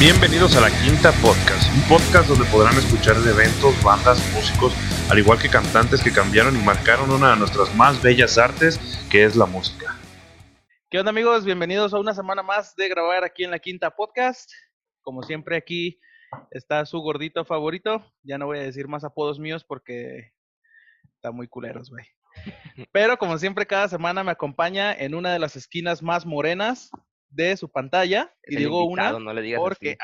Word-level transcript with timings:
Bienvenidos 0.00 0.56
a 0.56 0.62
la 0.62 0.70
Quinta 0.70 1.12
Podcast, 1.20 1.68
un 1.76 1.82
podcast 1.86 2.26
donde 2.26 2.50
podrán 2.50 2.72
escuchar 2.72 3.16
de 3.16 3.32
eventos, 3.32 3.76
bandas, 3.84 4.16
músicos, 4.32 4.72
al 5.10 5.18
igual 5.18 5.38
que 5.38 5.50
cantantes 5.50 6.02
que 6.02 6.10
cambiaron 6.10 6.56
y 6.56 6.64
marcaron 6.64 7.10
una 7.10 7.32
de 7.32 7.36
nuestras 7.36 7.76
más 7.76 8.02
bellas 8.02 8.38
artes, 8.38 8.80
que 9.10 9.24
es 9.24 9.36
la 9.36 9.44
música. 9.44 9.94
¿Qué 10.88 10.98
onda 10.98 11.10
amigos? 11.10 11.44
Bienvenidos 11.44 11.92
a 11.92 11.98
una 11.98 12.14
semana 12.14 12.42
más 12.42 12.74
de 12.76 12.88
grabar 12.88 13.24
aquí 13.24 13.44
en 13.44 13.50
la 13.50 13.58
Quinta 13.58 13.90
Podcast. 13.90 14.50
Como 15.02 15.22
siempre 15.22 15.58
aquí 15.58 16.00
está 16.50 16.86
su 16.86 17.00
gordito 17.00 17.44
favorito. 17.44 18.02
Ya 18.22 18.38
no 18.38 18.46
voy 18.46 18.56
a 18.56 18.62
decir 18.62 18.88
más 18.88 19.04
apodos 19.04 19.38
míos 19.38 19.64
porque 19.64 20.32
está 21.16 21.30
muy 21.30 21.46
culeros, 21.46 21.90
güey. 21.90 22.06
Pero 22.90 23.18
como 23.18 23.36
siempre 23.36 23.66
cada 23.66 23.86
semana 23.86 24.24
me 24.24 24.30
acompaña 24.30 24.94
en 24.94 25.14
una 25.14 25.30
de 25.30 25.40
las 25.40 25.56
esquinas 25.56 26.02
más 26.02 26.24
morenas 26.24 26.90
de 27.30 27.56
su 27.56 27.70
pantalla. 27.70 28.32
Es 28.42 28.54
y 28.54 28.58
digo 28.58 28.84
invitado, 28.84 29.16
una 29.16 29.24
no 29.26 29.32
le 29.32 29.42
digas 29.42 29.60
porque... 29.60 29.96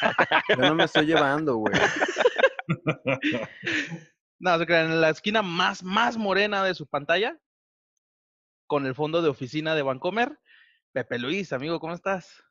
Yo 0.48 0.56
no 0.56 0.74
me 0.74 0.84
estoy 0.84 1.06
llevando, 1.06 1.56
güey. 1.56 1.74
No, 4.42 4.58
se 4.58 4.64
crean, 4.64 4.90
en 4.90 5.02
la 5.02 5.10
esquina 5.10 5.42
más, 5.42 5.82
más 5.82 6.16
morena 6.16 6.64
de 6.64 6.72
su 6.74 6.86
pantalla, 6.86 7.36
con 8.66 8.86
el 8.86 8.94
fondo 8.94 9.20
de 9.20 9.28
oficina 9.28 9.74
de 9.74 9.82
Vancomer, 9.82 10.38
Pepe 10.92 11.18
Luis, 11.18 11.52
amigo, 11.52 11.78
¿cómo 11.78 11.92
estás? 11.92 12.42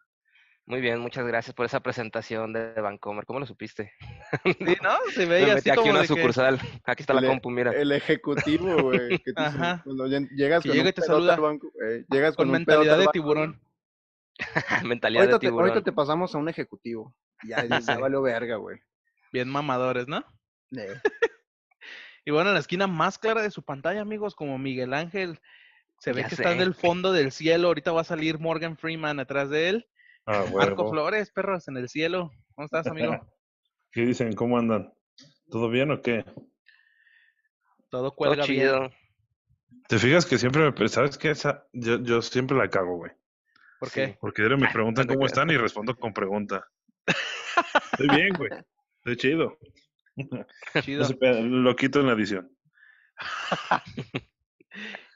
Muy 0.68 0.82
bien, 0.82 1.00
muchas 1.00 1.26
gracias 1.26 1.56
por 1.56 1.66
esa 1.66 1.80
presentación 1.80 2.54
de 2.54 2.74
Vancomer. 2.80 3.26
¿Cómo 3.26 3.40
lo 3.40 3.48
supiste? 3.48 3.92
Sí, 4.44 4.78
¿no? 4.84 4.92
Se 5.16 5.22
Me 5.26 5.34
veía 5.34 5.56
metí 5.56 5.62
así 5.62 5.70
aquí 5.72 5.78
como 5.80 5.90
una 5.90 6.02
de 6.02 6.08
que- 6.08 6.14
sucursal. 6.14 6.60
Aquí 6.86 7.02
está 7.02 7.16
la 7.16 7.22
El- 7.22 7.28
compu, 7.28 7.50
mira. 7.50 7.72
El 7.72 7.92
ejecutivo, 7.92 8.84
güey. 8.84 9.18
que 9.18 9.34
te- 9.34 9.42
Ajá. 9.42 9.82
Cuando 9.84 10.06
llegas 10.06 10.62
Que 10.62 10.70
con 10.70 10.78
llega 10.78 10.84
un 10.84 10.90
y 10.90 10.94
te 10.94 11.02
saluda. 11.02 11.34
al 11.34 11.42
banco, 11.42 11.72
eh, 11.84 12.06
llegas 12.12 12.36
con, 12.36 12.46
con 12.46 12.52
mentalidad 12.52 12.94
al 12.94 13.00
de 13.00 13.06
banco, 13.06 13.12
tiburón. 13.14 13.60
Mentalidad 14.86 15.24
Ahorita 15.24 15.38
de 15.38 15.40
te, 15.40 15.48
tiburón. 15.48 15.70
ahorita 15.70 15.84
te 15.84 15.92
pasamos 15.92 16.34
a 16.34 16.38
un 16.38 16.50
ejecutivo. 16.50 17.16
Ya, 17.44 17.66
ya, 17.66 17.98
valió 17.98 18.22
verga, 18.22 18.56
güey. 18.56 18.80
Bien 19.32 19.50
mamadores, 19.50 20.08
¿no? 20.08 20.24
Eh, 20.78 21.00
Y 22.26 22.32
bueno, 22.32 22.50
en 22.50 22.54
la 22.56 22.60
esquina 22.60 22.86
más 22.86 23.18
clara 23.18 23.42
de 23.42 23.50
su 23.50 23.64
pantalla, 23.64 24.02
amigos, 24.02 24.36
como 24.36 24.58
Miguel 24.60 24.94
Ángel, 24.94 25.40
se 26.00 26.14
ve 26.14 26.22
Ya 26.22 26.28
que 26.28 26.36
está 26.36 26.52
en 26.52 26.62
el 26.62 26.76
fondo 26.76 27.12
del 27.12 27.32
cielo. 27.32 27.70
Ahorita 27.70 27.92
va 27.92 28.02
a 28.02 28.04
salir 28.04 28.40
Morgan 28.40 28.78
Freeman 28.78 29.20
atrás 29.20 29.50
de 29.50 29.70
él. 29.70 29.88
Ah, 30.26 30.46
Marco. 30.54 30.92
Flores, 30.92 31.32
perros, 31.32 31.68
en 31.70 31.78
el 31.78 31.90
cielo. 31.90 32.32
¿Cómo 32.54 32.66
estás, 32.66 32.86
amigo? 32.88 33.14
¿Qué 33.92 34.02
dicen? 34.02 34.34
¿Cómo 34.36 34.60
andan? 34.60 34.94
¿Todo 35.50 35.70
bien 35.70 35.90
o 35.92 36.02
qué? 36.02 36.24
Todo 36.24 36.44
Todo 37.90 38.16
cuelga 38.16 38.46
bien. 38.46 38.60
chido. 38.62 38.90
Te 39.88 39.98
fijas 39.98 40.26
que 40.28 40.38
siempre 40.38 40.72
me... 40.72 40.88
¿Sabes 40.88 41.18
qué? 41.18 41.32
Esa, 41.32 41.66
yo, 41.74 42.00
yo 42.04 42.22
siempre 42.22 42.56
la 42.58 42.70
cago, 42.70 42.98
güey. 42.98 43.12
¿Por 43.80 43.90
Sí. 43.90 43.96
qué? 43.96 44.18
Porque 44.20 44.42
me 44.44 44.70
preguntan 44.72 45.08
cómo 45.08 45.26
están 45.26 45.50
y 45.50 45.58
respondo 45.58 45.96
con 45.96 46.14
pregunta. 46.14 46.66
Estoy 47.94 48.10
bien, 48.10 48.34
güey. 48.34 48.52
Estoy 48.98 49.16
chido. 49.18 49.58
Chido. 50.84 51.08
Lo 51.44 51.76
quito 51.76 52.02
en 52.02 52.08
la 52.08 52.14
edición. 52.14 52.52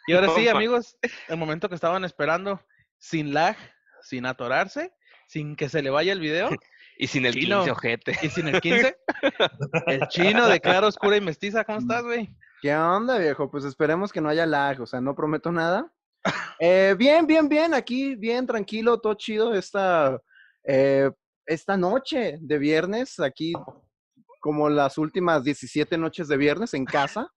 Y 0.08 0.14
ahora 0.14 0.30
sí, 0.30 0.48
amigos, 0.48 0.98
el 1.28 1.38
momento 1.38 1.70
que 1.70 1.76
estaban 1.76 2.04
esperando, 2.04 2.62
sin 2.98 3.34
lag, 3.34 3.56
sin 4.02 4.26
atorarse, 4.26 4.94
sin 5.28 5.56
que 5.56 5.70
se 5.70 5.82
le 5.82 5.90
vaya 5.90 6.12
el 6.14 6.20
video 6.20 6.50
Y 6.98 7.08
sin 7.08 7.26
el 7.26 7.34
Chino. 7.34 7.58
15, 7.66 7.72
ojete. 7.72 8.20
y 8.22 8.30
sin 8.30 8.48
el 8.50 8.62
15, 8.62 8.98
el 9.88 10.08
chino 10.10 10.48
de 10.48 10.60
clara, 10.60 10.88
oscura 10.88 11.18
y 11.18 11.22
mestiza. 11.22 11.64
¿Cómo 11.64 11.80
estás, 11.80 12.04
güey? 12.04 12.30
¿Qué 12.62 12.76
onda, 12.76 13.18
viejo? 13.18 13.50
Pues 13.50 13.66
esperemos 13.66 14.14
que 14.14 14.22
no 14.22 14.30
haya 14.30 14.46
lag, 14.46 14.80
o 14.80 14.86
sea, 14.86 15.02
no 15.02 15.16
prometo 15.16 15.52
nada. 15.52 15.92
Eh, 16.60 16.96
bien, 16.98 17.28
bien, 17.28 17.50
bien, 17.50 17.74
aquí, 17.74 18.16
bien, 18.16 18.48
tranquilo, 18.48 19.00
todo 19.00 19.16
chido 19.16 19.54
esta, 19.54 20.22
eh, 20.64 21.12
esta 21.46 21.76
noche 21.76 22.38
de 22.40 22.58
viernes, 22.58 23.20
aquí 23.20 23.54
como 24.40 24.70
las 24.70 24.98
últimas 24.98 25.44
17 25.44 25.98
noches 25.98 26.28
de 26.28 26.38
viernes 26.38 26.74
en 26.74 26.86
casa. 26.86 27.30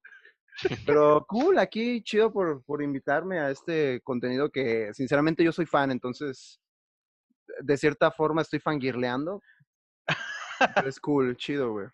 Pero 0.86 1.24
cool, 1.28 1.58
aquí 1.58 2.02
chido 2.02 2.32
por, 2.32 2.64
por 2.64 2.82
invitarme 2.82 3.38
a 3.38 3.50
este 3.50 4.00
contenido 4.02 4.50
que 4.50 4.92
sinceramente 4.94 5.44
yo 5.44 5.52
soy 5.52 5.66
fan, 5.66 5.90
entonces 5.90 6.60
de 7.60 7.76
cierta 7.76 8.10
forma 8.10 8.42
estoy 8.42 8.60
fangirleando. 8.60 9.42
Pero 10.74 10.88
es 10.88 11.00
cool, 11.00 11.36
chido, 11.36 11.72
güey. 11.72 11.86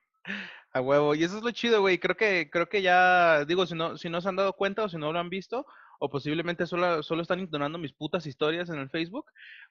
A 0.73 0.81
huevo. 0.81 1.15
Y 1.15 1.25
eso 1.25 1.39
es 1.39 1.43
lo 1.43 1.51
chido, 1.51 1.81
güey. 1.81 1.99
Creo 1.99 2.17
que, 2.17 2.49
creo 2.51 2.69
que 2.69 2.83
ya, 2.83 3.45
digo, 3.45 3.67
si 3.67 3.75
no, 3.75 3.97
si 3.97 4.09
no 4.09 4.21
se 4.21 4.29
han 4.29 4.37
dado 4.37 4.53
cuenta 4.55 4.85
o 4.85 4.89
si 4.89 4.97
no 4.97 5.13
lo 5.13 5.19
han 5.19 5.29
visto, 5.29 5.67
o 6.05 6.09
posiblemente 6.11 6.67
solo, 6.67 7.01
solo 7.05 7.23
están 7.23 7.39
ignorando 7.39 7.79
mis 7.79 7.93
putas 7.93 8.27
historias 8.27 8.69
en 8.71 8.81
el 8.81 8.91
Facebook, 8.91 9.27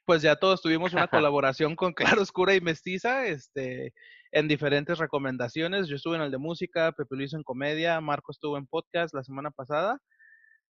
pues 0.05 0.21
ya 0.21 0.37
todos 0.37 0.61
tuvimos 0.61 0.93
una 0.93 1.07
colaboración 1.29 1.75
con 1.75 1.91
Claro 2.19 2.21
Oscura 2.21 2.55
y 2.55 2.61
Mestiza, 2.61 3.25
este, 3.25 3.93
en 4.31 4.47
diferentes 4.47 4.97
recomendaciones. 4.97 5.89
Yo 5.89 5.97
estuve 5.97 6.15
en 6.15 6.21
el 6.21 6.31
de 6.31 6.37
música, 6.37 6.93
Pepe 6.93 7.17
Luis 7.17 7.33
en 7.33 7.43
comedia, 7.43 7.99
Marco 7.99 8.31
estuvo 8.31 8.57
en 8.57 8.65
podcast 8.65 9.13
la 9.13 9.25
semana 9.25 9.51
pasada. 9.51 9.99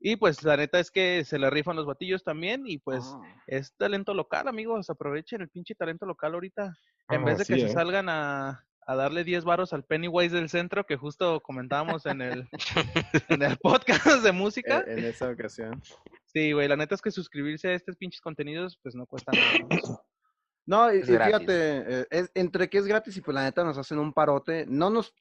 Y 0.00 0.16
pues 0.16 0.42
la 0.42 0.56
neta 0.56 0.80
es 0.80 0.90
que 0.90 1.22
se 1.26 1.38
le 1.38 1.50
rifan 1.50 1.76
los 1.76 1.84
batillos 1.84 2.24
también 2.24 2.62
y 2.66 2.78
pues 2.78 3.04
Ah. 3.04 3.20
es 3.46 3.74
talento 3.76 4.14
local, 4.14 4.48
amigos. 4.48 4.88
Aprovechen 4.88 5.42
el 5.42 5.50
pinche 5.50 5.74
talento 5.74 6.06
local 6.06 6.32
ahorita. 6.32 6.74
En 7.10 7.20
Ah, 7.20 7.24
vez 7.26 7.38
de 7.38 7.44
que 7.44 7.60
se 7.60 7.66
¿eh? 7.66 7.72
salgan 7.74 8.08
a, 8.08 8.64
a 8.86 8.96
darle 8.96 9.24
10 9.24 9.44
varos 9.44 9.72
al 9.72 9.84
Pennywise 9.84 10.34
del 10.34 10.48
centro, 10.48 10.84
que 10.84 10.96
justo 10.96 11.40
comentábamos 11.40 12.06
en 12.06 12.20
el, 12.22 12.48
en 13.28 13.42
el 13.42 13.56
podcast 13.58 14.22
de 14.22 14.32
música. 14.32 14.84
En, 14.86 14.98
en 14.98 15.04
esa 15.06 15.30
ocasión. 15.30 15.82
Sí, 16.26 16.52
güey, 16.52 16.68
la 16.68 16.76
neta 16.76 16.94
es 16.94 17.02
que 17.02 17.10
suscribirse 17.10 17.68
a 17.68 17.74
estos 17.74 17.96
pinches 17.96 18.20
contenidos, 18.20 18.78
pues 18.82 18.94
no 18.94 19.06
cuesta 19.06 19.32
nada. 19.32 19.68
¿no? 20.66 20.92
Y, 20.94 20.98
Es 20.98 21.08
y 21.08 21.12
gratis. 21.12 21.36
fíjate, 21.38 22.00
eh, 22.00 22.06
es, 22.10 22.30
entre 22.34 22.68
que 22.68 22.78
es 22.78 22.86
gratis 22.86 23.16
y 23.16 23.20
pues 23.20 23.34
la 23.34 23.42
neta 23.42 23.64
nos 23.64 23.78
hacen 23.78 23.98
un 23.98 24.12
parote. 24.12 24.66
No 24.66 24.90
nos, 24.90 25.14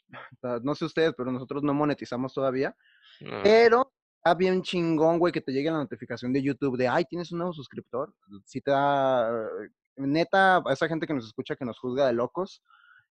no 0.63 0.75
sé 0.75 0.85
ustedes, 0.85 1.13
pero 1.17 1.31
nosotros 1.31 1.63
no 1.63 1.73
monetizamos 1.73 2.33
todavía. 2.33 2.75
No. 3.19 3.41
Pero 3.43 3.91
está 4.17 4.35
bien 4.35 4.61
chingón, 4.61 5.19
güey, 5.19 5.33
que 5.33 5.41
te 5.41 5.51
llegue 5.51 5.71
la 5.71 5.77
notificación 5.77 6.31
de 6.31 6.43
YouTube 6.43 6.77
de, 6.77 6.87
ay, 6.87 7.05
tienes 7.05 7.31
un 7.31 7.39
nuevo 7.39 7.53
suscriptor. 7.53 8.13
Si 8.45 8.61
te 8.61 8.71
da, 8.71 9.29
eh, 9.31 9.69
neta, 9.97 10.57
a 10.57 10.73
esa 10.73 10.87
gente 10.87 11.07
que 11.07 11.13
nos 11.13 11.25
escucha, 11.25 11.55
que 11.55 11.65
nos 11.65 11.79
juzga 11.79 12.07
de 12.07 12.13
locos, 12.13 12.63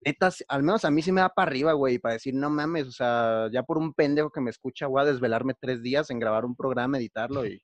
neta, 0.02 0.30
al 0.48 0.64
menos 0.64 0.86
a 0.86 0.92
mí 0.92 1.02
sí 1.02 1.12
me 1.12 1.22
da 1.22 1.30
para 1.30 1.50
arriba, 1.50 1.74
güey, 1.74 2.00
para 2.00 2.14
decir, 2.14 2.34
no 2.34 2.50
mames, 2.50 2.88
o 2.88 2.92
sea, 2.92 3.50
ya 3.52 3.64
por 3.64 3.78
un 3.78 3.94
pendejo 3.94 4.32
que 4.32 4.42
me 4.42 4.50
escucha, 4.50 4.88
voy 4.88 5.02
a 5.02 5.06
desvelarme 5.06 5.54
tres 5.60 5.82
días 5.82 6.10
en 6.10 6.20
grabar 6.20 6.46
un 6.46 6.56
programa, 6.56 6.98
editarlo 6.98 7.46
y... 7.46 7.62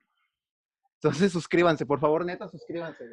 Entonces 1.04 1.32
suscríbanse, 1.32 1.88
por 1.88 2.00
favor, 2.00 2.24
neta, 2.24 2.48
suscríbanse. 2.48 3.04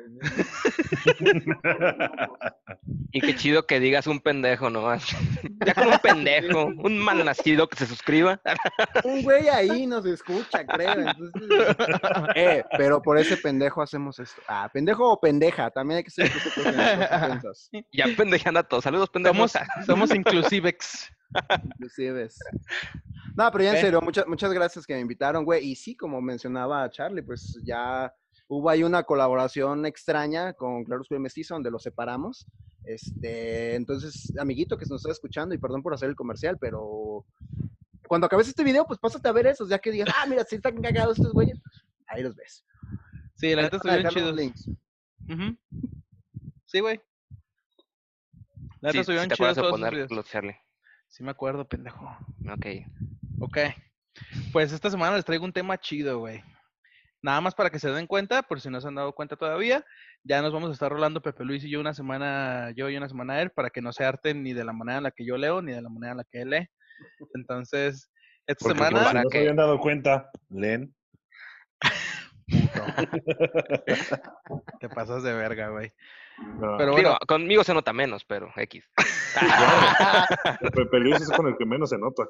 Y 3.10 3.22
qué 3.22 3.34
chido 3.34 3.66
que 3.66 3.81
digas 3.81 4.06
un 4.06 4.21
pendejo 4.21 4.69
nomás. 4.69 5.03
ya 5.66 5.72
con 5.72 5.88
un 5.88 5.99
pendejo, 5.99 6.66
un 6.66 6.99
mal 6.99 7.25
nacido 7.25 7.66
que 7.66 7.78
se 7.78 7.87
suscriba. 7.87 8.38
un 9.04 9.22
güey 9.22 9.49
ahí 9.49 9.87
nos 9.87 10.04
escucha, 10.04 10.66
creo. 10.66 10.93
Entonces, 10.93 11.76
eh, 12.34 12.65
pero 12.76 13.00
por 13.00 13.16
ese 13.16 13.38
pendejo 13.38 13.81
hacemos 13.81 14.19
esto. 14.19 14.43
Ah, 14.47 14.69
pendejo 14.70 15.10
o 15.10 15.19
pendeja, 15.19 15.70
también 15.70 15.99
hay 15.99 16.05
que 16.05 16.10
ser 16.10 16.31
Ya 17.93 18.06
pendejeando 18.15 18.60
a 18.60 18.62
todos. 18.62 18.84
Saludos, 18.84 19.09
pendejos. 19.09 19.53
Somos, 19.53 19.87
somos 19.87 20.15
inclusivex. 20.15 21.10
Inclusive. 21.65 22.25
es. 22.25 22.38
No, 23.37 23.50
pero 23.52 23.64
ya 23.64 23.70
en 23.70 23.76
Ve. 23.76 23.81
serio, 23.81 24.00
muchas, 24.00 24.26
muchas 24.26 24.52
gracias 24.52 24.87
que 24.87 24.94
me 24.94 25.00
invitaron, 25.00 25.44
güey. 25.44 25.64
Y 25.70 25.76
sí, 25.76 25.97
como 25.97 26.20
mencionaba 26.20 26.88
Charlie, 26.91 27.23
pues 27.23 27.61
ya 27.64 28.12
hubo 28.49 28.69
ahí 28.70 28.82
una 28.82 29.02
colaboración 29.05 29.87
extraña 29.87 30.52
con 30.55 30.85
Claro 30.85 31.02
Oscuro 31.02 31.20
y 31.20 31.23
Mestizo, 31.23 31.55
donde 31.55 31.70
los 31.70 31.82
separamos. 31.82 32.47
Este, 32.85 33.75
entonces, 33.75 34.32
amiguito 34.38 34.79
que 34.79 34.87
nos 34.87 35.02
está 35.02 35.12
escuchando, 35.12 35.55
y 35.55 35.58
perdón 35.58 35.82
por 35.82 35.93
hacer 35.94 36.08
el 36.08 36.17
comercial, 36.17 36.56
pero 36.58 37.26
cuando 38.08 38.26
acabes 38.26 38.49
este 38.49 38.64
video, 38.64 38.87
pues 38.87 38.99
pásate 38.99 39.29
a 39.29 39.32
ver 39.32 39.47
esos, 39.47 39.69
ya 39.69 39.79
que 39.79 39.91
digas, 39.93 40.08
ah, 40.17 40.25
mira, 40.26 40.43
si 40.44 40.56
están 40.56 40.81
cagados 40.81 41.19
estos 41.19 41.35
güeyes, 41.35 41.61
ahí 42.06 42.23
los 42.23 42.35
ves. 42.35 42.64
Sí, 43.35 43.55
la 43.55 43.62
neta 43.62 43.76
a 43.76 43.79
estuvieron 43.79 44.05
los 44.05 44.14
chidos. 44.14 44.35
links. 44.35 44.70
Sí, 46.64 46.81
güey. 46.81 47.00
La 48.81 48.88
neta 48.88 48.93
Sí, 48.93 48.99
estuvieron 49.00 49.29
te 49.29 49.35
chidos 49.37 49.55
todos 49.55 49.69
esos 49.69 49.91
videos. 49.91 50.08
ponerlos, 50.08 50.26
Charlie. 50.26 50.56
Sí 51.08 51.22
me 51.25 51.31
acuerdo, 51.31 51.66
pendejo. 51.66 52.05
Ok. 52.50 52.66
Ok. 53.40 53.58
Pues 54.52 54.72
esta 54.72 54.90
semana 54.90 55.16
les 55.16 55.25
traigo 55.25 55.44
un 55.44 55.52
tema 55.52 55.78
chido, 55.78 56.19
güey. 56.19 56.43
Nada 57.22 57.40
más 57.40 57.55
para 57.55 57.70
que 57.70 57.78
se 57.81 57.90
den 57.90 58.06
cuenta, 58.06 58.43
por 58.43 58.60
si 58.60 58.70
no 58.70 58.81
se 58.81 58.87
han 58.88 58.94
dado 58.94 59.12
cuenta 59.12 59.37
todavía, 59.37 59.84
ya 60.22 60.40
nos 60.40 60.52
vamos 60.52 60.70
a 60.70 60.72
estar 60.72 60.90
rolando 60.90 61.20
Pepe 61.20 61.44
Luis 61.44 61.64
y 61.64 61.70
yo 61.70 61.81
una 61.81 61.93
semana, 61.94 62.70
yo 62.76 62.88
y 62.88 62.96
una 62.96 63.08
semana 63.08 63.43
él, 63.43 63.50
para 63.50 63.70
que 63.70 63.82
no 63.82 63.93
se 63.93 64.05
harten 64.05 64.43
ni 64.44 64.52
de 64.52 64.64
la 64.64 64.72
manera 64.72 64.99
en 64.99 65.05
la 65.05 65.10
que 65.10 65.25
yo 65.25 65.37
leo, 65.37 65.60
ni 65.60 65.72
de 65.72 65.82
la 65.82 65.88
manera 65.88 66.12
en 66.12 66.19
la 66.19 66.25
que 66.31 66.43
él 66.43 66.50
lee. 66.50 66.69
Entonces, 67.34 68.08
esta 68.46 68.64
Porque 68.64 68.78
semana... 68.84 69.08
si 69.08 69.14
no 69.16 69.22
se 69.22 69.28
que- 69.31 69.38
habían 69.38 69.56
dado 69.56 69.81
cuenta, 69.81 70.31
leen. 70.49 70.94
Te 74.81 74.88
pasas 74.88 75.22
de 75.22 75.34
verga, 75.34 75.69
güey. 75.69 75.93
No, 76.40 76.76
Pero 76.79 76.94
Digo, 76.94 77.17
conmigo 77.26 77.64
se 77.64 77.75
nota 77.75 77.93
menos, 77.93 78.25
pero 78.25 78.50
X. 78.56 78.88
el 80.61 80.70
Pepe 80.70 80.99
Luis 81.00 81.20
es 81.20 81.31
con 81.31 81.46
el 81.49 81.56
que 81.56 81.67
menos 81.67 81.90
se 81.90 81.99
nota, 81.99 82.26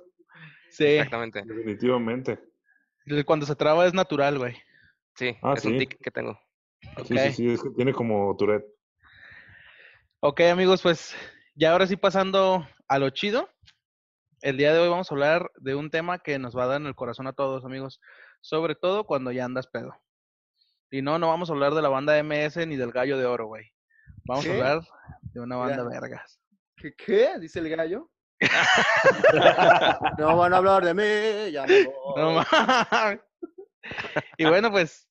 sí, 0.71 0.85
Exactamente. 0.85 1.43
definitivamente. 1.45 2.39
cuando 3.27 3.47
se 3.47 3.55
traba 3.57 3.87
es 3.87 3.95
natural, 3.95 4.39
güey. 4.39 4.57
Sí, 5.15 5.37
Ah, 5.43 5.55
es 5.57 5.65
un 5.65 5.73
sí. 5.73 5.79
tic 5.79 5.99
que 6.03 6.11
tengo. 6.11 6.39
Sí, 7.07 7.19
sí, 7.19 7.33
sí, 7.33 7.51
es 7.51 7.63
que 7.63 7.71
tiene 7.71 7.93
como 7.93 8.35
Tourette. 8.37 8.65
Ok, 10.21 10.41
amigos, 10.43 10.83
pues 10.83 11.15
ya 11.55 11.73
ahora 11.73 11.87
sí 11.87 11.97
pasando 11.97 12.67
a 12.89 12.99
lo 12.99 13.11
chido. 13.11 13.49
El 14.41 14.57
día 14.57 14.73
de 14.73 14.79
hoy 14.79 14.89
vamos 14.89 15.11
a 15.11 15.15
hablar 15.15 15.51
de 15.57 15.75
un 15.75 15.91
tema 15.91 16.19
que 16.21 16.39
nos 16.39 16.57
va 16.57 16.65
a 16.65 16.67
dar 16.69 16.81
en 16.81 16.87
el 16.87 16.95
corazón 16.95 17.27
a 17.27 17.33
todos, 17.33 17.65
amigos. 17.65 18.01
Sobre 18.41 18.77
todo 18.77 19.05
cuando 19.05 19.33
ya 19.33 19.45
andas 19.45 19.67
pedo. 19.67 19.93
Y 20.91 21.03
no, 21.03 21.19
no 21.19 21.29
vamos 21.29 21.51
a 21.51 21.53
hablar 21.53 21.75
de 21.75 21.83
la 21.83 21.89
banda 21.89 22.17
MS 22.23 22.67
ni 22.69 22.77
del 22.77 22.93
gallo 22.93 23.19
de 23.19 23.27
oro, 23.27 23.47
güey. 23.47 23.73
Vamos 24.29 24.45
¿Qué? 24.45 24.51
a 24.51 24.55
hablar 24.55 24.81
de 25.33 25.41
una 25.41 25.57
banda 25.57 25.85
Mira. 25.85 26.01
vergas. 26.01 26.39
¿Qué? 26.77 26.93
qué? 26.95 27.39
Dice 27.41 27.59
el 27.61 27.69
gallo. 27.71 28.11
no 30.19 30.37
van 30.37 30.55
a 30.55 30.59
hablar 30.59 30.85
de 30.85 30.95
mí, 30.95 31.51
ya 31.53 31.67
me 31.67 31.85
voy. 31.87 31.95
No. 32.17 32.45
Y 34.37 34.45
bueno, 34.45 34.71
pues, 34.71 35.09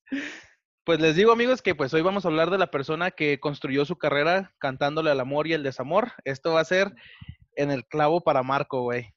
pues 0.84 1.00
les 1.00 1.16
digo, 1.16 1.32
amigos, 1.32 1.60
que 1.62 1.74
pues 1.74 1.92
hoy 1.94 2.00
vamos 2.02 2.24
a 2.24 2.28
hablar 2.28 2.48
de 2.50 2.58
la 2.58 2.70
persona 2.70 3.10
que 3.10 3.40
construyó 3.40 3.84
su 3.84 3.98
carrera 3.98 4.54
cantándole 4.58 5.10
al 5.10 5.20
amor 5.20 5.46
y 5.48 5.52
el 5.52 5.62
desamor. 5.64 6.12
Esto 6.24 6.52
va 6.54 6.60
a 6.60 6.64
ser 6.64 6.94
en 7.56 7.70
el 7.72 7.84
clavo 7.86 8.20
para 8.22 8.42
Marco, 8.44 8.82
güey. 8.82 9.12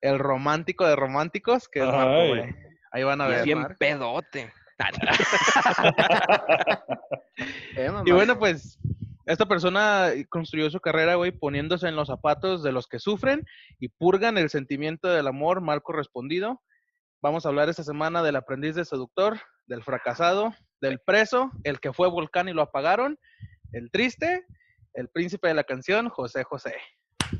El 0.00 0.18
romántico 0.18 0.86
de 0.86 0.96
románticos, 0.96 1.68
que 1.68 1.80
es 1.80 1.86
Marco, 1.86 2.28
güey. 2.28 2.54
Ahí 2.92 3.04
van 3.04 3.20
a 3.20 3.26
Y 3.26 3.30
ver. 3.30 3.44
bien 3.44 3.58
Marco. 3.60 3.76
pedote. 3.78 4.52
Eh. 7.76 7.90
Y 8.04 8.12
bueno, 8.12 8.38
pues 8.38 8.78
esta 9.26 9.46
persona 9.46 10.10
construyó 10.28 10.70
su 10.70 10.80
carrera, 10.80 11.14
güey, 11.14 11.32
poniéndose 11.32 11.88
en 11.88 11.96
los 11.96 12.08
zapatos 12.08 12.62
de 12.62 12.72
los 12.72 12.86
que 12.86 12.98
sufren 12.98 13.46
y 13.78 13.88
purgan 13.88 14.36
el 14.36 14.50
sentimiento 14.50 15.08
del 15.08 15.26
amor 15.26 15.60
mal 15.60 15.82
correspondido. 15.82 16.60
Vamos 17.22 17.46
a 17.46 17.48
hablar 17.48 17.70
esta 17.70 17.84
semana 17.84 18.22
del 18.22 18.36
aprendiz 18.36 18.74
de 18.74 18.84
seductor, 18.84 19.40
del 19.66 19.82
fracasado, 19.82 20.54
del 20.82 21.00
preso, 21.00 21.50
el 21.62 21.80
que 21.80 21.94
fue 21.94 22.08
volcán 22.08 22.48
y 22.48 22.52
lo 22.52 22.60
apagaron, 22.60 23.18
el 23.72 23.90
triste, 23.90 24.44
el 24.92 25.08
príncipe 25.08 25.48
de 25.48 25.54
la 25.54 25.64
canción, 25.64 26.10
José 26.10 26.44
José. 26.44 26.74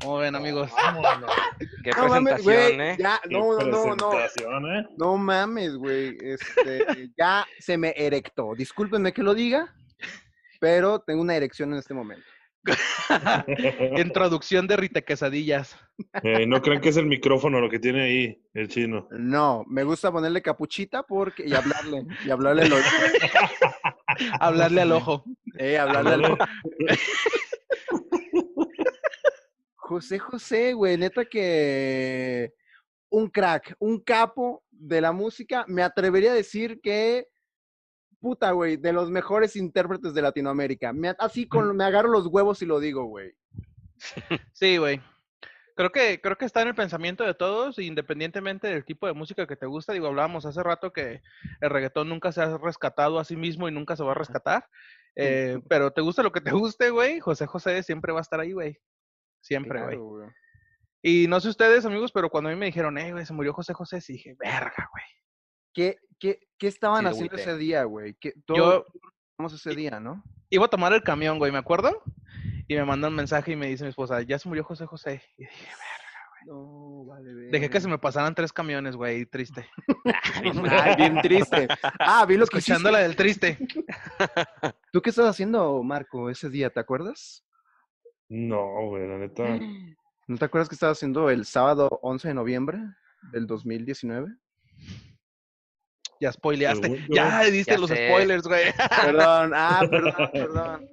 ¿Cómo 0.01 0.17
ven, 0.17 0.35
amigos? 0.35 0.71
Qué 1.83 1.91
no 1.91 2.07
mames, 2.07 2.43
güey. 2.43 2.55
presentación, 2.55 2.81
¿eh? 2.81 2.97
Ya, 2.99 3.21
no, 3.29 3.59
no, 3.59 3.65
no, 3.65 3.95
no. 3.95 4.09
presentación, 4.09 4.75
¿eh? 4.75 4.87
No 4.97 5.17
mames, 5.17 5.75
güey. 5.75 6.17
Este, 6.19 7.11
ya 7.17 7.45
se 7.59 7.77
me 7.77 7.93
erectó. 7.95 8.55
Discúlpenme 8.55 9.13
que 9.13 9.23
lo 9.23 9.35
diga, 9.35 9.75
pero 10.65 10.99
tengo 10.99 11.21
una 11.21 11.35
erección 11.35 11.73
en 11.73 11.77
este 11.77 11.93
momento. 11.93 12.25
Introducción 13.97 14.65
de 14.65 14.75
Rita 14.75 15.03
Quesadillas. 15.03 15.77
Eh, 16.23 16.47
no 16.47 16.59
crean 16.59 16.81
que 16.81 16.89
es 16.89 16.97
el 16.97 17.05
micrófono 17.05 17.61
lo 17.61 17.69
que 17.69 17.77
tiene 17.77 18.01
ahí 18.01 18.43
el 18.55 18.67
chino. 18.67 19.07
No, 19.11 19.63
me 19.67 19.83
gusta 19.83 20.11
ponerle 20.11 20.41
capuchita 20.41 21.03
porque 21.03 21.45
y 21.45 21.53
hablarle, 21.53 22.07
y 22.25 22.31
hablarle 22.31 22.63
al 22.63 22.73
oído. 22.73 22.87
Hablarle 24.39 24.81
al 24.81 24.91
ojo. 24.91 25.23
Eh, 25.59 25.77
hablarle 25.77 26.13
al 26.15 26.25
oído. 26.25 26.37
José 29.75 30.17
José, 30.17 30.73
güey, 30.73 30.97
neta 30.97 31.25
que 31.25 32.55
un 33.09 33.29
crack, 33.29 33.75
un 33.77 33.99
capo 33.99 34.63
de 34.71 34.99
la 34.99 35.11
música. 35.11 35.63
Me 35.67 35.83
atrevería 35.83 36.31
a 36.31 36.35
decir 36.35 36.81
que, 36.81 37.27
puta, 38.25 38.49
güey, 38.53 38.77
de 38.77 38.91
los 38.91 39.11
mejores 39.11 39.55
intérpretes 39.55 40.15
de 40.15 40.21
Latinoamérica. 40.23 40.91
Me, 40.91 41.13
así 41.19 41.47
con, 41.47 41.77
me 41.77 41.83
agarro 41.83 42.09
los 42.09 42.25
huevos 42.25 42.59
y 42.63 42.65
lo 42.65 42.79
digo, 42.79 43.05
güey. 43.05 43.35
Sí, 44.53 44.77
güey. 44.77 44.99
Creo 45.75 45.91
que, 45.91 46.19
creo 46.19 46.35
que 46.35 46.45
está 46.45 46.63
en 46.63 46.69
el 46.69 46.73
pensamiento 46.73 47.23
de 47.23 47.35
todos, 47.35 47.77
independientemente 47.77 48.67
del 48.67 48.83
tipo 48.83 49.05
de 49.05 49.13
música 49.13 49.45
que 49.45 49.55
te 49.55 49.67
gusta. 49.67 49.93
Digo, 49.93 50.07
hablábamos 50.07 50.43
hace 50.47 50.63
rato 50.63 50.91
que 50.91 51.21
el 51.61 51.69
reggaetón 51.69 52.09
nunca 52.09 52.31
se 52.31 52.41
ha 52.41 52.57
rescatado 52.57 53.19
a 53.19 53.25
sí 53.25 53.35
mismo 53.35 53.69
y 53.69 53.71
nunca 53.71 53.95
se 53.95 54.03
va 54.03 54.13
a 54.13 54.15
rescatar. 54.15 54.65
Eh, 55.15 55.59
pero 55.69 55.91
te 55.91 56.01
gusta 56.01 56.23
lo 56.23 56.31
que 56.31 56.41
te 56.41 56.49
guste, 56.49 56.89
güey. 56.89 57.19
José 57.19 57.45
José 57.45 57.83
siempre 57.83 58.11
va 58.11 58.21
a 58.21 58.23
estar 58.23 58.39
ahí, 58.39 58.53
güey. 58.53 58.79
Siempre, 59.39 59.83
güey. 59.83 59.97
Claro, 59.97 60.05
güey. 60.05 60.29
Y 61.03 61.27
no 61.27 61.39
sé 61.39 61.49
ustedes, 61.49 61.85
amigos, 61.85 62.11
pero 62.11 62.31
cuando 62.31 62.49
a 62.49 62.53
mí 62.53 62.57
me 62.57 62.65
dijeron, 62.65 62.97
eh, 62.97 63.11
güey, 63.11 63.23
se 63.23 63.33
murió 63.33 63.53
José 63.53 63.75
José, 63.75 64.01
sí 64.01 64.13
dije, 64.13 64.35
verga, 64.39 64.89
güey. 64.91 65.05
¿Qué, 65.75 65.99
qué, 66.17 66.39
qué 66.57 66.67
estaban 66.67 67.01
Sí, 67.03 67.07
haciendo 67.11 67.35
ese 67.35 67.57
día, 67.57 67.83
güey? 67.83 68.15
¿Qué- 68.15 68.33
Yo 68.47 68.85
ese 69.53 69.75
día, 69.75 69.99
¿no? 69.99 70.23
iba 70.49 70.65
a 70.65 70.69
tomar 70.69 70.93
el 70.93 71.03
camión, 71.03 71.37
güey, 71.37 71.51
¿me 71.51 71.57
acuerdo? 71.57 72.01
Y 72.69 72.75
me 72.75 72.85
manda 72.85 73.09
un 73.09 73.15
mensaje 73.15 73.51
y 73.51 73.55
me 73.57 73.67
dice 73.67 73.83
mi 73.83 73.89
esposa, 73.89 74.21
ya 74.21 74.39
se 74.39 74.47
murió 74.47 74.63
José 74.63 74.85
José. 74.85 75.21
Y 75.37 75.43
dije, 75.43 75.55
No, 76.45 77.03
vale, 77.05 77.33
dejé 77.51 77.69
que 77.69 77.81
se 77.81 77.89
me 77.89 77.97
pasaran 77.99 78.33
tres 78.33 78.53
camiones, 78.53 78.95
güey, 78.95 79.25
triste. 79.25 79.67
Ay, 80.71 80.95
bien 80.95 81.19
triste. 81.21 81.67
Ah, 81.99 82.25
vi 82.25 82.37
lo 82.37 82.45
Escuchando 82.45 82.89
la 82.89 82.99
del 82.99 83.17
triste. 83.17 83.57
¿Tú 84.93 85.01
qué 85.01 85.09
estás 85.09 85.25
haciendo, 85.27 85.83
Marco, 85.83 86.29
ese 86.29 86.49
día? 86.49 86.69
¿Te 86.69 86.79
acuerdas? 86.79 87.43
No, 88.29 88.87
güey, 88.87 89.07
la 89.07 89.17
neta. 89.17 89.59
¿No 90.27 90.37
te 90.37 90.45
acuerdas 90.45 90.69
que 90.69 90.75
estabas 90.75 90.97
haciendo 90.97 91.29
el 91.29 91.45
sábado 91.45 91.89
11 92.01 92.29
de 92.29 92.33
noviembre 92.33 92.79
del 93.33 93.45
2019? 93.45 94.33
Ya 96.25 96.31
spoileaste. 96.31 96.89
Yo, 97.07 97.13
Ya 97.13 97.43
diste 97.45 97.73
ya 97.73 97.77
los 97.77 97.89
sé. 97.89 98.07
spoilers, 98.07 98.47
güey. 98.47 98.65
Perdón, 99.05 99.51
ah, 99.53 99.85
perdón, 99.87 100.29
perdón. 100.31 100.89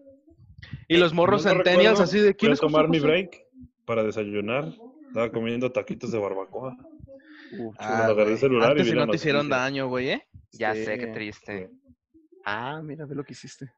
Y 0.89 0.97
los 0.99 1.15
morros 1.15 1.43
No 1.45 1.53
centennials 1.53 2.01
así 2.01 2.19
de 2.19 2.33
Fui 2.33 2.35
¿quién 2.35 2.51
a 2.51 2.55
es 2.55 2.61
José 2.61 2.73
tomar 2.73 2.89
mi 2.89 2.99
José?" 2.99 3.09
break 3.11 3.43
para 3.87 4.03
desayunar. 4.03 4.69
Estaba 5.07 5.31
comiendo 5.31 5.73
taquitos 5.73 6.13
de 6.13 6.19
barbacoa. 6.19 6.77
Uf, 7.51 7.77
Ah, 7.79 8.07
agarré 8.07 8.33
el 8.33 8.39
celular 8.39 8.69
y 8.69 8.71
Antes 8.73 8.85
vi 8.87 8.91
si 8.91 8.97
no 8.97 9.07
te 9.07 9.17
hicieron 9.17 9.47
noticia. 9.49 9.63
daño, 9.63 9.89
güey, 9.89 10.11
¿eh? 10.11 10.29
Ya 10.53 10.75
sé, 10.75 10.99
qué 10.99 11.07
triste. 11.07 11.71
Ah, 12.45 12.81
mira, 12.83 13.07
ve 13.07 13.15
lo 13.15 13.25
que 13.25 13.33
hiciste. 13.33 13.73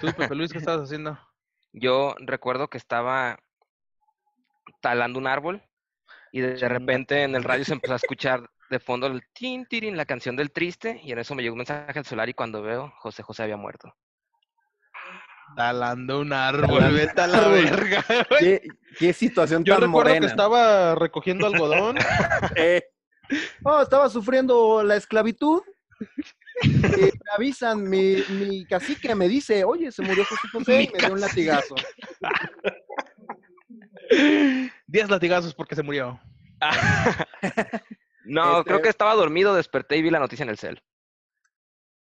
Tú, 0.00 0.08
Pepe 0.12 0.34
Luis, 0.34 0.52
¿qué 0.52 0.58
estabas 0.58 0.82
haciendo? 0.82 1.18
Yo 1.72 2.14
recuerdo 2.18 2.68
que 2.68 2.76
estaba 2.78 3.38
talando 4.80 5.18
un 5.18 5.26
árbol 5.26 5.62
y 6.32 6.40
de, 6.40 6.68
repente 6.68 7.22
en 7.22 7.34
el 7.36 7.44
radio 7.44 7.64
se 7.64 7.72
empezó 7.72 7.94
a 7.94 7.96
escuchar 7.96 8.50
de 8.74 8.80
fondo 8.80 9.06
el 9.06 9.22
tin, 9.32 9.66
tirin, 9.66 9.96
la 9.96 10.04
canción 10.04 10.36
del 10.36 10.50
triste 10.50 11.00
y 11.02 11.12
en 11.12 11.18
eso 11.20 11.34
me 11.34 11.42
llegó 11.42 11.54
un 11.54 11.58
mensaje 11.58 11.98
al 11.98 12.04
celular 12.04 12.28
y 12.28 12.34
cuando 12.34 12.60
veo, 12.62 12.92
José 12.98 13.22
José 13.22 13.44
había 13.44 13.56
muerto. 13.56 13.94
Talando 15.56 16.20
un 16.20 16.32
árbol, 16.32 16.78
Talando 16.80 16.96
vete 16.96 17.20
a 17.20 17.26
la 17.26 17.48
verga, 17.48 18.04
güey. 18.30 18.40
¿Qué, 18.40 18.62
qué 18.98 19.12
situación 19.12 19.62
Yo 19.64 19.74
tan 19.74 19.82
recuerdo 19.84 20.08
morena. 20.08 20.20
que 20.26 20.30
estaba 20.30 20.94
recogiendo 20.94 21.46
algodón. 21.46 21.96
Eh, 22.56 22.82
Oh, 23.64 23.80
estaba 23.80 24.08
sufriendo 24.10 24.82
la 24.82 24.96
esclavitud. 24.96 25.62
Y 26.62 26.68
me 26.68 27.10
avisan, 27.34 27.88
mi, 27.88 28.16
mi 28.28 28.66
cacique 28.66 29.14
me 29.14 29.28
dice, 29.28 29.64
oye, 29.64 29.90
se 29.90 30.02
murió 30.02 30.24
José 30.24 30.48
José 30.52 30.82
y 30.82 30.90
me 30.92 30.98
dio 30.98 31.14
un 31.14 31.20
latigazo. 31.20 31.74
Diez 34.86 35.08
latigazos 35.10 35.54
porque 35.54 35.74
se 35.74 35.82
murió. 35.82 36.20
No, 38.24 38.58
Este- 38.60 38.70
creo 38.70 38.82
que 38.82 38.88
estaba 38.88 39.14
dormido, 39.14 39.54
desperté 39.54 39.96
y 39.96 40.02
vi 40.02 40.10
la 40.10 40.18
noticia 40.20 40.42
en 40.44 40.48
el 40.50 40.58
cel. 40.58 40.82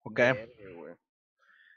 Ok. 0.03 0.19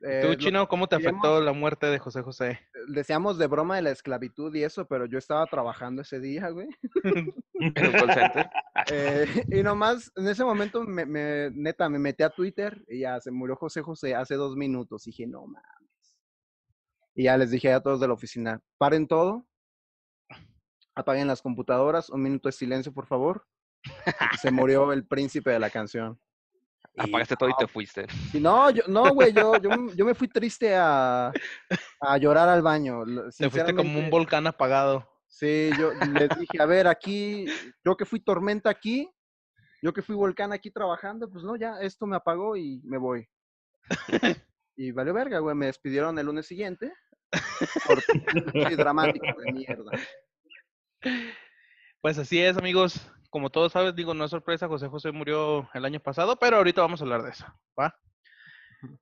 Eh, 0.07 0.21
Tú, 0.21 0.29
lo- 0.29 0.35
Chino, 0.35 0.69
¿cómo 0.69 0.87
te 0.87 0.97
afectó 0.97 1.41
la 1.41 1.53
muerte 1.55 1.87
de 1.87 1.99
José 1.99 2.21
José? 2.21 2.61
Decíamos 2.89 3.39
de 3.39 3.47
broma 3.47 3.77
de 3.77 3.83
la 3.83 3.91
esclavitud 3.91 4.55
y 4.55 4.63
eso, 4.63 4.87
pero 4.87 5.07
yo 5.07 5.17
estaba 5.17 5.47
trabajando 5.47 6.03
ese 6.03 6.21
día, 6.21 6.51
güey. 6.51 6.69
En 7.55 7.87
un 7.87 7.93
call 7.93 8.13
center. 8.13 8.51
Eh, 8.93 9.27
y 9.51 9.63
nomás, 9.63 10.13
en 10.17 10.29
ese 10.29 10.45
momento, 10.45 10.83
me, 10.83 11.07
me- 11.07 11.51
neta, 11.55 11.89
me 11.89 11.99
metí 11.99 12.23
a 12.23 12.29
Twitter 12.29 12.85
y 12.87 13.01
ya 13.01 13.19
se 13.21 13.31
murió 13.31 13.57
José 13.57 13.81
José 13.81 14.15
hace 14.15 14.35
dos 14.35 14.57
minutos. 14.57 15.07
Y 15.07 15.11
dije, 15.11 15.27
no 15.27 15.47
mames. 15.47 16.19
Y 17.15 17.25
ya 17.25 17.39
les 17.39 17.51
dije 17.51 17.73
a 17.73 17.81
todos 17.81 18.01
de 18.01 18.09
la 18.09 18.13
oficina, 18.15 18.61
paren 18.77 19.07
todo, 19.09 19.47
apaguen 20.95 21.29
las 21.29 21.41
computadoras, 21.41 22.11
un 22.11 22.23
minuto 22.23 22.49
de 22.49 22.53
silencio, 22.53 22.93
por 22.93 23.07
favor. 23.07 23.47
Se 24.41 24.51
murió 24.51 24.93
el 24.93 25.07
príncipe 25.07 25.51
de 25.51 25.59
la 25.59 25.71
canción. 25.71 26.19
Y- 26.97 27.09
Apagaste 27.09 27.35
todo 27.37 27.49
y 27.49 27.55
te 27.59 27.67
fuiste. 27.67 28.07
y 28.33 28.39
no, 28.39 28.71
yo, 28.71 28.83
no, 28.87 29.13
güey, 29.13 29.33
yo, 29.33 29.57
yo, 29.57 29.71
yo 29.97 30.05
me 30.05 30.15
fui 30.15 30.29
triste 30.29 30.75
a, 30.77 31.33
a 32.01 32.19
llorar 32.19 32.49
al 32.49 32.63
baño. 32.63 33.03
Te 33.37 33.51
fuiste 33.51 33.75
como 33.75 33.99
un 33.99 34.11
volcán 34.11 34.47
apagado. 34.47 35.09
Sí, 35.27 35.71
yo 35.79 35.93
les 35.93 36.29
dije, 36.39 36.61
a 36.63 36.67
ver, 36.67 36.87
aquí, 36.87 37.47
yo 37.85 37.97
que 37.97 38.05
fui 38.05 38.21
tormenta 38.21 38.71
aquí, 38.71 39.11
yo 39.83 39.93
que 39.93 40.03
fui 40.03 40.15
volcán 40.15 40.53
aquí 40.53 40.71
trabajando, 40.71 41.29
pues 41.29 41.43
no, 41.43 41.57
ya, 41.57 41.81
esto 41.81 42.07
me 42.07 42.15
apagó 42.17 42.57
y 42.57 42.81
me 42.85 42.99
voy. 42.99 43.29
Y 44.77 44.91
valió 44.91 45.15
verga, 45.15 45.39
güey, 45.39 45.55
me 45.55 45.67
despidieron 45.67 46.19
el 46.19 46.27
lunes 46.27 46.47
siguiente. 46.49 46.93
Por 47.87 48.03
dramático 48.77 49.25
de 49.41 49.53
mierda. 49.53 49.93
Pues 52.01 52.19
así 52.19 52.41
es, 52.41 52.57
amigos. 52.57 53.07
Como 53.35 53.51
todos 53.51 53.73
sabes, 53.73 53.97
digo, 53.97 54.15
no 54.15 54.27
es 54.27 54.31
sorpresa, 54.31 54.69
José 54.69 54.87
José 54.87 55.11
murió 55.11 55.69
el 55.75 55.85
año 55.85 55.99
pasado, 55.99 56.37
pero 56.37 56.59
ahorita 56.59 56.83
vamos 56.83 57.01
a 57.01 57.03
hablar 57.03 57.25
de 57.25 57.31
eso, 57.31 57.45
¿va? 57.77 57.99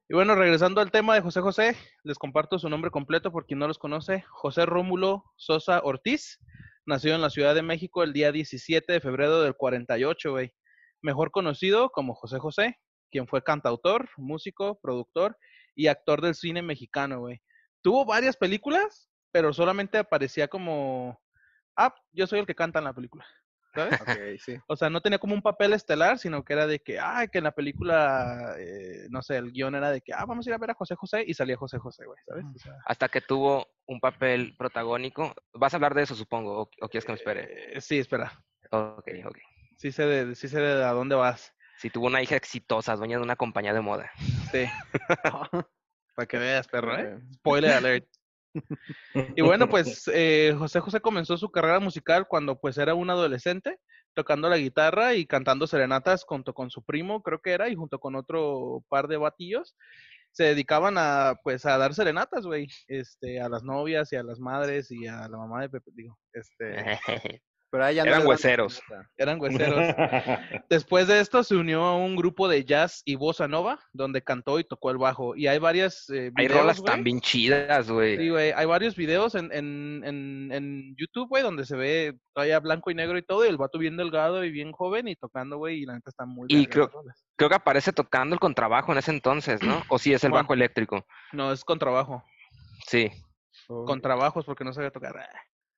Y 0.09 0.15
bueno, 0.15 0.35
regresando 0.35 0.81
al 0.81 0.91
tema 0.91 1.15
de 1.15 1.21
José 1.21 1.43
José, 1.43 1.77
les 2.03 2.17
comparto 2.17 2.59
su 2.59 2.71
nombre 2.71 2.91
completo 2.91 3.31
por 3.31 3.45
quien 3.45 3.59
no 3.59 3.69
los 3.69 3.77
conoce. 3.77 4.25
José 4.31 4.65
Rómulo 4.65 5.23
Sosa 5.37 5.83
Ortiz, 5.85 6.39
nació 6.87 7.15
en 7.15 7.21
la 7.21 7.29
Ciudad 7.29 7.55
de 7.55 7.61
México 7.61 8.03
el 8.03 8.15
día 8.15 8.33
17 8.33 8.91
de 8.91 9.01
febrero 9.03 9.43
del 9.43 9.55
48, 9.55 10.31
güey. 10.31 10.55
Mejor 11.03 11.31
conocido 11.31 11.91
como 11.91 12.15
José 12.15 12.39
José, 12.39 12.79
quien 13.11 13.29
fue 13.29 13.45
cantautor, 13.45 14.09
músico, 14.17 14.81
productor 14.81 15.37
y 15.75 15.89
actor 15.89 16.23
del 16.23 16.35
cine 16.35 16.63
mexicano, 16.63 17.21
güey. 17.21 17.43
Tuvo 17.83 18.07
varias 18.07 18.39
películas, 18.39 19.11
pero 19.31 19.53
solamente 19.53 19.99
aparecía 19.99 20.49
como, 20.49 21.21
ah, 21.77 21.95
yo 22.13 22.27
soy 22.27 22.39
el 22.39 22.47
que 22.47 22.55
canta 22.55 22.79
en 22.79 22.87
la 22.87 22.95
película. 22.95 23.27
¿Sabes? 23.75 24.01
Ok, 24.01 24.39
sí. 24.39 24.57
O 24.67 24.77
sea, 24.77 24.91
no 24.91 25.01
tenía 25.01 25.19
como 25.19 25.35
un 25.35 25.43
papel 25.43 25.73
estelar, 25.73 26.19
sino 26.19 26.45
que 26.45 26.53
era 26.53 26.67
de 26.67 26.81
que, 26.81 26.99
ah, 26.99 27.27
que 27.27 27.39
en 27.39 27.45
la 27.45 27.53
película, 27.53 28.55
eh, 28.59 29.07
no 29.11 29.23
sé, 29.23 29.37
el 29.37 29.51
guion 29.53 29.75
era 29.75 29.91
de 29.91 30.01
que, 30.01 30.13
ah, 30.13 30.25
vamos 30.27 30.47
a 30.47 30.51
ir 30.51 30.55
a 30.55 30.59
ver 30.59 30.71
a 30.71 30.75
José 30.75 30.95
José 30.95 31.25
y 31.27 31.35
salía 31.35 31.57
José 31.57 31.79
José, 31.79 32.05
güey, 32.05 32.19
¿sabes? 32.27 32.45
O 32.55 32.59
sea, 32.59 32.75
Hasta 32.85 33.09
que 33.09 33.21
tuvo 33.21 33.67
un 33.87 34.01
papel 34.01 34.55
protagónico. 34.59 35.35
¿Vas 35.55 35.73
a 35.73 35.77
hablar 35.77 35.95
de 35.95 36.03
eso, 36.03 36.15
supongo? 36.15 36.63
¿O, 36.63 36.71
o 36.81 36.89
quieres 36.89 37.05
que 37.05 37.13
me 37.13 37.19
espere? 37.19 37.77
eh, 37.77 37.81
sí, 37.81 37.99
espera. 37.99 38.33
Ok, 38.71 39.09
ok. 39.27 39.39
Sí 39.77 39.91
sé 39.91 40.07
de, 40.07 40.35
sí 40.35 40.49
sé 40.49 40.61
de 40.61 40.85
a 40.85 40.93
dónde 40.93 41.15
vas. 41.15 41.55
Si 41.79 41.91
tuvo 41.91 42.07
una 42.07 42.23
hija 42.23 42.37
exitosa, 42.37 42.95
dueña 42.95 43.17
de 43.17 43.23
una 43.25 43.37
compañía 43.37 43.73
de 43.73 43.81
moda. 43.81 44.11
Sí, 44.51 44.67
para 46.15 46.27
que 46.27 46.39
veas, 46.39 46.69
perro, 46.69 46.97
¿eh? 46.97 47.19
Spoiler 47.35 47.73
alert. 47.73 48.07
Y 49.37 49.43
bueno, 49.43 49.69
pues 49.69 50.11
eh, 50.13 50.55
José 50.59 50.81
José 50.81 51.01
comenzó 51.01 51.37
su 51.37 51.51
carrera 51.51 51.81
musical 51.81 52.27
cuando 52.29 52.61
pues 52.61 52.79
era 52.79 52.95
un 52.95 53.11
adolescente, 53.11 53.79
tocando 54.15 54.49
la 54.49 54.59
guitarra 54.59 55.15
y 55.15 55.27
cantando 55.27 55.67
serenatas 55.67 56.25
junto 56.25 56.55
con 56.55 56.71
su 56.71 56.85
primo, 56.85 57.23
creo 57.23 57.41
que 57.41 57.53
era, 57.53 57.69
y 57.69 57.75
junto 57.75 57.99
con 57.99 58.15
otro 58.15 58.85
par 58.89 59.09
de 59.09 59.17
batillos. 59.17 59.77
Se 60.33 60.45
dedicaban 60.45 60.95
a 60.97 61.35
pues 61.43 61.67
a 61.67 61.77
dar 61.77 61.93
serenatas, 61.93 62.47
güey, 62.47 62.67
este, 62.89 63.41
a 63.41 63.49
las 63.49 63.63
novias 63.63 64.13
y 64.13 64.17
a 64.17 64.23
las 64.23 64.41
madres 64.41 64.91
y 64.91 65.07
a 65.07 65.29
la 65.29 65.37
mamá 65.37 65.61
de 65.61 65.69
Pepe, 65.69 65.91
digo, 65.95 66.19
este, 66.33 66.77
Pero 67.73 67.87
ahí 67.87 67.95
ya 67.95 68.05
no 68.05 68.11
Eran 68.11 68.27
hueseros. 68.27 68.83
eran 69.17 69.41
hueseros. 69.41 69.79
Después 70.69 71.09
de 71.09 71.21
esto 71.21 71.43
se 71.43 71.57
unió 71.57 71.83
a 71.85 71.97
un 71.97 72.17
grupo 72.17 72.47
de 72.47 72.67
jazz 72.67 73.01
y 73.07 73.15
bossa 73.15 73.49
nova, 73.49 73.81
donde 73.95 74.21
cantó 74.21 74.59
y 74.59 74.65
tocó 74.65 74.91
el 74.91 74.99
bajo. 74.99 75.35
Y 75.35 75.47
hay 75.47 75.59
varias 75.59 76.07
eh, 76.11 76.31
Hay 76.37 76.49
rolas 76.49 76.85
también 76.85 77.23
chidas, 77.23 77.91
güey. 77.91 78.19
Sí, 78.19 78.29
güey, 78.29 78.53
hay 78.53 78.67
varios 78.67 78.95
videos 78.95 79.35
en, 79.37 79.51
en, 79.55 80.03
en, 80.05 80.53
en 80.53 80.97
YouTube, 80.99 81.31
güey, 81.31 81.43
donde 81.43 81.65
se 81.65 81.75
ve 81.75 82.15
todavía 82.35 82.61
blanco 82.61 82.91
y 82.91 82.95
negro 82.95 83.17
y 83.17 83.23
todo, 83.23 83.47
y 83.47 83.49
el 83.49 83.57
vato 83.57 83.79
bien 83.79 83.97
delgado 83.97 84.45
y 84.45 84.51
bien 84.51 84.73
joven 84.73 85.09
y 85.09 85.17
tocando, 85.17 85.57
güey, 85.57 85.79
y 85.79 85.87
la 85.87 85.95
neta 85.95 86.11
está 86.11 86.27
muy 86.27 86.49
Y 86.51 86.67
verga 86.67 86.71
creo-. 86.71 87.05
Creo 87.37 87.49
que 87.49 87.57
aparece 87.57 87.95
tocando 87.95 88.35
el 88.35 88.41
contrabajo 88.41 88.93
en 88.93 88.99
ese 88.99 89.13
entonces, 89.13 89.63
¿no? 89.63 89.83
O 89.89 89.99
sí 89.99 90.13
es 90.13 90.23
el 90.25 90.33
bajo 90.33 90.53
eléctrico. 90.53 91.07
No, 91.33 91.51
es 91.51 91.65
con 91.65 91.79
trabajo. 91.79 92.23
Sí. 92.87 93.11
Oh. 93.69 93.87
Con 93.87 94.03
trabajos 94.03 94.45
porque 94.45 94.63
no 94.63 94.75
sabía 94.75 94.91
tocar. 94.91 95.15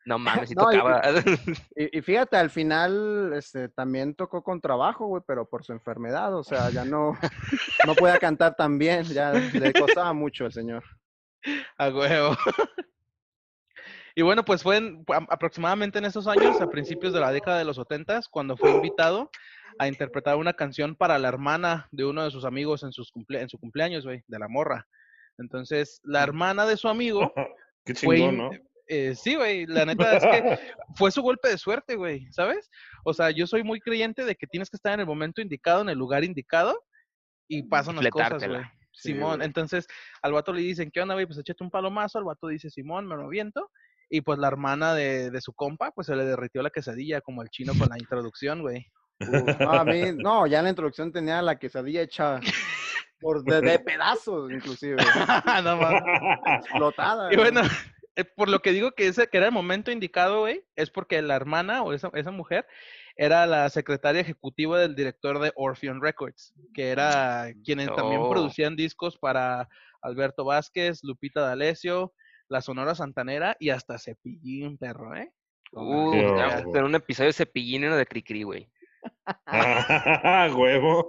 No 0.06 0.18
mames, 0.18 0.50
si 0.50 0.54
No, 0.54 0.64
tocaba. 0.70 1.00
Y, 1.76 1.98
y 1.98 2.02
fíjate, 2.02 2.36
al 2.36 2.50
final 2.50 3.32
este, 3.34 3.68
también 3.70 4.14
tocó 4.14 4.42
con 4.42 4.60
trabajo, 4.60 5.06
güey, 5.06 5.22
pero 5.26 5.48
por 5.48 5.64
su 5.64 5.72
enfermedad, 5.72 6.34
o 6.36 6.44
sea, 6.44 6.70
ya 6.70 6.84
no, 6.84 7.16
no 7.86 7.94
podía 7.94 8.18
cantar 8.18 8.54
tan 8.54 8.78
bien, 8.78 9.04
ya 9.04 9.32
le 9.32 9.72
costaba 9.72 10.12
mucho 10.12 10.44
al 10.44 10.52
señor. 10.52 10.84
A 11.78 11.88
huevo. 11.88 12.36
Y 14.16 14.22
bueno, 14.22 14.44
pues 14.44 14.62
fue 14.62 14.76
en- 14.76 15.04
aproximadamente 15.28 15.98
en 15.98 16.04
esos 16.04 16.28
años, 16.28 16.60
a 16.60 16.68
principios 16.68 17.12
de 17.12 17.18
la 17.18 17.32
década 17.32 17.58
de 17.58 17.64
los 17.64 17.74
70, 17.76 18.20
cuando 18.30 18.56
fue 18.56 18.70
invitado 18.70 19.28
a 19.76 19.88
interpretar 19.88 20.36
una 20.36 20.52
canción 20.52 20.94
para 20.94 21.18
la 21.18 21.26
hermana 21.26 21.88
de 21.90 22.04
uno 22.04 22.22
de 22.22 22.30
sus 22.30 22.44
amigos 22.44 22.84
en, 22.84 22.92
sus 22.92 23.12
cumple- 23.12 23.40
en 23.40 23.48
su 23.48 23.58
cumpleaños, 23.58 24.04
güey, 24.04 24.22
de 24.28 24.38
la 24.38 24.46
morra. 24.46 24.86
Entonces, 25.36 26.00
la 26.04 26.22
hermana 26.22 26.64
de 26.64 26.76
su 26.76 26.86
amigo 26.88 27.32
Qué 27.84 27.92
chingón, 27.94 28.18
in- 28.20 28.38
¿no? 28.38 28.50
Eh, 28.86 29.14
sí, 29.14 29.34
güey, 29.34 29.66
la 29.66 29.86
neta 29.86 30.16
es 30.16 30.22
que 30.24 30.58
fue 30.96 31.10
su 31.10 31.22
golpe 31.22 31.48
de 31.48 31.58
suerte, 31.58 31.96
güey, 31.96 32.30
¿sabes? 32.32 32.70
O 33.04 33.14
sea, 33.14 33.30
yo 33.30 33.46
soy 33.46 33.62
muy 33.62 33.80
creyente 33.80 34.24
de 34.24 34.34
que 34.34 34.46
tienes 34.46 34.68
que 34.68 34.76
estar 34.76 34.92
en 34.92 35.00
el 35.00 35.06
momento 35.06 35.40
indicado, 35.40 35.82
en 35.82 35.88
el 35.88 35.98
lugar 35.98 36.24
indicado, 36.24 36.78
y 37.48 37.62
pasan 37.62 37.96
las 37.96 38.08
cosas, 38.08 38.46
güey. 38.46 38.62
Sí, 38.92 39.12
Simón, 39.12 39.42
entonces 39.42 39.88
al 40.22 40.32
vato 40.32 40.52
le 40.52 40.60
dicen, 40.60 40.90
¿qué 40.92 41.00
onda, 41.00 41.14
güey? 41.14 41.26
Pues 41.26 41.38
échate 41.38 41.64
un 41.64 41.70
palomazo, 41.70 42.18
el 42.18 42.24
vato 42.24 42.46
dice, 42.46 42.70
Simón, 42.70 43.08
me 43.08 43.16
lo 43.16 43.24
aviento, 43.24 43.70
y 44.08 44.20
pues 44.20 44.38
la 44.38 44.48
hermana 44.48 44.94
de, 44.94 45.30
de 45.30 45.40
su 45.40 45.52
compa, 45.52 45.90
pues 45.90 46.06
se 46.06 46.14
le 46.14 46.24
derritió 46.24 46.62
la 46.62 46.70
quesadilla, 46.70 47.20
como 47.20 47.42
el 47.42 47.48
chino 47.48 47.72
con 47.76 47.88
la 47.88 47.98
introducción, 47.98 48.62
güey. 48.62 48.86
No, 49.20 49.72
a 49.72 49.84
mí, 49.84 50.12
no, 50.16 50.46
ya 50.46 50.58
en 50.58 50.64
la 50.64 50.70
introducción 50.70 51.12
tenía 51.12 51.40
la 51.40 51.58
quesadilla 51.58 52.02
hecha 52.02 52.40
por 53.20 53.42
de, 53.44 53.60
de 53.60 53.78
pedazos, 53.78 54.50
inclusive, 54.50 54.96
no 55.64 55.80
explotada. 56.56 57.32
Y 57.32 57.36
bueno, 57.36 57.62
eh, 58.16 58.24
por 58.24 58.48
lo 58.48 58.60
que 58.60 58.72
digo 58.72 58.92
que 58.92 59.06
ese 59.08 59.28
que 59.28 59.36
era 59.38 59.46
el 59.46 59.52
momento 59.52 59.90
indicado, 59.90 60.40
güey, 60.40 60.64
es 60.76 60.90
porque 60.90 61.20
la 61.22 61.36
hermana 61.36 61.82
o 61.82 61.92
esa, 61.92 62.10
esa 62.14 62.30
mujer 62.30 62.66
era 63.16 63.46
la 63.46 63.68
secretaria 63.70 64.20
ejecutiva 64.20 64.78
del 64.78 64.94
director 64.94 65.38
de 65.38 65.52
Orpheon 65.56 66.00
Records, 66.00 66.52
que 66.72 66.90
era 66.90 67.52
quienes 67.64 67.86
también 67.94 68.20
Oh. 68.22 68.30
producían 68.30 68.76
discos 68.76 69.16
para 69.18 69.68
Alberto 70.02 70.44
Vázquez, 70.44 71.02
Lupita 71.02 71.40
D'Alessio, 71.40 72.12
La 72.48 72.60
Sonora 72.60 72.94
Santanera 72.94 73.56
y 73.58 73.70
hasta 73.70 73.98
Cepillín, 73.98 74.76
perro, 74.78 75.14
¿eh? 75.16 75.32
Uh, 75.72 76.08
horror. 76.10 76.40
hacer 76.40 76.84
un 76.84 76.94
episodio 76.94 77.28
de 77.28 77.32
cepillín 77.32 77.84
uno 77.84 77.96
de 77.96 78.06
Cricri, 78.06 78.42
güey. 78.44 78.68
Huevo. 80.56 81.08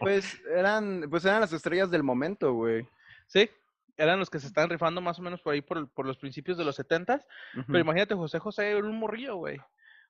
Pues 0.00 0.40
eran, 0.54 1.06
pues 1.10 1.24
eran 1.24 1.40
las 1.40 1.52
estrellas 1.52 1.90
del 1.90 2.02
momento, 2.02 2.52
güey. 2.54 2.86
Sí, 3.26 3.48
eran 3.96 4.18
los 4.18 4.30
que 4.30 4.38
se 4.40 4.46
estaban 4.46 4.70
rifando 4.70 5.00
más 5.00 5.18
o 5.18 5.22
menos 5.22 5.40
por 5.40 5.54
ahí 5.54 5.60
por, 5.62 5.88
por 5.92 6.06
los 6.06 6.18
principios 6.18 6.56
de 6.58 6.64
los 6.64 6.76
setentas. 6.76 7.26
Pero 7.52 7.64
Ujú. 7.68 7.78
imagínate, 7.78 8.14
José 8.14 8.38
José 8.38 8.70
era 8.70 8.78
un 8.86 8.98
morrillo, 8.98 9.36
güey. 9.36 9.58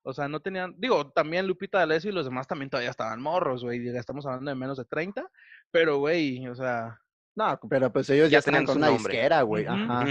O 0.03 0.13
sea, 0.13 0.29
no 0.29 0.41
tenían, 0.41 0.75
digo, 0.79 1.11
también 1.13 1.47
Lupita 1.47 1.79
D'Alessio 1.79 2.11
y 2.11 2.15
los 2.15 2.27
demás 2.27 2.47
también 2.47 2.69
todavía 2.69 2.91
estaban 2.91 3.21
morros, 3.23 3.65
güey. 3.65 3.83
Ya 3.91 3.99
estamos 4.01 4.27
hablando 4.27 4.51
de 4.51 4.55
menos 4.55 4.77
de 4.77 4.85
30, 4.85 5.27
pero, 5.71 5.99
güey, 5.99 6.47
o 6.47 6.55
sea, 6.55 7.01
No, 7.35 7.59
pero 7.69 7.91
pues 7.93 8.09
ellos 8.11 8.31
Ya 8.31 8.43
tenían 8.43 8.65
con 8.67 8.75
su 8.75 8.79
una 8.79 8.89
nombre. 8.89 9.13
disquera, 9.15 9.43
güey. 9.43 9.67
Ajá. 9.67 10.05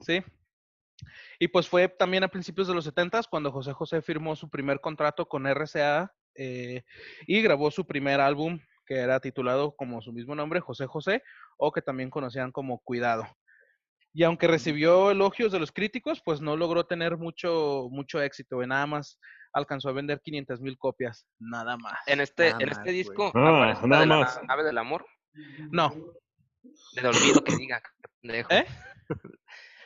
Sí. 0.00 0.22
Y 1.40 1.48
pues 1.48 1.68
fue 1.68 1.88
también 1.88 2.22
a 2.24 2.28
principios 2.28 2.68
de 2.68 2.74
los 2.74 2.84
70 2.84 3.22
cuando 3.28 3.50
José 3.50 3.72
José 3.72 4.00
firmó 4.02 4.36
su 4.36 4.48
primer 4.48 4.80
contrato 4.80 5.26
con 5.26 5.46
RCA 5.46 6.14
eh, 6.36 6.84
y 7.26 7.42
grabó 7.42 7.70
su 7.70 7.84
primer 7.84 8.20
álbum 8.20 8.60
que 8.86 8.96
era 8.96 9.20
titulado 9.20 9.74
como 9.76 10.00
su 10.02 10.12
mismo 10.12 10.34
nombre, 10.34 10.60
José 10.60 10.86
José, 10.86 11.22
o 11.56 11.72
que 11.72 11.82
también 11.82 12.10
conocían 12.10 12.52
como 12.52 12.78
Cuidado. 12.80 13.26
Y 14.12 14.22
aunque 14.22 14.46
recibió 14.46 15.10
elogios 15.10 15.50
de 15.50 15.58
los 15.58 15.72
críticos, 15.72 16.22
pues 16.24 16.40
no 16.40 16.56
logró 16.56 16.86
tener 16.86 17.16
mucho, 17.16 17.88
mucho 17.90 18.22
éxito, 18.22 18.56
güey. 18.56 18.68
Nada 18.68 18.86
más 18.86 19.18
alcanzó 19.52 19.88
a 19.88 19.92
vender 19.92 20.20
500 20.20 20.60
mil 20.60 20.78
copias, 20.78 21.26
nada 21.40 21.76
más. 21.76 21.94
En 22.06 22.20
este, 22.20 22.50
Nada 22.50 22.58
en 22.62 22.68
más, 22.68 22.78
este 22.78 22.90
disco 22.92 23.32
Ah, 23.34 23.48
aparece 23.58 23.82
la 23.82 23.88
nada 23.88 24.00
de 24.02 24.06
la 24.06 24.16
más. 24.20 24.40
nave 24.44 24.62
del 24.64 24.78
amor. 24.78 25.04
No, 25.72 25.92
Del 26.94 27.06
olvido 27.06 27.42
que 27.42 27.56
diga. 27.56 27.82
¿Eh? 28.22 28.64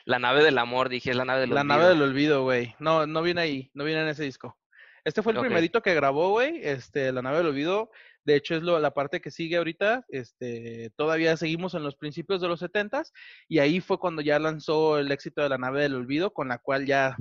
La 0.04 0.18
nave 0.18 0.42
del 0.42 0.58
amor, 0.58 0.88
dije, 0.88 1.10
es 1.10 1.16
la 1.16 1.24
nave 1.24 1.40
del 1.40 1.50
La 1.50 1.60
olvido. 1.62 1.76
nave 1.76 1.88
del 1.88 2.02
olvido, 2.02 2.42
güey. 2.42 2.74
No, 2.78 3.06
no 3.06 3.22
viene 3.22 3.40
ahí, 3.42 3.70
no 3.74 3.84
viene 3.84 4.02
en 4.02 4.08
ese 4.08 4.24
disco. 4.24 4.58
Este 5.04 5.22
fue 5.22 5.32
el 5.32 5.40
primerito 5.40 5.80
que 5.82 5.94
grabó, 5.94 6.30
güey. 6.30 6.60
Este, 6.62 7.12
La 7.12 7.22
nave 7.22 7.38
del 7.38 7.46
olvido. 7.48 7.90
De 8.28 8.36
hecho, 8.36 8.54
es 8.56 8.62
lo, 8.62 8.78
la 8.78 8.92
parte 8.92 9.22
que 9.22 9.30
sigue 9.30 9.56
ahorita. 9.56 10.04
Este, 10.08 10.92
todavía 10.96 11.34
seguimos 11.38 11.72
en 11.72 11.82
los 11.82 11.96
principios 11.96 12.42
de 12.42 12.48
los 12.48 12.60
setentas. 12.60 13.12
Y 13.48 13.58
ahí 13.58 13.80
fue 13.80 13.98
cuando 13.98 14.20
ya 14.20 14.38
lanzó 14.38 14.98
el 14.98 15.10
éxito 15.10 15.40
de 15.42 15.48
La 15.48 15.56
nave 15.56 15.80
del 15.80 15.94
olvido, 15.94 16.30
con 16.34 16.48
la 16.48 16.58
cual 16.58 16.84
ya 16.84 17.16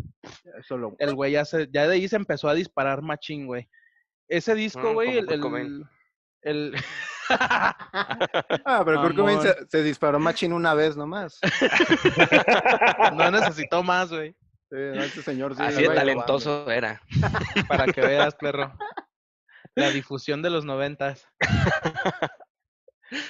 Eso 0.60 0.78
lo- 0.78 0.96
el 1.00 1.16
güey 1.16 1.32
ya 1.32 1.46
se, 1.46 1.70
ya 1.72 1.88
de 1.88 1.94
ahí 1.96 2.08
se 2.10 2.18
empezó 2.18 2.50
a 2.50 2.54
disparar 2.54 3.02
machín, 3.02 3.48
güey. 3.48 3.70
Ese 4.28 4.54
disco, 4.54 4.92
Mm, 4.92 4.94
güey, 4.94 5.18
el, 5.18 5.30
el, 5.32 5.86
el- 6.42 6.76
Ah, 7.30 8.82
pero 8.86 9.02
Kurt 9.16 9.42
se, 9.42 9.56
se 9.70 9.84
disparó 9.84 10.20
machín 10.20 10.52
una 10.52 10.74
vez 10.74 10.98
nomás. 10.98 11.40
no 13.14 13.32
necesitó 13.32 13.82
más, 13.84 14.10
güey. 14.10 14.32
Sí, 14.70 14.76
no, 14.76 15.02
este 15.02 15.22
señor 15.22 15.56
sí. 15.56 15.62
Así 15.64 15.82
de 15.84 15.90
talentoso 15.96 16.70
era. 16.70 17.02
Para 17.70 17.86
que 17.94 18.02
veas, 18.02 18.36
perro. 18.36 18.74
La 19.78 19.92
difusión 19.92 20.42
de 20.42 20.50
los 20.50 20.66
noventas. 20.66 21.28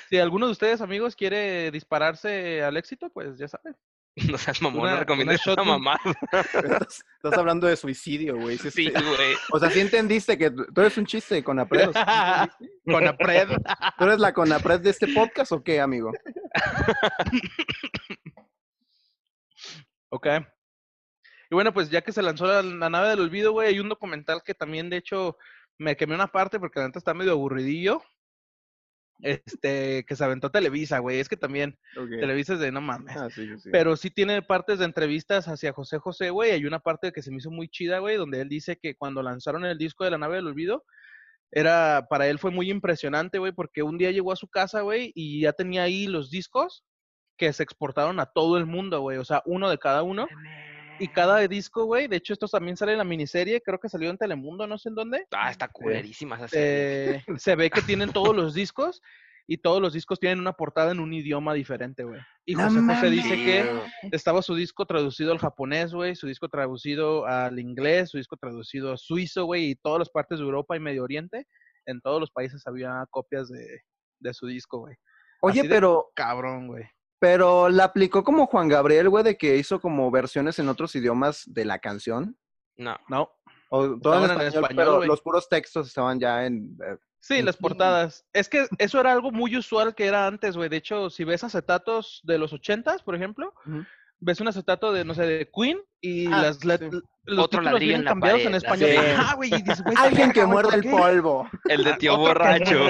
Si 0.09 0.17
alguno 0.17 0.47
de 0.47 0.53
ustedes, 0.53 0.81
amigos, 0.81 1.15
quiere 1.15 1.69
dispararse 1.69 2.63
al 2.63 2.77
éxito, 2.77 3.11
pues 3.11 3.37
ya 3.37 3.47
saben. 3.47 3.75
No 4.31 4.35
seas 4.39 4.59
mamón, 4.59 4.81
Una- 4.81 4.93
no 4.93 4.99
recomiendes 5.01 5.45
una 5.45 5.63
mamá. 5.63 5.99
Estás, 6.31 7.05
estás 7.17 7.37
hablando 7.37 7.67
de 7.67 7.75
suicidio, 7.77 8.37
güey. 8.37 8.57
Sí, 8.57 8.71
Sí, 8.71 8.85
sí. 8.87 8.91
güey. 8.91 9.35
O 9.51 9.59
sea, 9.59 9.69
sí 9.69 9.79
entendiste 9.79 10.35
que 10.35 10.49
tú 10.49 10.81
eres 10.81 10.97
un 10.97 11.05
chiste 11.05 11.43
con 11.43 11.59
Apred. 11.59 11.91
Con 12.85 13.07
Apred. 13.07 13.49
¿Tú 13.99 14.03
eres 14.05 14.17
la 14.19 14.33
Conapred 14.33 14.79
de 14.79 14.89
este 14.89 15.09
podcast 15.09 15.51
o 15.51 15.63
qué, 15.63 15.79
amigo? 15.79 16.11
Ok. 20.09 20.27
Y 21.49 21.55
bueno, 21.55 21.71
pues 21.73 21.89
ya 21.91 22.01
que 22.01 22.11
se 22.11 22.21
lanzó 22.23 22.47
la, 22.47 22.61
la 22.63 22.89
nave 22.89 23.09
del 23.09 23.19
olvido, 23.21 23.51
güey, 23.51 23.67
hay 23.69 23.79
un 23.79 23.89
documental 23.89 24.41
que 24.43 24.53
también, 24.55 24.89
de 24.89 24.97
hecho, 24.97 25.37
me 25.77 25.95
quemé 25.95 26.15
una 26.15 26.27
parte 26.27 26.59
porque 26.59 26.79
la 26.79 26.87
neta 26.87 26.99
está 26.99 27.13
medio 27.13 27.31
aburridillo. 27.31 28.01
Este, 29.19 30.05
que 30.05 30.15
se 30.15 30.23
aventó 30.23 30.51
Televisa, 30.51 30.99
güey. 30.99 31.19
Es 31.19 31.27
que 31.27 31.37
también. 31.37 31.77
Televisa 31.93 32.53
es 32.53 32.59
de 32.59 32.71
no 32.71 32.81
mames. 32.81 33.17
Ah, 33.17 33.29
sí, 33.29 33.47
sí. 33.57 33.69
Pero 33.71 33.95
sí 33.95 34.11
tiene 34.11 34.41
partes 34.41 34.79
de 34.79 34.85
entrevistas 34.85 35.47
hacia 35.47 35.73
José 35.73 35.97
José, 35.97 36.29
güey. 36.29 36.51
Hay 36.51 36.65
una 36.65 36.79
parte 36.79 37.11
que 37.11 37.23
se 37.23 37.31
me 37.31 37.37
hizo 37.37 37.49
muy 37.49 37.67
chida, 37.67 37.99
güey, 37.99 38.17
donde 38.17 38.41
él 38.41 38.49
dice 38.49 38.77
que 38.77 38.95
cuando 38.95 39.23
lanzaron 39.23 39.65
el 39.65 39.77
disco 39.77 40.03
de 40.03 40.11
la 40.11 40.17
nave 40.19 40.35
del 40.35 40.47
olvido, 40.47 40.85
era, 41.51 42.05
para 42.09 42.27
él 42.27 42.39
fue 42.39 42.51
muy 42.51 42.69
impresionante, 42.69 43.39
güey, 43.39 43.53
porque 43.53 43.81
un 43.81 43.97
día 43.97 44.11
llegó 44.11 44.31
a 44.31 44.35
su 44.35 44.47
casa, 44.47 44.81
güey, 44.81 45.11
y 45.15 45.41
ya 45.41 45.53
tenía 45.53 45.83
ahí 45.83 46.05
los 46.07 46.29
discos 46.29 46.83
que 47.37 47.53
se 47.53 47.63
exportaron 47.63 48.19
a 48.19 48.25
todo 48.25 48.57
el 48.57 48.65
mundo, 48.65 49.01
güey. 49.01 49.17
O 49.17 49.25
sea, 49.25 49.41
uno 49.45 49.69
de 49.69 49.77
cada 49.77 50.03
uno. 50.03 50.27
Y 50.99 51.07
cada 51.07 51.47
disco, 51.47 51.85
güey, 51.85 52.07
de 52.07 52.17
hecho, 52.17 52.33
esto 52.33 52.47
también 52.47 52.77
sale 52.77 52.93
en 52.93 52.97
la 52.97 53.03
miniserie, 53.03 53.61
creo 53.61 53.79
que 53.79 53.89
salió 53.89 54.09
en 54.09 54.17
Telemundo, 54.17 54.67
no 54.67 54.77
sé 54.77 54.89
en 54.89 54.95
dónde. 54.95 55.25
Ah, 55.31 55.51
está 55.51 55.67
culerísima 55.67 56.35
esa 56.37 56.47
serie. 56.47 57.15
Eh, 57.15 57.23
se 57.37 57.55
ve 57.55 57.69
que 57.69 57.81
tienen 57.81 58.11
todos 58.11 58.35
los 58.35 58.53
discos 58.53 59.01
y 59.47 59.57
todos 59.59 59.81
los 59.81 59.93
discos 59.93 60.19
tienen 60.19 60.39
una 60.39 60.53
portada 60.53 60.91
en 60.91 60.99
un 60.99 61.13
idioma 61.13 61.53
diferente, 61.53 62.03
güey. 62.03 62.19
Y 62.45 62.55
No 62.55 62.63
José 62.63 62.81
José 62.81 63.09
dice 63.09 63.35
que 63.35 63.81
estaba 64.11 64.41
su 64.41 64.55
disco 64.55 64.85
traducido 64.85 65.31
al 65.31 65.39
japonés, 65.39 65.93
güey, 65.93 66.15
su 66.15 66.27
disco 66.27 66.49
traducido 66.49 67.25
al 67.25 67.57
inglés, 67.59 68.09
su 68.09 68.17
disco 68.17 68.35
traducido 68.35 68.91
a 68.91 68.97
suizo, 68.97 69.45
güey, 69.45 69.71
y 69.71 69.75
todas 69.75 69.99
las 69.99 70.09
partes 70.09 70.39
de 70.39 70.45
Europa 70.45 70.75
y 70.75 70.79
Medio 70.79 71.03
Oriente. 71.03 71.47
En 71.85 72.01
todos 72.01 72.19
los 72.19 72.31
países 72.31 72.67
había 72.67 73.05
copias 73.09 73.47
de, 73.47 73.81
de 74.19 74.33
su 74.33 74.47
disco, 74.47 74.79
güey. 74.79 74.95
Oye, 75.41 75.61
Así 75.61 75.67
de- 75.69 75.73
pero, 75.75 76.11
Cabrón, 76.15 76.67
güey. 76.67 76.83
Pero 77.19 77.69
la 77.69 77.85
aplicó 77.85 78.23
como 78.23 78.47
Juan 78.47 78.67
Gabriel, 78.67 79.09
güey, 79.09 79.23
de 79.23 79.37
que 79.37 79.57
hizo 79.57 79.79
como 79.79 80.09
versiones 80.11 80.59
en 80.59 80.69
otros 80.69 80.95
idiomas 80.95 81.43
de 81.47 81.65
la 81.65 81.79
canción. 81.79 82.37
No. 82.75 82.97
No. 83.09 83.31
O 83.69 83.99
todo 83.99 84.15
en 84.17 84.23
español, 84.31 84.47
español, 84.47 84.75
pero 84.75 85.05
los 85.05 85.21
puros 85.21 85.49
textos 85.49 85.87
estaban 85.87 86.19
ya 86.19 86.45
en... 86.45 86.77
eh, 86.85 86.97
Sí, 87.19 87.41
las 87.41 87.57
portadas. 87.57 88.25
Es 88.31 88.47
que 88.47 88.67
eso 88.77 89.01
era 89.01 89.11
algo 89.11 89.31
muy 89.31 89.57
usual 89.57 89.95
que 89.95 90.05
era 90.05 90.27
antes, 90.27 90.55
güey. 90.55 90.69
De 90.69 90.77
hecho, 90.77 91.09
si 91.09 91.25
ves 91.25 91.43
acetatos 91.43 92.21
de 92.23 92.37
los 92.37 92.53
ochentas, 92.53 93.01
por 93.01 93.15
ejemplo. 93.15 93.53
Ves 94.19 94.39
un 94.41 94.47
acetato 94.47 94.91
de, 94.91 95.05
no 95.05 95.13
sé, 95.13 95.23
de 95.23 95.49
Queen 95.53 95.77
y 96.01 96.27
Ah, 96.27 96.41
las, 96.43 96.57
sí. 96.57 96.67
los 97.25 97.45
Otro 97.45 97.59
títulos 97.59 97.79
vienen 97.79 97.99
en 97.99 98.05
la 98.05 98.11
cambiados 98.11 98.41
en 98.41 98.45
pared, 98.51 98.57
español. 98.57 98.89
así. 98.97 99.09
Ajá, 99.11 99.35
güey. 99.35 99.49
y 99.53 99.61
dices, 99.61 99.83
güey, 99.83 99.95
Alguien 99.97 100.31
que 100.31 100.45
muerde 100.45 100.69
¿por 100.69 100.85
el 100.85 100.91
polvo. 100.91 101.49
El 101.65 101.83
de 101.83 101.93
tío 101.97 102.17
borracho. 102.17 102.83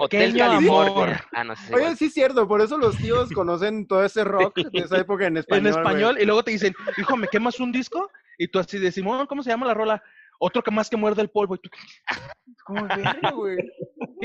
Hotel 0.00 0.32
Pequeño 0.32 0.44
amor. 0.44 1.10
Ah, 1.32 1.44
no 1.44 1.56
sé. 1.56 1.74
Oye, 1.74 1.96
sí 1.96 2.06
es 2.06 2.14
cierto, 2.14 2.46
por 2.48 2.60
eso 2.60 2.78
los 2.78 2.96
tíos 2.96 3.30
conocen 3.32 3.86
todo 3.86 4.04
ese 4.04 4.24
rock 4.24 4.56
de 4.58 4.78
esa 4.80 4.98
época 4.98 5.26
en 5.26 5.36
español. 5.38 5.66
En 5.66 5.72
güey. 5.72 5.84
español, 5.84 6.18
y 6.20 6.24
luego 6.24 6.42
te 6.44 6.50
dicen, 6.52 6.74
hijo, 6.96 7.16
¿me 7.16 7.28
quemas 7.28 7.58
un 7.60 7.72
disco? 7.72 8.10
Y 8.38 8.48
tú 8.48 8.58
así 8.58 8.78
de 8.78 8.92
Simón, 8.92 9.26
¿cómo 9.26 9.42
se 9.42 9.50
llama 9.50 9.66
la 9.66 9.74
rola? 9.74 10.02
Otro 10.38 10.62
que 10.62 10.70
más 10.72 10.90
que 10.90 10.96
muerde 10.96 11.22
el 11.22 11.30
polvo. 11.30 11.54
Y 11.54 11.58
tú, 11.58 11.70
¿Cómo 12.64 12.86
verga, 12.86 13.30
güey? 13.32 13.56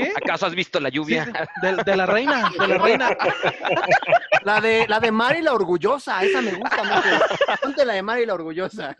¿Qué? 0.04 0.12
¿Acaso 0.16 0.46
has 0.46 0.54
visto 0.54 0.80
la 0.80 0.88
lluvia? 0.88 1.24
sí, 1.26 1.32
de, 1.62 1.82
de 1.84 1.96
la 1.96 2.06
reina, 2.06 2.50
de 2.58 2.66
la 2.68 2.78
reina. 2.78 3.16
La 4.44 4.60
de, 4.60 4.86
la 4.88 5.00
de 5.00 5.10
Mari 5.12 5.42
la 5.42 5.52
Orgullosa, 5.52 6.22
esa 6.24 6.40
me 6.40 6.54
gusta 6.54 6.82
mucho. 6.84 7.56
Ponte 7.60 7.84
la 7.84 7.94
de 7.94 8.02
Mari 8.02 8.24
la 8.24 8.34
Orgullosa. 8.34 8.96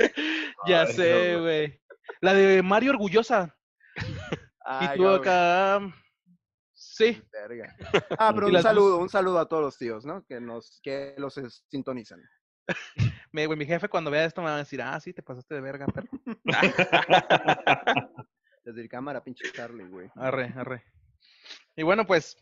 Ya 0.67 0.83
Ay, 0.83 0.93
sé, 0.93 1.33
no, 1.35 1.43
güey. 1.43 1.81
La 2.21 2.35
de 2.35 2.63
Mario 2.63 2.91
Orgullosa. 2.91 3.57
Ay, 4.65 4.89
y 4.95 4.97
tú 4.99 5.09
acá. 5.09 5.81
Sí. 6.75 7.23
verga. 7.33 7.75
Ah, 8.19 8.33
pero 8.35 8.49
un 8.49 8.61
saludo, 8.61 8.99
un 8.99 9.09
saludo 9.09 9.39
a 9.39 9.49
todos 9.49 9.63
los 9.63 9.79
tíos, 9.79 10.05
¿no? 10.05 10.25
Que 10.27 10.41
nos, 10.41 10.81
que 10.83 11.15
los 11.17 11.39
es- 11.39 11.65
sintonizan. 11.69 12.21
Me, 13.33 13.47
güey, 13.47 13.59
mi 13.59 13.65
jefe 13.65 13.89
cuando 13.89 14.11
vea 14.11 14.25
esto 14.25 14.43
me 14.43 14.49
va 14.49 14.57
a 14.57 14.59
decir, 14.59 14.83
ah, 14.83 14.99
sí, 15.01 15.15
te 15.15 15.23
pasaste 15.23 15.55
de 15.55 15.61
verga, 15.63 15.87
perro. 15.87 16.09
Desde 18.69 18.83
el 18.83 18.89
cámara, 18.91 19.25
pinche 19.25 19.51
Charlie, 19.51 19.89
güey. 19.89 20.11
Arre, 20.15 20.53
arre. 20.55 20.85
Y 21.75 21.85
bueno, 21.85 22.07
pues 22.07 22.37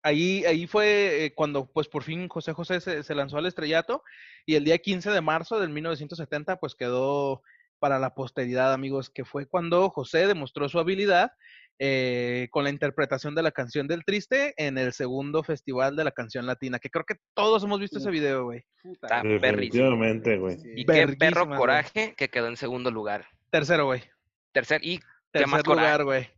ahí, 0.00 0.44
ahí 0.44 0.68
fue 0.68 1.24
eh, 1.24 1.34
cuando 1.34 1.66
pues 1.66 1.88
por 1.88 2.04
fin 2.04 2.28
José 2.28 2.52
José 2.52 2.80
se, 2.80 3.02
se 3.02 3.14
lanzó 3.16 3.36
al 3.36 3.46
estrellato 3.46 4.04
y 4.46 4.54
el 4.54 4.62
día 4.62 4.78
15 4.78 5.10
de 5.10 5.20
marzo 5.20 5.58
del 5.58 5.70
1970 5.70 6.60
pues 6.60 6.76
quedó 6.76 7.42
para 7.80 7.98
la 7.98 8.14
posteridad, 8.14 8.72
amigos, 8.72 9.10
que 9.10 9.24
fue 9.24 9.46
cuando 9.46 9.90
José 9.90 10.28
demostró 10.28 10.68
su 10.68 10.78
habilidad 10.78 11.32
eh, 11.80 12.46
con 12.52 12.62
la 12.62 12.70
interpretación 12.70 13.34
de 13.34 13.42
la 13.42 13.50
canción 13.50 13.88
del 13.88 14.04
Triste 14.04 14.54
en 14.56 14.78
el 14.78 14.92
segundo 14.92 15.42
festival 15.42 15.96
de 15.96 16.04
la 16.04 16.12
canción 16.12 16.46
latina, 16.46 16.78
que 16.78 16.90
creo 16.90 17.04
que 17.04 17.16
todos 17.34 17.64
hemos 17.64 17.80
visto 17.80 17.98
ese 17.98 18.10
video, 18.10 18.44
güey. 18.44 18.62
Está 18.84 19.22
güey. 19.22 19.40
Definitivamente, 19.40 20.36
güey. 20.36 20.58
Y 20.76 20.84
qué 20.84 21.08
perro 21.18 21.46
güey. 21.46 21.58
coraje 21.58 22.14
que 22.16 22.28
quedó 22.28 22.46
en 22.46 22.56
segundo 22.56 22.92
lugar. 22.92 23.26
Tercero, 23.50 23.86
güey. 23.86 24.04
Tercer, 24.52 24.84
y 24.84 25.00
Tercer 25.32 25.66
lugar, 25.66 26.04
güey. 26.04 26.28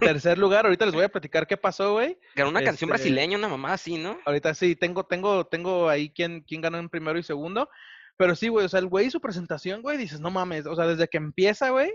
Tercer 0.00 0.38
lugar, 0.38 0.64
ahorita 0.64 0.86
les 0.86 0.94
voy 0.94 1.04
a 1.04 1.08
platicar 1.08 1.46
qué 1.46 1.56
pasó, 1.56 1.94
güey. 1.94 2.18
Ganó 2.34 2.50
una 2.50 2.62
canción 2.62 2.88
Este- 2.90 2.98
brasileña, 3.02 3.36
una 3.38 3.48
mamá 3.48 3.72
así, 3.74 3.98
¿no? 3.98 4.18
Ahorita 4.24 4.54
sí, 4.54 4.74
tengo, 4.76 5.04
tengo, 5.04 5.46
tengo 5.46 5.88
ahí 5.88 6.10
quién, 6.10 6.42
quién 6.42 6.60
ganó 6.60 6.78
en 6.78 6.88
primero 6.88 7.18
y 7.18 7.22
segundo. 7.22 7.68
Pero 8.16 8.34
sí, 8.34 8.48
güey, 8.48 8.64
o 8.64 8.68
sea, 8.68 8.80
el 8.80 8.86
güey, 8.86 9.10
su 9.10 9.20
presentación, 9.20 9.82
güey, 9.82 9.98
dices, 9.98 10.20
no 10.20 10.30
mames, 10.30 10.66
o 10.66 10.74
sea, 10.74 10.86
desde 10.86 11.06
que 11.08 11.18
empieza, 11.18 11.68
güey, 11.70 11.92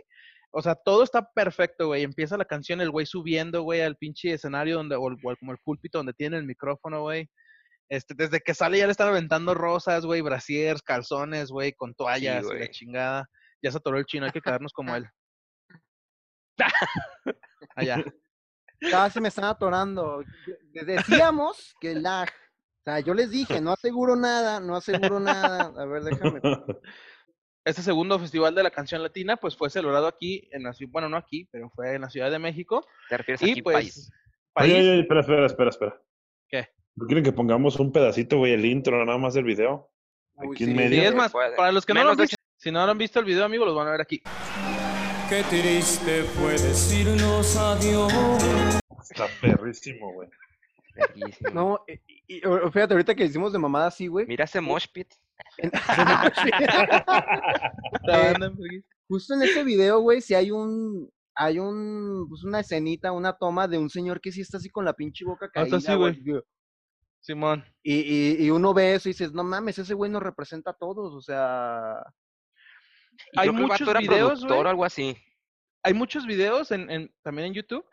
o 0.52 0.62
sea, 0.62 0.76
todo 0.76 1.04
está 1.04 1.28
perfecto, 1.34 1.88
güey. 1.88 2.04
Empieza 2.04 2.38
la 2.38 2.46
canción, 2.46 2.80
el 2.82 2.92
güey 2.92 3.06
subiendo, 3.06 3.64
güey, 3.64 3.82
al 3.82 3.96
pinche 3.96 4.34
escenario 4.34 4.76
donde, 4.76 4.96
o, 4.96 5.08
el- 5.08 5.18
o 5.24 5.36
como 5.38 5.52
el 5.52 5.58
púlpito 5.64 5.98
donde 5.98 6.14
tiene 6.14 6.38
el 6.38 6.46
micrófono, 6.46 7.02
güey. 7.02 7.28
Este, 7.90 8.14
desde 8.14 8.40
que 8.40 8.54
sale 8.54 8.78
ya 8.78 8.86
le 8.86 8.92
están 8.92 9.08
aventando 9.10 9.54
rosas, 9.54 10.06
güey, 10.06 10.22
brasiers, 10.22 10.82
calzones, 10.82 11.50
güey, 11.50 11.74
con 11.74 11.94
toallas 11.96 12.44
y 12.46 12.48
la 12.50 12.56
güey. 12.56 12.70
chingada. 12.70 13.28
Ya 13.64 13.72
se 13.72 13.78
atoró 13.78 13.98
el 13.98 14.06
chino, 14.06 14.26
hay 14.26 14.32
que 14.32 14.42
quedarnos 14.42 14.72
como 14.74 14.96
él. 14.96 15.06
Allá. 17.76 18.04
Casi 18.90 19.20
me 19.22 19.28
están 19.30 19.46
atorando. 19.46 20.24
De- 20.74 20.86
Decíamos 20.86 21.76
que 21.80 21.96
lag. 21.96 22.30
O 22.30 22.84
sea, 22.84 23.00
yo 23.00 23.14
les 23.14 23.30
dije, 23.30 23.62
no 23.62 23.72
aseguro 23.74 24.16
nada, 24.16 24.60
no 24.60 24.76
aseguro 24.76 25.20
nada. 25.20 25.72
A 25.78 25.86
ver, 25.86 26.04
déjame. 26.04 26.42
Este 27.64 27.84
segundo 27.84 28.18
festival 28.18 28.56
de 28.56 28.64
la 28.64 28.72
canción 28.72 29.04
latina, 29.04 29.38
pues 29.38 29.56
fue 29.56 29.70
celebrado 29.70 30.08
aquí, 30.08 30.50
en 30.52 30.64
la 30.64 30.74
ciudad, 30.74 30.92
bueno, 30.94 31.10
no 31.10 31.18
aquí, 31.18 31.48
pero 31.52 31.70
fue 31.70 31.94
en 31.94 32.02
la 32.02 32.10
Ciudad 32.10 32.32
de 32.32 32.40
México. 32.40 32.84
Te 33.08 33.18
refieres 33.18 33.40
Y 33.44 33.52
aquí, 33.52 33.62
pues, 33.62 33.76
país. 33.76 34.12
país, 34.52 34.74
Oye, 34.74 34.82
oye, 34.82 35.00
espera, 35.02 35.20
espera, 35.22 35.46
espera, 35.46 35.70
espera. 35.70 36.02
¿Qué? 36.50 36.70
¿No 36.96 37.06
quieren 37.06 37.24
que 37.24 37.32
pongamos 37.32 37.80
un 37.80 37.92
pedacito, 37.92 38.38
güey, 38.40 38.54
el 38.54 38.66
intro 38.66 39.06
nada 39.06 39.20
más 39.20 39.36
del 39.36 39.44
video? 39.44 39.92
Uy, 40.38 40.56
Aquí 40.56 40.64
en 40.64 40.76
medio. 40.76 41.02
Sí, 41.02 41.06
es 41.06 41.14
más, 41.14 41.32
para 41.32 41.72
los 41.72 41.86
que 41.86 41.94
no 41.94 42.04
lo 42.04 42.10
han 42.10 42.18
visto, 42.18 42.36
si 42.58 42.72
no 42.72 42.84
lo 42.84 42.92
han 42.94 42.98
visto 42.98 43.20
el 43.20 43.26
video, 43.26 43.46
amigos, 43.46 43.68
los 43.68 43.76
van 43.76 43.90
a 43.90 43.92
ver 43.92 44.02
aquí. 44.02 44.24
Qué 45.32 45.44
triste 45.44 46.24
fue 46.24 46.52
decirnos 46.52 47.56
adiós. 47.56 48.12
Está 49.10 49.28
perrísimo, 49.40 50.12
güey. 50.12 50.28
No, 51.54 51.80
y, 51.88 52.36
y- 52.36 52.42
fíjate, 52.42 52.94
ahorita 52.96 53.16
que 53.16 53.24
hicimos 53.24 53.54
de 53.54 53.60
mamada 53.60 53.88
así, 53.88 54.08
güey. 54.08 54.26
Mira 54.26 54.44
ese 54.44 54.60
mosh 54.60 54.88
pit. 54.92 55.08
Eh, 58.10 58.34
Justo 59.08 59.34
en 59.36 59.44
ese 59.44 59.64
video, 59.64 60.02
güey, 60.02 60.20
sí 60.20 60.34
hay 60.34 60.52
un, 60.52 61.10
hay 61.34 61.60
un, 61.60 62.26
pues 62.28 62.44
una 62.44 62.60
escenita, 62.60 63.14
una 63.14 63.32
toma 63.38 63.70
de 63.70 63.78
un 63.78 63.90
señor 63.90 64.20
que 64.20 64.34
sí 64.34 64.42
está 64.42 64.58
así 64.58 64.70
con 64.70 64.84
la 64.84 64.92
pinche 64.94 65.24
boca 65.24 65.46
Ah, 65.46 65.52
caída, 65.54 65.78
así, 65.78 65.94
güey. 65.96 66.22
Simón. 67.22 67.64
Y, 67.84 68.00
y, 68.02 68.46
y 68.46 68.50
uno 68.50 68.74
ve 68.74 68.96
eso 68.96 69.08
y 69.08 69.14
dices, 69.14 69.32
no 69.32 69.46
mames, 69.46 69.80
ese 69.80 69.94
güey 69.94 70.12
nos 70.12 70.24
representa 70.24 70.72
a 70.72 70.78
todos, 70.78 71.14
o 71.14 71.22
sea, 71.22 72.04
Y 73.32 73.40
Hay 73.40 73.48
creo 73.50 73.54
que 73.58 73.62
el 73.64 73.68
vato 73.70 73.84
muchos 73.84 73.88
era 73.90 74.00
videos, 74.00 74.30
productor 74.40 74.66
o 74.66 74.70
algo 74.70 74.86
así. 74.86 75.18
Hay 75.84 75.94
muchos 75.94 76.26
videos 76.26 76.72
en, 76.72 76.90
en- 76.90 77.14
también 77.24 77.48
en 77.48 77.54
YouTube 77.54 77.86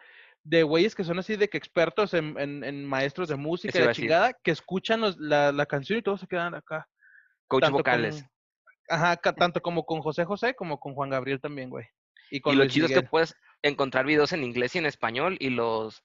de 0.44 0.62
güeyes 0.62 0.94
que 0.94 1.04
son 1.04 1.18
así 1.18 1.36
de 1.36 1.48
que 1.48 1.58
expertos 1.58 2.14
en, 2.14 2.38
en- 2.38 2.64
en 2.64 2.84
maestros 2.86 3.28
de 3.28 3.36
música 3.36 3.78
decir. 3.78 3.92
chingada, 4.04 4.32
que 4.42 4.50
escuchan 4.50 5.00
los- 5.00 5.18
la, 5.18 5.52
la 5.52 5.66
canción 5.66 5.98
y 5.98 6.02
todos 6.02 6.20
se 6.20 6.26
quedan 6.26 6.54
acá. 6.54 6.88
Coach 7.46 7.62
tanto 7.62 7.78
vocales. 7.78 8.22
con- 8.22 8.96
ajá, 8.96 9.16
tanto 9.56 9.60
como 9.62 9.84
con 9.84 10.00
José 10.00 10.24
José 10.24 10.54
como 10.54 10.78
con 10.78 10.94
Juan 10.94 11.10
Gabriel 11.10 11.40
también, 11.40 11.70
güey. 11.70 11.86
Y 12.30 12.40
con 12.40 12.52
Y 12.54 12.56
lo 12.56 12.64
Luis 12.64 12.74
chido 12.74 12.86
es 12.86 12.92
que 12.92 13.02
puedes 13.02 13.34
encontrar 13.62 14.04
videos 14.06 14.32
en 14.32 14.44
inglés 14.44 14.74
y 14.74 14.78
en 14.78 14.86
español 14.86 15.36
y 15.40 15.50
los 15.50 16.02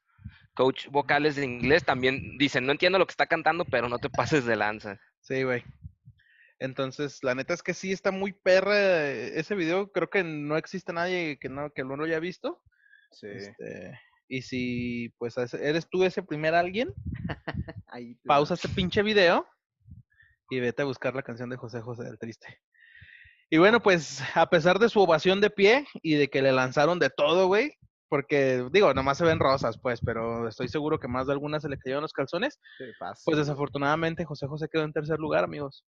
coach 0.55 0.87
vocales 0.89 1.35
de 1.35 1.43
inglés 1.45 1.83
también 1.83 2.37
dicen, 2.37 2.65
no 2.65 2.71
entiendo 2.71 2.97
lo 2.99 3.05
que 3.05 3.11
está 3.11 3.25
cantando, 3.25 3.65
pero 3.65 3.89
no 3.89 3.99
te 3.99 4.09
pases 4.09 4.45
de 4.45 4.55
lanza. 4.55 4.99
Sí, 5.19 5.43
güey. 5.43 5.63
Entonces, 6.63 7.21
la 7.23 7.35
neta 7.35 7.53
es 7.53 7.61
que 7.61 7.73
sí 7.73 7.91
está 7.91 8.11
muy 8.11 8.31
perra 8.31 8.73
eh, 8.77 9.37
ese 9.37 9.53
video. 9.53 9.91
Creo 9.91 10.09
que 10.09 10.23
no 10.23 10.55
existe 10.55 10.93
nadie 10.93 11.37
que 11.37 11.49
no, 11.49 11.69
que 11.71 11.83
no 11.83 11.97
lo 11.97 12.05
haya 12.05 12.19
visto. 12.19 12.61
sí. 13.11 13.27
Este, 13.27 13.99
y 14.29 14.41
si 14.43 15.13
pues 15.17 15.35
eres 15.37 15.89
tú 15.89 16.05
ese 16.05 16.23
primer 16.23 16.55
alguien, 16.55 16.93
ahí 17.87 18.15
pausa 18.23 18.53
este 18.53 18.69
pinche 18.69 19.03
video 19.03 19.45
y 20.49 20.61
vete 20.61 20.83
a 20.83 20.85
buscar 20.85 21.13
la 21.13 21.21
canción 21.21 21.49
de 21.49 21.57
José 21.57 21.81
José 21.81 22.05
del 22.05 22.17
Triste. 22.17 22.61
Y 23.49 23.57
bueno, 23.57 23.83
pues 23.83 24.21
a 24.33 24.49
pesar 24.49 24.79
de 24.79 24.87
su 24.87 25.01
ovación 25.01 25.41
de 25.41 25.49
pie 25.49 25.85
y 26.01 26.15
de 26.15 26.29
que 26.29 26.41
le 26.41 26.53
lanzaron 26.53 26.97
de 26.97 27.09
todo, 27.09 27.47
güey, 27.47 27.77
porque 28.07 28.65
digo, 28.71 28.93
nomás 28.93 29.17
se 29.17 29.25
ven 29.25 29.39
rosas, 29.39 29.77
pues, 29.77 29.99
pero 29.99 30.47
estoy 30.47 30.69
seguro 30.69 30.97
que 30.97 31.09
más 31.09 31.27
de 31.27 31.33
algunas 31.33 31.61
se 31.61 31.67
le 31.69 31.77
cayeron 31.77 32.03
los 32.03 32.13
calzones. 32.13 32.57
Sí, 32.77 32.85
Pues 33.25 33.37
desafortunadamente 33.37 34.23
José 34.23 34.47
José 34.47 34.69
quedó 34.71 34.83
en 34.83 34.93
tercer 34.93 35.19
lugar, 35.19 35.43
amigos. 35.43 35.83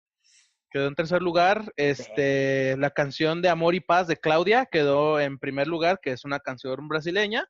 Quedó 0.71 0.87
en 0.87 0.95
tercer 0.95 1.21
lugar. 1.21 1.71
Este, 1.75 2.75
la 2.77 2.89
canción 2.91 3.41
de 3.41 3.49
Amor 3.49 3.75
y 3.75 3.81
Paz 3.81 4.07
de 4.07 4.17
Claudia 4.17 4.65
quedó 4.65 5.19
en 5.19 5.37
primer 5.37 5.67
lugar, 5.67 5.99
que 6.01 6.11
es 6.11 6.23
una 6.25 6.39
canción 6.39 6.87
brasileña. 6.87 7.45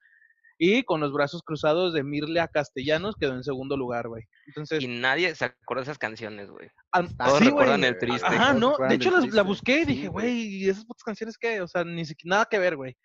Y 0.63 0.83
con 0.83 1.01
los 1.01 1.11
brazos 1.11 1.41
cruzados 1.41 1.91
de 1.93 2.03
Mirlia 2.03 2.47
Castellanos 2.47 3.15
quedó 3.19 3.33
en 3.33 3.43
segundo 3.43 3.75
lugar, 3.77 4.07
güey. 4.07 4.23
Entonces, 4.45 4.83
Y 4.83 4.87
nadie 4.87 5.33
se 5.33 5.45
acuerda 5.45 5.81
de 5.81 5.83
esas 5.85 5.97
canciones, 5.97 6.51
güey. 6.51 6.69
todos 7.17 7.39
sí, 7.39 7.45
recuerdan 7.45 7.79
güey. 7.79 7.89
el 7.91 7.97
triste. 7.97 8.27
Ajá, 8.27 8.53
no. 8.53 8.75
De 8.77 8.93
hecho, 8.93 9.09
la 9.11 9.41
busqué 9.41 9.79
y 9.79 9.85
Sí, 9.85 9.85
dije, 9.85 10.07
güey. 10.07 10.31
¿y 10.63 10.69
esas 10.69 10.85
putas 10.85 11.03
canciones 11.03 11.37
qué? 11.39 11.61
O 11.61 11.67
sea, 11.67 11.83
ni 11.83 12.05
siquiera 12.05 12.35
nada 12.35 12.45
que 12.45 12.59
ver, 12.59 12.75
güey. 12.75 12.95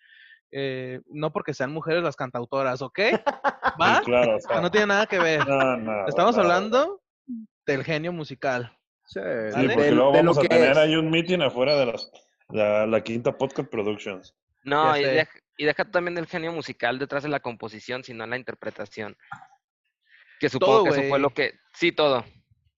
Eh, 0.53 1.01
no 1.07 1.33
porque 1.33 1.55
sean 1.55 1.73
mujeres 1.73 2.03
las 2.03 2.15
cantautoras, 2.15 2.83
¿ok? 2.83 2.99
¿Va? 3.81 3.99
Sí, 4.01 4.05
claro, 4.05 4.37
o 4.37 4.41
sea, 4.41 4.53
sea, 4.53 4.61
no 4.61 4.71
tiene 4.71 4.87
nada 4.89 5.07
que 5.07 5.19
ver. 5.19 5.47
no, 5.49 5.77
no, 5.79 6.07
Estamos 6.09 6.37
no. 6.37 6.43
hablando 6.43 7.03
del 7.67 7.85
genio 7.85 8.13
musical. 8.13 8.76
Sí, 9.07 9.21
porque 9.21 9.93
luego 9.93 10.13
de 10.13 10.23
lo 10.23 10.33
vamos 10.33 10.39
a 10.39 10.43
que 10.43 10.49
tener 10.49 10.73
es. 10.73 10.79
ahí 10.79 10.97
un 10.97 11.11
meeting 11.11 11.41
afuera 11.41 11.77
de 11.77 11.87
las, 11.87 12.11
la, 12.49 12.87
la 12.87 13.03
quinta 13.03 13.37
Podcast 13.37 13.71
Productions. 13.71 14.35
No, 14.65 14.97
y 14.97 15.05
deja, 15.05 15.31
y 15.57 15.65
deja 15.65 15.85
también 15.85 16.19
el 16.19 16.27
genio 16.27 16.53
musical 16.53 16.99
detrás 16.99 17.23
de 17.23 17.29
la 17.29 17.41
composición, 17.41 18.03
sino 18.03 18.25
en 18.25 18.31
la 18.31 18.37
interpretación. 18.37 19.17
Que 20.41 20.49
supongo 20.49 20.73
Todo, 20.73 20.85
que 20.85 21.01
eso 21.01 21.09
fue 21.09 21.19
lo 21.19 21.31
que... 21.31 21.55
Sí, 21.73 21.93
todo. 21.93 22.25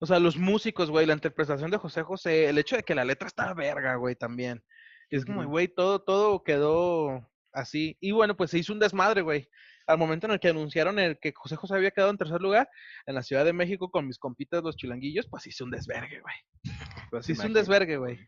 O 0.00 0.06
sea, 0.06 0.20
los 0.20 0.36
músicos, 0.36 0.90
güey, 0.90 1.06
la 1.06 1.14
interpretación 1.14 1.70
de 1.70 1.78
José 1.78 2.02
José, 2.02 2.48
el 2.48 2.58
hecho 2.58 2.76
de 2.76 2.82
que 2.82 2.94
la 2.94 3.04
letra 3.04 3.26
está 3.26 3.52
verga, 3.54 3.96
güey, 3.96 4.14
también. 4.14 4.62
Es 5.10 5.24
como, 5.24 5.44
güey, 5.46 5.66
todo, 5.68 6.00
todo 6.00 6.44
quedó 6.44 7.26
así. 7.52 7.96
Y 8.00 8.12
bueno, 8.12 8.36
pues 8.36 8.50
se 8.50 8.58
hizo 8.58 8.72
un 8.72 8.78
desmadre, 8.78 9.22
güey. 9.22 9.48
Al 9.88 9.98
momento 9.98 10.26
en 10.26 10.32
el 10.34 10.38
que 10.40 10.48
anunciaron 10.50 10.98
el 10.98 11.18
que 11.18 11.32
José 11.34 11.56
José 11.56 11.74
había 11.74 11.90
quedado 11.90 12.10
en 12.10 12.18
tercer 12.18 12.40
lugar 12.40 12.68
en 13.06 13.14
la 13.14 13.22
Ciudad 13.22 13.44
de 13.44 13.52
México 13.52 13.90
con 13.90 14.06
mis 14.06 14.18
compitas 14.18 14.62
los 14.62 14.76
chilanguillos, 14.76 15.26
pues 15.28 15.46
hizo 15.46 15.64
un 15.64 15.70
desvergue, 15.70 16.20
güey. 16.20 16.34
Pues 17.10 17.28
hizo 17.30 17.46
un 17.46 17.52
desvergue, 17.54 17.96
güey. 17.96 18.18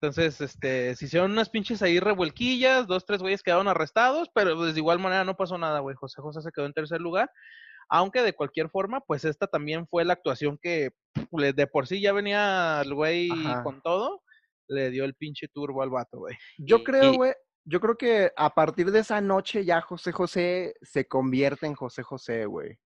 Entonces, 0.00 0.40
este, 0.40 0.96
se 0.96 1.04
hicieron 1.04 1.30
unas 1.30 1.48
pinches 1.48 1.80
ahí 1.82 2.00
revuelquillas, 2.00 2.88
dos, 2.88 3.06
tres 3.06 3.20
güeyes 3.20 3.42
quedaron 3.42 3.68
arrestados, 3.68 4.28
pero 4.34 4.56
pues, 4.56 4.74
de 4.74 4.80
igual 4.80 4.98
manera 4.98 5.24
no 5.24 5.36
pasó 5.36 5.58
nada, 5.58 5.78
güey. 5.78 5.94
José 5.94 6.20
José 6.20 6.40
se 6.42 6.50
quedó 6.50 6.66
en 6.66 6.72
tercer 6.72 7.00
lugar. 7.00 7.30
Aunque 7.88 8.22
de 8.22 8.32
cualquier 8.32 8.68
forma, 8.70 9.00
pues 9.02 9.24
esta 9.24 9.46
también 9.46 9.86
fue 9.86 10.04
la 10.04 10.14
actuación 10.14 10.58
que 10.60 10.90
le- 11.32 11.52
de 11.52 11.66
por 11.66 11.86
sí 11.86 12.00
ya 12.00 12.12
venía 12.12 12.80
el 12.82 12.94
güey 12.94 13.30
Ajá. 13.30 13.62
con 13.62 13.82
todo, 13.82 14.22
le 14.68 14.90
dio 14.90 15.04
el 15.04 15.14
pinche 15.14 15.46
turbo 15.48 15.82
al 15.82 15.90
vato, 15.90 16.18
güey. 16.18 16.36
Yo 16.58 16.78
Y- 16.78 16.84
creo, 16.84 17.12
güey, 17.12 17.34
yo 17.64 17.80
creo 17.80 17.96
que 17.96 18.32
a 18.36 18.54
partir 18.54 18.90
de 18.90 19.00
esa 19.00 19.20
noche 19.20 19.64
ya 19.64 19.80
José 19.80 20.12
José 20.12 20.74
se 20.82 21.06
convierte 21.06 21.66
en 21.66 21.74
José 21.74 22.02
José, 22.02 22.46
güey. 22.46 22.78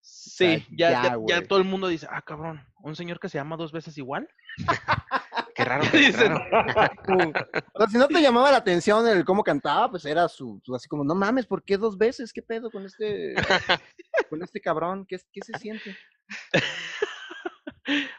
Sí, 0.00 0.64
ya, 0.70 0.90
ya, 0.90 1.02
ya, 1.02 1.02
ya 1.10 1.14
güey. 1.16 1.46
todo 1.48 1.58
el 1.58 1.64
mundo 1.64 1.88
dice, 1.88 2.06
ah, 2.10 2.22
cabrón, 2.22 2.64
un 2.82 2.94
señor 2.96 3.18
que 3.18 3.28
se 3.28 3.36
llama 3.38 3.56
dos 3.56 3.72
veces 3.72 3.98
igual. 3.98 4.28
Qué 5.54 5.64
raro, 5.64 5.82
qué 5.90 5.98
Dicen, 5.98 6.36
raro. 6.36 6.92
O 7.74 7.80
sea, 7.80 7.88
si 7.90 7.98
no 7.98 8.06
te 8.06 8.22
llamaba 8.22 8.52
la 8.52 8.58
atención 8.58 9.04
el 9.08 9.24
cómo 9.24 9.42
cantaba, 9.42 9.90
pues 9.90 10.04
era 10.04 10.28
su, 10.28 10.60
su- 10.64 10.72
así 10.76 10.86
como, 10.86 11.02
no 11.02 11.16
mames, 11.16 11.46
¿por 11.46 11.64
qué 11.64 11.76
dos 11.76 11.98
veces? 11.98 12.32
¿Qué 12.32 12.42
pedo 12.42 12.70
con 12.70 12.86
este, 12.86 13.34
con 14.30 14.40
este 14.40 14.60
cabrón? 14.60 15.04
¿Qué, 15.04 15.18
qué 15.32 15.40
se 15.42 15.58
siente? 15.58 15.96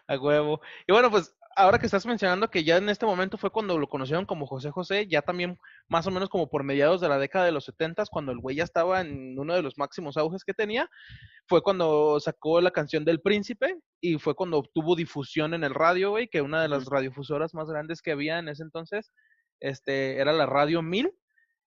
A 0.07 0.17
huevo. 0.17 0.59
Y 0.85 0.91
bueno, 0.91 1.09
pues 1.09 1.33
ahora 1.59 1.77
que 1.77 1.85
estás 1.85 2.05
mencionando 2.05 2.49
que 2.49 2.63
ya 2.63 2.77
en 2.77 2.87
este 2.87 3.05
momento 3.05 3.37
fue 3.37 3.51
cuando 3.51 3.77
lo 3.77 3.87
conocieron 3.89 4.25
como 4.25 4.47
José 4.47 4.71
José, 4.71 5.07
ya 5.07 5.21
también 5.21 5.59
más 5.89 6.07
o 6.07 6.11
menos 6.11 6.29
como 6.29 6.49
por 6.49 6.63
mediados 6.63 7.01
de 7.01 7.09
la 7.09 7.19
década 7.19 7.45
de 7.45 7.51
los 7.51 7.65
70, 7.65 8.05
cuando 8.09 8.31
el 8.31 8.39
güey 8.39 8.55
ya 8.55 8.63
estaba 8.63 9.01
en 9.01 9.37
uno 9.37 9.53
de 9.53 9.61
los 9.61 9.77
máximos 9.77 10.15
auges 10.15 10.45
que 10.45 10.53
tenía, 10.53 10.89
fue 11.47 11.61
cuando 11.61 12.19
sacó 12.21 12.61
la 12.61 12.71
canción 12.71 13.03
del 13.03 13.19
Príncipe 13.21 13.77
y 13.99 14.17
fue 14.17 14.35
cuando 14.35 14.57
obtuvo 14.57 14.95
difusión 14.95 15.53
en 15.53 15.65
el 15.65 15.75
radio, 15.75 16.11
güey, 16.11 16.29
que 16.29 16.41
una 16.41 16.61
de 16.61 16.69
las 16.69 16.85
radiodifusoras 16.85 17.53
más 17.53 17.69
grandes 17.69 18.01
que 18.01 18.11
había 18.13 18.39
en 18.39 18.47
ese 18.47 18.63
entonces, 18.63 19.11
este, 19.59 20.17
era 20.17 20.31
la 20.31 20.45
Radio 20.45 20.81
1000. 20.81 21.11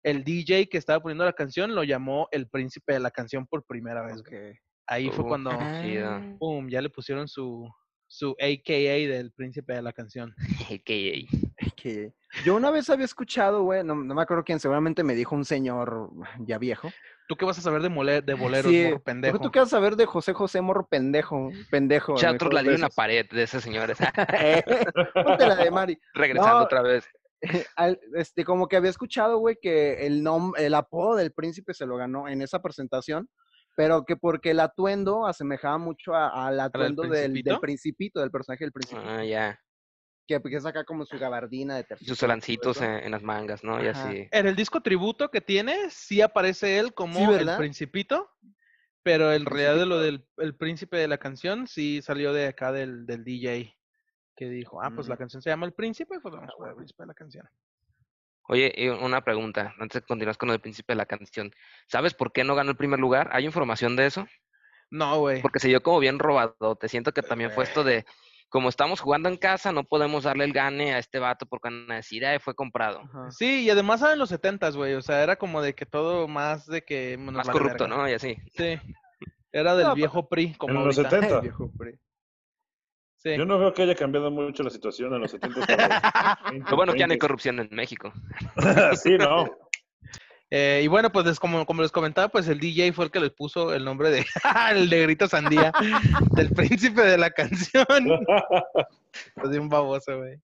El 0.03 0.23
DJ 0.23 0.69
que 0.69 0.77
estaba 0.77 1.01
poniendo 1.01 1.25
la 1.25 1.33
canción 1.33 1.73
lo 1.73 1.83
llamó 1.83 2.27
el 2.31 2.47
príncipe 2.47 2.93
de 2.93 2.99
la 2.99 3.11
canción 3.11 3.47
por 3.47 3.65
primera 3.65 4.03
vez. 4.03 4.21
güey. 4.21 4.51
Ok. 4.51 4.57
Ahí 4.87 5.09
fue 5.09 5.25
Uh, 5.25 5.27
cuando 5.27 5.51
chido. 5.81 6.37
pum, 6.39 6.69
ya 6.69 6.81
le 6.81 6.89
pusieron 6.89 7.27
su, 7.27 7.67
su 8.11 8.31
AKA 8.41 8.73
del 9.07 9.31
príncipe 9.31 9.73
de 9.73 9.81
la 9.83 9.93
canción. 9.93 10.33
AKA. 10.69 11.71
Que 11.75 12.11
yo 12.43 12.55
una 12.55 12.71
vez 12.71 12.89
había 12.89 13.05
escuchado, 13.05 13.63
güey, 13.63 13.83
no, 13.83 13.95
no 13.95 14.13
me 14.15 14.21
acuerdo 14.21 14.43
quién, 14.43 14.59
seguramente 14.59 15.03
me 15.03 15.15
dijo 15.15 15.35
un 15.35 15.45
señor 15.45 16.09
ya 16.39 16.57
viejo. 16.57 16.89
¿Tú 17.27 17.35
qué 17.35 17.45
vas 17.45 17.59
a 17.59 17.61
saber 17.61 17.81
de, 17.83 17.89
mole- 17.89 18.21
de 18.23 18.33
boleros, 18.33 18.71
Sí, 18.71 18.81
morro 18.83 18.95
¿por 18.95 19.03
pendejo? 19.03 19.39
¿Tú 19.39 19.51
qué 19.51 19.59
vas 19.59 19.67
a 19.67 19.77
saber 19.77 19.95
de 19.95 20.05
José 20.07 20.33
José 20.33 20.61
Morro 20.61 20.87
pendejo? 20.87 21.51
Pendejo. 21.69 22.15
Ya 22.17 22.33
de 22.33 22.75
una 22.75 22.89
pared 22.89 23.25
de 23.29 23.43
esos 23.43 23.63
señores. 23.63 23.97
Eh, 24.41 24.63
ponte 25.13 25.45
la 25.47 25.55
de 25.55 25.69
Mari. 25.71 25.99
Regresando 26.15 26.57
No. 26.59 26.63
otra 26.65 26.81
vez. 26.81 27.05
Al- 27.75 27.99
este, 28.15 28.43
como 28.43 28.67
que 28.67 28.75
había 28.77 28.89
escuchado, 28.89 29.37
güey, 29.37 29.57
que 29.61 30.07
el 30.07 30.23
nom 30.23 30.53
el 30.57 30.73
apodo 30.73 31.15
del 31.15 31.31
príncipe 31.31 31.73
se 31.75 31.85
lo 31.85 31.95
ganó 31.97 32.27
en 32.27 32.41
esa 32.41 32.61
presentación, 32.61 33.29
pero 33.75 34.03
que 34.05 34.15
porque 34.17 34.51
el 34.51 34.59
atuendo 34.59 35.25
asemejaba 35.25 35.77
mucho 35.77 36.13
a- 36.13 36.47
al 36.47 36.59
atuendo 36.59 37.03
del, 37.03 37.11
del 37.11 37.23
Principito? 37.31 37.59
principito, 37.61 38.19
del 38.21 38.31
personaje 38.31 38.65
del 38.65 38.71
principito, 38.71 39.07
Ah, 39.09 39.23
ya. 39.23 39.59
que, 40.27 40.41
que 40.41 40.61
saca 40.61 40.83
como 40.83 41.05
su 41.05 41.17
gabardina 41.17 41.75
de 41.75 41.81
Y 41.81 41.83
terciopelo. 41.85 42.09
sus 42.09 42.19
solancitos 42.19 42.81
en, 42.81 42.91
en 42.91 43.11
las 43.11 43.23
mangas, 43.23 43.63
¿no? 43.63 43.81
Y 43.83 43.87
así. 43.87 44.27
En 44.31 44.47
el 44.47 44.55
disco 44.55 44.81
tributo 44.81 45.29
que 45.31 45.41
tiene, 45.41 45.89
sí 45.89 46.21
aparece 46.21 46.77
él 46.77 46.93
como 46.93 47.15
Sí, 47.15 47.23
el 47.39 47.55
principito, 47.57 48.29
pero 49.01 49.31
en 49.33 49.45
realidad 49.45 49.77
de 49.77 49.85
lo 49.85 49.99
del 49.99 50.27
el 50.37 50.55
príncipe 50.55 50.97
de 50.97 51.07
la 51.07 51.17
canción 51.17 51.65
sí 51.67 52.01
salió 52.01 52.31
de 52.33 52.47
acá 52.47 52.71
del, 52.71 53.05
del 53.05 53.23
DJ 53.23 53.73
que 54.35 54.49
dijo, 54.49 54.81
ah, 54.81 54.91
pues 54.93 55.07
la 55.09 55.15
Mm. 55.15 55.17
canción 55.19 55.41
se 55.41 55.49
llama 55.49 55.65
El 55.65 55.73
Príncipe, 55.73 56.19
pues 56.21 56.33
vamos 56.33 56.49
a 56.53 56.55
poner 56.57 56.71
el 56.71 56.75
príncipe 56.77 57.03
de 57.03 57.07
la 57.07 57.13
canción. 57.13 57.45
Oye, 58.51 58.73
una 59.01 59.21
pregunta, 59.21 59.75
antes 59.79 60.01
de 60.01 60.07
continuar 60.07 60.35
con 60.35 60.49
el 60.49 60.59
principio 60.59 60.93
de 60.93 60.97
la 60.97 61.05
canción. 61.05 61.51
¿Sabes 61.87 62.15
por 62.15 62.31
qué 62.31 62.43
no 62.43 62.55
ganó 62.55 62.71
el 62.71 62.77
primer 62.77 62.99
lugar? 62.99 63.29
¿Hay 63.31 63.45
información 63.45 63.95
de 63.95 64.07
eso? 64.07 64.27
No, 64.89 65.19
güey. 65.19 65.39
Porque 65.43 65.59
se 65.59 65.67
dio 65.67 65.83
como 65.83 65.99
bien 65.99 66.17
robado. 66.17 66.75
Te 66.75 66.89
siento 66.89 67.11
que 67.11 67.21
también 67.21 67.51
fue 67.51 67.63
esto 67.63 67.83
de, 67.83 68.05
como 68.49 68.67
estamos 68.69 69.01
jugando 69.01 69.29
en 69.29 69.37
casa, 69.37 69.71
no 69.71 69.83
podemos 69.83 70.23
darle 70.23 70.45
el 70.45 70.51
gane 70.53 70.95
a 70.95 70.97
este 70.97 71.19
vato 71.19 71.45
porque 71.45 71.69
la 71.69 71.97
necesidad 71.97 72.33
y 72.33 72.39
fue 72.39 72.55
comprado. 72.55 73.01
Ajá. 73.01 73.29
Sí, 73.29 73.61
y 73.65 73.69
además 73.69 74.01
eran 74.01 74.17
los 74.17 74.29
setentas, 74.29 74.75
güey, 74.75 74.95
o 74.95 75.01
sea, 75.03 75.21
era 75.21 75.35
como 75.35 75.61
de 75.61 75.75
que 75.75 75.85
todo 75.85 76.27
más 76.27 76.65
de 76.65 76.83
que 76.83 77.17
Más 77.19 77.35
vale 77.35 77.51
corrupto, 77.51 77.83
verga. 77.83 77.97
¿no? 77.97 78.09
Y 78.09 78.13
así. 78.13 78.35
Sí. 78.57 78.79
Era 79.51 79.75
del 79.75 79.87
No, 79.89 79.93
viejo 79.95 80.27
PRI, 80.27 80.55
como 80.55 80.73
En 80.79 80.85
los 80.87 80.97
ahorita. 80.97 81.09
70. 81.17 81.35
Ay, 81.35 81.41
viejo, 81.43 81.71
pre- 81.77 81.99
Sí. 83.21 83.35
Yo 83.37 83.45
no 83.45 83.59
veo 83.59 83.73
que 83.73 83.81
haya 83.83 83.95
cambiado 83.95 84.31
mucho 84.31 84.63
la 84.63 84.69
situación 84.69 85.13
en 85.13 85.19
los 85.21 85.31
70. 85.31 85.59
Lo 86.71 86.75
bueno 86.77 86.93
que 86.93 86.99
ya 86.99 87.07
no 87.07 87.11
hay 87.13 87.19
corrupción 87.19 87.59
en 87.59 87.67
México. 87.71 88.13
sí, 89.03 89.17
no. 89.17 89.45
Eh, 90.49 90.81
y 90.83 90.87
bueno, 90.87 91.11
pues 91.11 91.37
como, 91.39 91.65
como 91.65 91.81
les 91.81 91.91
comentaba, 91.91 92.29
pues 92.29 92.47
el 92.47 92.59
DJ 92.59 92.93
fue 92.93 93.05
el 93.05 93.11
que 93.11 93.19
les 93.19 93.31
puso 93.31 93.73
el 93.73 93.83
nombre 93.83 94.09
de 94.09 94.25
el 94.71 94.89
negrito 94.89 95.27
sandía 95.27 95.71
del 96.31 96.49
príncipe 96.51 97.01
de 97.01 97.17
la 97.17 97.29
canción. 97.29 97.85
Pues 99.35 99.51
de 99.51 99.59
un 99.59 99.67
baboso, 99.69 100.17
güey. 100.17 100.39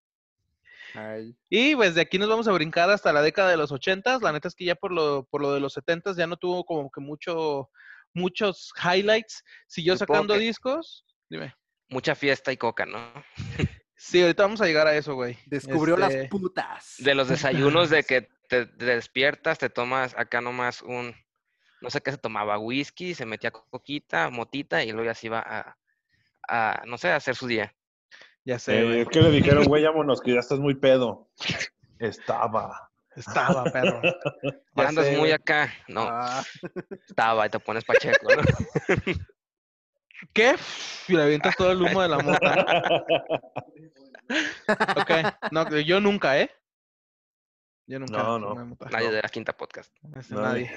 Ay. 0.95 1.33
Y 1.49 1.75
pues 1.75 1.95
de 1.95 2.01
aquí 2.01 2.19
nos 2.19 2.29
vamos 2.29 2.47
a 2.47 2.51
brincar 2.51 2.89
hasta 2.89 3.13
la 3.13 3.21
década 3.21 3.49
de 3.49 3.57
los 3.57 3.71
ochentas. 3.71 4.21
La 4.21 4.31
neta 4.33 4.47
es 4.49 4.55
que 4.55 4.65
ya 4.65 4.75
por 4.75 4.91
lo, 4.91 5.23
por 5.23 5.41
lo 5.41 5.53
de 5.53 5.59
los 5.61 5.73
setentas 5.73 6.17
ya 6.17 6.27
no 6.27 6.35
tuvo 6.38 6.65
como 6.65 6.91
que 6.91 6.99
mucho, 7.01 7.69
muchos 8.13 8.73
highlights. 8.83 9.43
Siguió 9.65 9.97
Supongo 9.97 10.13
sacando 10.17 10.33
que- 10.35 10.39
discos. 10.41 11.05
Dime. 11.29 11.55
Mucha 11.89 12.15
fiesta 12.15 12.51
y 12.51 12.57
coca, 12.57 12.85
¿no? 12.85 12.99
Sí, 13.97 14.21
ahorita 14.21 14.43
vamos 14.43 14.59
a 14.61 14.65
llegar 14.65 14.85
a 14.87 14.93
eso, 14.95 15.15
güey. 15.15 15.37
Descubrió 15.45 15.95
Este, 15.97 16.19
las 16.19 16.27
putas. 16.29 16.95
De 16.99 17.15
los 17.15 17.29
desayunos 17.29 17.89
de 17.89 18.03
que 18.03 18.21
te, 18.49 18.65
te 18.65 18.85
despiertas, 18.85 19.57
te 19.57 19.69
tomas 19.69 20.13
acá 20.17 20.41
nomás 20.41 20.81
un, 20.81 21.15
no 21.81 21.89
sé 21.89 22.01
qué 22.01 22.11
se 22.11 22.17
tomaba, 22.17 22.59
whisky, 22.59 23.15
se 23.15 23.25
metía 23.25 23.51
coquita, 23.51 24.29
motita 24.29 24.83
y 24.83 24.91
luego 24.91 25.05
ya 25.05 25.13
se 25.15 25.27
iba 25.27 25.39
a, 25.39 25.77
a, 26.47 26.83
no 26.85 26.97
sé, 26.97 27.09
a 27.09 27.15
hacer 27.15 27.35
su 27.35 27.47
día. 27.47 27.73
Ya 28.43 28.59
sé. 28.59 29.01
Eh, 29.01 29.07
¿Qué 29.09 29.21
le 29.21 29.31
dijeron, 29.31 29.63
güey? 29.65 29.83
Vámonos, 29.85 30.21
que 30.21 30.33
ya 30.33 30.39
estás 30.41 30.59
muy 30.59 30.75
pedo. 30.75 31.29
Estaba. 31.97 32.91
Estaba, 33.15 33.63
perro. 33.71 34.01
Ya 34.03 34.51
Ya 34.75 34.87
andas 34.89 35.05
sé, 35.05 35.11
muy 35.11 35.19
güey. 35.21 35.31
acá. 35.31 35.73
No, 35.87 36.01
Ah, 36.11 36.43
estaba 37.07 37.47
y 37.47 37.49
te 37.49 37.59
pones 37.59 37.85
pacheco, 37.85 38.27
¿no? 38.35 38.41
¿Qué? 40.34 40.56
Y 41.08 41.13
le 41.15 41.23
avientas 41.23 41.56
todo 41.56 41.71
el 41.71 41.82
humo 41.82 42.01
de 42.01 42.10
la 42.10 42.19
mota. 42.19 42.93
Ok. 44.97 45.12
No, 45.51 45.69
yo 45.80 45.99
nunca, 45.99 46.39
¿eh? 46.39 46.49
Yo 47.88 47.99
nunca. 47.99 48.17
No, 48.23 48.39
no. 48.39 48.75
Nadie 48.91 49.12
de 49.12 49.21
la 49.21 49.30
quinta 49.30 49.56
podcast. 49.56 49.93
Ese 50.15 50.34
Nadie. 50.34 50.71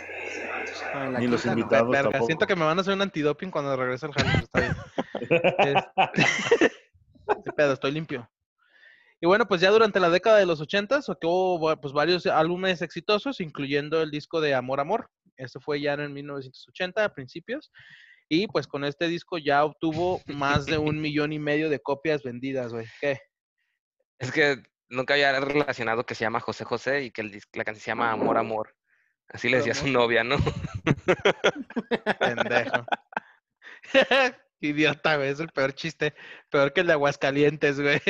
nadie. 0.94 1.12
no, 1.12 1.18
Ni 1.18 1.27
los 1.29 1.40
quinta 1.42 1.55
no. 1.55 1.61
invitados. 1.61 1.88
Verga, 1.90 2.03
tampoco. 2.11 2.27
siento 2.27 2.46
que 2.46 2.57
me 2.57 2.64
van 2.66 2.77
a 2.77 2.81
hacer 2.83 2.92
un 2.92 3.01
antidoping 3.01 3.51
cuando 3.51 3.74
regrese 3.74 4.05
al 4.07 4.12
pero 4.14 4.29
está 4.29 4.61
bien. 4.61 4.77
Es- 6.14 6.70
Qué 7.44 7.53
pedo, 7.57 7.72
estoy 7.72 7.92
limpio. 7.92 8.31
Y 9.20 9.27
bueno, 9.27 9.48
pues 9.48 9.61
ya 9.62 9.70
durante 9.70 9.98
la 9.98 10.11
década 10.11 10.37
de 10.38 10.46
los 10.46 10.61
80 10.61 11.01
sacó 11.01 11.59
va- 11.59 11.81
pues, 11.81 11.94
varios 11.94 12.27
álbumes 12.27 12.83
exitosos, 12.83 13.40
incluyendo 13.40 14.03
el 14.03 14.11
disco 14.11 14.40
de 14.42 14.55
Amor 14.55 14.81
Amor. 14.81 15.11
Este 15.38 15.59
fue 15.59 15.81
ya 15.81 15.94
en 15.94 16.01
el 16.01 16.11
1980, 16.11 17.03
a 17.05 17.14
principios. 17.14 17.72
Y 18.28 18.46
pues 18.46 18.66
con 18.66 18.84
este 18.84 19.08
disco 19.08 19.38
ya 19.38 19.64
obtuvo 19.64 20.20
más 20.26 20.66
de 20.66 20.78
un 20.78 21.00
millón 21.00 21.32
y 21.32 21.38
medio 21.38 21.70
de 21.70 21.80
copias 21.80 22.22
vendidas, 22.22 22.72
güey. 22.72 22.86
¿Qué? 23.00 23.18
Es 24.18 24.32
que 24.32 24.62
nunca 24.88 25.14
había 25.14 25.38
relacionado 25.40 26.04
que 26.04 26.14
se 26.14 26.24
llama 26.24 26.40
José 26.40 26.64
José 26.64 27.04
y 27.04 27.10
que 27.10 27.22
el 27.22 27.40
la 27.52 27.64
canción 27.64 27.82
se 27.82 27.90
llama 27.90 28.12
Amor 28.12 28.36
Amor. 28.38 28.74
Así 29.28 29.48
le 29.48 29.58
decía 29.58 29.72
a 29.72 29.76
su 29.76 29.88
novia, 29.88 30.24
¿no? 30.24 30.36
Pendejo. 32.18 32.86
Idiota, 34.60 35.16
güey. 35.16 35.30
Es 35.30 35.40
el 35.40 35.48
peor 35.48 35.72
chiste. 35.74 36.14
Peor 36.50 36.72
que 36.72 36.80
el 36.80 36.86
de 36.86 36.92
Aguascalientes, 36.94 37.80
güey. 37.80 38.00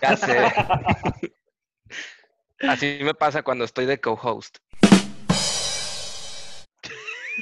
Ya 0.00 0.16
sé. 0.16 0.38
Así 2.60 2.98
me 3.02 3.14
pasa 3.14 3.42
cuando 3.42 3.64
estoy 3.64 3.86
de 3.86 4.00
co-host. 4.00 4.58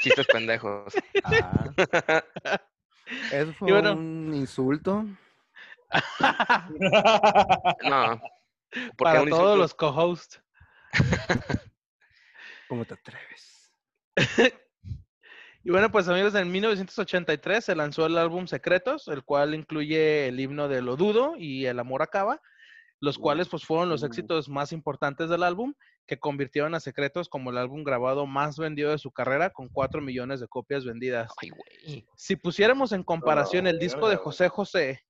Chistes 0.04 0.26
pendejos. 0.26 0.94
Ah, 1.24 2.22
Eso 3.32 3.52
fue 3.54 3.72
bueno. 3.72 3.92
un 3.94 4.34
insulto. 4.34 5.04
No. 7.84 8.20
porque 8.96 9.04
Para 9.04 9.22
un 9.22 9.28
todos 9.30 9.42
insulto- 9.42 9.56
los 9.56 9.74
co-hosts. 9.74 10.42
¿Cómo 12.68 12.84
te 12.84 12.94
atreves? 12.94 13.72
Y 15.66 15.70
bueno, 15.70 15.90
pues 15.90 16.06
amigos, 16.08 16.34
en 16.34 16.52
1983 16.52 17.64
se 17.64 17.74
lanzó 17.74 18.04
el 18.04 18.18
álbum 18.18 18.46
Secretos, 18.46 19.08
el 19.08 19.24
cual 19.24 19.54
incluye 19.54 20.28
el 20.28 20.38
himno 20.38 20.68
de 20.68 20.82
Lo 20.82 20.94
Dudo 20.96 21.36
y 21.38 21.64
El 21.64 21.78
Amor 21.80 22.02
Acaba, 22.02 22.42
los 23.00 23.16
cuales 23.16 23.48
pues 23.48 23.64
fueron 23.64 23.88
los 23.88 24.02
uh. 24.02 24.06
éxitos 24.06 24.50
más 24.50 24.72
importantes 24.72 25.30
del 25.30 25.42
álbum, 25.42 25.72
que 26.06 26.18
convirtieron 26.18 26.74
a 26.74 26.80
Secretos 26.80 27.28
como 27.28 27.50
el 27.50 27.58
álbum 27.58 27.84
grabado 27.84 28.26
más 28.26 28.58
vendido 28.58 28.90
de 28.90 28.98
su 28.98 29.10
carrera, 29.10 29.50
con 29.50 29.68
4 29.68 30.00
millones 30.00 30.40
de 30.40 30.48
copias 30.48 30.84
vendidas. 30.84 31.30
Ay, 31.40 31.50
güey. 31.50 32.06
Si 32.16 32.36
pusiéramos 32.36 32.92
en 32.92 33.02
comparación 33.02 33.66
Oh, 33.66 33.70
el 33.70 33.78
disco 33.78 34.08
de 34.08 34.16
José 34.16 34.48
José 34.48 35.00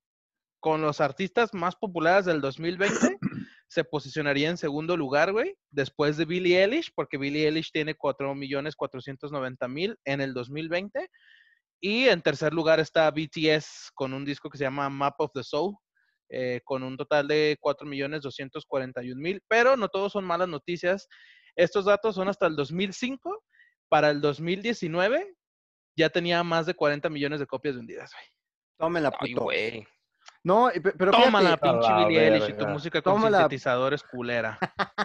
con 0.61 0.81
los 0.81 1.01
artistas 1.01 1.53
más 1.53 1.77
populares 1.77 2.25
del 2.25 2.41
2020, 2.41 2.89
se 3.69 3.85
posicionaría 3.85 4.49
en 4.49 4.57
segundo 4.57 4.97
lugar, 4.97 5.33
güey, 5.33 5.57
después 5.71 6.17
de 6.17 6.25
Billie 6.25 6.63
Eilish, 6.63 6.91
porque 6.95 7.19
Billie 7.19 7.47
Eilish 7.47 7.71
tiene 7.73 7.97
4.490.000 7.97 9.97
en 10.05 10.21
el 10.21 10.33
2020. 10.33 11.09
Y 11.81 12.09
en 12.09 12.23
tercer 12.23 12.55
lugar 12.55 12.81
está 12.81 13.11
BTS 13.11 13.91
con 13.95 14.15
un 14.15 14.25
disco 14.25 14.49
que 14.49 14.57
se 14.57 14.65
llama 14.65 14.89
Map 14.89 15.17
of 15.19 15.33
the 15.35 15.43
Soul, 15.43 15.75
eh, 16.29 16.61
con 16.65 16.83
un 16.83 16.97
total 16.97 17.29
de 17.29 17.57
4.241.000. 17.61 19.41
Pero 19.49 19.77
no 19.77 19.89
todos 19.89 20.13
son 20.13 20.25
malas 20.25 20.49
noticias. 20.49 21.09
Estos 21.57 21.85
datos 21.85 22.15
son 22.15 22.29
hasta 22.29 22.47
el 22.47 22.57
2005. 22.57 23.43
Para 23.89 24.11
el 24.11 24.21
2019 24.21 25.35
ya 25.97 26.11
tenía 26.11 26.43
más 26.43 26.67
de 26.67 26.75
40 26.75 27.09
millones 27.11 27.41
de 27.41 27.47
copias 27.47 27.77
vendidas, 27.77 28.11
güey. 28.13 28.25
Tómela, 28.79 29.13
Ay, 29.21 29.33
puto. 29.35 29.45
güey. 29.45 29.87
No, 30.43 30.71
pero 30.99 31.11
Tómala, 31.13 31.57
fíjate, 31.57 31.69
pinche 31.71 31.95
Billie 32.07 32.25
Eilish 32.35 32.49
y 32.51 32.53
tu 32.57 32.67
música 32.67 33.01
con 33.03 33.15
Tómala. 33.15 33.39
sintetizadores 33.41 34.03
culera. 34.03 34.59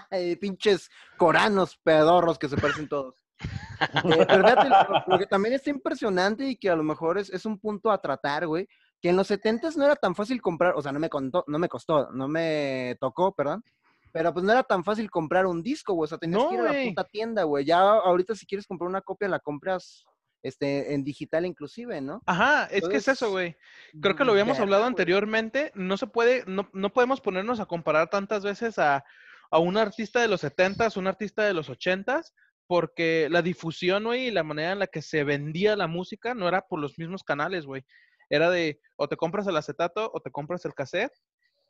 ay, 0.10 0.36
pinches 0.42 0.90
coranos 1.18 1.78
pedorros 1.84 2.38
que 2.40 2.50
se 2.50 2.58
parecen 2.58 2.88
todos. 2.90 3.16
Eh, 3.42 4.26
pero 4.28 4.44
fíjate, 4.48 4.70
lo, 4.70 5.04
lo 5.08 5.20
que 5.20 5.26
también 5.28 5.54
está 5.56 5.70
impresionante 5.70 6.46
y 6.46 6.58
que 6.58 6.70
a 6.70 6.76
lo 6.76 6.84
mejor 6.84 7.18
es, 7.18 7.30
es 7.30 7.46
un 7.46 7.60
punto 7.60 7.92
a 7.92 8.02
tratar, 8.02 8.48
güey, 8.48 8.68
que 9.02 9.10
en 9.10 9.18
los 9.18 9.28
70 9.28 9.70
no 9.78 9.86
era 9.86 9.96
tan 9.96 10.16
fácil 10.16 10.42
comprar, 10.42 10.74
o 10.76 10.82
sea, 10.82 10.92
no 10.92 11.00
me, 11.00 11.10
contó, 11.10 11.44
no 11.48 11.60
me 11.60 11.70
costó, 11.70 12.12
no 12.12 12.28
me 12.28 12.98
tocó, 13.00 13.34
perdón, 13.34 13.64
pero 14.12 14.34
pues 14.34 14.44
no 14.44 14.52
era 14.52 14.64
tan 14.64 14.84
fácil 14.84 15.10
comprar 15.10 15.46
un 15.46 15.62
disco, 15.62 15.94
güey, 15.94 16.06
o 16.06 16.08
sea, 16.08 16.18
tenías 16.18 16.42
No, 16.42 16.50
que 16.50 16.56
ir 16.56 16.62
a 16.62 16.74
la 16.74 16.90
puta 16.90 17.04
tienda, 17.06 17.44
güey. 17.44 17.66
Ya 17.66 17.80
ahorita 17.80 18.36
si 18.36 18.46
quieres 18.46 18.68
comprar 18.68 18.90
una 18.90 19.02
copia, 19.02 19.28
la 19.28 19.40
compras 19.40 20.06
este, 20.42 20.94
en 20.94 21.04
digital 21.04 21.46
inclusive, 21.46 22.02
¿no? 22.02 22.22
Ajá, 22.26 22.66
es 22.66 22.88
que 22.88 22.98
es 22.98 23.08
eso, 23.08 23.30
güey. 23.30 23.56
Creo 24.02 24.16
que 24.16 24.26
lo 24.26 24.32
habíamos 24.32 24.60
hablado 24.60 24.86
anteriormente. 24.86 25.72
No 25.76 25.98
se 25.98 26.08
puede, 26.08 26.44
no, 26.48 26.70
no 26.74 26.92
podemos 26.92 27.22
ponernos 27.22 27.60
a 27.60 27.66
comparar 27.66 28.10
tantas 28.10 28.44
veces 28.44 28.80
a, 28.80 29.04
a 29.52 29.60
un 29.60 29.78
artista 29.78 30.22
de 30.22 30.28
los 30.28 30.44
70s, 30.44 30.98
un 30.98 31.08
artista 31.08 31.44
de 31.44 31.54
los 31.54 31.70
80s, 31.70 32.34
porque 32.68 33.28
la 33.30 33.42
difusión, 33.42 34.06
güey, 34.06 34.28
y 34.28 34.32
la 34.32 34.44
manera 34.44 34.72
en 34.72 34.80
la 34.80 34.88
que 34.88 35.02
se 35.02 35.24
vendía 35.24 35.76
la 35.76 35.88
música 35.88 36.34
no 36.34 36.48
era 36.48 36.62
por 36.62 36.80
los 36.80 36.98
mismos 36.98 37.24
canales, 37.24 37.66
güey. 37.66 37.84
Era 38.30 38.50
de 38.50 38.80
o 38.96 39.08
te 39.08 39.18
compras 39.18 39.48
el 39.48 39.58
acetato 39.58 40.10
o 40.14 40.22
te 40.22 40.32
compras 40.32 40.66
el 40.66 40.74
cassette. 40.74 41.14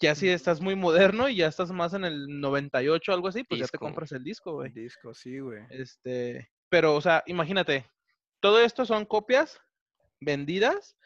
Ya 0.02 0.16
si 0.16 0.30
estás 0.30 0.62
muy 0.62 0.76
moderno 0.76 1.28
y 1.28 1.36
ya 1.36 1.48
estás 1.48 1.72
más 1.72 1.94
en 1.94 2.06
el 2.06 2.40
98 2.40 3.12
o 3.12 3.16
algo 3.16 3.28
así, 3.28 3.44
pues 3.44 3.60
ya 3.60 3.68
te 3.68 3.78
compras 3.78 4.12
el 4.14 4.24
disco, 4.24 4.54
güey. 4.54 4.72
Disco, 4.72 5.14
sí, 5.14 5.40
güey. 5.40 5.64
Este, 5.70 6.50
pero, 6.70 6.96
o 6.96 7.02
sea, 7.02 7.22
imagínate, 7.26 7.86
todo 8.40 8.62
esto 8.62 8.86
son 8.86 9.06
copias 9.06 9.60
vendidas 10.22 10.98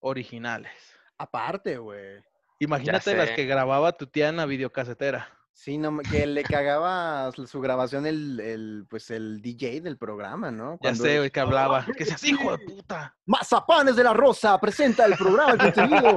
originales. 0.00 0.72
Aparte, 1.16 1.78
güey. 1.78 2.22
Imagínate 2.58 3.14
las 3.16 3.30
que 3.30 3.46
grababa 3.46 3.92
tu 3.92 4.06
tía 4.06 4.28
en 4.28 4.36
la 4.36 4.46
videocasetera. 4.46 5.32
Sí, 5.58 5.78
no, 5.78 5.98
que 6.00 6.26
le 6.26 6.42
cagaba 6.42 7.32
su 7.32 7.60
grabación 7.62 8.04
el, 8.04 8.38
el, 8.40 8.86
pues 8.90 9.10
el 9.10 9.40
DJ 9.40 9.80
del 9.80 9.96
programa, 9.96 10.50
¿no? 10.50 10.78
Ya 10.82 10.94
sé, 10.94 11.16
el- 11.16 11.32
que 11.32 11.40
hablaba. 11.40 11.86
Que 11.96 12.04
seas 12.04 12.22
hijo 12.24 12.54
de 12.54 12.58
puta. 12.58 13.16
Mazapanes 13.24 13.96
de 13.96 14.04
la 14.04 14.12
Rosa 14.12 14.60
presenta 14.60 15.06
el 15.06 15.14
programa 15.16 15.52
El 15.52 15.58
contenido. 15.58 16.14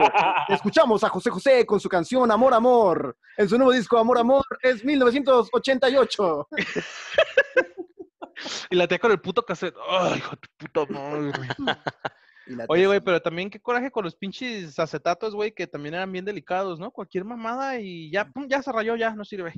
Escuchamos 0.50 1.06
a 1.06 1.10
José 1.10 1.30
José 1.30 1.66
con 1.66 1.80
su 1.80 1.88
canción 1.88 2.30
Amor 2.30 2.54
Amor. 2.54 3.16
En 3.38 3.48
su 3.48 3.58
nuevo 3.58 3.72
disco 3.72 3.98
Amor 3.98 4.18
Amor 4.18 4.44
es 4.62 4.84
1988. 4.84 6.48
Y 8.70 8.76
la 8.78 8.88
tía 8.88 9.00
con 9.00 9.12
el 9.12 9.20
puto 9.20 9.44
cassette. 9.44 9.76
Ay, 9.90 10.18
hijo 10.20 10.34
de 10.36 10.48
puta 10.58 10.86
madre. 10.94 11.32
Oye, 12.68 12.88
güey, 12.88 13.00
pero 13.00 13.22
también 13.22 13.50
qué 13.50 13.60
coraje 13.60 13.92
con 13.92 14.04
los 14.04 14.16
pinches 14.16 14.78
acetatos, 14.80 15.36
güey, 15.36 15.52
que 15.52 15.68
también 15.68 15.96
eran 15.96 16.12
bien 16.12 16.26
delicados, 16.26 16.80
¿no? 16.80 16.92
Cualquier 16.92 17.26
mamada 17.26 17.80
y 17.80 18.12
ya, 18.12 18.26
pum, 18.26 18.48
ya 18.48 18.62
se 18.62 18.72
rayó, 18.72 18.96
ya, 18.96 19.12
no 19.12 19.24
sirve. 19.26 19.54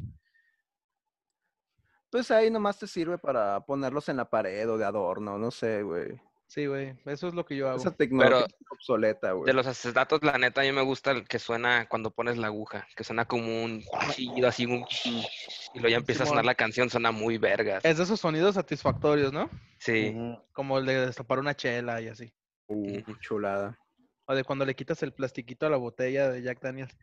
Pues 2.10 2.30
ahí 2.30 2.52
nomás 2.52 2.78
te 2.78 2.88
sirve 2.88 3.18
para 3.18 3.62
ponerlos 3.62 4.10
en 4.10 4.18
la 4.18 4.30
pared 4.30 4.70
o 4.70 4.78
de 4.78 4.86
adorno, 4.86 5.38
no 5.38 5.50
sé, 5.50 5.82
güey. 5.82 6.20
Sí, 6.48 6.66
güey, 6.66 6.94
eso 7.06 7.30
es 7.30 7.34
lo 7.34 7.46
que 7.46 7.56
yo 7.56 7.70
hago. 7.70 7.78
Esa 7.78 7.96
tecnología 7.96 8.46
Pero- 8.46 8.48
es 8.48 8.72
obsoleta, 8.72 9.32
güey. 9.32 9.46
De 9.46 9.54
los 9.54 9.66
acetatos, 9.66 10.22
la 10.22 10.38
neta, 10.38 10.60
a 10.60 10.66
mí 10.66 10.74
me 10.74 10.82
gusta 10.82 11.12
el 11.12 11.26
que 11.26 11.40
suena 11.40 11.88
cuando 11.88 12.12
pones 12.12 12.38
la 12.38 12.48
aguja, 12.48 12.86
que 12.94 13.06
suena 13.06 13.24
como 13.24 13.64
un 13.64 13.82
chillido, 14.14 14.50
así 14.50 14.66
un 14.66 14.86
y 15.06 15.80
luego 15.80 15.88
ya 15.88 15.98
empieza 15.98 16.24
a 16.24 16.26
sonar 16.26 16.44
la 16.44 16.56
canción, 16.56 16.90
suena 16.90 17.12
muy 17.14 17.38
vergas. 17.38 17.86
Es 17.86 17.96
de 17.96 18.04
esos 18.04 18.20
sonidos 18.20 18.56
satisfactorios, 18.56 19.32
¿no? 19.32 19.50
Sí. 19.80 20.14
Como 20.52 20.78
el 20.80 20.86
de 20.86 21.06
destapar 21.06 21.40
una 21.40 21.56
chela 21.56 22.02
y 22.02 22.10
así. 22.10 22.34
Uh, 22.72 23.16
chulada. 23.20 23.78
O 24.26 24.36
de 24.36 24.44
cuando 24.44 24.66
le 24.66 24.76
quitas 24.76 25.02
el 25.04 25.14
plastiquito 25.14 25.66
a 25.66 25.70
la 25.70 25.78
botella 25.78 26.30
de 26.30 26.42
Jack 26.42 26.62
Daniels. 26.62 26.96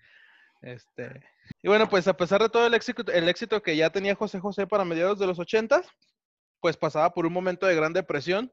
Este. 0.62 1.22
Y 1.62 1.68
bueno, 1.68 1.88
pues 1.88 2.08
a 2.08 2.16
pesar 2.16 2.40
de 2.42 2.48
todo 2.48 2.66
el 2.66 2.74
éxito, 2.74 3.04
el 3.12 3.28
éxito 3.28 3.62
que 3.62 3.76
ya 3.76 3.90
tenía 3.90 4.14
José 4.14 4.40
José 4.40 4.66
para 4.66 4.84
mediados 4.84 5.18
de 5.18 5.26
los 5.26 5.38
ochentas, 5.38 5.86
pues 6.60 6.76
pasaba 6.76 7.12
por 7.14 7.26
un 7.26 7.32
momento 7.32 7.66
de 7.66 7.76
gran 7.76 7.92
depresión 7.92 8.52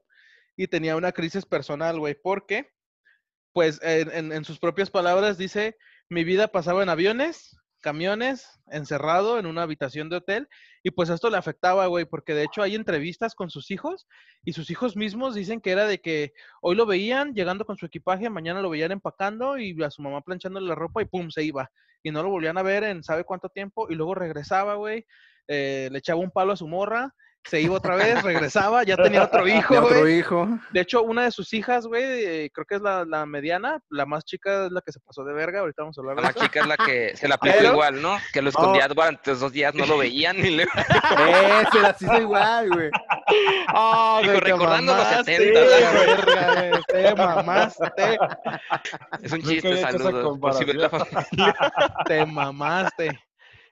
y 0.56 0.68
tenía 0.68 0.96
una 0.96 1.12
crisis 1.12 1.44
personal, 1.44 1.98
güey, 1.98 2.14
porque, 2.14 2.70
pues 3.52 3.80
en, 3.82 4.10
en- 4.12 4.32
en 4.32 4.44
sus 4.44 4.58
propias 4.58 4.90
palabras 4.90 5.36
dice, 5.38 5.76
mi 6.08 6.22
vida 6.24 6.48
pasaba 6.48 6.82
en 6.82 6.88
aviones, 6.88 7.56
camiones, 7.86 8.58
encerrado 8.66 9.38
en 9.38 9.46
una 9.46 9.62
habitación 9.62 10.08
de 10.08 10.16
hotel, 10.16 10.48
y 10.82 10.90
pues 10.90 11.08
esto 11.08 11.30
le 11.30 11.36
afectaba, 11.36 11.86
güey, 11.86 12.04
porque 12.04 12.34
de 12.34 12.42
hecho 12.42 12.60
hay 12.60 12.74
entrevistas 12.74 13.36
con 13.36 13.48
sus 13.48 13.70
hijos 13.70 14.08
y 14.44 14.54
sus 14.54 14.70
hijos 14.70 14.96
mismos 14.96 15.36
dicen 15.36 15.60
que 15.60 15.70
era 15.70 15.86
de 15.86 16.00
que 16.00 16.32
hoy 16.60 16.74
lo 16.74 16.84
veían 16.84 17.32
llegando 17.32 17.64
con 17.64 17.76
su 17.76 17.86
equipaje, 17.86 18.28
mañana 18.28 18.60
lo 18.60 18.70
veían 18.70 18.90
empacando 18.90 19.56
y 19.56 19.80
a 19.84 19.90
su 19.92 20.02
mamá 20.02 20.20
planchándole 20.20 20.66
la 20.66 20.74
ropa 20.74 21.00
y 21.00 21.04
pum, 21.04 21.30
se 21.30 21.44
iba. 21.44 21.70
Y 22.02 22.10
no 22.10 22.24
lo 22.24 22.30
volvían 22.30 22.58
a 22.58 22.62
ver 22.64 22.82
en 22.82 23.04
sabe 23.04 23.22
cuánto 23.22 23.50
tiempo 23.50 23.86
y 23.88 23.94
luego 23.94 24.16
regresaba, 24.16 24.74
güey, 24.74 25.06
eh, 25.46 25.88
le 25.92 25.98
echaba 25.98 26.18
un 26.18 26.32
palo 26.32 26.54
a 26.54 26.56
su 26.56 26.66
morra, 26.66 27.14
se 27.48 27.60
iba 27.60 27.76
otra 27.76 27.94
vez, 27.96 28.22
regresaba, 28.22 28.82
ya 28.82 28.96
tenía 28.96 29.24
otro 29.24 29.46
hijo, 29.48 29.74
¿De 29.74 29.80
otro 29.80 30.08
hijo? 30.08 30.48
De 30.72 30.80
hecho, 30.80 31.02
una 31.02 31.24
de 31.24 31.30
sus 31.30 31.52
hijas, 31.54 31.86
güey, 31.86 32.02
eh, 32.04 32.50
creo 32.52 32.64
que 32.66 32.74
es 32.76 32.80
la, 32.82 33.04
la 33.04 33.24
mediana, 33.26 33.78
la 33.90 34.04
más 34.06 34.24
chica 34.24 34.66
es 34.66 34.72
la 34.72 34.80
que 34.80 34.92
se 34.92 35.00
pasó 35.00 35.24
de 35.24 35.32
verga, 35.32 35.60
ahorita 35.60 35.82
vamos 35.82 35.96
a 35.98 36.00
hablar 36.00 36.16
La 36.16 36.22
de 36.22 36.26
más 36.28 36.36
eso. 36.36 36.44
chica 36.44 36.60
es 36.60 36.66
la 36.66 36.76
que 36.76 37.16
se 37.16 37.28
la 37.28 37.34
aplicó 37.36 37.56
Pero- 37.58 37.72
igual, 37.72 38.02
¿no? 38.02 38.16
Que 38.32 38.42
lo 38.42 38.48
escondía 38.50 38.88
durante 38.88 39.34
dos 39.34 39.52
días, 39.52 39.74
no 39.74 39.86
lo 39.86 39.98
veían 39.98 40.36
y 40.38 40.50
le... 40.50 40.62
Ese 40.64 41.80
la 41.80 41.96
hizo 42.00 42.18
igual, 42.20 42.68
güey. 42.70 42.90
Güey, 43.26 44.34
te 44.38 44.40
recordando 44.40 44.94
los 44.94 45.04
mamaste, 45.04 45.36
70, 45.36 45.60
la 45.60 45.90
verga, 45.92 46.68
güey, 46.70 46.82
te 46.86 47.14
mamaste, 47.14 48.18
Es 49.22 49.32
un 49.32 49.42
chiste, 49.42 49.80
saludos. 49.80 50.38
por 50.38 50.54
si 50.54 50.64
ven 50.64 50.78
la 50.80 50.88
familia. 50.90 51.56
te 52.06 52.24
mamaste. 52.26 53.20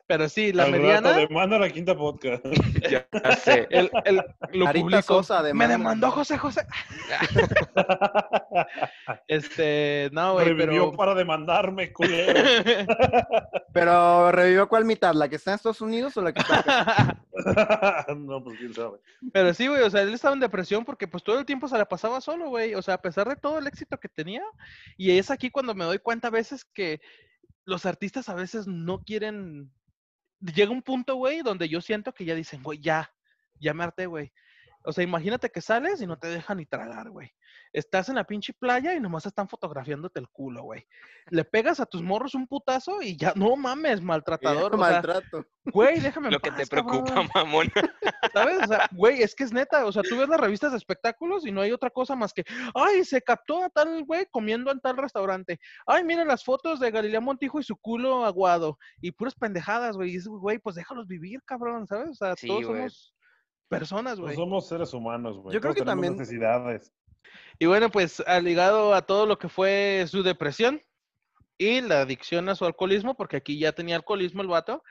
Pero 0.07 0.29
sí, 0.29 0.53
la 0.53 0.64
Al 0.64 0.73
rato 0.73 0.83
mediana, 0.83 1.17
demanda 1.17 1.59
la 1.59 1.71
quinta 1.71 1.97
podcast. 1.97 2.45
Ya 2.90 3.07
sé. 3.37 3.67
el, 3.71 3.90
el, 4.05 4.23
lo 4.53 4.71
publicó. 4.71 5.23
Me 5.55 5.67
demandó 5.67 6.11
José 6.11 6.38
José. 6.38 6.67
Este, 9.27 10.11
no, 10.12 10.35
güey, 10.35 10.47
Revivió 10.47 10.87
pero... 10.87 10.97
para 10.97 11.14
demandarme, 11.14 11.93
culero. 11.93 12.35
Pero 13.73 14.31
revivió 14.31 14.69
cuál 14.69 14.85
mitad, 14.85 15.14
la 15.14 15.29
que 15.29 15.35
está 15.35 15.51
en 15.51 15.57
Estados 15.57 15.81
Unidos 15.81 16.17
o 16.17 16.23
la 16.23 16.33
que 16.33 16.38
está 16.38 16.61
acá? 16.61 18.14
no, 18.14 18.45
pues 18.45 18.57
quién 18.57 18.73
sabe. 18.73 18.99
Pero 19.33 19.53
sí, 19.53 19.67
güey, 19.67 19.83
o 19.83 19.90
sea, 19.90 20.03
él 20.03 20.14
estaba 20.14 20.35
en 20.35 20.40
depresión 20.40 20.85
porque 20.85 21.09
pues 21.09 21.25
todo 21.25 21.40
el 21.40 21.45
tiempo 21.45 21.67
se 21.67 21.77
la 21.77 21.85
pasaba 21.85 22.21
solo, 22.21 22.51
güey. 22.51 22.77
O 22.77 22.83
sea, 22.83 22.95
a 22.95 23.03
pesar 23.03 23.29
de 23.29 23.35
todo 23.35 23.59
el 23.59 23.67
éxito 23.67 23.99
que 23.99 24.09
tenía. 24.09 24.45
Y 24.97 25.19
es 25.19 25.33
aquí 25.33 25.51
cuando 25.51 25.75
me 25.75 25.85
doy 25.85 25.99
cuenta 25.99 26.29
a 26.29 26.31
veces 26.31 26.64
que 26.64 27.01
los 27.64 27.85
artistas 27.85 28.29
a 28.29 28.35
veces 28.35 28.69
no 28.69 29.03
quieren... 29.03 29.73
Llega 30.53 30.71
un 30.71 30.83
punto, 30.83 31.15
güey, 31.15 31.43
donde 31.43 31.69
yo 31.69 31.81
siento 31.81 32.13
que 32.13 32.25
ya 32.25 32.35
dicen, 32.35 32.63
güey, 32.63 32.79
ya, 32.79 33.15
ya 33.61 33.73
me 33.73 33.85
harté, 33.85 34.07
güey. 34.07 34.33
O 34.87 34.92
sea, 34.92 35.03
imagínate 35.03 35.51
que 35.51 35.61
sales 35.61 36.01
y 36.03 36.07
no 36.07 36.18
te 36.18 36.29
dejan 36.29 36.59
ni 36.59 36.66
tragar, 36.66 37.09
güey. 37.11 37.31
Estás 37.73 38.09
en 38.11 38.16
la 38.16 38.25
pinche 38.25 38.53
playa 38.53 38.94
y 38.94 39.01
nomás 39.01 39.27
están 39.27 39.49
fotografiándote 39.49 40.20
el 40.20 40.29
culo, 40.29 40.62
güey. 40.62 40.87
Le 41.31 41.44
pegas 41.44 41.81
a 41.81 41.87
tus 41.87 42.03
morros 42.03 42.35
un 42.35 42.47
putazo 42.47 43.01
y 43.03 43.16
ya, 43.16 43.33
no 43.35 43.57
mames, 43.57 44.01
maltratador. 44.03 44.75
o 44.75 44.79
sea, 44.79 44.90
maltrato. 44.92 45.47
güey, 45.64 45.99
déjame 46.01 46.29
en 46.29 46.35
Lo 46.35 46.40
que 46.40 46.51
te 46.53 46.66
preocupa, 46.66 47.05
cabrón. 47.14 47.29
mamón. 47.35 47.73
¿Sabes? 48.35 48.62
O 48.62 48.66
sea, 48.66 48.88
güey, 48.92 49.23
es 49.23 49.35
que 49.35 49.44
es 49.44 49.53
neta. 49.53 49.87
O 49.87 49.92
sea, 49.92 50.03
tú 50.03 50.16
ves 50.18 50.29
las 50.29 50.38
revistas 50.40 50.73
de 50.73 50.79
espectáculos 50.79 51.47
y 51.47 51.51
no 51.53 51.62
hay 51.62 51.73
otra 51.73 51.90
cosa 51.90 52.14
más 52.14 52.33
que, 52.33 52.44
ay, 52.75 53.05
se 53.05 53.23
captó 53.23 53.64
a 53.64 53.70
tal 53.70 54.05
güey 54.05 54.27
comiendo 54.31 54.70
en 54.70 54.81
tal 54.81 54.97
restaurante. 54.99 55.59
Ay, 55.87 56.05
miren 56.05 56.29
las 56.29 56.44
fotos 56.44 56.79
de 56.79 56.90
Galilea 56.90 57.20
Montijo 57.20 57.59
y 57.59 57.64
su 57.64 57.77
culo 57.77 58.25
aguado. 58.25 58.79
Y 59.01 59.12
puras 59.12 59.35
pendejadas, 59.35 59.97
güey. 59.97 60.11
Y 60.11 60.12
dices, 60.14 60.29
güey, 60.29 60.59
pues 60.59 60.77
déjalos 60.77 61.07
vivir, 61.09 61.42
cabrón, 61.44 61.87
¿sabes? 61.87 62.11
O 62.11 62.14
sea, 62.14 62.35
Sí, 62.37 62.47
todos 62.47 62.66
güey. 62.66 62.77
somos 62.81 63.14
personas, 63.68 64.18
No 64.18 64.24
güey. 64.24 64.37
somos 64.37 64.68
seres 64.68 64.92
humanos, 64.94 65.38
güey. 65.38 65.55
Yo 65.55 65.61
creo 65.61 65.72
Todos 65.74 65.83
que 65.85 65.87
también- 65.90 66.16
necesidades. 66.16 66.92
Y 67.59 67.66
bueno, 67.66 67.90
pues 67.90 68.22
ha 68.27 68.40
ligado 68.40 68.94
a 68.94 69.03
todo 69.03 69.27
lo 69.27 69.38
que 69.38 69.48
fue 69.48 70.05
su 70.09 70.22
depresión 70.22 70.81
y 71.59 71.81
la 71.81 72.00
adicción 72.03 72.48
a 72.48 72.55
su 72.55 72.64
alcoholismo, 72.64 73.16
porque 73.16 73.37
aquí 73.37 73.59
ya 73.59 73.72
tenía 73.72 73.96
alcoholismo 73.96 74.42
el 74.42 74.48
vato, 74.48 74.83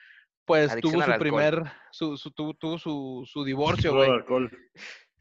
pues 0.46 0.72
Adicción 0.72 0.94
tuvo 0.94 1.04
su 1.04 1.12
alcohol. 1.12 1.20
primer, 1.20 1.64
su, 1.92 2.18
su, 2.18 2.32
tuvo, 2.32 2.54
tuvo 2.54 2.78
su, 2.78 3.24
su 3.32 3.44
divorcio, 3.44 3.94
güey. 3.96 4.10
alcohol. 4.10 4.50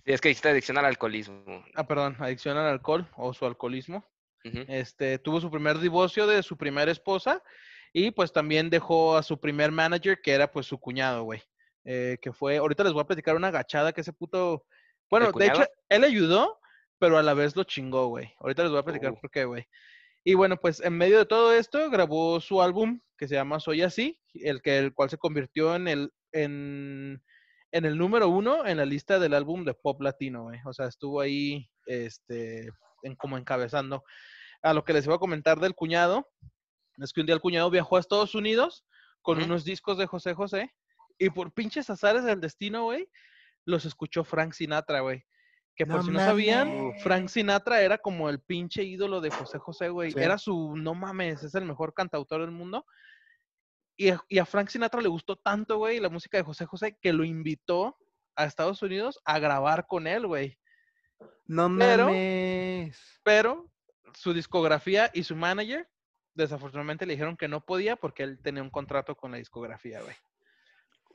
Sí, 0.04 0.12
es 0.12 0.20
que 0.20 0.28
dijiste 0.30 0.48
adicción 0.48 0.78
al 0.78 0.84
alcoholismo. 0.86 1.44
Ah, 1.76 1.86
perdón, 1.86 2.16
adicción 2.18 2.56
al 2.56 2.66
alcohol 2.66 3.08
o 3.16 3.32
su 3.34 3.46
alcoholismo. 3.46 4.04
Este, 4.44 5.20
tuvo 5.20 5.40
su 5.40 5.48
primer 5.52 5.78
divorcio 5.78 6.26
de 6.26 6.42
su 6.42 6.56
primera 6.56 6.90
esposa 6.90 7.40
y 7.92 8.10
pues 8.10 8.32
también 8.32 8.70
dejó 8.70 9.16
a 9.16 9.22
su 9.22 9.38
primer 9.38 9.70
manager, 9.70 10.20
que 10.20 10.32
era 10.32 10.50
pues 10.50 10.66
su 10.66 10.78
cuñado, 10.80 11.22
güey. 11.22 11.40
Eh, 11.84 12.18
que 12.22 12.32
fue, 12.32 12.58
ahorita 12.58 12.84
les 12.84 12.92
voy 12.92 13.02
a 13.02 13.06
platicar 13.06 13.34
una 13.34 13.48
agachada 13.48 13.92
que 13.92 14.02
ese 14.02 14.12
puto, 14.12 14.64
bueno, 15.10 15.32
de 15.32 15.46
hecho, 15.46 15.64
él 15.88 16.04
ayudó, 16.04 16.60
pero 16.98 17.18
a 17.18 17.22
la 17.22 17.34
vez 17.34 17.56
lo 17.56 17.64
chingó, 17.64 18.06
güey. 18.06 18.32
Ahorita 18.38 18.62
les 18.62 18.70
voy 18.70 18.80
a 18.80 18.84
platicar 18.84 19.12
Uh. 19.12 19.20
por 19.20 19.30
qué, 19.30 19.44
güey. 19.44 19.66
Y 20.24 20.34
bueno, 20.34 20.56
pues 20.56 20.80
en 20.80 20.96
medio 20.96 21.18
de 21.18 21.26
todo 21.26 21.52
esto 21.52 21.90
grabó 21.90 22.40
su 22.40 22.62
álbum 22.62 23.00
que 23.18 23.26
se 23.26 23.34
llama 23.34 23.58
Soy 23.58 23.82
Así, 23.82 24.20
el 24.34 24.62
que 24.62 24.78
el 24.78 24.94
cual 24.94 25.10
se 25.10 25.18
convirtió 25.18 25.74
en 25.74 25.88
el 25.88 26.12
en, 26.30 27.22
en 27.72 27.84
el 27.84 27.98
número 27.98 28.28
uno 28.28 28.64
en 28.66 28.76
la 28.76 28.84
lista 28.84 29.18
del 29.18 29.34
álbum 29.34 29.64
de 29.64 29.74
pop 29.74 30.00
latino, 30.00 30.44
güey. 30.44 30.60
O 30.64 30.72
sea, 30.72 30.86
estuvo 30.86 31.20
ahí, 31.20 31.68
este, 31.86 32.70
en, 33.02 33.16
como 33.16 33.36
encabezando. 33.36 34.04
A 34.62 34.72
lo 34.72 34.84
que 34.84 34.92
les 34.92 35.04
iba 35.04 35.16
a 35.16 35.18
comentar 35.18 35.58
del 35.58 35.74
cuñado, 35.74 36.28
es 36.98 37.12
que 37.12 37.20
un 37.20 37.26
día 37.26 37.34
el 37.34 37.40
cuñado 37.40 37.68
viajó 37.70 37.96
a 37.96 38.00
Estados 38.00 38.36
Unidos 38.36 38.84
con 39.22 39.42
unos 39.42 39.64
discos 39.64 39.98
de 39.98 40.06
José 40.06 40.34
José 40.34 40.72
y 41.26 41.30
por 41.30 41.52
pinches 41.52 41.88
azares 41.90 42.24
del 42.24 42.40
destino, 42.40 42.84
güey, 42.84 43.08
los 43.64 43.84
escuchó 43.84 44.24
Frank 44.24 44.52
Sinatra, 44.52 45.00
güey. 45.00 45.24
Que 45.74 45.86
por 45.86 45.96
No 45.96 46.02
si 46.02 46.10
no 46.10 46.18
sabían. 46.18 46.92
Frank 47.02 47.28
Sinatra 47.28 47.80
era 47.80 47.96
como 47.98 48.28
el 48.28 48.40
pinche 48.40 48.82
ídolo 48.82 49.20
de 49.20 49.30
José 49.30 49.58
José, 49.58 49.88
güey. 49.88 50.12
Sí. 50.12 50.18
Era 50.18 50.36
su, 50.36 50.76
no 50.76 50.94
mames, 50.94 51.42
es 51.42 51.54
el 51.54 51.64
mejor 51.64 51.94
cantautor 51.94 52.42
del 52.42 52.50
mundo. 52.50 52.84
Y 53.96 54.10
a, 54.10 54.20
y 54.28 54.38
a 54.38 54.44
Frank 54.44 54.68
Sinatra 54.68 55.00
le 55.00 55.08
gustó 55.08 55.36
tanto, 55.36 55.78
güey, 55.78 55.98
la 56.00 56.08
música 56.10 56.36
de 56.36 56.42
José 56.42 56.66
José, 56.66 56.98
que 57.00 57.12
lo 57.12 57.24
invitó 57.24 57.96
a 58.36 58.44
Estados 58.44 58.82
Unidos 58.82 59.20
a 59.24 59.38
grabar 59.38 59.86
con 59.86 60.06
él, 60.06 60.26
güey. 60.26 60.58
No 61.46 61.74
Pero- 61.78 62.06
mames. 62.06 63.00
Pero 63.22 63.70
su 64.14 64.34
discografía 64.34 65.10
y 65.14 65.22
su 65.24 65.36
manager, 65.36 65.88
desafortunadamente 66.34 67.06
le 67.06 67.14
dijeron 67.14 67.36
que 67.36 67.48
no 67.48 67.64
podía 67.64 67.96
porque 67.96 68.24
él 68.24 68.38
tenía 68.42 68.62
un 68.62 68.70
contrato 68.70 69.14
con 69.16 69.30
la 69.30 69.38
discografía, 69.38 70.00
güey. 70.02 70.16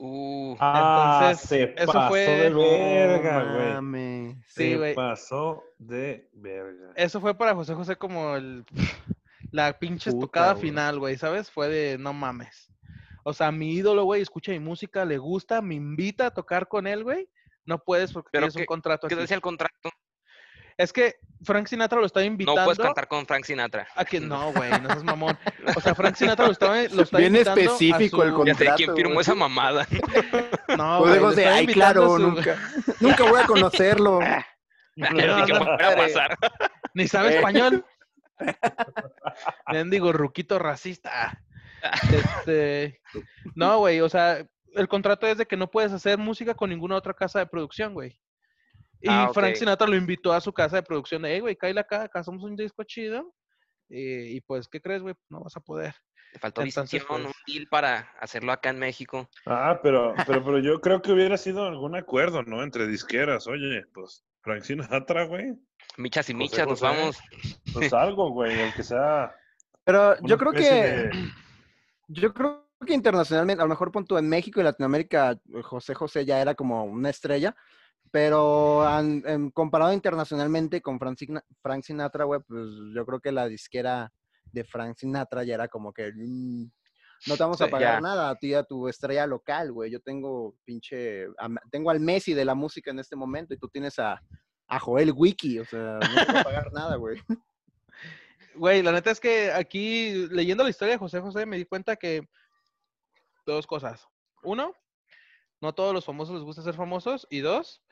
Uh, 0.00 0.56
Ah, 0.60 1.18
Entonces, 1.24 1.48
se 1.48 1.62
eso 1.76 1.92
pasó 1.92 2.08
fue- 2.08 2.20
de 2.20 2.50
verga, 2.50 3.80
güey. 3.80 4.34
Sí, 4.46 4.70
se 4.70 4.76
güey. 4.76 4.94
pasó 4.94 5.64
de 5.78 6.28
verga. 6.34 6.92
Eso 6.94 7.20
fue 7.20 7.34
para 7.36 7.54
José 7.54 7.74
José 7.74 7.96
como 7.96 8.36
el 8.36 8.64
la 9.50 9.78
pinche 9.78 10.10
Puta, 10.10 10.18
estocada 10.18 10.54
final, 10.56 10.98
güey, 11.00 11.16
¿sabes? 11.16 11.50
Fue 11.50 11.68
de 11.68 11.98
no 11.98 12.12
mames. 12.12 12.70
O 13.24 13.32
sea, 13.32 13.50
mi 13.50 13.72
ídolo, 13.74 14.04
güey, 14.04 14.22
escucha 14.22 14.52
mi 14.52 14.60
música, 14.60 15.04
le 15.04 15.18
gusta, 15.18 15.60
me 15.60 15.74
invita 15.74 16.26
a 16.26 16.30
tocar 16.30 16.68
con 16.68 16.86
él, 16.86 17.02
güey. 17.04 17.28
No 17.66 17.78
puedes 17.82 18.12
porque 18.12 18.30
tienes 18.32 18.54
un 18.54 18.60
qué- 18.62 18.66
contrato 18.66 19.08
¿Qué 19.08 19.14
aquí. 19.14 19.20
decía 19.22 19.34
el 19.34 19.42
contrato? 19.42 19.90
Es 20.78 20.92
que 20.92 21.16
Frank 21.44 21.66
Sinatra 21.66 21.98
lo 21.98 22.06
estaba 22.06 22.22
No 22.24 22.28
invitando 22.32 22.64
puedes 22.64 22.78
cantar 22.78 23.08
con 23.08 23.26
Frank 23.26 23.44
Sinatra. 23.44 23.88
a 23.96 24.04
que 24.04 24.20
no, 24.20 24.52
güey, 24.52 24.70
no 24.80 24.88
seas 24.88 25.04
mamón. 25.04 25.36
O 25.76 25.80
sea, 25.80 25.94
Frank 25.94 26.14
Sinatra 26.14 26.46
lo 26.46 26.52
estaba, 26.52 26.76
lo 26.76 27.02
estaba 27.02 27.18
Bien 27.20 27.34
invitando 27.34 27.60
a 27.60 27.64
específico 27.64 28.22
el 28.22 28.30
su- 28.30 28.44
Ya 28.46 28.54
sé 28.54 28.58
contrato, 28.64 28.76
quién 28.76 28.96
firmó 28.96 29.20
esa 29.20 29.34
mamada. 29.34 29.86
No, 30.78 31.00
güey, 31.00 31.14
estaba 31.16 31.54
ay, 31.56 31.66
claro, 31.66 32.16
su- 32.16 32.18
nunca. 32.18 32.56
Nunca 33.00 33.24
voy 33.24 33.40
a 33.40 33.46
conocerlo. 33.46 34.20
Ni 34.94 35.06
a 35.06 35.96
pasar. 35.96 36.36
Sabe 37.08 37.36
español. 37.36 37.84
digo, 39.90 40.12
ruquito 40.12 40.58
racista. 40.58 41.42
Este, 42.12 43.00
no, 43.54 43.78
güey, 43.78 44.00
o 44.00 44.08
sea, 44.08 44.44
el 44.74 44.88
contrato 44.88 45.26
es 45.26 45.38
de 45.38 45.46
que 45.46 45.56
no 45.56 45.70
puedes 45.70 45.92
hacer 45.92 46.18
música 46.18 46.54
con 46.54 46.70
ninguna 46.70 46.96
otra 46.96 47.14
casa 47.14 47.38
de 47.38 47.46
producción, 47.46 47.94
güey. 47.94 48.20
Y 49.00 49.08
Ah, 49.08 49.30
Frank. 49.32 49.54
Sinatra 49.54 49.86
lo 49.86 49.96
invitó 49.96 50.32
a 50.32 50.40
su 50.40 50.52
casa 50.52 50.76
de 50.76 50.82
producción 50.82 51.22
de, 51.22 51.32
hey, 51.34 51.40
güey, 51.40 51.56
cállate 51.56 51.80
acá, 51.80 52.02
acá 52.04 52.20
hacemos 52.20 52.42
un 52.42 52.56
disco 52.56 52.82
chido. 52.84 53.32
Y, 53.88 54.36
y 54.36 54.40
pues, 54.42 54.68
¿qué 54.68 54.80
crees, 54.80 55.02
güey? 55.02 55.14
No 55.28 55.40
vas 55.40 55.56
a 55.56 55.60
poder. 55.60 55.94
Te 56.32 56.38
faltó 56.38 56.60
Entonces, 56.62 57.00
visión, 57.00 57.20
un 57.20 57.32
pues- 57.32 57.36
deal 57.46 57.66
para 57.70 58.10
hacerlo 58.20 58.52
acá 58.52 58.70
en 58.70 58.78
México. 58.78 59.28
Ah, 59.46 59.80
pero, 59.82 60.14
pero, 60.26 60.44
pero 60.44 60.58
yo 60.58 60.80
creo 60.80 61.00
que 61.00 61.12
hubiera 61.12 61.36
sido 61.38 61.64
algún 61.66 61.96
acuerdo, 61.96 62.42
¿no? 62.42 62.62
Entre 62.62 62.86
disqueras. 62.86 63.46
Oye, 63.46 63.84
pues, 63.94 64.24
Frank 64.42 64.62
Sinatra, 64.62 65.24
güey. 65.24 65.54
Michas 65.96 66.28
y 66.28 66.32
José 66.34 66.38
michas, 66.44 66.66
nos 66.66 66.80
vamos. 66.80 67.18
Pues 67.72 67.92
algo, 67.94 68.30
güey, 68.30 68.60
aunque 68.62 68.82
sea. 68.82 69.34
Pero 69.84 70.16
yo 70.22 70.36
creo 70.36 70.52
que, 70.52 70.60
de- 70.70 71.10
yo 72.08 72.34
creo 72.34 72.68
que 72.86 72.92
internacionalmente, 72.92 73.62
a 73.62 73.64
lo 73.64 73.70
mejor 73.70 73.90
punto 73.90 74.18
en 74.18 74.28
México 74.28 74.60
y 74.60 74.64
Latinoamérica, 74.64 75.32
eh, 75.32 75.62
José 75.62 75.94
José 75.94 76.26
ya 76.26 76.40
era 76.42 76.54
como 76.54 76.84
una 76.84 77.08
estrella, 77.10 77.56
pero 78.10 78.82
an- 78.86 79.22
en- 79.26 79.50
comparado 79.50 79.92
internacionalmente 79.92 80.80
con 80.80 80.98
Frank, 80.98 81.18
Frank 81.62 81.82
Sinatra, 81.82 82.24
güey, 82.24 82.40
pues 82.46 82.68
yo 82.94 83.04
creo 83.06 83.20
que 83.20 83.32
la 83.32 83.46
disquera 83.48 84.12
de 84.52 84.64
Frank 84.64 84.96
Sinatra 84.96 85.44
ya 85.44 85.54
era 85.54 85.68
como 85.68 85.92
que 85.92 86.10
mm, 86.14 86.64
no 87.26 87.36
te 87.36 87.42
vamos 87.42 87.60
a 87.60 87.66
pagar 87.70 88.00
nada 88.02 88.30
a 88.30 88.36
ti, 88.36 88.54
a 88.54 88.62
tu 88.62 88.88
estrella 88.88 89.26
local, 89.26 89.72
güey. 89.72 89.90
Yo 89.90 90.00
tengo 90.00 90.54
pinche, 90.64 91.24
a 91.38 91.48
tengo 91.70 91.90
al 91.90 92.00
Messi 92.00 92.32
de 92.34 92.44
la 92.44 92.54
música 92.54 92.90
en 92.90 92.98
este 93.00 93.16
momento 93.16 93.52
y 93.54 93.58
tú 93.58 93.68
tienes 93.68 93.98
a, 93.98 94.22
a 94.68 94.78
Joel 94.78 95.12
Wiki, 95.14 95.58
o 95.58 95.64
sea, 95.64 95.98
no 95.98 96.24
te 96.26 96.32
voy 96.32 96.40
a 96.40 96.44
pagar 96.44 96.72
nada, 96.72 96.96
güey. 96.96 97.20
Güey, 98.54 98.82
la 98.82 98.90
neta 98.92 99.10
es 99.12 99.20
que 99.20 99.52
aquí, 99.52 100.26
leyendo 100.30 100.64
la 100.64 100.70
historia 100.70 100.94
de 100.94 100.98
José 100.98 101.20
José, 101.20 101.46
me 101.46 101.56
di 101.56 101.64
cuenta 101.64 101.94
que 101.96 102.28
dos 103.46 103.66
cosas. 103.66 104.04
Uno, 104.42 104.72
no 105.60 105.74
todos 105.74 105.94
los 105.94 106.04
famosos 106.04 106.34
les 106.36 106.44
gusta 106.44 106.62
ser 106.62 106.74
famosos. 106.74 107.26
Y 107.30 107.38
dos, 107.40 107.82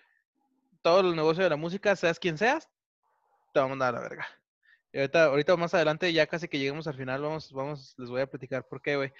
todo 0.86 1.00
el 1.00 1.16
negocio 1.16 1.42
de 1.42 1.50
la 1.50 1.56
música, 1.56 1.96
seas 1.96 2.20
quien 2.20 2.38
seas, 2.38 2.70
te 3.52 3.58
va 3.58 3.66
a 3.66 3.68
mandar 3.68 3.88
a 3.88 3.98
la 3.98 4.08
verga. 4.08 4.24
Y 4.92 4.98
ahorita, 4.98 5.24
ahorita 5.24 5.56
más 5.56 5.74
adelante, 5.74 6.12
ya 6.12 6.28
casi 6.28 6.46
que 6.46 6.60
lleguemos 6.60 6.86
al 6.86 6.94
final, 6.94 7.22
vamos, 7.22 7.52
vamos, 7.52 7.96
les 7.98 8.08
voy 8.08 8.20
a 8.20 8.28
platicar 8.28 8.68
por 8.68 8.80
qué, 8.80 8.94
güey. 8.94 9.12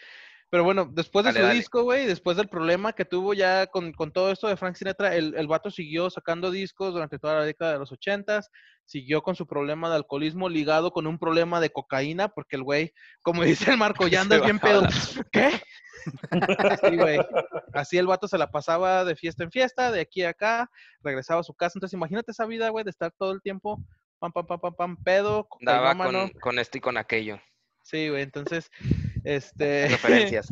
Pero 0.48 0.62
bueno, 0.62 0.88
después 0.92 1.24
de 1.24 1.30
Dale, 1.30 1.40
su 1.40 1.46
dale. 1.46 1.58
disco, 1.58 1.82
güey, 1.82 2.06
después 2.06 2.36
del 2.36 2.48
problema 2.48 2.92
que 2.92 3.04
tuvo 3.04 3.34
ya 3.34 3.66
con, 3.66 3.92
con 3.92 4.12
todo 4.12 4.30
esto 4.30 4.46
de 4.46 4.56
Frank 4.56 4.76
Sinatra, 4.76 5.14
el, 5.14 5.34
el 5.36 5.48
vato 5.48 5.70
siguió 5.70 6.08
sacando 6.08 6.50
discos 6.50 6.92
durante 6.92 7.18
toda 7.18 7.34
la 7.34 7.44
década 7.44 7.72
de 7.72 7.78
los 7.80 7.90
ochentas, 7.90 8.50
siguió 8.84 9.22
con 9.22 9.34
su 9.34 9.46
problema 9.46 9.90
de 9.90 9.96
alcoholismo 9.96 10.48
ligado 10.48 10.92
con 10.92 11.06
un 11.06 11.18
problema 11.18 11.60
de 11.60 11.70
cocaína, 11.70 12.28
porque 12.28 12.56
el 12.56 12.62
güey, 12.62 12.92
como 13.22 13.42
dice 13.70 13.70
el 13.70 13.76
Marco, 13.78 14.06
ya 14.06 14.18
Se 14.18 14.22
andas 14.22 14.42
bien 14.42 14.58
pedo. 14.58 14.82
¿Qué? 15.32 15.50
Sí, 16.80 16.96
güey. 16.96 17.18
Así 17.74 17.98
el 17.98 18.06
vato 18.06 18.28
se 18.28 18.38
la 18.38 18.50
pasaba 18.50 19.04
de 19.04 19.16
fiesta 19.16 19.42
en 19.42 19.50
fiesta, 19.50 19.90
de 19.90 20.00
aquí 20.00 20.22
a 20.22 20.30
acá, 20.30 20.70
regresaba 21.02 21.40
a 21.40 21.44
su 21.44 21.54
casa. 21.54 21.72
Entonces, 21.76 21.94
imagínate 21.94 22.30
esa 22.30 22.46
vida, 22.46 22.68
güey, 22.68 22.84
de 22.84 22.90
estar 22.90 23.12
todo 23.18 23.32
el 23.32 23.42
tiempo 23.42 23.82
pam, 24.18 24.32
pam, 24.32 24.46
pam, 24.46 24.60
pam, 24.60 24.74
pam, 24.74 24.96
pedo, 25.02 25.48
Daba 25.60 25.96
con 26.40 26.58
esto 26.58 26.78
y 26.78 26.80
con 26.80 26.96
aquello. 26.96 27.40
Sí, 27.82 28.08
güey, 28.08 28.22
entonces, 28.22 28.70
este... 29.26 29.88
Referencias. 29.88 30.48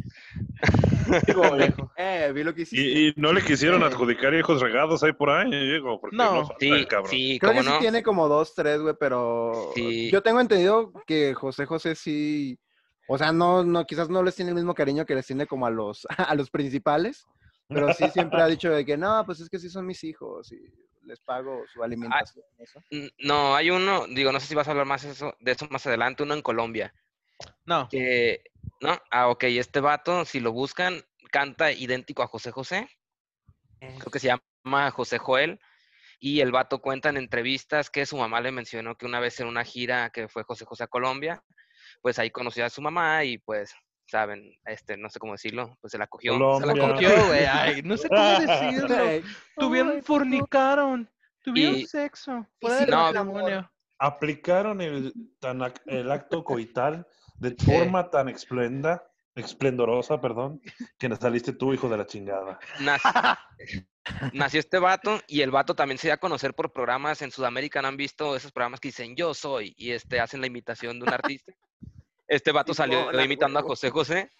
Digo, 1.27 1.43
pendejo. 1.51 1.91
Eh, 1.97 2.33
vi 2.35 2.43
lo 2.43 2.55
que 2.55 2.63
hiciste. 2.63 2.85
y, 2.87 3.09
y 3.09 3.15
no 3.17 3.33
le 3.33 3.43
quisieron 3.43 3.83
adjudicar 3.83 4.35
hijos 4.35 4.61
regados 4.61 5.03
ahí 5.03 5.13
por 5.13 5.31
ahí, 5.31 5.81
porque 6.01 6.17
No. 6.17 6.43
no, 6.43 6.49
Sí, 6.59 6.69
el 6.71 6.89
cabrón. 6.89 7.11
sí, 7.11 7.39
Creo 7.39 7.53
cómo 7.53 7.61
que 7.63 7.67
sí 7.69 7.73
no. 7.75 7.79
tiene 7.79 8.03
como 8.03 8.29
dos, 8.29 8.55
tres, 8.55 8.81
güey, 8.81 8.95
pero 8.99 9.71
Sí. 9.75 10.11
yo 10.11 10.23
tengo 10.23 10.41
entendido 10.41 10.93
que 11.07 11.35
José 11.35 11.67
José 11.67 11.95
sí, 11.95 12.59
o 13.07 13.19
sea, 13.19 13.33
no, 13.33 13.63
no, 13.65 13.85
quizás 13.87 14.09
no 14.09 14.23
les 14.23 14.35
tiene 14.35 14.51
el 14.51 14.55
mismo 14.57 14.75
cariño 14.75 15.05
que 15.07 15.15
les 15.15 15.27
tiene 15.27 15.47
como 15.47 15.67
a 15.67 15.71
los, 15.71 16.07
a 16.17 16.35
los 16.35 16.51
principales, 16.51 17.25
pero 17.69 17.93
sí 17.93 18.09
siempre 18.11 18.41
ha 18.43 18.47
dicho 18.47 18.71
de 18.71 18.85
que 18.85 18.97
no, 18.97 19.23
pues 19.27 19.41
es 19.41 19.49
que 19.49 19.59
sí 19.59 19.69
son 19.71 19.87
mis 19.87 20.03
hijos 20.05 20.51
y 20.53 20.59
les 21.07 21.21
pago 21.21 21.63
su 21.73 21.83
alimentación. 21.83 22.45
y 22.59 22.63
eso. 22.63 22.81
N- 22.91 23.11
No, 23.19 23.55
hay 23.55 23.71
uno, 23.71 24.07
digo, 24.09 24.33
no 24.33 24.41
sé 24.41 24.47
si 24.47 24.55
vas 24.55 24.67
a 24.69 24.71
hablar 24.73 24.87
más 24.87 25.05
eso, 25.05 25.35
de 25.41 25.53
eso 25.53 25.67
más 25.71 25.87
adelante, 25.87 26.23
uno 26.23 26.35
en 26.35 26.43
Colombia. 26.43 26.95
No, 27.67 27.89
Que, 27.91 28.43
¿no? 28.85 28.99
Ah, 29.11 29.29
ok, 29.29 29.45
este 29.45 29.81
vato, 29.81 30.25
si 30.25 30.41
lo 30.41 30.53
buscan, 30.53 31.03
canta 31.31 31.73
idéntico 31.73 32.23
a 32.23 32.27
José 32.27 32.51
José. 32.53 32.89
Creo 33.81 34.11
que 34.13 34.19
se 34.19 34.29
llama 34.29 34.91
José 34.91 35.19
Joel. 35.19 35.59
Y 36.21 36.41
el 36.41 36.53
vato 36.53 36.81
cuenta 36.81 37.09
en 37.09 37.17
entrevistas 37.17 37.91
que 37.91 38.07
su 38.07 38.17
mamá 38.17 38.41
le 38.41 38.51
mencionó 38.53 38.97
que 38.97 39.05
una 39.05 39.21
vez 39.21 39.41
en 39.41 39.47
una 39.49 39.65
gira 39.65 40.11
que 40.11 40.29
fue 40.29 40.43
José 40.45 40.65
José 40.65 40.85
a 40.85 40.87
Colombia, 40.87 41.43
pues 42.01 42.19
ahí 42.19 42.31
conoció 42.31 42.65
a 42.65 42.71
su 42.71 42.81
mamá 42.81 43.25
y 43.25 43.39
pues, 43.39 43.75
saben, 44.07 44.55
este, 44.65 44.97
no 44.97 45.11
sé 45.11 45.19
cómo 45.19 45.33
decirlo, 45.33 45.77
pues 45.81 45.91
se 45.91 45.99
la 45.99 46.07
cogió. 46.07 46.35
Se 46.61 46.67
la 46.67 46.73
Colombia. 46.73 47.11
cogió. 47.15 47.27
Güey. 47.27 47.45
Ay, 47.47 47.83
no 47.83 47.97
sé 47.97 48.09
cómo 48.09 48.23
decirlo. 48.41 48.97
Ay, 48.97 49.25
Tuvieron, 49.57 50.03
fornicaron. 50.03 51.11
Tuvieron 51.43 51.77
Y- 51.77 51.87
sexo. 51.87 52.47
Sí, 52.61 52.69
del 52.69 52.91
no. 52.91 53.71
Aplicaron 53.99 54.81
el 54.81 56.11
acto 56.11 56.43
coital 56.45 57.07
de 57.35 57.55
forma 57.57 58.11
tan 58.11 58.29
esplenda, 58.29 59.05
esplendorosa, 59.35 60.21
perdón, 60.21 60.61
que 60.99 61.15
saliste 61.17 61.53
tú, 61.53 61.73
hijo 61.75 61.89
de 61.89 61.97
la 61.99 62.07
chingada. 62.07 62.59
Nac- 62.81 63.39
Nació 64.35 64.61
este 64.61 64.79
vato 64.79 65.21
y 65.27 65.41
el 65.41 65.51
vato 65.51 65.75
también 65.75 65.97
se 65.99 66.09
dio 66.09 66.15
a 66.15 66.19
conocer 66.19 66.53
por 66.55 66.73
programas 66.73 67.23
en 67.23 67.31
Sudamérica. 67.31 67.81
¿no 67.81 67.89
han 67.89 67.97
visto 67.97 68.37
esos 68.37 68.53
programas 68.53 68.79
que 68.79 68.89
dicen 68.89 69.17
yo 69.17 69.33
soy 69.33 69.75
y 69.79 69.93
este 69.93 70.21
hacen 70.21 70.43
la 70.43 70.47
imitación 70.47 70.99
de 70.99 71.07
un 71.07 71.13
artista? 71.13 71.53
Este 72.29 72.53
vato 72.53 72.75
salió 72.75 73.11
imitando 73.25 73.59
a. 73.59 73.63
José 73.63 73.91
José. 73.91 74.31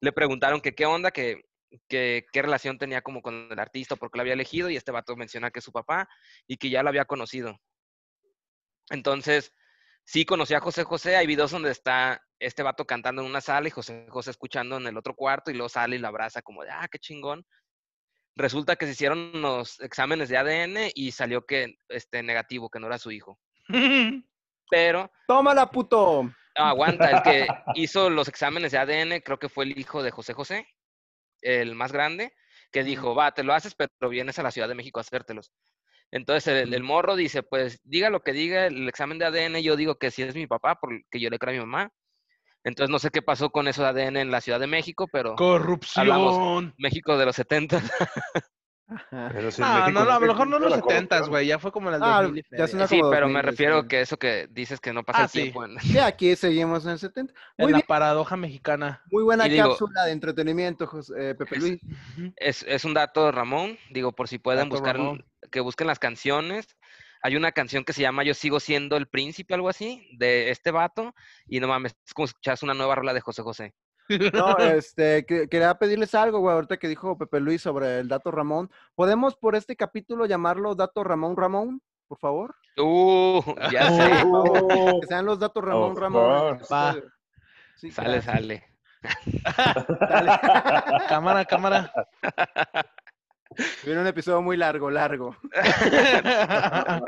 Le 0.00 0.12
preguntaron 0.12 0.60
que 0.60 0.74
qué 0.74 0.84
onda, 0.84 1.10
que, 1.10 1.48
que 1.88 2.26
qué 2.30 2.42
relación 2.42 2.76
tenía 2.76 3.00
como 3.00 3.22
con 3.22 3.48
el 3.50 3.58
artista, 3.58 3.96
por 3.96 4.10
qué 4.10 4.18
lo 4.18 4.22
había 4.22 4.34
elegido 4.34 4.68
y 4.68 4.76
este 4.76 4.92
vato 4.92 5.16
menciona 5.16 5.50
que 5.50 5.60
es 5.60 5.64
su 5.64 5.72
papá 5.72 6.08
y 6.46 6.58
que 6.58 6.68
ya 6.68 6.82
lo 6.82 6.90
había 6.90 7.06
conocido. 7.06 7.58
Entonces, 8.90 9.52
sí 10.04 10.24
conocí 10.24 10.52
a 10.54 10.60
José 10.60 10.84
José. 10.84 11.16
Hay 11.16 11.26
videos 11.26 11.50
donde 11.50 11.70
está 11.70 12.22
este 12.38 12.62
vato 12.62 12.84
cantando 12.84 13.22
en 13.22 13.28
una 13.28 13.40
sala 13.40 13.68
y 13.68 13.70
José 13.70 14.06
José 14.10 14.30
escuchando 14.30 14.76
en 14.76 14.86
el 14.86 14.96
otro 14.96 15.14
cuarto 15.14 15.50
y 15.50 15.54
luego 15.54 15.68
sale 15.68 15.96
y 15.96 15.98
lo 15.98 16.08
abraza 16.08 16.42
como 16.42 16.62
de, 16.62 16.70
ah, 16.70 16.86
qué 16.90 16.98
chingón. 16.98 17.44
Resulta 18.34 18.76
que 18.76 18.86
se 18.86 18.92
hicieron 18.92 19.40
los 19.40 19.80
exámenes 19.80 20.28
de 20.28 20.36
ADN 20.36 20.90
y 20.94 21.12
salió 21.12 21.46
que 21.46 21.78
este 21.88 22.22
negativo, 22.22 22.68
que 22.68 22.78
no 22.78 22.86
era 22.86 22.98
su 22.98 23.10
hijo. 23.10 23.38
Pero, 24.70 25.10
Tómala, 25.26 25.70
puto. 25.70 26.24
no, 26.24 26.64
aguanta, 26.64 27.10
el 27.10 27.22
que 27.22 27.46
hizo 27.74 28.10
los 28.10 28.28
exámenes 28.28 28.72
de 28.72 28.78
ADN 28.78 29.20
creo 29.20 29.38
que 29.38 29.48
fue 29.48 29.64
el 29.64 29.78
hijo 29.78 30.02
de 30.02 30.10
José 30.10 30.34
José, 30.34 30.66
el 31.40 31.74
más 31.74 31.92
grande, 31.92 32.34
que 32.72 32.84
dijo, 32.84 33.14
va, 33.14 33.32
te 33.32 33.44
lo 33.44 33.54
haces, 33.54 33.74
pero 33.74 34.10
vienes 34.10 34.38
a 34.38 34.42
la 34.42 34.50
Ciudad 34.50 34.68
de 34.68 34.74
México 34.74 34.98
a 34.98 35.02
hacértelos. 35.02 35.52
Entonces 36.10 36.62
el, 36.62 36.74
el 36.74 36.82
morro 36.82 37.16
dice, 37.16 37.42
pues 37.42 37.80
diga 37.84 38.10
lo 38.10 38.20
que 38.22 38.32
diga 38.32 38.66
el 38.66 38.88
examen 38.88 39.18
de 39.18 39.26
ADN, 39.26 39.62
yo 39.62 39.76
digo 39.76 39.98
que 39.98 40.10
sí 40.10 40.22
es 40.22 40.34
mi 40.34 40.46
papá, 40.46 40.76
porque 40.80 41.20
yo 41.20 41.30
le 41.30 41.38
creo 41.38 41.52
a 41.52 41.54
mi 41.54 41.60
mamá. 41.60 41.90
Entonces 42.66 42.90
no 42.90 42.98
sé 42.98 43.10
qué 43.10 43.22
pasó 43.22 43.50
con 43.50 43.68
eso 43.68 43.82
de 43.82 43.88
ADN 43.90 44.16
en 44.16 44.30
la 44.32 44.40
Ciudad 44.40 44.58
de 44.58 44.66
México, 44.66 45.06
pero 45.10 45.36
Corrupción. 45.36 46.74
México 46.78 47.16
de 47.16 47.24
los 47.24 47.36
70. 47.36 47.80
Ajá. 48.88 49.30
Pero 49.32 49.50
si 49.50 49.62
en 49.62 49.66
Ah, 49.68 49.72
México 49.80 49.90
no, 49.98 50.04
no, 50.04 50.10
a 50.12 50.20
lo 50.20 50.26
mejor 50.26 50.46
no 50.48 50.56
en 50.56 50.62
los 50.62 50.72
existió 50.72 50.90
la 50.90 50.94
70, 50.94 51.16
corrupción. 51.16 51.30
güey. 51.32 51.46
Ya 51.48 51.58
fue 51.58 51.72
como 51.72 51.88
en 51.88 51.94
el 51.96 52.02
Ah, 52.04 52.22
2000 52.22 52.44
y 52.52 52.56
ya 52.56 52.64
es 52.64 52.70
Sí, 52.70 52.98
como 53.00 53.10
pero 53.10 53.26
me 53.26 53.32
2000, 53.34 53.42
refiero 53.42 53.82
sí. 53.82 53.88
que 53.88 54.00
eso 54.00 54.16
que 54.16 54.48
dices 54.50 54.80
que 54.80 54.92
no 54.92 55.02
pasa 55.04 55.20
Ah, 55.20 55.22
el 55.24 55.28
sí. 55.30 55.42
tiempo. 55.42 55.64
en- 55.64 55.80
Sí, 55.80 55.98
aquí 55.98 56.36
seguimos 56.36 56.84
en 56.84 56.90
el 56.92 56.98
70. 57.00 57.32
En 57.56 57.64
Muy 57.64 57.72
la 57.72 57.78
bien, 57.78 57.86
paradoja 57.88 58.36
mexicana. 58.36 59.02
muy 59.10 59.22
buena 59.24 59.46
Y 59.46 59.50
digo- 59.50 59.70
cápsula 59.70 60.04
de 60.04 60.12
entretenimiento, 60.12 60.86
José- 60.86 61.14
eh, 61.30 61.34
Pepe 61.34 61.56
Es- 61.56 61.62
Luis. 61.62 61.80
Es, 62.36 62.64
es 62.68 62.84
un 62.84 62.94
dato, 62.94 63.30
Ramón. 63.32 63.76
Digo, 63.90 64.12
por 64.12 64.28
si 64.28 64.38
pueden 64.38 64.68
Dato 64.68 64.70
buscar, 64.80 64.96
Ramón. 64.96 65.24
que 65.50 65.60
busquen 65.60 65.86
las 65.88 65.98
canciones. 65.98 66.76
Hay 67.22 67.36
una 67.36 67.52
canción 67.52 67.84
que 67.84 67.92
se 67.92 68.02
llama 68.02 68.22
Yo 68.24 68.34
sigo 68.34 68.60
siendo 68.60 68.96
el 68.96 69.06
príncipe, 69.08 69.54
algo 69.54 69.68
así, 69.68 70.08
de 70.18 70.50
este 70.50 70.70
vato. 70.70 71.14
Y 71.46 71.60
no 71.60 71.68
mames, 71.68 71.96
es 72.06 72.14
como 72.14 72.26
escuchas 72.26 72.62
una 72.62 72.74
nueva 72.74 72.94
rola 72.94 73.12
de 73.14 73.20
José 73.20 73.42
José. 73.42 73.74
No, 74.32 74.56
este, 74.58 75.26
que- 75.26 75.48
quería 75.48 75.74
pedirles 75.74 76.14
algo, 76.14 76.38
güey, 76.40 76.54
ahorita 76.54 76.76
que 76.76 76.88
dijo 76.88 77.18
Pepe 77.18 77.40
Luis 77.40 77.62
sobre 77.62 77.98
el 77.98 78.08
dato 78.08 78.30
Ramón. 78.30 78.70
¿Podemos 78.94 79.36
por 79.36 79.56
este 79.56 79.74
capítulo 79.76 80.26
llamarlo 80.26 80.74
dato 80.74 81.02
Ramón 81.02 81.36
Ramón, 81.36 81.82
por 82.06 82.18
favor? 82.18 82.54
Uh, 82.78 83.40
ya 83.72 83.90
sé. 83.90 84.22
Oh, 84.26 85.00
Que 85.00 85.06
sean 85.08 85.24
los 85.26 85.38
datos 85.40 85.64
Ramón 85.64 85.96
Ramón. 85.96 86.60
Va. 86.72 86.94
Sí, 87.76 87.90
Sale, 87.90 88.20
gracias. 88.22 88.34
sale. 88.34 88.64
Dale. 90.08 90.38
cámara, 91.08 91.44
cámara. 91.44 91.92
Viene 93.84 94.00
un 94.00 94.06
episodio 94.06 94.42
muy 94.42 94.56
largo, 94.56 94.90
largo. 94.90 95.36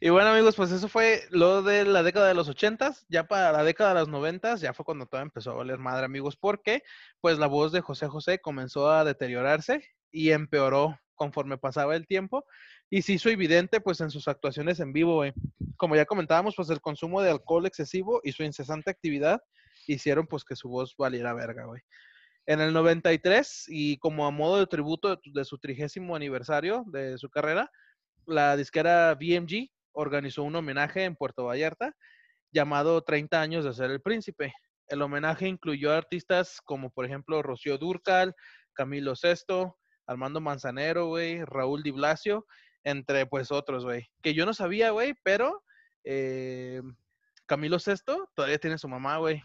y 0.00 0.08
bueno, 0.08 0.30
amigos, 0.30 0.56
pues 0.56 0.70
eso 0.70 0.88
fue 0.88 1.22
lo 1.30 1.62
de 1.62 1.84
la 1.84 2.02
década 2.02 2.28
de 2.28 2.34
los 2.34 2.48
ochentas. 2.48 3.06
Ya 3.08 3.24
para 3.24 3.52
la 3.52 3.64
década 3.64 3.94
de 3.94 4.00
los 4.00 4.08
noventas, 4.08 4.60
ya 4.60 4.72
fue 4.72 4.84
cuando 4.84 5.06
todo 5.06 5.20
empezó 5.20 5.52
a 5.52 5.54
valer 5.54 5.78
madre, 5.78 6.04
amigos, 6.04 6.36
porque 6.36 6.82
pues 7.20 7.38
la 7.38 7.46
voz 7.46 7.72
de 7.72 7.80
José 7.80 8.08
José 8.08 8.40
comenzó 8.40 8.90
a 8.90 9.04
deteriorarse 9.04 9.84
y 10.12 10.30
empeoró 10.30 10.98
conforme 11.14 11.58
pasaba 11.58 11.96
el 11.96 12.06
tiempo 12.06 12.46
y 12.88 13.02
se 13.02 13.12
hizo 13.12 13.28
evidente 13.28 13.80
pues 13.80 14.00
en 14.00 14.10
sus 14.10 14.26
actuaciones 14.26 14.80
en 14.80 14.92
vivo. 14.92 15.22
Como 15.76 15.94
ya 15.94 16.06
comentábamos, 16.06 16.56
pues 16.56 16.70
el 16.70 16.80
consumo 16.80 17.22
de 17.22 17.30
alcohol 17.30 17.66
excesivo 17.66 18.20
y 18.24 18.32
su 18.32 18.42
incesante 18.42 18.90
actividad 18.90 19.42
hicieron 19.86 20.26
pues 20.26 20.44
que 20.44 20.56
su 20.56 20.68
voz 20.68 20.94
valiera 20.96 21.32
verga, 21.32 21.66
güey. 21.66 21.82
En 22.50 22.60
el 22.60 22.72
93 22.72 23.66
y 23.68 23.96
como 23.98 24.26
a 24.26 24.32
modo 24.32 24.58
de 24.58 24.66
tributo 24.66 25.20
de, 25.24 25.44
su 25.44 25.56
trigésimo 25.58 26.16
aniversario 26.16 26.82
de 26.88 27.16
su 27.16 27.30
carrera, 27.30 27.70
la 28.26 28.56
disquera 28.56 29.14
BMG 29.14 29.68
organizó 29.92 30.42
un 30.42 30.56
homenaje 30.56 31.04
en 31.04 31.14
Puerto 31.14 31.44
Vallarta 31.44 31.94
llamado 32.50 33.02
30 33.04 33.40
años 33.40 33.64
de 33.64 33.72
ser 33.72 33.92
el 33.92 34.00
príncipe. 34.00 34.52
El 34.88 35.00
homenaje 35.00 35.46
incluyó 35.46 35.92
artistas 35.92 36.60
como 36.64 36.90
por 36.90 37.04
ejemplo 37.04 37.40
Rocío 37.40 37.78
Durcal, 37.78 38.34
Camilo 38.72 39.14
Sesto, 39.14 39.78
Armando 40.08 40.40
Manzanero, 40.40 41.06
güey, 41.06 41.44
Raúl 41.44 41.84
Di 41.84 41.92
Blasio, 41.92 42.48
entre 42.82 43.26
pues 43.26 43.52
otros, 43.52 43.84
güey. 43.84 44.10
Que 44.22 44.34
yo 44.34 44.44
no 44.44 44.54
sabía, 44.54 44.90
güey, 44.90 45.14
pero 45.22 45.62
eh, 46.02 46.82
Camilo 47.46 47.78
Sesto 47.78 48.28
todavía 48.34 48.58
tiene 48.58 48.76
su 48.76 48.88
mamá, 48.88 49.18
güey. 49.18 49.40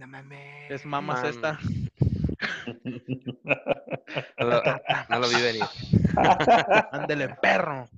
No 0.00 0.06
mames. 0.06 0.70
Es 0.70 0.86
mamá 0.86 1.12
Man. 1.14 1.24
Sesta. 1.26 1.58
No 4.38 4.46
lo, 4.46 4.62
no 5.08 5.18
lo 5.20 5.28
vi 5.28 5.40
venir. 5.40 5.62
Ándele, 6.92 7.28
perro. 7.40 7.88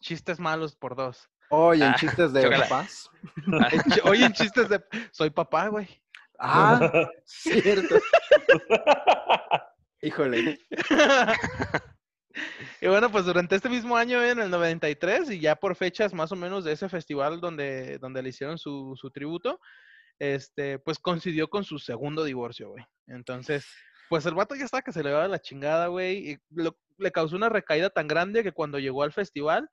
Chistes 0.00 0.38
malos 0.38 0.74
por 0.74 0.94
dos. 0.96 1.30
Oye, 1.48 1.84
en 1.84 1.92
Ah, 1.92 1.96
chistes 1.98 2.32
de 2.32 2.42
chócala. 2.42 2.64
papás. 2.68 3.08
En 3.70 3.82
chi- 3.92 4.00
Oye, 4.04 4.24
en 4.26 4.32
chistes 4.32 4.68
de... 4.68 4.82
Soy 5.12 5.30
papá, 5.30 5.68
güey. 5.68 5.88
Ah, 6.38 7.08
cierto. 7.24 7.94
Híjole. 10.02 10.58
y 12.80 12.88
bueno, 12.88 13.10
pues 13.10 13.24
durante 13.24 13.54
este 13.56 13.68
mismo 13.68 13.96
año, 13.96 14.22
en 14.22 14.40
el 14.40 14.50
93, 14.50 15.30
y 15.30 15.40
ya 15.40 15.56
por 15.56 15.76
fechas 15.76 16.12
más 16.12 16.32
o 16.32 16.36
menos 16.36 16.64
de 16.64 16.72
ese 16.72 16.88
festival 16.88 17.40
donde, 17.40 17.98
donde 17.98 18.22
le 18.22 18.28
hicieron 18.30 18.58
su, 18.58 18.94
su 19.00 19.10
tributo, 19.10 19.60
este, 20.22 20.78
pues 20.78 21.00
coincidió 21.00 21.48
con 21.50 21.64
su 21.64 21.80
segundo 21.80 22.22
divorcio, 22.22 22.68
güey. 22.70 22.84
Entonces, 23.08 23.66
pues 24.08 24.24
el 24.24 24.34
vato 24.34 24.54
ya 24.54 24.64
estaba 24.64 24.82
que 24.82 24.92
se 24.92 25.02
le 25.02 25.10
daba 25.10 25.26
la 25.26 25.40
chingada, 25.40 25.88
güey, 25.88 26.30
y 26.32 26.38
lo- 26.50 26.76
le 26.98 27.10
causó 27.10 27.34
una 27.34 27.48
recaída 27.48 27.90
tan 27.90 28.06
grande 28.06 28.44
que 28.44 28.52
cuando 28.52 28.78
llegó 28.78 29.02
al 29.02 29.12
festival, 29.12 29.68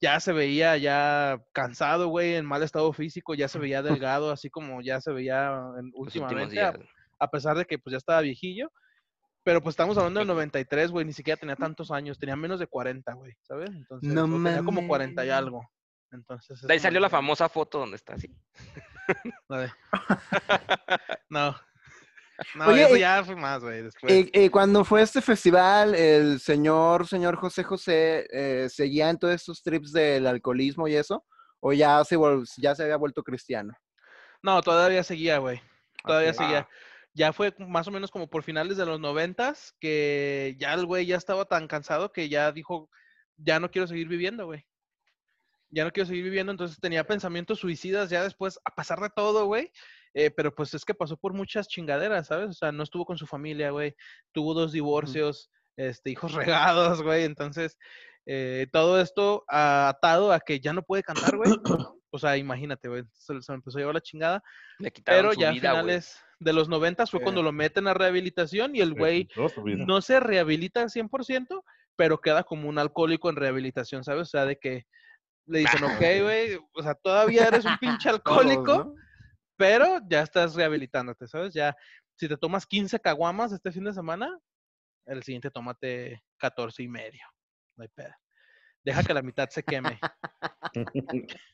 ya 0.00 0.20
se 0.20 0.32
veía 0.32 0.76
ya 0.76 1.42
cansado, 1.52 2.06
güey, 2.08 2.34
en 2.36 2.46
mal 2.46 2.62
estado 2.62 2.92
físico, 2.92 3.34
ya 3.34 3.48
se 3.48 3.58
veía 3.58 3.82
delgado, 4.06 4.30
así 4.30 4.50
como 4.50 4.80
ya 4.82 5.00
se 5.00 5.10
veía 5.12 5.52
en- 5.78 5.90
últimamente, 5.94 6.60
a- 6.68 6.72
a 7.18 7.28
pesar 7.30 7.56
de 7.56 7.64
que 7.64 7.78
pues 7.78 7.90
ya 7.92 7.98
estaba 7.98 8.20
viejillo. 8.20 8.70
Pero 9.44 9.60
pues 9.60 9.72
estamos 9.72 9.98
hablando 9.98 10.20
del 10.20 10.28
93, 10.68 10.92
güey, 10.92 11.04
ni 11.04 11.12
siquiera 11.12 11.40
tenía 11.40 11.56
tantos 11.56 11.90
años, 11.90 12.20
tenía 12.20 12.36
menos 12.36 12.60
de 12.60 12.68
40, 12.68 13.14
güey, 13.14 13.32
¿sabes? 13.42 13.70
Entonces, 13.70 14.12
No 14.28 14.36
tenía 14.44 14.62
como 14.62 14.86
40 14.86 15.24
y 15.26 15.30
algo. 15.30 15.68
Entonces, 16.12 16.60
De 16.62 16.72
ahí 16.72 16.78
salió 16.78 17.00
la 17.00 17.08
famosa 17.10 17.48
foto 17.48 17.78
donde 17.78 17.96
está 17.96 18.14
así. 18.14 18.30
no. 21.28 21.56
No, 22.56 22.66
Oye, 22.66 22.84
eso 22.84 22.96
y- 22.96 23.00
ya 23.00 23.22
fue 23.24 23.36
más, 23.36 23.62
güey, 23.62 23.82
después. 23.82 24.12
Y, 24.12 24.30
y 24.44 24.48
cuando 24.48 24.84
fue 24.84 25.02
este 25.02 25.20
festival, 25.20 25.94
el 25.94 26.40
señor, 26.40 27.06
señor 27.06 27.36
José 27.36 27.62
José, 27.62 28.26
eh, 28.32 28.68
¿seguía 28.68 29.10
en 29.10 29.18
todos 29.18 29.34
estos 29.34 29.62
trips 29.62 29.92
del 29.92 30.26
alcoholismo 30.26 30.88
y 30.88 30.96
eso? 30.96 31.24
¿O 31.60 31.72
ya 31.72 32.02
se, 32.04 32.16
vol- 32.16 32.48
ya 32.56 32.74
se 32.74 32.82
había 32.82 32.96
vuelto 32.96 33.22
cristiano? 33.22 33.72
No, 34.42 34.60
todavía 34.62 35.04
seguía, 35.04 35.38
güey. 35.38 35.62
Todavía 36.04 36.32
seguía. 36.34 36.58
Ah. 36.60 36.68
Ya 37.14 37.32
fue 37.32 37.54
más 37.58 37.86
o 37.86 37.90
menos 37.92 38.10
como 38.10 38.28
por 38.28 38.42
finales 38.42 38.76
de 38.76 38.86
los 38.86 38.98
noventas 38.98 39.76
que 39.78 40.56
ya 40.58 40.72
el 40.74 40.86
güey 40.86 41.06
ya 41.06 41.16
estaba 41.16 41.44
tan 41.44 41.68
cansado 41.68 42.10
que 42.10 42.28
ya 42.28 42.50
dijo, 42.50 42.90
ya 43.36 43.60
no 43.60 43.70
quiero 43.70 43.86
seguir 43.86 44.08
viviendo, 44.08 44.46
güey. 44.46 44.66
Ya 45.72 45.84
no 45.84 45.90
quiero 45.90 46.06
seguir 46.06 46.24
viviendo, 46.24 46.52
entonces 46.52 46.78
tenía 46.78 47.04
pensamientos 47.04 47.58
suicidas 47.58 48.10
ya 48.10 48.22
después, 48.22 48.60
a 48.64 48.70
pasar 48.74 49.00
de 49.00 49.10
todo, 49.10 49.46
güey. 49.46 49.70
Eh, 50.14 50.30
pero 50.30 50.54
pues 50.54 50.74
es 50.74 50.84
que 50.84 50.92
pasó 50.94 51.16
por 51.16 51.32
muchas 51.32 51.66
chingaderas, 51.68 52.26
¿sabes? 52.26 52.50
O 52.50 52.52
sea, 52.52 52.70
no 52.70 52.82
estuvo 52.82 53.06
con 53.06 53.16
su 53.16 53.26
familia, 53.26 53.70
güey. 53.70 53.94
Tuvo 54.32 54.52
dos 54.52 54.72
divorcios, 54.72 55.50
este, 55.76 56.10
hijos 56.10 56.32
regados, 56.34 57.02
güey. 57.02 57.24
Entonces, 57.24 57.78
eh, 58.26 58.66
todo 58.70 59.00
esto 59.00 59.44
atado 59.48 60.32
a 60.32 60.40
que 60.40 60.60
ya 60.60 60.72
no 60.72 60.82
puede 60.82 61.02
cantar, 61.02 61.36
güey. 61.36 61.50
O 62.14 62.18
sea, 62.18 62.36
imagínate, 62.36 62.88
güey. 62.88 63.04
Se, 63.14 63.40
se 63.40 63.52
me 63.52 63.56
empezó 63.56 63.78
a 63.78 63.80
llevar 63.80 63.94
la 63.94 64.02
chingada. 64.02 64.42
Le 64.78 64.92
quitaron 64.92 65.22
Pero 65.22 65.32
su 65.32 65.40
ya 65.40 65.48
a 65.48 65.54
finales 65.54 66.20
de 66.40 66.52
los 66.52 66.68
noventas 66.68 67.10
fue 67.10 67.20
Sí. 67.20 67.24
cuando 67.24 67.42
lo 67.42 67.52
meten 67.52 67.88
a 67.88 67.94
rehabilitación 67.94 68.76
y 68.76 68.82
el 68.82 68.92
güey 68.92 69.28
no 69.64 70.02
se 70.02 70.20
rehabilita 70.20 70.82
al 70.82 70.90
100%, 70.90 71.64
pero 71.96 72.20
queda 72.20 72.44
como 72.44 72.68
un 72.68 72.78
alcohólico 72.78 73.30
en 73.30 73.36
rehabilitación, 73.36 74.04
¿sabes? 74.04 74.22
O 74.28 74.30
sea, 74.30 74.44
de 74.44 74.58
que 74.58 74.84
le 75.46 75.60
dicen, 75.60 75.82
ok, 75.84 76.00
güey, 76.22 76.58
o 76.74 76.82
sea, 76.82 76.94
todavía 76.94 77.48
eres 77.48 77.64
un 77.64 77.78
pinche 77.78 78.08
alcohólico, 78.08 78.64
Todos, 78.64 78.86
¿no? 78.86 78.94
pero 79.56 79.98
ya 80.08 80.22
estás 80.22 80.54
rehabilitándote, 80.54 81.26
¿sabes? 81.28 81.54
Ya, 81.54 81.76
si 82.16 82.28
te 82.28 82.36
tomas 82.36 82.66
15 82.66 83.00
caguamas 83.00 83.52
este 83.52 83.72
fin 83.72 83.84
de 83.84 83.92
semana, 83.92 84.38
el 85.06 85.22
siguiente 85.22 85.50
tómate 85.50 86.22
14 86.38 86.82
y 86.82 86.88
medio. 86.88 87.24
No 87.76 87.82
hay 87.82 87.88
pedo. 87.88 88.14
Deja 88.84 89.02
que 89.02 89.14
la 89.14 89.22
mitad 89.22 89.48
se 89.48 89.62
queme. 89.62 89.98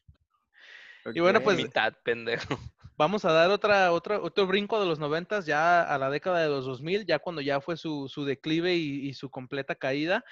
Y 1.15 1.21
bueno, 1.21 1.41
pues. 1.41 1.57
Mitad, 1.57 1.95
pendejo. 2.05 2.59
Vamos 2.97 3.25
a 3.25 3.33
dar 3.33 3.51
otra, 3.51 3.93
otra, 3.93 4.21
otro 4.21 4.47
brinco 4.47 4.81
de 4.81 4.87
los 4.87 4.99
noventas 4.99 5.47
ya 5.47 5.83
a 5.83 5.97
la 5.97 6.11
década 6.11 6.43
de 6.43 6.49
los 6.49 6.67
2000, 6.67 7.07
ya 7.07 7.19
cuando 7.19 7.41
ya 7.41 7.61
fue 7.61 7.77
su, 7.77 8.09
su 8.09 8.25
declive 8.25 8.75
y, 8.75 9.09
y 9.09 9.15
su 9.15 9.31
completa 9.31 9.75
caída, 9.75 10.25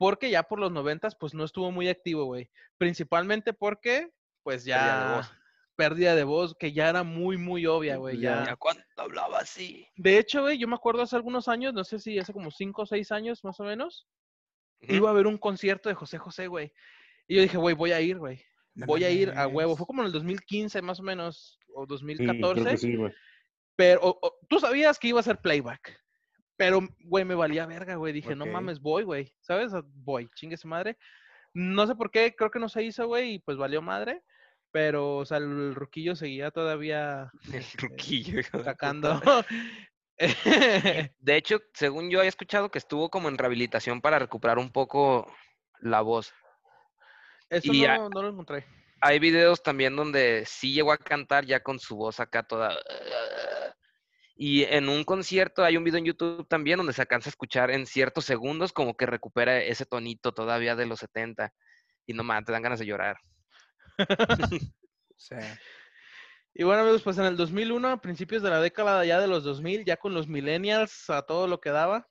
porque 0.00 0.30
ya 0.30 0.44
por 0.44 0.58
los 0.58 0.72
noventas 0.72 1.14
pues 1.14 1.34
no 1.34 1.44
estuvo 1.44 1.70
muy 1.70 1.90
activo, 1.90 2.24
güey. 2.24 2.48
Principalmente 2.78 3.52
porque 3.52 4.08
pues 4.42 4.64
Pérdida 4.64 5.16
de 5.16 5.22
ya 5.22 5.36
pérdida 5.76 6.14
de 6.14 6.24
voz 6.24 6.54
que 6.58 6.72
ya 6.72 6.88
era 6.88 7.02
muy, 7.02 7.36
muy 7.36 7.66
obvia, 7.66 7.96
güey. 7.96 8.18
Ya. 8.18 8.44
¿Ya 8.46 8.56
cuánto 8.56 8.82
hablaba 8.96 9.40
así? 9.40 9.86
De 9.96 10.16
hecho, 10.18 10.40
güey, 10.40 10.56
yo 10.56 10.66
me 10.68 10.74
acuerdo 10.74 11.02
hace 11.02 11.16
algunos 11.16 11.48
años, 11.48 11.74
no 11.74 11.84
sé 11.84 11.98
si 11.98 12.18
hace 12.18 12.32
como 12.32 12.50
5 12.50 12.82
o 12.82 12.86
6 12.86 13.12
años 13.12 13.44
más 13.44 13.60
o 13.60 13.64
menos, 13.64 14.06
iba 14.80 15.08
a 15.10 15.12
haber 15.12 15.26
un 15.26 15.36
concierto 15.36 15.90
de 15.90 15.94
José 15.94 16.16
José, 16.16 16.46
güey. 16.46 16.72
Y 17.28 17.36
yo 17.36 17.42
dije, 17.42 17.58
güey, 17.58 17.74
voy 17.74 17.92
a 17.92 18.00
ir, 18.00 18.16
güey. 18.18 18.42
Voy 18.74 19.04
a 19.04 19.10
ir 19.10 19.30
a 19.36 19.46
huevo. 19.46 19.76
Fue 19.76 19.86
como 19.86 20.00
en 20.00 20.06
el 20.06 20.12
2015 20.12 20.80
más 20.80 20.98
o 21.00 21.02
menos, 21.02 21.58
o 21.74 21.82
Sí, 21.82 21.88
2014. 21.88 22.60
creo 22.62 22.72
que 22.72 22.78
sí, 22.78 22.96
güey. 22.96 23.12
Pero 23.76 24.00
o- 24.02 24.18
o- 24.22 24.38
tú 24.48 24.58
sabías 24.60 24.98
que 24.98 25.08
iba 25.08 25.20
a 25.20 25.24
ser 25.24 25.38
playback. 25.42 26.00
Pero, 26.60 26.86
güey, 27.04 27.24
me 27.24 27.34
valía 27.34 27.64
verga, 27.64 27.94
güey. 27.94 28.12
Dije, 28.12 28.36
no 28.36 28.44
mames, 28.44 28.80
voy, 28.80 29.02
güey. 29.02 29.32
¿Sabes? 29.40 29.72
Voy, 29.94 30.28
chingue 30.34 30.58
su 30.58 30.68
madre. 30.68 30.98
No 31.54 31.86
sé 31.86 31.94
por 31.94 32.10
qué, 32.10 32.34
creo 32.36 32.50
que 32.50 32.58
no 32.58 32.68
se 32.68 32.82
hizo, 32.82 33.06
güey, 33.06 33.36
y 33.36 33.38
pues 33.38 33.56
valió 33.56 33.80
madre. 33.80 34.22
Pero, 34.70 35.16
o 35.16 35.24
sea, 35.24 35.38
el 35.38 35.74
ruquillo 35.74 36.14
seguía 36.14 36.50
todavía 36.50 37.30
El 37.50 37.60
este, 37.60 37.86
ruquillo, 37.86 38.42
sacando. 38.62 39.22
De 41.18 41.36
hecho, 41.36 41.62
según 41.72 42.10
yo 42.10 42.18
había 42.18 42.28
escuchado 42.28 42.70
que 42.70 42.78
estuvo 42.78 43.08
como 43.08 43.30
en 43.30 43.38
rehabilitación 43.38 44.02
para 44.02 44.18
recuperar 44.18 44.58
un 44.58 44.70
poco 44.70 45.34
la 45.80 46.02
voz. 46.02 46.34
Eso 47.48 47.72
Y 47.72 47.86
no, 47.86 48.10
no 48.10 48.20
lo 48.22 48.28
encontré. 48.28 48.66
Hay 49.00 49.18
videos 49.18 49.62
también 49.62 49.96
donde 49.96 50.44
sí 50.46 50.74
llegó 50.74 50.92
a 50.92 50.98
cantar 50.98 51.46
ya 51.46 51.62
con 51.62 51.78
su 51.78 51.96
voz 51.96 52.20
acá 52.20 52.42
toda. 52.42 52.76
Y 54.42 54.64
en 54.64 54.88
un 54.88 55.04
concierto 55.04 55.62
hay 55.62 55.76
un 55.76 55.84
video 55.84 55.98
en 55.98 56.06
YouTube 56.06 56.48
también 56.48 56.78
donde 56.78 56.94
se 56.94 57.02
alcanza 57.02 57.28
a 57.28 57.32
escuchar 57.32 57.70
en 57.70 57.84
ciertos 57.84 58.24
segundos 58.24 58.72
como 58.72 58.96
que 58.96 59.04
recupera 59.04 59.60
ese 59.60 59.84
tonito 59.84 60.32
todavía 60.32 60.74
de 60.74 60.86
los 60.86 61.00
70. 61.00 61.52
Y 62.06 62.14
no 62.14 62.24
más, 62.24 62.42
te 62.46 62.52
dan 62.52 62.62
ganas 62.62 62.78
de 62.78 62.86
llorar. 62.86 63.18
Sí. 65.22 65.34
Y 66.54 66.64
bueno, 66.64 66.80
amigos, 66.80 67.02
pues 67.02 67.18
en 67.18 67.26
el 67.26 67.36
2001, 67.36 67.86
a 67.86 68.00
principios 68.00 68.42
de 68.42 68.48
la 68.48 68.62
década 68.62 69.04
ya 69.04 69.20
de 69.20 69.28
los 69.28 69.44
2000, 69.44 69.84
ya 69.84 69.98
con 69.98 70.14
los 70.14 70.26
millennials 70.26 71.10
a 71.10 71.20
todo 71.20 71.46
lo 71.46 71.60
que 71.60 71.68
daba, 71.68 72.08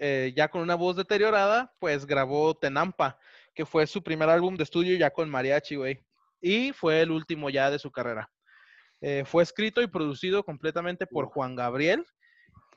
eh, 0.00 0.32
ya 0.36 0.48
con 0.48 0.62
una 0.62 0.74
voz 0.74 0.96
deteriorada, 0.96 1.72
pues 1.78 2.04
grabó 2.04 2.56
Tenampa, 2.56 3.16
que 3.54 3.64
fue 3.64 3.86
su 3.86 4.02
primer 4.02 4.28
álbum 4.28 4.56
de 4.56 4.64
estudio 4.64 4.98
ya 4.98 5.12
con 5.12 5.30
mariachi, 5.30 5.76
güey. 5.76 6.04
Y 6.40 6.72
fue 6.72 7.02
el 7.02 7.12
último 7.12 7.48
ya 7.48 7.70
de 7.70 7.78
su 7.78 7.92
carrera. 7.92 8.28
Eh, 9.00 9.24
fue 9.26 9.42
escrito 9.42 9.82
y 9.82 9.86
producido 9.86 10.44
completamente 10.44 11.06
por 11.06 11.26
Juan 11.26 11.54
Gabriel. 11.54 12.06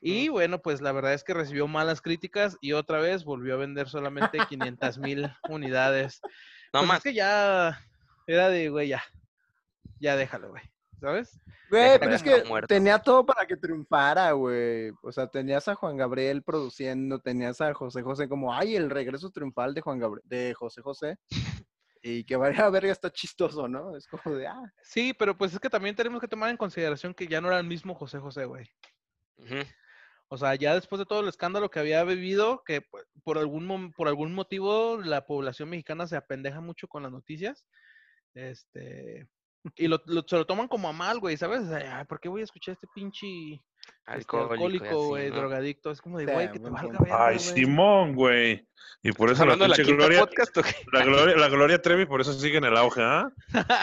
Y 0.02 0.30
bueno, 0.30 0.62
pues 0.62 0.82
la 0.82 0.92
verdad 0.92 1.14
es 1.14 1.24
que 1.24 1.34
recibió 1.34 1.68
malas 1.68 2.02
críticas 2.02 2.58
y 2.62 2.74
otra 2.74 3.00
vez 3.00 3.26
volvió 3.26 3.56
a 3.56 3.58
vender 3.58 3.90
solamente 3.90 4.38
500 4.50 4.98
mil 4.98 5.30
unidades. 5.50 6.22
No 6.74 6.80
Pues 6.80 6.88
más. 6.88 6.98
Es 6.98 7.04
que 7.04 7.14
ya 7.14 7.80
era 8.28 8.50
de, 8.50 8.70
güey, 8.70 8.90
ya. 8.90 9.04
Ya 10.00 10.16
déjalo, 10.16 10.50
güey. 10.50 10.64
¿Sabes? 11.02 11.40
Güey, 11.70 12.00
pero 12.00 12.14
es 12.14 12.24
que 12.24 12.44
muerto. 12.44 12.68
tenía 12.68 13.00
todo 13.00 13.26
para 13.26 13.46
que 13.46 13.56
triunfara, 13.56 14.32
güey. 14.32 14.92
O 15.02 15.12
sea, 15.12 15.28
tenías 15.28 15.68
a 15.68 15.76
Juan 15.76 15.98
Gabriel 15.98 16.44
produciendo, 16.44 17.20
tenías 17.20 17.62
a 17.62 17.74
José 17.74 18.02
José 18.02 18.28
como, 18.28 18.54
ay, 18.54 18.76
el 18.76 18.90
regreso 18.90 19.30
triunfal 19.30 19.74
de 19.74 19.82
Juan 19.82 20.00
Gabriel, 20.00 20.24
de 20.28 20.54
José 20.54 20.82
José. 20.82 21.18
Y 22.02 22.24
que 22.24 22.36
vaya 22.38 22.70
verga 22.70 22.92
está 22.92 23.12
chistoso, 23.12 23.68
¿no? 23.68 23.96
Es 23.96 24.08
como 24.08 24.36
de, 24.36 24.48
ah, 24.48 24.74
Sí, 24.82 25.14
pero 25.14 25.38
pues 25.38 25.54
es 25.54 25.60
que 25.60 25.70
también 25.70 25.96
tenemos 25.96 26.22
que 26.22 26.28
tomar 26.28 26.50
en 26.50 26.58
consideración 26.58 27.14
que 27.14 27.28
ya 27.28 27.42
no 27.42 27.50
era 27.50 27.60
el 27.60 27.68
mismo 27.68 27.94
José 27.96 28.20
José, 28.20 28.46
güey. 28.46 28.70
O 30.28 30.38
sea, 30.38 30.56
ya 30.56 30.76
después 30.76 31.00
de 31.00 31.06
todo 31.06 31.22
el 31.22 31.28
escándalo 31.28 31.70
que 31.70 31.80
había 31.80 32.04
vivido, 32.04 32.64
que 32.66 32.84
pu- 32.84 33.04
por 33.24 33.38
algún, 33.38 33.92
por 33.94 34.08
algún 34.08 34.34
motivo 34.34 34.98
la 35.04 35.26
población 35.26 35.70
mexicana 35.70 36.08
se 36.08 36.16
apendeja 36.16 36.62
mucho 36.62 36.88
con 36.88 37.04
las 37.04 37.12
noticias. 37.12 37.66
Este. 38.34 39.28
Y 39.76 39.88
lo, 39.88 40.00
lo- 40.06 40.24
se 40.28 40.38
lo 40.38 40.46
toman 40.46 40.68
como 40.68 40.88
a 40.88 40.94
mal, 40.94 41.20
güey, 41.20 41.36
¿sabes? 41.36 41.62
O 41.62 41.70
sea, 41.70 42.00
"Ay, 42.00 42.06
¿por 42.06 42.20
qué 42.20 42.30
voy 42.30 42.42
a 42.42 42.44
escuchar 42.46 42.74
este 42.74 42.88
pinche 42.94 43.28
Alcohólico, 44.06 44.54
y 44.54 44.54
alcohólico, 44.54 44.86
así, 44.86 45.08
güey, 45.10 45.30
¿no? 45.30 45.36
drogadicto? 45.36 45.92
Es 45.92 46.02
como 46.02 46.18
de, 46.18 46.26
Sí, 46.26 46.32
güey, 46.32 46.52
que 46.52 46.60
te 46.60 46.70
valga 46.70 47.26
Ay. 47.28 47.40
Simón, 47.40 48.16
güey. 48.16 48.68
Y 49.02 49.12
por 49.14 49.32
¿Estás 49.32 49.48
eso 49.48 49.58
la 49.58 49.76
pinche 49.76 49.94
Gloria, 49.94 50.26
la 50.92 51.04
Gloria, 51.06 51.36
la 51.38 51.48
Gloria 51.48 51.82
Trevi 51.82 52.06
por 52.06 52.20
eso 52.20 52.34
sigue 52.34 52.58
en 52.58 52.66
el 52.66 52.76
auge, 52.76 53.02
¿ah? 53.02 53.32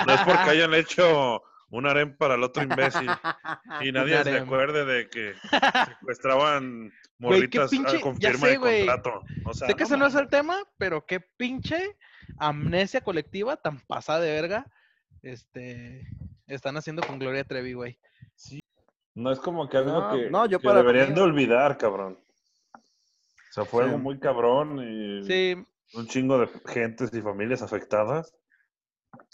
No 0.06 0.14
es 0.14 0.20
porque 0.22 0.50
hayan 0.50 0.74
hecho 0.74 1.42
un 1.70 1.86
harem 1.86 2.16
para 2.16 2.34
el 2.34 2.42
otro 2.42 2.62
imbécil 2.62 3.08
y 3.80 3.92
nadie 3.92 4.22
se 4.22 4.36
acuerde 4.36 4.84
de 4.84 5.08
que 5.08 5.34
secuestraban 5.88 6.92
morritas 7.18 7.70
pinche- 7.70 7.96
ah, 7.98 8.00
con 8.02 8.16
firma 8.16 8.46
sé, 8.46 8.58
de 8.58 8.58
contrato. 8.58 9.24
O 9.46 9.54
sea, 9.54 9.68
sé 9.68 9.74
que 9.74 9.82
no 9.82 9.86
ese 9.86 9.96
no 9.96 10.06
es 10.06 10.14
el 10.14 10.28
tema, 10.28 10.58
pero 10.78 11.06
qué 11.06 11.20
pinche 11.20 11.96
amnesia 12.38 13.00
colectiva 13.00 13.56
tan 13.56 13.80
pasada 13.80 14.20
de 14.20 14.32
verga 14.32 14.66
este, 15.22 16.06
están 16.46 16.76
haciendo 16.76 17.02
con 17.02 17.18
Gloria 17.18 17.44
Trevi, 17.44 17.72
güey. 17.72 17.98
No 19.16 19.32
es 19.32 19.40
como 19.40 19.68
que 19.68 19.78
algo 19.78 19.92
No, 20.00 20.10
que, 20.10 20.30
no, 20.30 20.46
yo 20.46 20.60
que 20.60 20.64
para 20.64 20.78
deberían 20.80 21.08
mí- 21.08 21.14
de 21.14 21.20
olvidar, 21.22 21.78
cabrón. 21.78 22.18
O 22.74 23.52
sea, 23.52 23.64
fue 23.64 23.82
Sí. 23.82 23.88
algo 23.88 23.98
muy 23.98 24.18
cabrón 24.20 24.78
y 24.86 25.24
Sí, 25.26 25.56
un 25.94 26.06
chingo 26.06 26.38
de 26.38 26.48
gentes 26.66 27.12
y 27.14 27.22
familias 27.22 27.62
afectadas. 27.62 28.34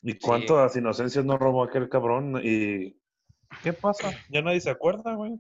¿Y 0.02 0.16
cuántas 0.18 0.76
inocencias 0.76 1.24
no 1.24 1.36
robó 1.36 1.64
aquel 1.64 1.88
cabrón? 1.88 2.40
¿Y 2.42 2.96
qué 3.62 3.72
pasa? 3.72 4.12
Ya 4.28 4.40
nadie 4.40 4.60
se 4.60 4.70
acuerda, 4.70 5.14
güey. 5.14 5.32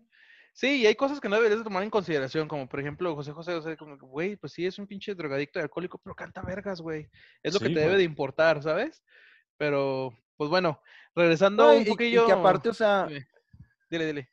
sí, 0.54 0.82
y 0.82 0.86
hay 0.86 0.96
cosas 0.96 1.20
que 1.20 1.28
no 1.30 1.36
deberías 1.36 1.60
de 1.60 1.64
tomar 1.64 1.82
en 1.84 1.88
consideración, 1.90 2.46
como 2.48 2.68
por 2.68 2.78
ejemplo 2.80 3.14
José 3.14 3.30
José, 3.32 3.54
o 3.54 3.62
sea, 3.62 3.74
como 3.76 3.96
que, 3.96 4.04
güey, 4.04 4.36
pues 4.36 4.52
sí 4.52 4.66
es 4.66 4.78
un 4.78 4.86
pinche 4.88 5.14
drogadicto 5.14 5.58
y 5.58 5.62
alcohólico, 5.62 5.98
pero 6.02 6.14
canta 6.16 6.42
vergas, 6.42 6.80
güey. 6.82 7.08
Es 7.44 7.54
lo 7.54 7.60
que 7.60 7.68
Sí, 7.68 7.74
te 7.74 7.80
debe 7.80 7.96
de 7.96 8.02
importar, 8.02 8.60
¿sabes? 8.62 9.02
Pero, 9.56 10.12
pues 10.36 10.50
bueno, 10.50 10.82
regresando 11.14 11.66
No, 11.68 11.74
y- 11.74 11.78
un 11.78 11.84
poquillo... 11.86 12.24
y 12.24 12.26
que 12.26 12.32
aparte, 12.32 12.68
o 12.68 12.74
sea, 12.74 13.08
dile. 13.98 14.06
dile. 14.06 14.28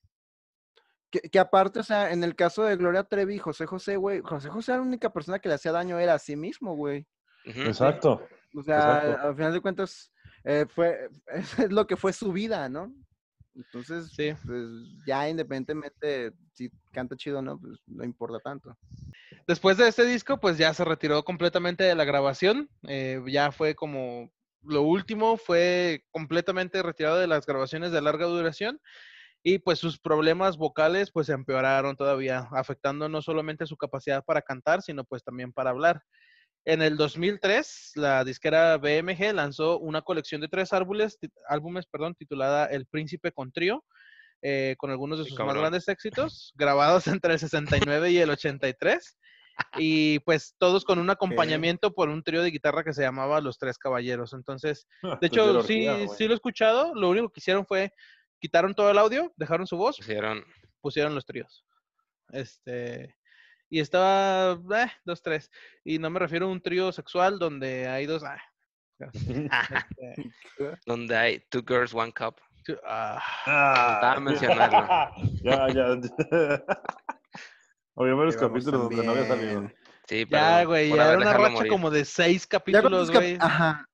que, 1.11 1.21
que 1.21 1.39
aparte, 1.39 1.79
o 1.79 1.83
sea, 1.83 2.11
en 2.11 2.23
el 2.23 2.35
caso 2.35 2.63
de 2.63 2.75
Gloria 2.75 3.03
Trevi 3.03 3.35
y 3.35 3.39
José 3.39 3.65
José, 3.65 3.97
güey, 3.97 4.21
José 4.21 4.49
José 4.49 4.71
era 4.71 4.81
la 4.81 4.87
única 4.87 5.11
persona 5.11 5.39
que 5.39 5.49
le 5.49 5.55
hacía 5.55 5.71
daño 5.71 5.97
era 5.99 6.13
a 6.15 6.19
sí 6.19 6.35
mismo, 6.35 6.75
güey. 6.75 7.05
Exacto. 7.45 8.21
O 8.55 8.61
sea, 8.63 8.77
Exacto. 8.97 9.27
al 9.27 9.35
final 9.35 9.53
de 9.53 9.61
cuentas, 9.61 10.11
eh, 10.43 10.65
fue, 10.69 11.09
es 11.27 11.71
lo 11.71 11.85
que 11.87 11.95
fue 11.97 12.13
su 12.13 12.31
vida, 12.31 12.69
¿no? 12.69 12.93
Entonces, 13.55 14.11
Sí. 14.15 14.33
pues 14.45 14.67
ya 15.05 15.27
independientemente 15.27 16.31
si 16.53 16.71
canta 16.91 17.15
chido 17.15 17.39
o 17.39 17.41
no, 17.41 17.59
pues 17.59 17.79
no 17.87 18.03
importa 18.05 18.39
tanto. 18.39 18.77
Después 19.47 19.77
de 19.77 19.87
este 19.87 20.05
disco, 20.05 20.39
pues 20.39 20.57
ya 20.57 20.73
se 20.73 20.85
retiró 20.85 21.23
completamente 21.23 21.83
de 21.83 21.95
la 21.95 22.05
grabación. 22.05 22.69
eh, 22.87 23.21
ya 23.27 23.51
fue 23.51 23.75
como 23.75 24.31
lo 24.63 24.83
último, 24.83 25.37
fue 25.37 26.05
completamente 26.11 26.83
retirado 26.83 27.17
de 27.17 27.27
las 27.27 27.45
grabaciones 27.45 27.91
de 27.91 28.01
larga 28.01 28.27
duración. 28.27 28.79
Y 29.43 29.59
pues 29.59 29.79
sus 29.79 29.99
problemas 29.99 30.57
vocales 30.57 31.11
pues 31.11 31.27
se 31.27 31.33
empeoraron 31.33 31.95
todavía, 31.95 32.47
afectando 32.51 33.07
no 33.07 33.21
solamente 33.21 33.65
su 33.65 33.77
capacidad 33.77 34.23
para 34.23 34.41
cantar, 34.41 34.81
sino 34.81 35.03
pues 35.05 35.23
también 35.23 35.53
para 35.53 35.69
hablar. 35.69 36.01
En 36.65 36.81
el 36.81 36.97
2003, 36.97 37.93
la 37.95 38.23
disquera 38.25 38.77
BMG 38.77 39.33
lanzó 39.33 39.79
una 39.79 40.01
colección 40.01 40.41
de 40.41 40.49
tres 40.49 40.73
álbumes, 40.73 41.17
ti- 41.17 41.29
álbumes 41.47 41.85
perdón, 41.87 42.15
titulada 42.15 42.65
El 42.65 42.85
Príncipe 42.85 43.31
con 43.31 43.51
Trío, 43.51 43.85
eh, 44.41 44.75
con 44.77 44.91
algunos 44.91 45.19
de 45.19 45.23
Sí, 45.23 45.29
sus 45.31 45.39
más 45.39 45.47
cabrón. 45.47 45.61
grandes 45.63 45.87
éxitos, 46.35 46.51
grabados 46.55 47.07
entre 47.07 47.33
el 47.33 47.39
69 47.39 48.11
y 48.11 48.17
el 48.17 48.29
83. 48.29 49.17
Y 49.77 50.19
pues 50.19 50.55
todos 50.57 50.83
con 50.85 50.99
un 50.99 51.09
acompañamiento 51.09 51.93
por 51.93 52.07
un 52.09 52.23
trío 52.23 52.41
de 52.41 52.51
guitarra 52.51 52.83
que 52.83 52.93
se 52.93 53.01
llamaba 53.01 53.41
Los 53.41 53.57
Tres 53.57 53.77
Caballeros. 53.77 54.33
Entonces, 54.33 54.87
de 55.19 55.27
hecho, 55.27 55.63
sí, 55.63 55.85
sí 56.17 56.25
lo 56.27 56.31
he 56.31 56.35
escuchado. 56.35 56.93
Lo 56.95 57.09
único 57.09 57.29
que 57.29 57.39
hicieron 57.39 57.65
fue 57.65 57.91
quitaron 58.39 58.73
todo 58.73 58.89
el 58.91 58.97
audio, 58.97 59.31
dejaron 59.35 59.67
su 59.67 59.77
voz, 59.77 59.97
Pusieron 59.97 60.43
pusieron 60.81 61.13
los 61.15 61.25
tríos. 61.25 61.65
Este. 62.29 63.15
Y 63.69 63.79
estaba. 63.79 64.53
eh, 64.77 64.91
dos, 65.05 65.21
tres. 65.21 65.51
Y 65.83 65.99
no 65.99 66.09
me 66.09 66.19
refiero 66.19 66.45
a 66.47 66.49
un 66.49 66.61
trío 66.61 66.91
sexual 66.91 67.37
donde 67.37 67.87
hay 67.87 68.05
dos. 68.05 68.23
ah, 68.23 68.37
este, 68.99 70.31
donde 70.85 71.15
hay 71.17 71.39
Two 71.49 71.63
Girls, 71.67 71.93
One 71.93 72.11
Cup. 72.13 72.35
tu- 72.65 72.77
ah, 72.85 73.21
Faltaba 73.45 74.19
mencionarlo. 74.19 74.87
ya, 75.43 75.67
ya. 75.73 76.63
Había 77.95 78.13
varios 78.13 78.37
capítulos 78.37 78.83
donde 78.89 79.03
no 79.03 79.11
había 79.11 79.27
salido. 79.27 79.53
también. 79.53 79.75
Sí, 80.07 80.25
pero 80.25 80.41
Ya, 80.41 80.63
güey, 80.63 80.89
ya 80.89 81.07
era 81.09 81.17
una 81.17 81.33
racha 81.33 81.49
morir. 81.51 81.71
como 81.71 81.89
de 81.91 82.05
seis 82.05 82.47
capítulos, 82.47 83.11
cap- 83.11 83.21
güey. 83.21 83.37
Ajá. 83.39 83.85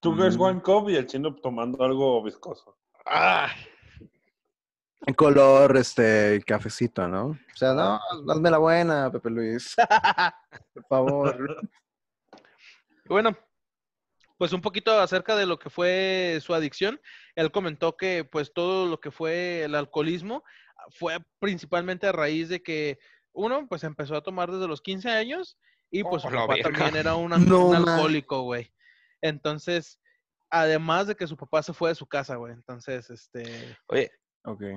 Two 0.00 0.14
Girls 0.14 0.36
Mm. 0.36 0.40
One 0.42 0.60
Cup 0.62 0.90
y 0.90 0.96
el 0.96 1.06
chino 1.06 1.34
tomando 1.36 1.82
algo 1.84 2.22
viscoso. 2.22 2.76
Ah, 3.06 3.48
En 5.06 5.14
color, 5.14 5.76
este, 5.76 6.42
cafecito, 6.46 7.06
¿no? 7.06 7.26
O 7.26 7.56
sea, 7.56 7.74
no, 7.74 8.00
hazme 8.30 8.50
la 8.50 8.58
buena, 8.58 9.10
Pepe 9.12 9.30
Luis. 9.30 9.74
Por 10.74 10.84
favor. 10.88 11.68
Bueno, 13.06 13.36
pues 14.38 14.52
un 14.52 14.62
poquito 14.62 14.98
acerca 14.98 15.36
de 15.36 15.46
lo 15.46 15.58
que 15.58 15.68
fue 15.68 16.38
su 16.40 16.54
adicción. 16.54 17.00
Él 17.34 17.50
comentó 17.50 17.96
que 17.96 18.24
pues 18.24 18.52
todo 18.54 18.86
lo 18.86 18.98
que 18.98 19.10
fue 19.10 19.64
el 19.64 19.74
alcoholismo 19.74 20.42
fue 20.90 21.18
principalmente 21.38 22.06
a 22.06 22.12
raíz 22.12 22.48
de 22.48 22.62
que 22.62 22.98
uno 23.32 23.66
pues 23.68 23.84
empezó 23.84 24.16
a 24.16 24.22
tomar 24.22 24.50
desde 24.50 24.68
los 24.68 24.80
15 24.80 25.10
años 25.10 25.58
y 25.90 26.02
pues 26.02 26.22
su 26.22 26.28
Oh, 26.28 26.30
la 26.30 26.40
papá 26.40 26.54
verga. 26.54 26.70
también 26.70 26.96
era 26.96 27.14
un, 27.14 27.30
No, 27.48 27.66
un 27.68 27.76
alcohólico, 27.76 28.42
güey. 28.42 28.72
Entonces, 29.20 30.00
además 30.50 31.06
de 31.06 31.14
que 31.14 31.26
su 31.26 31.36
papá 31.36 31.62
se 31.62 31.72
fue 31.72 31.90
de 31.90 31.94
su 31.94 32.06
casa, 32.06 32.36
güey. 32.36 32.52
Entonces, 32.52 33.10
este, 33.10 33.76
Oye, 33.88 34.10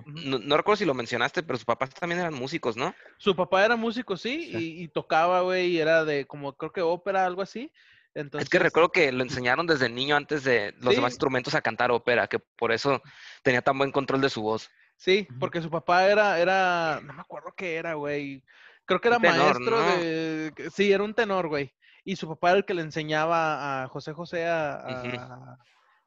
No, 0.06 0.40
no 0.40 0.58
recuerdo 0.58 0.78
si 0.78 0.86
lo 0.86 0.94
mencionaste, 0.94 1.44
pero 1.44 1.58
sus 1.58 1.66
papás 1.66 1.90
también 1.90 2.22
eran 2.22 2.34
músicos, 2.34 2.78
¿no? 2.78 2.96
su 3.18 3.36
papá 3.36 3.66
era 3.66 3.76
músico, 3.76 4.16
sí, 4.16 4.50
Y, 4.52 4.84
y 4.84 4.88
tocaba, 4.88 5.42
güey, 5.42 5.72
y 5.72 5.80
era 5.80 6.06
de 6.06 6.26
como 6.26 6.54
creo 6.54 6.72
que 6.72 6.82
ópera, 6.82 7.26
algo 7.26 7.42
así. 7.42 7.72
Entonces, 8.16 8.46
Es 8.46 8.50
que 8.50 8.60
recuerdo 8.60 8.90
que 8.90 9.12
lo 9.12 9.24
enseñaron 9.24 9.68
desde 9.68 9.90
niño 9.90 10.16
antes 10.16 10.44
de 10.44 10.74
los 10.78 10.92
Sí. 10.92 10.96
demás 10.96 11.14
instrumentos 11.14 11.54
a 11.56 11.62
cantar 11.62 11.92
ópera, 11.92 12.28
que 12.28 12.40
por 12.40 12.72
eso 12.72 13.02
tenía 13.44 13.62
tan 13.62 13.78
buen 13.78 13.92
control 13.92 14.22
de 14.22 14.30
su 14.30 14.42
voz. 14.42 14.70
Sí, 14.96 15.28
porque 15.40 15.62
su 15.62 15.70
papá 15.70 16.08
era, 16.08 16.40
era, 16.40 17.02
no 17.04 17.14
me 17.14 17.22
acuerdo 17.22 17.54
qué 17.56 17.76
era, 17.76 17.94
güey. 17.94 18.44
Creo 18.86 19.00
que 19.02 19.10
era 19.10 19.20
tenor, 19.20 19.60
maestro 19.60 19.80
¿no? 19.80 19.98
de, 19.98 20.54
sí, 20.74 20.92
era 20.92 21.04
un 21.04 21.14
tenor, 21.14 21.50
güey. 21.50 21.74
Y 22.04 22.16
su 22.16 22.28
papá 22.28 22.52
era 22.52 22.60
el 22.60 22.66
que 22.66 22.74
le 22.74 22.82
enseñaba 22.82 23.84
a 23.84 23.88
José 23.90 24.14
José 24.14 24.48
a, 24.48 25.58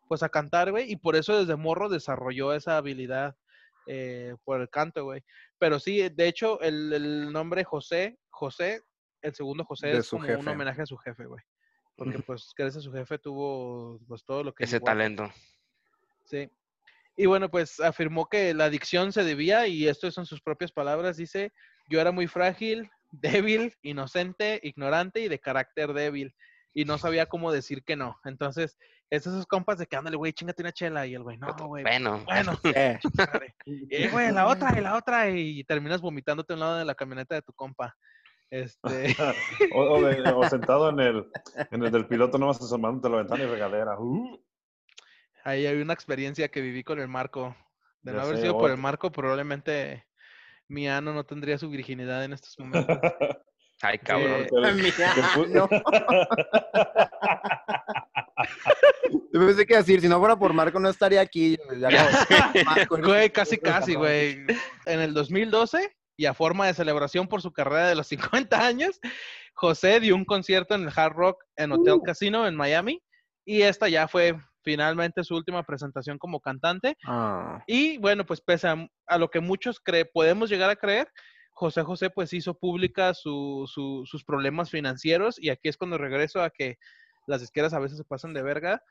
pues 0.09 0.23
a 0.23 0.29
cantar, 0.29 0.71
güey. 0.71 0.91
Y 0.91 0.97
por 0.97 1.15
eso 1.15 1.39
desde 1.39 1.57
morro 1.57 1.89
desarrolló 1.89 2.53
esa 2.55 2.79
habilidad 2.79 3.37
eh, 3.93 4.37
por 4.45 4.61
el 4.61 4.71
canto, 4.71 5.03
güey. 5.03 5.25
Pero 5.59 5.81
sí, 5.81 6.09
de 6.09 6.29
hecho, 6.29 6.61
el, 6.61 6.93
el 6.93 7.33
nombre 7.33 7.65
José, 7.65 8.19
José, 8.31 8.83
el 9.21 9.35
segundo 9.35 9.65
José 9.65 9.89
De 9.89 9.99
es 9.99 10.07
su 10.07 10.17
como 10.17 10.33
un 10.39 10.47
homenaje 10.47 10.83
a 10.83 10.87
su 10.87 10.97
jefe, 10.97 11.27
güey. 11.27 11.43
Porque 11.97 12.21
pues 12.21 12.53
gracias 12.57 12.83
a 12.83 12.85
su 12.85 12.93
jefe 12.93 13.19
tuvo 13.19 13.99
pues 14.07 14.25
todo 14.25 14.45
lo 14.45 14.55
que 14.55 14.63
Ese 14.63 14.79
talento. 14.79 15.29
Sí. 16.25 16.49
Y 17.17 17.27
bueno, 17.27 17.51
pues 17.51 17.81
afirmó 17.81 18.29
que 18.29 18.55
la 18.55 18.67
adicción 18.67 19.13
se 19.13 19.25
debía, 19.25 19.67
y 19.67 19.89
esto 19.89 20.09
son 20.13 20.25
sus 20.25 20.41
propias 20.41 20.71
palabras, 20.71 21.17
dice, 21.17 21.53
yo 21.89 22.01
era 22.01 22.13
muy 22.13 22.29
frágil, 22.29 22.89
débil, 23.11 23.75
inocente, 23.83 24.61
ignorante 24.63 25.21
y 25.21 25.29
de 25.29 25.41
carácter 25.41 25.93
débil. 25.95 26.33
Y 26.73 26.85
no 26.85 26.99
sabía 26.99 27.27
cómo 27.27 27.51
decir 27.53 27.83
que 27.85 27.97
no. 27.97 28.19
Entonces, 28.25 28.79
es 29.11 29.27
esos 29.27 29.47
compas 29.47 29.79
de 29.79 29.87
que 29.87 29.97
ándale, 29.97 30.17
güey, 30.17 30.33
chingate 30.33 30.63
una 30.63 30.73
chela. 30.73 31.07
Y 31.07 31.15
el 31.15 31.23
güey, 31.23 31.37
no, 31.39 31.53
güey. 31.67 31.83
Bueno, 31.83 32.23
Bueno, 32.25 32.53
Eh. 32.75 32.99
Y, 33.67 34.09
güey, 34.09 34.31
la 34.33 34.47
otra, 34.47 34.79
y 34.79 34.81
la 34.81 34.97
otra. 34.97 35.29
Y 35.31 35.65
terminas 35.65 36.01
vomitándote 36.01 36.53
a 36.53 36.57
un 36.57 36.61
lado 36.61 36.79
de 36.79 36.85
la 36.85 36.95
camioneta 36.95 37.35
de 37.35 37.43
tu 37.43 37.53
compa. 37.53 37.97
Este, 38.51 39.15
o, 39.75 39.81
o 39.81 40.03
de- 40.03 40.29
o 40.33 40.49
sentado 40.49 40.91
en 40.91 41.01
el, 41.01 41.31
en 41.71 41.85
el 41.85 41.91
del 41.93 42.07
piloto, 42.07 42.37
nomás 42.39 42.61
asomándote 42.61 43.07
a 43.07 43.11
la 43.11 43.17
ventana 43.19 43.45
y 43.45 43.47
regadera. 43.47 43.97
Uh, 43.99 44.39
ahí 45.45 45.67
hay 45.67 45.81
una 45.81 45.93
experiencia 45.93 46.49
que 46.49 46.61
viví 46.61 46.83
con 46.85 46.99
el 47.01 47.09
Marco. 47.09 47.57
De 48.03 48.13
no 48.13 48.19
Ya 48.19 48.25
haber 48.25 48.37
sé, 48.37 48.43
sido 48.43 48.59
por 48.59 48.71
el. 48.71 48.77
Marco, 48.77 49.13
probablemente 49.13 50.07
mi 50.69 50.89
ano 50.89 51.13
no 51.13 51.25
tendría 51.25 51.59
su 51.59 51.69
virginidad 51.69 52.25
en 52.25 52.33
estos 52.33 52.59
momentos. 52.59 52.99
Ay, 53.83 53.99
cabrón. 53.99 54.43
Eh, 54.43 54.49
no. 55.51 55.69
Yo 59.33 59.47
pensé 59.47 59.67
que 59.67 59.77
decir, 59.77 60.01
si 60.01 60.09
no 60.09 60.19
fuera 60.19 60.37
por 60.37 60.53
Marco 60.53 60.81
no 60.81 60.89
estaría 60.89 61.21
aquí. 61.21 61.57
Ya 61.79 62.09
como, 62.27 62.65
Marco, 62.65 62.97
Güey, 62.99 63.31
casi, 63.31 63.59
casi, 63.59 63.95
güey. 63.95 64.45
En 64.87 65.01
el 65.01 65.15
2012, 65.15 65.95
y 66.17 66.27
a 66.27 66.35
forma 66.35 66.67
de 66.67 66.75
celebración 66.75 67.29
por 67.29 67.43
su 67.43 67.53
carrera 67.53 67.89
de 67.89 67.95
los 67.95 68.07
50 68.09 68.65
años, 68.67 68.99
José 69.55 70.01
dio 70.01 70.15
un 70.17 70.25
concierto 70.25 70.75
en 70.75 70.83
el 70.83 70.93
Hard 70.95 71.15
Rock 71.15 71.45
en 71.57 71.73
Hotel 71.73 71.95
Uh. 71.95 72.03
Casino 72.03 72.47
en 72.47 72.57
Miami. 72.57 73.03
Y 73.45 73.63
esta 73.63 73.89
ya 73.89 74.07
fue 74.09 74.37
finalmente 74.63 75.25
su 75.25 75.35
última 75.35 75.63
presentación 75.63 76.19
como 76.19 76.41
cantante. 76.41 76.97
Ah, 77.07 77.63
Y 77.67 77.99
bueno, 77.99 78.25
pues 78.27 78.41
pese 78.41 78.69
a, 78.69 78.87
a 79.07 79.19
lo 79.19 79.31
que 79.31 79.41
muchos 79.41 79.81
cre 79.81 80.05
podemos 80.05 80.51
llegar 80.51 80.69
a 80.71 80.77
creer, 80.77 81.09
José 81.61 81.83
José 81.83 82.09
pues 82.11 82.33
hizo 82.33 82.55
pública 82.55 83.13
su- 83.15 83.69
su- 83.73 84.05
sus 84.07 84.25
problemas 84.25 84.71
financieros. 84.71 85.37
Y 85.39 85.51
aquí 85.51 85.69
es 85.69 85.77
cuando 85.77 85.99
regreso 85.99 86.43
a 86.43 86.49
que 86.51 86.79
las 87.27 87.43
disqueras 87.43 87.75
a 87.75 87.79
veces 87.79 87.99
se 87.99 88.05
pasan 88.05 88.33
de 88.33 88.43
verga. 88.43 88.83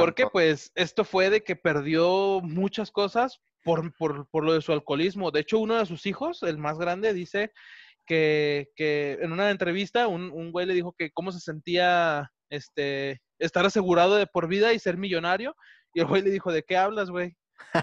Porque 0.00 0.24
pues 0.32 0.72
esto 0.74 1.04
fue 1.04 1.30
de 1.30 1.42
que 1.44 1.54
perdió 1.56 2.40
muchas 2.42 2.90
cosas 2.90 3.40
por, 3.64 3.94
por, 3.96 4.26
por 4.28 4.44
lo 4.44 4.52
de 4.52 4.60
su 4.60 4.72
alcoholismo. 4.72 5.30
De 5.30 5.40
hecho, 5.40 5.60
uno 5.60 5.76
de 5.76 5.86
sus 5.86 6.04
hijos, 6.06 6.42
el 6.42 6.58
más 6.58 6.76
grande, 6.78 7.14
dice 7.14 7.52
que, 8.04 8.68
que 8.74 9.18
en 9.22 9.32
una 9.32 9.50
entrevista 9.50 10.08
un, 10.08 10.30
un 10.32 10.50
güey 10.50 10.66
le 10.66 10.74
dijo 10.74 10.92
que 10.98 11.12
cómo 11.12 11.30
se 11.30 11.38
sentía 11.38 12.32
este, 12.50 13.22
estar 13.38 13.64
asegurado 13.64 14.16
de 14.16 14.26
por 14.26 14.48
vida 14.48 14.72
y 14.72 14.78
ser 14.80 14.96
millonario. 14.98 15.54
Y 15.94 16.00
el 16.00 16.06
güey 16.06 16.22
le 16.22 16.30
dijo, 16.30 16.50
¿de 16.52 16.64
qué 16.64 16.76
hablas, 16.76 17.10
güey? 17.10 17.36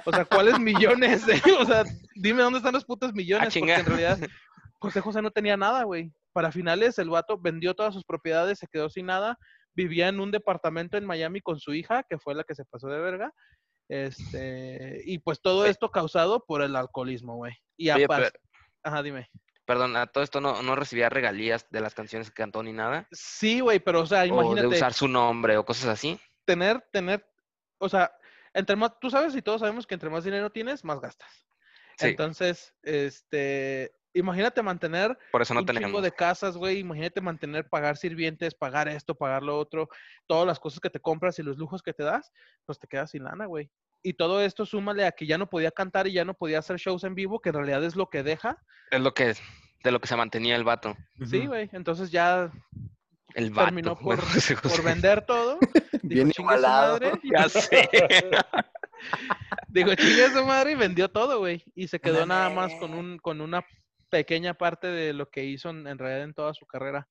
O 0.05 0.11
sea, 0.11 0.25
¿cuáles 0.25 0.59
millones? 0.59 1.27
eh? 1.27 1.41
O 1.59 1.65
sea, 1.65 1.84
dime 2.15 2.41
dónde 2.43 2.57
están 2.59 2.73
los 2.73 2.86
putos 2.86 3.13
millones. 3.13 3.45
porque 3.47 3.59
chinga. 3.59 3.80
en 3.80 3.86
realidad 3.86 4.17
José 4.80 5.01
José 5.01 5.21
no 5.21 5.32
tenía 5.32 5.57
nada, 5.57 5.84
güey. 5.84 6.11
Para 6.32 6.51
finales, 6.51 6.97
el 6.99 7.09
vato 7.09 7.38
vendió 7.38 7.73
todas 7.73 7.93
sus 7.93 8.03
propiedades, 8.05 8.59
se 8.59 8.67
quedó 8.67 8.89
sin 8.89 9.07
nada 9.07 9.38
vivía 9.75 10.09
en 10.09 10.19
un 10.19 10.32
departamento 10.32 10.97
en 10.97 11.05
Miami 11.05 11.39
con 11.41 11.59
su 11.59 11.73
hija, 11.73 12.03
que 12.09 12.17
fue 12.17 12.36
la 12.36 12.43
que 12.43 12.55
se 12.55 12.65
pasó 12.65 12.88
de 12.88 12.99
verga. 12.99 13.32
Este, 13.88 15.01
y 15.05 15.19
pues 15.19 15.41
todo 15.41 15.61
Oye. 15.61 15.71
esto 15.71 15.89
causado 15.91 16.43
por 16.45 16.61
el 16.61 16.75
alcoholismo, 16.75 17.36
güey. 17.36 17.53
Y 17.77 17.89
Oye, 17.91 18.05
aparte, 18.05 18.32
pero- 18.32 18.43
ajá, 18.84 19.03
dime. 19.03 19.30
Perdón, 19.65 19.95
a 19.97 20.07
todo 20.07 20.23
esto 20.23 20.41
no, 20.41 20.61
no 20.63 20.75
recibía 20.75 21.09
regalías 21.09 21.67
de 21.69 21.82
las 21.82 21.93
canciones 21.93 22.30
que 22.30 22.41
cantó 22.41 22.63
ni 22.63 22.73
nada. 22.73 23.07
Sí, 23.11 23.59
güey, 23.59 23.80
pero 23.80 24.01
o 24.01 24.05
sea, 24.05 24.23
O 24.23 24.25
imagínate 24.25 24.61
de 24.61 24.67
usar 24.67 24.93
su 24.93 25.07
nombre 25.07 25.57
o 25.57 25.65
cosas 25.65 25.88
así. 25.89 26.19
tener, 26.45 26.82
tener, 26.91 27.25
o 27.77 27.88
sea, 27.88 28.11
entre 28.54 28.76
más, 28.76 29.00
tú 29.00 29.10
sabes 29.10 29.36
y 29.36 29.41
todos 29.41 29.62
sabemos 29.62 29.86
que 29.88 29.93
entre 29.95 30.10
más 30.10 30.24
dinero 30.24 30.50
tienes, 30.52 30.84
más 30.84 31.00
gastas. 31.00 31.47
Sí, 31.97 32.08
Entonces, 32.08 32.74
este, 32.84 33.91
imagínate 34.14 34.62
mantener 34.62 35.18
por 35.32 35.41
eso 35.41 35.54
no 35.54 35.60
un 35.62 35.66
chingo 35.66 35.80
tenemos. 35.80 36.04
de 36.04 36.12
casas, 36.12 36.56
güey. 36.56 36.80
Imagínate 36.80 37.20
mantener, 37.22 37.68
pagar 37.68 37.97
sirvientes, 37.97 38.56
pagar 38.56 38.88
esto, 38.88 39.16
pagar 39.16 39.43
lo 39.43 39.58
otro, 39.58 39.89
todas 40.26 40.47
las 40.47 40.60
cosas 40.60 40.80
que 40.80 40.89
te 40.89 41.00
compras 41.00 41.39
y 41.39 41.43
los 41.43 41.58
lujos 41.58 41.82
que 41.82 41.93
te 41.93 42.04
das, 42.04 42.32
pues 42.66 42.80
te 42.80 42.88
quedas 42.88 43.12
sin 43.12 43.24
lana, 43.24 43.45
güey. 43.45 43.70
Y 44.02 44.14
todo 44.14 44.41
esto 44.41 44.66
súmale 44.66 45.06
a 45.06 45.12
que 45.12 45.26
ya 45.26 45.38
no 45.38 45.50
podía 45.50 45.72
cantar 45.72 46.08
y 46.08 46.14
ya 46.14 46.24
no 46.24 46.34
podía 46.34 46.60
hacer 46.60 46.78
shows 46.78 47.04
en 47.04 47.16
vivo, 47.16 47.41
que 47.41 47.50
en 47.50 47.56
realidad 47.56 47.84
es 47.84 47.97
lo 47.97 48.10
que 48.10 48.24
deja. 48.24 48.58
Es 48.91 49.02
lo 49.02 49.14
que 49.14 49.36
de 49.84 49.91
lo 49.91 50.00
que 50.00 50.08
se 50.08 50.16
mantenía 50.16 50.56
el 50.56 50.64
vato. 50.64 50.95
Sí, 51.26 51.47
güey. 51.47 51.70
Entonces 51.74 52.12
ya 52.12 52.52
El 53.36 53.51
vato. 53.51 53.65
terminó 53.67 53.97
por, 53.97 54.19
José 54.21 54.55
vender 54.84 55.25
todo. 55.25 55.59
Dijo, 56.03 56.25
Bien 56.25 56.32
"Chingue 56.32 56.34
su 56.34 56.41
igualado". 56.41 56.93
madre. 56.99 57.11
Ya 57.23 57.49
sé. 57.49 57.89
Dijo, 59.69 59.95
chingue 59.95 60.30
su 60.32 60.45
madre 60.45 60.71
y 60.73 60.75
vendió 60.75 61.09
todo, 61.09 61.39
güey. 61.39 61.63
Y 61.75 61.88
se 61.88 61.99
quedó 61.99 62.25
nada 62.25 62.49
más 62.49 62.73
con 62.75 62.93
un, 62.93 63.17
con 63.17 63.39
una 63.41 63.65
pequeña 64.09 64.53
parte 64.55 64.88
de 64.88 65.13
lo 65.13 65.30
que 65.30 65.45
hizo 65.45 65.69
en, 65.69 65.88
en 65.88 65.97
realidad 65.97 66.23
en 66.23 66.34
toda 66.34 66.53
su 66.53 66.65
carrera. 66.65 67.07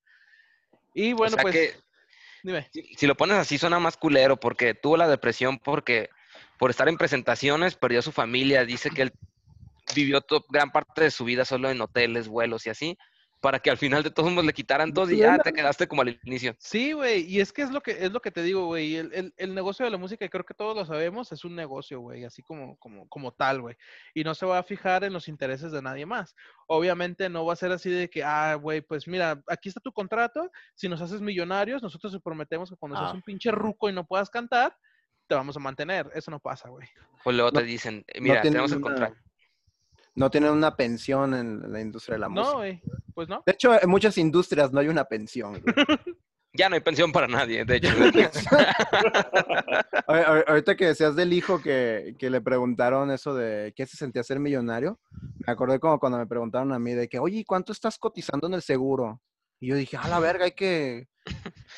Y 0.93 1.13
bueno, 1.13 1.33
o 1.33 1.35
sea 1.35 1.41
pues, 1.41 1.53
que 1.55 1.73
dime. 2.43 2.67
si, 2.71 2.83
si 2.95 3.07
lo 3.07 3.15
pones 3.15 3.37
así 3.37 3.57
suena 3.57 3.79
más 3.79 3.95
culero 3.97 4.37
porque 4.37 4.73
tuvo 4.73 4.97
la 4.97 5.07
depresión 5.07 5.59
porque 5.59 6.09
por 6.57 6.69
estar 6.69 6.89
en 6.89 6.97
presentaciones 6.97 7.75
perdió 7.75 7.99
a 7.99 8.03
su 8.03 8.11
familia. 8.11 8.65
Dice 8.65 8.89
que 8.91 9.03
él 9.03 9.13
vivió 9.95 10.23
gran 10.49 10.71
parte 10.71 11.03
de 11.03 11.11
su 11.11 11.25
vida 11.25 11.45
solo 11.45 11.69
en 11.69 11.81
hoteles, 11.81 12.27
vuelos 12.27 12.67
y 12.67 12.69
así, 12.69 12.97
para 13.41 13.59
que 13.59 13.69
al 13.69 13.77
final 13.77 14.03
de 14.03 14.11
todos 14.11 14.29
modos 14.31 14.45
le 14.45 14.51
quitaran 14.53 14.91
todo 14.93 15.09
y 15.11 15.17
ya 15.17 15.37
te 15.37 15.53
quedaste 15.53 15.87
como 15.87 16.01
al 16.01 16.19
inicio. 16.23 16.55
Sí, 16.59 16.91
güey, 16.91 17.21
y 17.21 17.39
es 17.39 17.53
que 17.53 17.61
es 17.61 17.71
lo 17.71 17.79
que 17.81 17.91
es 17.91 18.11
lo 18.11 18.21
que 18.21 18.31
te 18.31 18.43
digo, 18.43 18.65
güey. 18.65 18.97
El, 18.97 19.13
el- 19.13 19.33
el 19.37 19.55
negocio 19.55 19.85
de 19.85 19.91
la 19.91 19.97
música, 19.97 20.25
y 20.25 20.29
creo 20.29 20.43
que 20.45 20.53
todos 20.53 20.75
lo 20.75 20.85
sabemos, 20.85 21.31
es 21.31 21.45
un 21.45 21.55
negocio, 21.55 22.01
güey, 22.01 22.25
así 22.25 22.43
como, 22.43 22.75
como, 22.77 23.07
como 23.07 23.31
tal, 23.31 23.61
güey. 23.61 23.75
Y 24.13 24.23
no 24.25 24.35
se 24.35 24.45
va 24.45 24.57
a 24.59 24.63
fijar 24.63 25.03
en 25.05 25.13
los 25.13 25.27
intereses 25.29 25.71
de 25.71 25.81
nadie 25.81 26.05
más. 26.05 26.35
Obviamente 26.67 27.29
no 27.29 27.45
va 27.45 27.53
a 27.53 27.55
ser 27.55 27.71
así 27.71 27.89
de 27.89 28.09
que, 28.09 28.23
ah, 28.23 28.55
güey, 28.55 28.81
pues 28.81 29.07
mira, 29.07 29.41
aquí 29.47 29.69
está 29.69 29.79
tu 29.79 29.93
contrato. 29.93 30.51
Si 30.75 30.89
nos 30.89 30.99
haces 31.01 31.21
millonarios, 31.21 31.81
nosotros 31.81 32.11
te 32.11 32.19
prometemos 32.19 32.69
que 32.69 32.75
cuando 32.75 32.97
seas 32.97 33.11
Ah. 33.11 33.15
un 33.15 33.21
pinche 33.21 33.51
ruco 33.51 33.89
y 33.89 33.93
no 33.93 34.05
puedas 34.05 34.29
cantar, 34.29 34.75
te 35.27 35.35
vamos 35.35 35.55
a 35.55 35.59
mantener. 35.59 36.09
Eso 36.13 36.29
no 36.31 36.39
pasa, 36.39 36.67
güey. 36.69 36.87
O 37.23 37.31
luego 37.31 37.51
No- 37.51 37.59
te 37.59 37.65
dicen, 37.65 38.03
no 38.15 38.21
mira, 38.21 38.41
tenemos 38.41 38.71
el 38.73 38.81
contrato. 38.81 39.15
No 40.15 40.29
tienen 40.29 40.51
una 40.51 40.75
pensión 40.75 41.33
en 41.33 41.71
la 41.71 41.79
industria 41.81 42.15
de 42.15 42.19
la 42.19 42.27
No, 42.29 42.33
música. 42.41 42.57
güey, 42.57 42.81
pues 43.13 43.29
no. 43.29 43.43
De 43.45 43.51
hecho, 43.53 43.81
en 43.81 43.89
muchas 43.89 44.17
industrias 44.17 44.71
no 44.73 44.79
hay 44.79 44.87
una 44.87 45.05
pensión. 45.05 45.61
güey. 45.61 45.63
Ya 46.51 46.67
no 46.67 46.73
hay 46.73 46.81
pensión 46.81 47.11
para 47.11 47.27
nadie, 47.27 47.63
de 47.63 47.75
hecho. 47.75 47.89
Ahor- 50.07 50.25
ahor- 50.25 50.43
Ahorita 50.47 50.75
que 50.75 50.87
decías 50.87 51.15
del 51.15 51.31
hijo 51.33 51.61
que, 51.61 52.15
que 52.17 52.29
le 52.31 52.41
preguntaron 52.41 53.11
eso 53.11 53.35
de 53.35 53.71
qué 53.75 53.85
se 53.85 53.97
sentía 53.97 54.23
ser 54.23 54.39
millonario, 54.39 54.99
me 55.45 55.53
acordé 55.53 55.79
como 55.79 55.99
cuando 55.99 56.17
me 56.17 56.25
preguntaron 56.27 56.73
a 56.73 56.79
mí 56.79 56.93
de 56.93 57.07
que, 57.07 57.19
oye, 57.19 57.37
¿y 57.39 57.45
¿cuánto 57.45 57.71
estás 57.71 57.97
cotizando 57.99 58.47
en 58.47 58.55
el 58.55 58.61
seguro? 58.63 59.21
Y 59.59 59.67
yo 59.69 59.75
dije, 59.75 59.97
a 59.97 60.07
la 60.07 60.19
verga, 60.19 60.45
hay 60.45 60.53
que... 60.53 61.07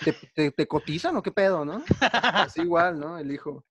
¿Te, 0.06 0.14
te, 0.34 0.52
te 0.52 0.68
cotizan 0.68 1.18
o 1.18 1.22
qué 1.22 1.32
pedo, 1.32 1.66
no? 1.66 1.84
Así 2.24 2.62
igual, 2.62 2.98
¿no? 3.00 3.18
El 3.18 3.32
hijo. 3.32 3.66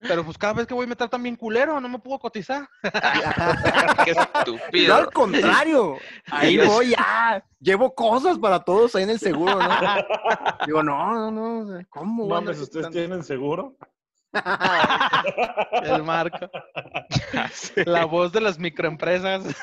Pero 0.00 0.24
pues 0.24 0.36
cada 0.36 0.54
vez 0.54 0.66
que 0.66 0.74
voy 0.74 0.86
me 0.86 0.96
tratan 0.96 1.22
bien 1.22 1.36
culero, 1.36 1.80
no 1.80 1.88
me 1.88 1.98
puedo 1.98 2.18
cotizar. 2.18 2.68
Qué 4.04 4.14
Yo 4.14 4.22
estúpido. 4.22 4.94
al 4.94 5.10
contrario, 5.12 5.98
ahí 6.30 6.58
voy 6.58 6.90
ya, 6.90 7.44
llevo 7.60 7.94
cosas 7.94 8.38
para 8.38 8.60
todos 8.60 8.94
ahí 8.94 9.04
en 9.04 9.10
el 9.10 9.18
seguro, 9.18 9.58
¿no? 9.58 9.68
Digo, 10.66 10.82
no, 10.82 11.30
no, 11.30 11.64
no, 11.64 11.86
¿cómo? 11.88 12.24
a 12.24 12.40
Mames, 12.40 12.60
¿ustedes 12.60 12.90
tienen 12.90 13.22
seguro? 13.22 13.76
El 15.82 16.02
marco. 16.02 16.50
La 17.86 18.04
voz 18.04 18.32
de 18.32 18.40
las 18.40 18.58
microempresas. 18.58 19.44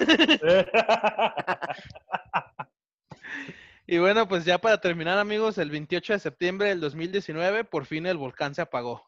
Y 3.88 3.98
bueno, 3.98 4.26
pues 4.26 4.46
ya 4.46 4.58
para 4.58 4.80
terminar, 4.80 5.18
amigos, 5.18 5.58
el 5.58 5.70
28 5.70 6.14
de 6.14 6.20
septiembre 6.20 6.70
del 6.70 6.80
2019, 6.80 7.66
por 7.66 7.86
fin 7.86 8.06
el 8.06 8.16
volcán 8.16 8.56
se 8.56 8.62
apagó. 8.62 9.04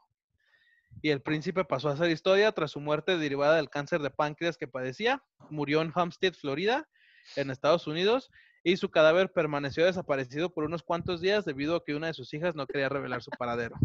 Y 1.04 1.10
el 1.10 1.22
príncipe 1.22 1.66
pasó 1.66 1.90
a 1.90 1.98
ser 1.98 2.10
historia 2.10 2.54
tras 2.54 2.72
su 2.72 2.80
muerte 2.80 3.18
derivada 3.18 3.58
del 3.58 3.70
cáncer 3.70 4.02
de 4.02 4.10
páncreas 4.10 4.58
que 4.58 4.70
padecía. 4.70 5.22
Murió 5.50 5.82
en 5.82 5.92
Homestead, 5.94 6.34
Florida, 6.34 6.88
en 7.36 7.52
Estados 7.52 7.88
Unidos, 7.88 8.32
y 8.64 8.78
su 8.78 8.90
cadáver 8.90 9.30
permaneció 9.34 9.84
desaparecido 9.84 10.54
por 10.54 10.64
unos 10.64 10.82
cuantos 10.82 11.20
días 11.20 11.44
debido 11.44 11.76
a 11.76 11.84
que 11.84 11.94
una 11.94 12.08
de 12.08 12.14
sus 12.14 12.34
hijas 12.34 12.56
no 12.56 12.66
quería 12.66 12.88
revelar 12.88 13.22
su 13.22 13.32
paradero. 13.32 13.76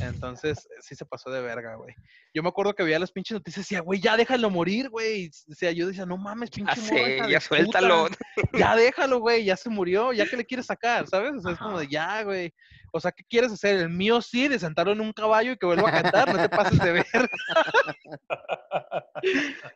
Entonces, 0.00 0.68
sí 0.80 0.96
se 0.96 1.06
pasó 1.06 1.30
de 1.30 1.40
verga, 1.40 1.76
güey. 1.76 1.94
Yo 2.34 2.42
me 2.42 2.48
acuerdo 2.48 2.74
que 2.74 2.82
veía 2.82 2.98
las 2.98 3.12
pinches 3.12 3.36
noticias 3.36 3.58
y 3.58 3.74
decía, 3.74 3.80
güey, 3.80 4.00
ya 4.00 4.16
déjalo 4.16 4.50
morir, 4.50 4.90
güey. 4.90 5.30
O 5.48 5.54
sea, 5.54 5.70
yo 5.70 5.86
decía, 5.86 6.04
no 6.06 6.16
mames, 6.16 6.50
pinche 6.50 6.74
Ya 6.74 6.82
morra, 6.82 7.24
sé, 7.26 7.30
ya 7.30 7.40
suéltalo. 7.40 8.08
puta. 8.08 8.18
Ya 8.72 8.74
déjalo, 8.74 9.20
güey, 9.20 9.44
ya 9.44 9.56
se 9.56 9.68
murió, 9.68 10.12
ya 10.12 10.26
que 10.26 10.36
le 10.36 10.44
quieres 10.44 10.66
sacar, 10.66 11.06
¿sabes? 11.06 11.34
O 11.36 11.40
sea, 11.40 11.52
es 11.52 11.58
como 11.58 11.78
de 11.78 11.86
ya, 11.86 12.24
güey. 12.24 12.52
O 12.92 13.00
sea, 13.00 13.12
¿qué 13.12 13.24
quieres 13.24 13.52
hacer? 13.52 13.78
El 13.80 13.90
mío 13.90 14.20
sí, 14.22 14.48
de 14.48 14.58
sentarlo 14.58 14.92
en 14.92 15.00
un 15.00 15.12
caballo 15.12 15.52
y 15.52 15.56
que 15.56 15.66
vuelva 15.66 15.88
a 15.90 16.02
cantar, 16.02 16.32
no 16.32 16.40
te 16.40 16.48
pases 16.48 16.78
de 16.78 16.92
ver. 16.92 17.06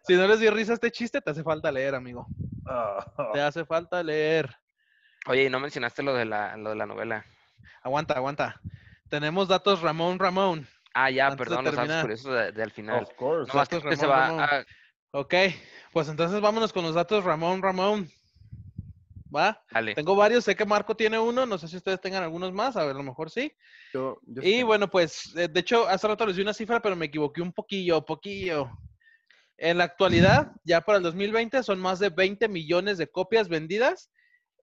si 0.07 0.15
no 0.15 0.27
les 0.27 0.41
dio 0.41 0.51
risa 0.51 0.75
este 0.75 0.91
chiste, 0.91 1.21
te 1.21 1.31
hace 1.31 1.43
falta 1.43 1.71
leer, 1.71 1.95
amigo. 1.95 2.27
Ah, 2.67 3.05
Te 3.33 3.41
hace 3.41 3.65
falta 3.65 4.03
leer. 4.03 4.55
Oye, 5.27 5.45
y 5.45 5.51
no 5.51 5.61
mencionaste 5.61 6.03
lo 6.03 6.15
de 6.15 6.25
la, 6.25 6.57
lo 6.57 6.71
de 6.71 6.77
la 6.77 6.87
novela. 6.87 7.25
Aguanta, 7.83 8.15
aguanta. 8.15 8.61
Tenemos 9.09 9.49
datos 9.49 9.83
Ramón 9.83 10.19
Ramón. 10.19 10.67
Ah, 10.95 11.11
ya, 11.11 11.27
Antes 11.29 11.39
de 11.39 11.45
perdón, 11.45 11.65
los 11.65 11.75
datos 11.75 12.01
curiosos 12.03 12.35
de, 12.35 12.53
de 12.53 12.63
al 12.63 12.71
final. 12.71 13.03
of 13.03 13.13
course. 13.15 13.51
Que 13.51 13.59
datos 13.59 13.83
se 13.83 14.07
Ramón, 14.07 14.41
va 14.41 14.47
Ramón. 14.47 14.51
a... 14.51 14.65
Ok, 15.15 15.35
pues 15.93 16.09
entonces 16.09 16.41
vámonos 16.41 16.73
con 16.73 16.85
los 16.85 16.95
datos 16.95 17.25
Ramón 17.25 17.63
Ramón. 17.63 18.09
¿Va? 19.35 19.63
Dale. 19.71 19.95
Tengo 19.95 20.15
varios, 20.15 20.45
sé 20.45 20.55
que 20.55 20.65
Marco 20.67 20.95
tiene 20.95 21.19
uno, 21.19 21.47
no 21.47 21.57
sé 21.59 21.67
si 21.69 21.77
ustedes 21.77 22.01
tengan 22.01 22.23
algunos 22.23 22.53
más, 22.53 22.77
a 22.77 22.83
ver, 22.85 22.91
a 22.95 22.99
lo 22.99 23.03
mejor 23.03 23.31
sí. 23.31 23.53
Yo- 23.95 24.19
yo 24.27 24.43
Y 24.43 24.59
sé. 24.59 24.65
bueno, 24.65 24.91
pues, 24.91 25.35
eh, 25.37 25.49
de 25.49 25.61
hecho, 25.61 25.89
hace 25.89 26.07
rato 26.07 26.27
les 26.27 26.37
di 26.37 26.43
una 26.43 26.53
cifra, 26.53 26.81
pero 26.83 26.97
me 26.97 27.07
equivoqué 27.07 27.41
un 27.41 27.53
poquillo, 27.53 28.05
poquillo. 28.05 28.71
En 29.57 29.79
la 29.79 29.85
actualidad, 29.85 30.53
ya 30.65 30.81
para 30.83 30.99
el 30.99 31.05
2020, 31.05 31.63
son 31.63 31.79
más 31.81 31.99
de 31.99 32.11
20 32.11 32.49
millones 32.49 32.99
de 32.99 33.07
copias 33.09 33.49
vendidas 33.49 34.11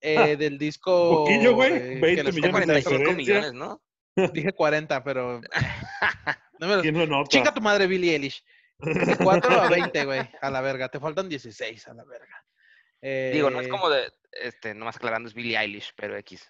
eh, 0.02 0.36
del 0.38 0.58
disco. 0.58 1.26
Poquillo, 1.26 1.54
güey, 1.56 1.74
eh, 1.74 2.00
20 2.00 2.16
que 2.16 2.24
les 2.24 2.36
millones 2.36 2.42
de 2.44 2.52
comenté. 2.52 2.84
45 2.84 2.90
diferencia. 3.00 3.16
millones, 3.36 3.54
¿no? 3.54 3.82
Dije 4.34 4.54
40, 4.54 5.04
pero. 5.04 5.42
No 6.60 6.68
me 6.68 6.76
lo- 6.76 6.82
¿Quién 6.82 6.98
lo 6.98 7.08
nota? 7.08 7.30
Chinga 7.30 7.54
tu 7.54 7.62
madre, 7.62 7.88
Billie 7.88 8.12
Eilish. 8.14 8.44
De 8.80 9.16
4 9.24 9.62
a 9.62 9.70
20, 9.70 10.04
güey. 10.06 10.30
A 10.42 10.50
la 10.50 10.60
verga. 10.60 10.90
Te 10.90 11.00
faltan 11.00 11.30
16, 11.30 11.88
a 11.88 11.94
la 11.94 12.04
verga. 12.04 12.44
Digo, 13.02 13.50
no 13.50 13.62
es 13.62 13.68
Eh, 13.68 13.70
como 13.70 13.90
de, 13.90 14.12
este, 14.32 14.74
nomás 14.74 14.98
aclarando, 14.98 15.28
es 15.28 15.34
Billie 15.34 15.58
Eilish, 15.58 15.94
pero 15.96 16.18
X. 16.18 16.48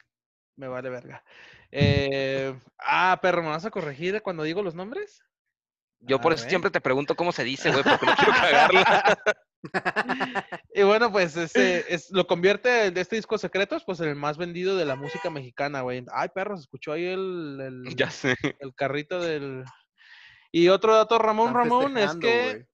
Me 0.55 0.67
vale 0.67 0.89
verga. 0.89 1.23
Eh, 1.71 2.53
ah, 2.79 3.17
perro, 3.21 3.43
¿me 3.43 3.49
vas 3.49 3.65
a 3.65 3.71
corregir 3.71 4.21
cuando 4.21 4.43
digo 4.43 4.61
los 4.61 4.75
nombres? 4.75 5.23
Yo 5.99 6.17
A 6.17 6.21
por 6.21 6.33
eso 6.33 6.43
ver. 6.43 6.49
siempre 6.49 6.71
te 6.71 6.81
pregunto 6.81 7.15
cómo 7.15 7.31
se 7.31 7.43
dice, 7.43 7.71
güey, 7.71 7.83
porque 7.83 8.05
no 8.05 8.15
quiero 8.15 8.31
cagarla. 8.33 9.19
Y 10.73 10.83
bueno, 10.83 11.11
pues 11.11 11.35
este 11.35 11.93
es, 11.93 12.11
lo 12.11 12.25
convierte 12.27 12.91
de 12.91 13.01
este 13.01 13.17
disco 13.17 13.37
Secretos, 13.37 13.83
pues 13.83 13.99
en 13.99 14.07
el 14.07 14.15
más 14.15 14.37
vendido 14.37 14.77
de 14.77 14.85
la 14.85 14.95
música 14.95 15.29
mexicana, 15.29 15.81
güey. 15.81 16.05
Ay, 16.13 16.29
perro, 16.33 16.55
se 16.55 16.61
escuchó 16.61 16.93
ahí 16.93 17.05
el, 17.05 17.83
el, 17.85 17.95
ya 17.95 18.09
sé. 18.09 18.35
el 18.59 18.73
carrito 18.73 19.19
del. 19.19 19.65
Y 20.51 20.69
otro 20.69 20.95
dato, 20.95 21.19
Ramón 21.19 21.49
Están 21.49 21.61
Ramón, 21.61 21.97
es 21.97 22.15
que 22.15 22.67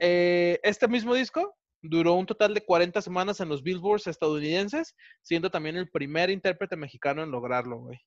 eh, 0.00 0.60
este 0.62 0.88
mismo 0.88 1.14
disco 1.14 1.54
duró 1.86 2.14
un 2.14 2.24
total 2.26 2.54
de 2.54 2.64
40 2.64 3.02
semanas 3.02 3.40
en 3.40 3.48
los 3.48 3.62
Billboards 3.62 4.06
estadounidenses, 4.06 4.94
siendo 5.22 5.50
también 5.50 5.76
el 5.76 5.90
primer 5.90 6.30
intérprete 6.30 6.76
mexicano 6.76 7.22
en 7.22 7.30
lograrlo, 7.30 7.78
güey. 7.78 8.00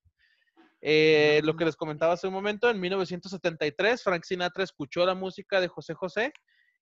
Eh, 0.81 1.41
Lo 1.43 1.55
que 1.55 1.65
les 1.65 1.75
comentaba 1.75 2.13
hace 2.13 2.27
un 2.27 2.33
momento, 2.33 2.69
en 2.69 2.79
1973, 2.79 4.03
Frank 4.03 4.23
Sinatra 4.23 4.63
escuchó 4.63 5.05
la 5.05 5.15
música 5.15 5.61
de 5.61 5.67
José 5.67 5.93
José 5.93 6.31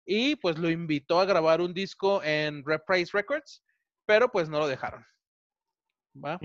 y 0.06 0.36
pues 0.38 0.58
lo 0.58 0.70
invitó 0.70 1.20
a 1.20 1.26
grabar 1.26 1.62
un 1.62 1.74
disco 1.74 2.24
en 2.24 2.64
Reprise 2.66 3.12
Records, 3.14 3.64
pero 4.06 4.30
pues 4.30 4.48
no 4.50 4.60
lo 4.60 4.68
dejaron. 4.68 5.06
¿Va? 6.24 6.40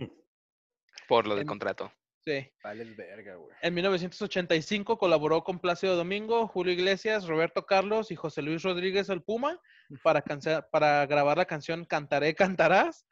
Por 1.08 1.26
lo 1.26 1.34
del 1.34 1.42
En- 1.42 1.48
contrato. 1.48 1.92
Sí. 2.24 2.46
Vale 2.62 2.84
verga, 2.84 3.36
güey. 3.36 3.50
En 3.62 3.74
1985 3.74 4.98
colaboró 4.98 5.42
con 5.42 5.58
Plácido 5.58 5.96
Domingo, 5.96 6.46
Julio 6.48 6.72
Iglesias, 6.72 7.26
Roberto 7.26 7.64
Carlos 7.64 8.10
y 8.10 8.16
José 8.16 8.42
Luis 8.42 8.62
Rodríguez 8.62 9.08
el 9.08 9.22
Puma 9.22 9.58
para, 10.02 11.06
grabar 11.06 11.38
la 11.38 11.46
canción 11.46 11.84
Cantaré, 11.84 12.34
Cantarás, 12.34 13.06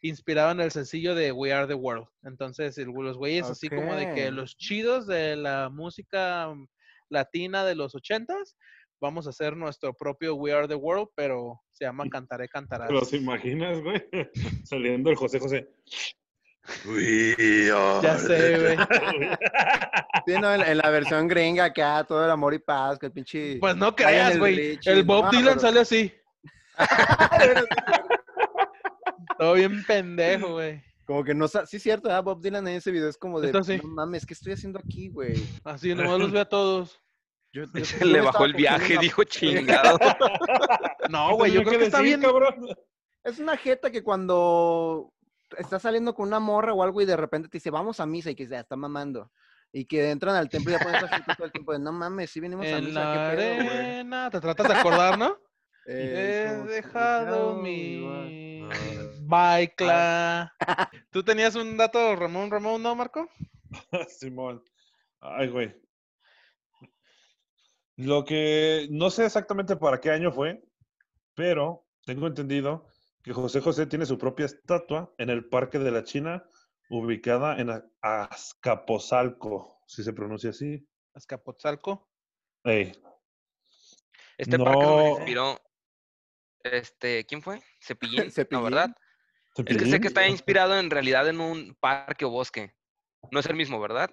inspirado 0.00 0.50
en 0.52 0.60
el 0.60 0.70
sencillo 0.70 1.14
de 1.14 1.32
We 1.32 1.52
Are 1.52 1.66
the 1.66 1.74
World. 1.74 2.06
Entonces, 2.22 2.78
el- 2.78 2.88
los 2.88 3.18
güeyes 3.18 3.48
así 3.50 3.68
como 3.68 3.94
de 3.94 4.14
que 4.14 4.30
los 4.30 4.56
chidos 4.56 5.06
de 5.06 5.36
la 5.36 5.68
música 5.68 6.48
mm, 6.48 6.66
latina 7.10 7.64
de 7.64 7.74
los 7.74 7.94
ochentas, 7.94 8.56
vamos 9.00 9.26
a 9.26 9.30
hacer 9.30 9.56
nuestro 9.56 9.92
propio 9.94 10.34
We 10.36 10.52
Are 10.52 10.66
the 10.66 10.74
World, 10.74 11.08
pero 11.14 11.60
se 11.70 11.84
llama 11.84 12.04
Cantaré, 12.10 12.48
Cantarás. 12.48 12.88
¿Te 12.88 12.94
los 12.94 13.12
imaginas, 13.12 13.82
güey? 13.82 14.02
Saliendo 14.64 15.10
el 15.10 15.16
José 15.16 15.38
José. 15.38 15.68
Ya 18.02 18.18
sé, 18.26 18.58
güey. 18.58 18.76
Sí, 20.26 20.32
no, 20.40 20.54
en, 20.54 20.62
en 20.62 20.78
la 20.78 20.90
versión 20.90 21.28
gringa 21.28 21.64
acá, 21.66 22.04
todo 22.04 22.24
el 22.24 22.30
amor 22.30 22.54
y 22.54 22.58
paz, 22.58 22.98
que 22.98 23.06
el 23.06 23.12
pinche... 23.12 23.58
Pues 23.60 23.76
no 23.76 23.94
creas, 23.94 24.38
güey. 24.38 24.78
El 24.84 25.04
Bob 25.04 25.24
no, 25.26 25.30
Dylan 25.30 25.44
pero- 25.56 25.60
sale 25.60 25.80
así. 25.80 26.12
Todo 29.38 29.54
bien 29.54 29.84
pendejo, 29.84 30.52
güey. 30.52 30.82
Como 31.06 31.22
que 31.24 31.34
no 31.34 31.48
sa- 31.48 31.66
Sí, 31.66 31.78
cierto, 31.78 32.08
¿verdad? 32.08 32.24
Bob 32.24 32.40
Dylan 32.40 32.66
en 32.68 32.76
ese 32.76 32.90
video 32.90 33.08
es 33.08 33.18
como 33.18 33.40
de... 33.40 33.52
No 33.52 33.60
mames, 33.84 34.24
¿qué 34.24 34.34
estoy 34.34 34.52
haciendo 34.54 34.78
aquí, 34.78 35.08
güey? 35.08 35.34
Así, 35.64 35.94
nomás 35.94 36.18
los 36.18 36.32
ve 36.32 36.40
a 36.40 36.48
todos. 36.48 37.00
Yo- 37.52 37.64
yo- 37.64 37.84
yo 38.00 38.06
Le 38.06 38.20
bajó 38.20 38.44
el 38.44 38.54
viaje, 38.54 38.94
una- 38.94 39.02
dijo 39.02 39.24
chingado. 39.24 39.98
No, 41.10 41.36
güey, 41.36 41.52
yo 41.52 41.62
creo 41.62 41.78
que 41.78 41.86
está 41.86 41.98
decir, 41.98 42.18
bien. 42.18 42.30
cabrón. 42.30 42.68
Es 43.22 43.38
una 43.38 43.56
jeta 43.56 43.90
que 43.90 44.02
cuando 44.02 45.12
estás 45.58 45.82
saliendo 45.82 46.14
con 46.14 46.28
una 46.28 46.40
morra 46.40 46.72
o 46.72 46.82
algo 46.82 47.00
y 47.00 47.04
de 47.06 47.16
repente 47.16 47.48
te 47.48 47.58
dice, 47.58 47.70
vamos 47.70 48.00
a 48.00 48.06
misa 48.06 48.30
y 48.30 48.34
que 48.34 48.46
ya 48.46 48.60
está 48.60 48.76
mamando. 48.76 49.30
Y 49.72 49.86
que 49.86 50.10
entran 50.10 50.36
al 50.36 50.48
templo 50.48 50.70
y 50.70 50.74
ya 50.74 50.78
ponen 50.78 50.96
esa 50.96 51.08
gente 51.08 51.34
todo 51.34 51.46
el 51.46 51.52
tiempo 51.52 51.72
de, 51.72 51.80
no 51.80 51.92
mames, 51.92 52.30
sí 52.30 52.40
venimos 52.40 52.66
a 52.66 52.78
En 52.78 52.84
misa, 52.84 53.04
la 53.04 53.30
qué 53.30 53.36
pedo, 53.36 53.54
güey?" 53.54 53.68
arena. 53.68 54.30
Te 54.30 54.40
tratas 54.40 54.68
de 54.68 54.74
acordar, 54.74 55.18
¿no? 55.18 55.38
Eh, 55.86 56.46
He 56.48 56.66
dejado 56.66 57.56
mi 57.56 58.66
baicla. 59.26 60.54
¿Tú 61.10 61.22
tenías 61.22 61.54
un 61.56 61.76
dato, 61.76 62.16
Ramón 62.16 62.50
Ramón, 62.50 62.82
no, 62.82 62.94
Marco? 62.94 63.28
Simón. 64.08 64.64
Ay, 65.20 65.48
güey. 65.48 65.74
Lo 67.96 68.24
que 68.24 68.88
no 68.90 69.10
sé 69.10 69.26
exactamente 69.26 69.76
para 69.76 70.00
qué 70.00 70.10
año 70.10 70.32
fue, 70.32 70.64
pero 71.34 71.86
tengo 72.04 72.26
entendido 72.26 72.86
que 73.24 73.32
José 73.32 73.60
José 73.62 73.86
tiene 73.86 74.04
su 74.04 74.18
propia 74.18 74.44
estatua 74.44 75.12
en 75.16 75.30
el 75.30 75.46
Parque 75.46 75.78
de 75.78 75.90
la 75.90 76.04
China, 76.04 76.44
ubicada 76.90 77.56
en 77.58 77.70
Azcapotzalco, 78.02 79.80
si 79.86 80.04
se 80.04 80.12
pronuncia 80.12 80.50
así. 80.50 80.86
Azcapotzalco. 81.14 82.06
Este 82.62 84.58
parque 84.58 84.84
No. 84.84 85.08
inspiró. 85.16 85.58
Este, 86.62 87.24
¿quién 87.24 87.40
fue? 87.40 87.62
Cepillín. 87.80 88.30
Cepillín. 88.30 88.48
No, 88.60 88.62
¿verdad? 88.62 88.94
Es 89.56 89.76
que 89.78 89.86
sé 89.86 90.00
que 90.00 90.08
está 90.08 90.28
inspirado 90.28 90.78
en 90.78 90.90
realidad 90.90 91.26
en 91.28 91.40
un 91.40 91.74
parque 91.80 92.24
o 92.26 92.30
bosque. 92.30 92.74
No 93.30 93.40
es 93.40 93.46
el 93.46 93.54
mismo, 93.56 93.80
¿verdad? 93.80 94.10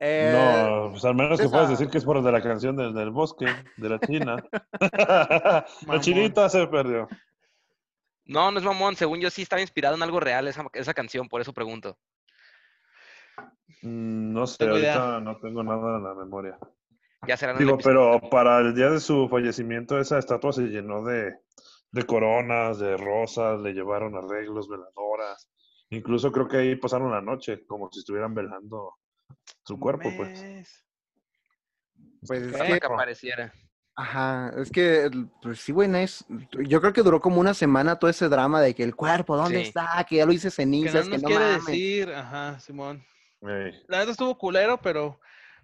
Eh, 0.00 0.30
No, 0.32 0.90
pues 0.90 1.04
al 1.04 1.14
menos 1.14 1.40
que 1.40 1.48
puedas 1.48 1.70
decir 1.70 1.88
que 1.88 1.96
es 1.98 2.04
por 2.04 2.16
el 2.18 2.24
de 2.24 2.32
la 2.32 2.42
canción 2.42 2.76
del, 2.76 2.92
del 2.92 3.10
bosque, 3.10 3.46
de 3.76 3.88
la 3.88 4.00
China. 4.00 4.36
la 5.86 6.00
chinita 6.00 6.48
se 6.50 6.66
perdió. 6.66 7.08
No, 8.24 8.50
no 8.50 8.58
es 8.58 8.64
mamón. 8.64 8.96
Según 8.96 9.20
yo 9.20 9.30
sí 9.30 9.42
estaba 9.42 9.60
inspirado 9.62 9.96
en 9.96 10.02
algo 10.02 10.20
real 10.20 10.46
esa, 10.48 10.64
esa 10.72 10.94
canción, 10.94 11.28
por 11.28 11.40
eso 11.40 11.52
pregunto. 11.52 11.98
Mm, 13.82 14.32
No 14.32 14.46
sé, 14.46 14.64
idea. 14.64 14.94
ahorita 14.94 15.20
no 15.20 15.38
tengo 15.38 15.62
nada 15.62 15.98
en 15.98 16.04
la 16.04 16.14
memoria. 16.14 16.58
Ya 17.26 17.36
será 17.36 17.54
Digo, 17.54 17.78
pero 17.78 18.20
para 18.30 18.58
el 18.58 18.74
día 18.74 18.90
de 18.90 19.00
su 19.00 19.28
fallecimiento 19.28 19.98
esa 19.98 20.18
estatua 20.18 20.52
se 20.52 20.62
llenó 20.62 21.04
de, 21.04 21.32
de 21.92 22.02
coronas, 22.04 22.78
de 22.78 22.96
rosas, 22.96 23.60
le 23.60 23.72
llevaron 23.72 24.16
arreglos, 24.16 24.68
veladoras. 24.68 25.48
Incluso 25.90 26.32
creo 26.32 26.48
que 26.48 26.56
ahí 26.56 26.76
pasaron 26.76 27.12
la 27.12 27.20
noche, 27.20 27.64
como 27.66 27.90
si 27.92 28.00
estuvieran 28.00 28.34
velando 28.34 28.96
su 29.64 29.78
cuerpo, 29.78 30.10
pues. 30.16 30.84
Pues 32.26 32.42
es 32.42 32.80
que 32.80 32.86
apareciera. 32.86 33.52
Ajá, 33.94 34.52
es 34.60 34.70
que, 34.70 35.10
pues 35.42 35.60
sí, 35.60 35.72
güey, 35.72 35.88
no 35.88 35.98
es- 35.98 36.24
yo 36.64 36.80
creo 36.80 36.92
que 36.92 37.02
duró 37.02 37.20
como 37.20 37.40
una 37.40 37.54
semana 37.54 37.96
todo 37.96 38.10
ese 38.10 38.28
drama 38.28 38.60
de 38.60 38.74
que 38.74 38.82
el 38.82 38.94
cuerpo, 38.96 39.36
¿dónde 39.36 39.58
Sí. 39.62 39.68
está? 39.68 40.04
Que 40.08 40.16
ya 40.16 40.26
lo 40.26 40.32
hice 40.32 40.48
Que 40.48 40.52
cenizas, 40.52 41.06
no 41.06 41.10
que 41.16 41.16
nos 41.18 41.22
no, 41.22 41.28
quiere 41.28 41.44
mames. 41.44 41.66
decir, 41.66 42.12
ajá, 42.12 42.58
Simón. 42.60 43.04
La 43.40 43.98
verdad 43.98 44.10
estuvo 44.10 44.38
culero, 44.38 44.78
pero 44.80 45.18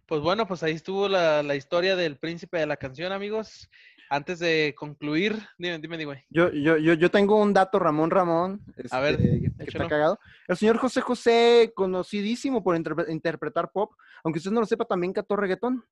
pues 0.06 0.20
bueno, 0.20 0.46
pues 0.48 0.62
ahí 0.62 0.72
estuvo 0.72 1.08
la, 1.08 1.42
la 1.42 1.54
historia 1.54 1.94
del 1.96 2.16
príncipe 2.16 2.58
de 2.58 2.66
la 2.66 2.76
canción, 2.76 3.12
amigos. 3.12 3.68
Antes 4.10 4.38
de 4.38 4.74
concluir, 4.76 5.38
dime, 5.58 5.78
dime, 5.78 5.98
dime, 5.98 6.04
güey. 6.06 6.24
Yo, 6.30 6.50
yo, 6.50 6.78
yo, 6.78 6.94
yo 6.94 7.10
tengo 7.10 7.36
un 7.40 7.52
dato, 7.52 7.78
Ramón 7.78 8.10
Ramón, 8.10 8.62
A 8.90 9.00
ver, 9.00 9.16
este, 9.20 9.40
que- 9.42 9.52
que 9.58 9.64
está 9.64 9.86
cagado. 9.86 10.18
El 10.46 10.56
señor 10.56 10.78
José 10.78 11.02
José, 11.02 11.72
conocidísimo 11.76 12.64
por 12.64 12.74
interpre- 12.74 13.10
interpretar 13.10 13.70
pop, 13.70 13.92
aunque 14.24 14.38
usted 14.38 14.50
no 14.50 14.60
lo 14.60 14.66
sepa, 14.66 14.86
también 14.86 15.12
cantó 15.12 15.36
reggaetón. 15.36 15.84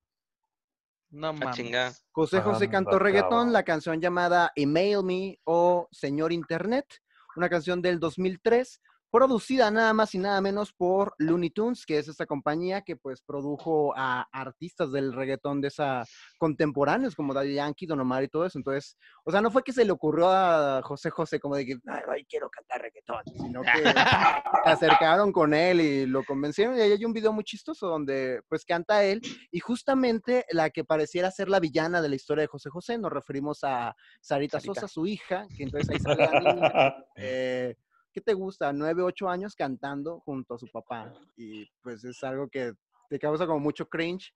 No 1.17 1.33
mames. 1.33 2.05
José 2.13 2.43
José 2.43 2.69
cantó 2.69 2.99
reggaetón, 2.99 3.51
la 3.51 3.63
canción 3.63 4.03
llamada 4.03 4.53
Email 4.55 5.03
Me 5.03 5.41
o 5.45 5.89
Señor 5.91 6.31
Internet, 6.31 7.01
una 7.37 7.49
canción 7.49 7.81
del 7.81 7.99
2003, 7.99 8.83
producida 9.17 9.71
nada 9.71 9.95
más 9.95 10.15
y 10.15 10.19
nada 10.19 10.43
menos 10.43 10.75
por 10.75 11.15
Looney 11.17 11.49
Tunes, 11.49 11.87
que 11.87 11.97
es 11.97 12.07
esta 12.07 12.27
compañía 12.27 12.83
que 12.83 12.97
pues 12.97 13.23
produjo 13.23 13.95
a 13.97 14.29
artistas 14.31 14.93
del 14.93 15.15
reggaetón 15.15 15.63
de 15.63 15.69
esa 15.69 16.05
contemporáneos 16.37 17.15
como 17.15 17.33
Daddy 17.33 17.55
Yankee, 17.55 17.87
Don 17.87 18.01
Omar 18.01 18.25
y 18.25 18.29
todo 18.29 18.45
eso. 18.45 18.59
Entonces, 18.59 18.99
o 19.25 19.31
sea, 19.31 19.41
no 19.41 19.51
fue 19.51 19.63
que 19.63 19.73
se 19.73 19.87
le 19.87 19.93
ocurrió 19.93 20.29
a 20.31 20.83
José 20.83 21.09
José 21.09 21.41
como 21.41 21.57
de 21.57 21.65
que, 21.65 21.79
ay, 21.87 22.03
ay, 22.13 22.27
quiero 22.27 22.51
cantar 22.51 22.83
reggaetón, 22.83 23.23
sino 23.39 23.63
que 23.63 23.71
se 24.65 24.71
acercaron 24.71 25.33
con 25.33 25.55
él 25.55 25.81
y 25.81 26.05
lo 26.05 26.23
convencieron. 26.23 26.77
Y 26.77 26.83
ahí 26.83 26.93
hay 26.93 27.05
un 27.07 27.15
video 27.15 27.33
muy 27.33 27.45
chistoso 27.45 27.89
donde 27.89 28.43
pues 28.51 28.67
canta 28.67 29.03
él 29.03 29.23
y 29.51 29.61
justamente 29.61 30.45
la 30.51 30.69
que 30.69 30.85
pareciera 30.85 31.31
ser 31.31 31.49
la 31.49 31.59
villana 31.59 32.03
de 32.03 32.11
la 32.11 32.17
historia 32.17 32.43
de 32.43 32.49
José 32.49 32.69
José, 32.69 32.99
nos 32.99 33.11
referimos 33.11 33.65
a 33.65 33.97
Sarita, 34.21 34.61
Sarita. 34.61 34.81
Sosa, 34.83 34.89
su 34.89 35.07
hija, 35.07 35.47
que 35.57 35.63
entonces 35.63 35.89
ahí 35.89 36.01
sale 36.01 36.29
la 36.31 36.41
niña, 36.53 36.97
eh, 37.17 37.77
¿qué 38.17 38.23
te 38.23 38.33
gusta? 38.33 38.73
Nueve, 38.73 39.03
ocho 39.03 39.29
años 39.29 39.55
cantando 39.55 40.21
junto 40.21 40.55
a 40.55 40.59
su 40.59 40.67
papá. 40.69 41.13
Y 41.37 41.67
pues 41.83 42.03
es 42.03 42.25
algo 42.25 42.49
que 42.49 42.73
te 43.11 43.19
causa 43.19 43.47
como 43.47 43.61
mucho 43.61 43.91
cringe, 43.91 44.33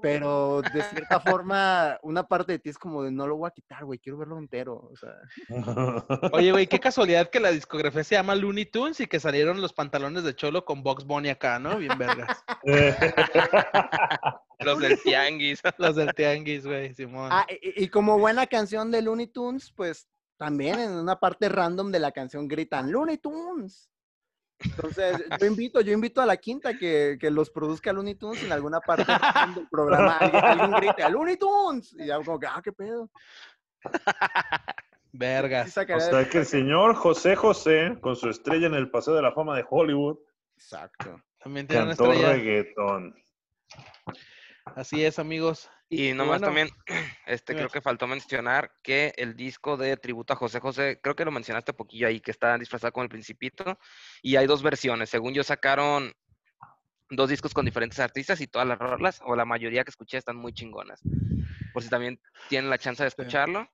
pero 0.00 0.62
de 0.62 0.80
cierta 1.08 1.18
forma, 1.18 1.98
una 2.04 2.22
parte 2.22 2.52
de 2.52 2.60
ti 2.60 2.70
es 2.70 2.78
como 2.78 3.02
de 3.02 3.10
no 3.10 3.26
lo 3.26 3.36
voy 3.36 3.48
a 3.48 3.50
quitar, 3.50 3.84
güey, 3.84 3.98
quiero 3.98 4.16
verlo 4.16 4.38
entero. 4.38 4.76
O 4.92 4.94
sea, 4.94 5.16
Oye, 6.32 6.52
güey, 6.52 6.68
qué 6.68 6.78
casualidad 6.80 7.30
que 7.30 7.40
la 7.40 7.50
discografía 7.50 8.04
se 8.04 8.14
llama 8.14 8.36
Looney 8.36 8.66
Tunes 8.66 9.00
y 9.00 9.08
que 9.08 9.18
salieron 9.18 9.60
los 9.60 9.72
pantalones 9.72 10.22
de 10.22 10.36
Cholo 10.36 10.64
con 10.64 10.84
Box 10.84 11.04
Bunny 11.04 11.30
acá, 11.30 11.58
¿no? 11.58 11.78
Bien 11.78 11.98
vergas. 11.98 12.44
Los 14.60 14.78
del 14.78 15.02
tianguis. 15.02 15.62
Los 15.78 15.96
del 15.96 16.14
Tianguis, 16.14 16.64
güey, 16.64 16.94
Simón. 16.94 17.30
Ah, 17.32 17.46
y, 17.48 17.84
y 17.84 17.88
como 17.88 18.18
buena 18.18 18.46
canción 18.46 18.92
de 18.92 19.02
Looney 19.02 19.26
Tunes, 19.26 19.72
pues 19.74 20.06
también 20.40 20.80
en 20.80 20.92
una 20.92 21.20
parte 21.20 21.50
random 21.50 21.92
de 21.92 21.98
la 21.98 22.12
canción 22.12 22.48
gritan 22.48 22.90
Looney 22.90 23.18
Tunes. 23.18 23.90
Entonces, 24.58 25.22
yo 25.42 25.46
invito, 25.46 25.82
yo 25.82 25.92
invito 25.92 26.22
a 26.22 26.26
la 26.26 26.38
quinta 26.38 26.78
que, 26.78 27.18
que 27.20 27.30
los 27.30 27.50
produzca 27.50 27.92
Looney 27.92 28.14
Tunes 28.14 28.42
en 28.42 28.50
alguna 28.50 28.80
parte 28.80 29.04
del 29.54 29.68
programa 29.68 30.16
alguien, 30.16 30.42
alguien 30.42 30.70
grite 30.70 31.10
Looney 31.10 31.36
Tunes. 31.36 31.92
Y 31.92 32.06
ya 32.06 32.16
como 32.22 32.40
que, 32.40 32.46
ah, 32.46 32.62
qué 32.64 32.72
pedo. 32.72 33.10
Sí 35.12 35.18
Vergas. 35.18 35.72
sacaría 35.72 36.06
o 36.06 36.08
sea 36.08 36.28
que 36.28 36.38
el 36.38 36.46
señor 36.46 36.94
José 36.94 37.34
José, 37.34 37.98
con 38.00 38.14
su 38.14 38.30
estrella 38.30 38.68
en 38.68 38.74
el 38.74 38.92
Paseo 38.92 39.14
de 39.14 39.22
la 39.22 39.32
Fama 39.32 39.56
de 39.56 39.64
Hollywood, 39.68 40.18
Exacto. 40.54 41.20
También 41.40 41.66
tiene 41.66 41.82
una 41.82 41.96
cantó 41.96 42.12
estrella. 42.12 42.32
reggaetón. 42.34 43.14
Así 44.76 45.04
es, 45.04 45.18
amigos. 45.18 45.70
Y 45.88 46.12
nomás 46.12 46.40
bueno, 46.40 46.46
también, 46.46 46.70
este, 47.26 47.54
creo 47.54 47.68
que 47.68 47.80
faltó 47.80 48.06
mencionar 48.06 48.72
que 48.82 49.12
el 49.16 49.34
disco 49.36 49.76
de 49.76 49.96
tributo 49.96 50.32
a 50.32 50.36
José 50.36 50.60
José, 50.60 51.00
creo 51.02 51.16
que 51.16 51.24
lo 51.24 51.32
mencionaste 51.32 51.72
poquillo 51.72 52.06
ahí, 52.06 52.20
que 52.20 52.30
está 52.30 52.56
disfrazado 52.58 52.92
con 52.92 53.02
el 53.02 53.08
Principito, 53.08 53.78
y 54.22 54.36
hay 54.36 54.46
dos 54.46 54.62
versiones. 54.62 55.10
Según 55.10 55.34
yo 55.34 55.42
sacaron 55.42 56.12
dos 57.10 57.28
discos 57.28 57.52
con 57.52 57.64
diferentes 57.64 57.98
artistas 57.98 58.40
y 58.40 58.46
todas 58.46 58.68
las 58.68 58.78
rolas, 58.78 59.20
o 59.24 59.34
la 59.34 59.44
mayoría 59.44 59.82
que 59.82 59.90
escuché, 59.90 60.16
están 60.16 60.36
muy 60.36 60.52
chingonas. 60.52 61.00
Por 61.72 61.82
si 61.82 61.88
también 61.88 62.20
tienen 62.48 62.70
la 62.70 62.78
chance 62.78 63.02
de 63.02 63.08
escucharlo. 63.08 63.68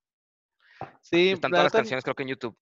Sí, 1.02 1.30
Están 1.30 1.50
todas 1.50 1.64
las 1.64 1.72
canciones, 1.72 2.02
creo 2.02 2.14
que 2.14 2.22
en 2.22 2.30
YouTube. 2.30 2.58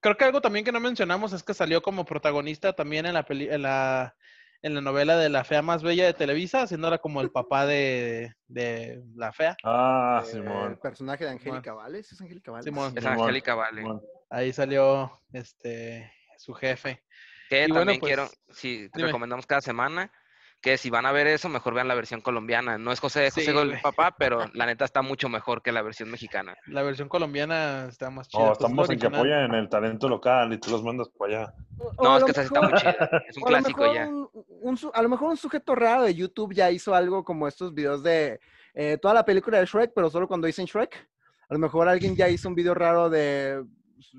creo 0.00 0.16
que 0.16 0.24
algo 0.24 0.40
también 0.42 0.64
que 0.64 0.72
no 0.72 0.80
mencionamos 0.80 1.32
es 1.32 1.42
que 1.42 1.54
salió 1.54 1.80
como 1.80 2.04
protagonista 2.04 2.74
también 2.74 3.06
en 3.06 3.14
la 3.14 3.24
peli 3.24 3.48
en 3.48 3.62
la 3.62 4.14
en 4.62 4.74
la 4.74 4.80
novela 4.80 5.16
de 5.16 5.28
La 5.28 5.44
Fea 5.44 5.62
Más 5.62 5.82
Bella 5.82 6.06
de 6.06 6.14
Televisa, 6.14 6.62
haciéndola 6.62 6.98
como 6.98 7.20
el 7.20 7.30
papá 7.30 7.64
de, 7.66 8.34
de 8.48 9.02
La 9.14 9.32
Fea. 9.32 9.56
Ah, 9.64 10.22
Eh, 10.24 10.30
Simón. 10.30 10.72
el 10.72 10.78
personaje 10.78 11.24
de 11.24 11.30
Angélica 11.30 11.72
Vales, 11.74 12.10
¿es 12.12 12.20
Angélica 12.20 12.50
Vales? 12.50 12.64
Simón. 12.64 12.92
Es 12.96 13.04
Simón, 13.04 13.20
Angélica 13.20 13.54
Vale. 13.54 13.82
Simón. 13.82 14.02
Ahí 14.30 14.52
salió 14.52 15.22
este 15.32 16.12
su 16.36 16.52
jefe. 16.54 17.02
Que 17.48 17.64
Y 17.64 17.68
bueno, 17.68 17.80
también 17.80 18.00
pues, 18.00 18.10
quiero, 18.14 18.28
si 18.50 18.88
dime. 18.88 19.06
recomendamos 19.06 19.46
cada 19.46 19.60
semana, 19.60 20.12
que 20.60 20.76
si 20.76 20.90
van 20.90 21.06
a 21.06 21.12
ver 21.12 21.26
eso, 21.28 21.48
mejor 21.48 21.72
vean 21.74 21.86
la 21.88 21.94
versión 21.94 22.20
colombiana. 22.20 22.78
No 22.78 22.90
es 22.90 22.98
José 23.00 23.30
Sí, 23.30 23.40
José 23.46 23.50
el 23.60 23.68
güey. 23.68 23.82
papá, 23.82 24.14
pero 24.18 24.40
la 24.54 24.66
neta 24.66 24.84
está 24.84 25.02
mucho 25.02 25.28
mejor 25.28 25.62
que 25.62 25.70
la 25.72 25.82
versión 25.82 26.10
mexicana. 26.10 26.56
La 26.66 26.82
versión 26.82 27.08
colombiana 27.08 27.86
está 27.88 28.10
más 28.10 28.28
chida. 28.28 28.42
Oh, 28.42 28.46
pues, 28.48 28.58
estamos 28.58 28.90
en 28.90 28.98
que 28.98 29.06
apoyan 29.06 29.54
el 29.54 29.68
talento 29.68 30.08
local 30.08 30.52
y 30.52 30.58
tú 30.58 30.70
los 30.70 30.82
mandas 30.82 31.08
para 31.16 31.42
allá. 31.42 31.54
O 31.78 32.02
No, 32.02 32.12
a 32.14 32.16
es 32.16 32.20
lo 32.22 32.26
que 32.26 32.32
esa 32.32 32.42
sí 32.42 32.46
está 32.46 32.60
mejor- 32.60 32.72
muy 32.72 32.80
chida. 32.80 33.22
Es 33.28 33.36
un 33.36 33.42
a 33.44 33.46
clásico 33.46 33.80
mejor 33.82 33.94
ya. 33.96 34.08
un- 34.08 34.30
un 34.60 34.76
su- 34.76 34.90
a 34.92 35.02
lo 35.02 35.08
mejor 35.08 35.28
un 35.30 35.36
sujeto 35.36 35.74
raro 35.76 36.02
de 36.02 36.14
YouTube 36.14 36.52
ya 36.54 36.70
hizo 36.70 36.94
algo 36.94 37.24
como 37.24 37.46
estos 37.46 37.72
videos 37.72 38.02
de 38.02 38.40
eh, 38.74 38.98
toda 39.00 39.14
la 39.14 39.24
película 39.24 39.58
de 39.60 39.66
Shrek, 39.66 39.92
pero 39.94 40.10
solo 40.10 40.26
cuando 40.28 40.46
dicen 40.46 40.66
Shrek. 40.66 41.08
A 41.48 41.54
lo 41.54 41.60
mejor 41.60 41.88
alguien 41.88 42.14
ya 42.16 42.28
hizo 42.28 42.48
un 42.48 42.54
video 42.54 42.74
raro 42.74 43.08
de 43.08 43.64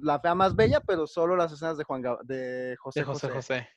la 0.01 0.19
fea 0.19 0.35
más 0.35 0.55
bella, 0.55 0.79
pero 0.81 1.05
solo 1.05 1.35
las 1.35 1.51
escenas 1.51 1.77
de 1.77 1.83
Juan 1.83 2.01
Gab- 2.01 2.21
de 2.23 2.75
José 2.79 3.01
De 3.01 3.05
José 3.05 3.27
José. 3.27 3.35
José. 3.35 3.69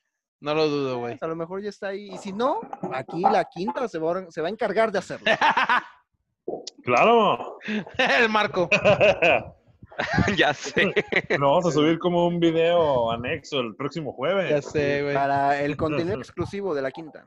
No 0.42 0.54
lo 0.54 0.68
dudo, 0.68 0.98
güey. 0.98 1.16
A 1.20 1.26
lo 1.28 1.36
mejor 1.36 1.62
ya 1.62 1.68
está 1.68 1.88
ahí. 1.88 2.10
Y 2.12 2.18
si 2.18 2.32
no, 2.32 2.60
aquí 2.92 3.20
la 3.22 3.44
quinta 3.44 3.86
se 3.86 4.00
va, 4.00 4.18
a- 4.18 4.26
se 4.30 4.40
va 4.40 4.48
a 4.48 4.50
encargar 4.50 4.90
de 4.90 4.98
hacerlo. 4.98 5.24
¡Claro! 6.84 7.58
el 7.96 8.28
Marco. 8.28 8.68
ya 10.36 10.52
sé. 10.52 10.92
Lo 11.38 11.50
vamos 11.50 11.66
a 11.66 11.70
subir 11.70 11.98
como 12.00 12.26
un 12.26 12.40
video 12.40 13.12
anexo 13.12 13.60
el 13.60 13.76
próximo 13.76 14.12
jueves. 14.12 14.50
Ya 14.50 14.62
sé, 14.62 15.02
güey. 15.02 15.14
Para 15.14 15.60
el 15.62 15.76
contenido 15.76 16.18
exclusivo 16.18 16.74
de 16.74 16.82
la 16.82 16.90
quinta. 16.90 17.24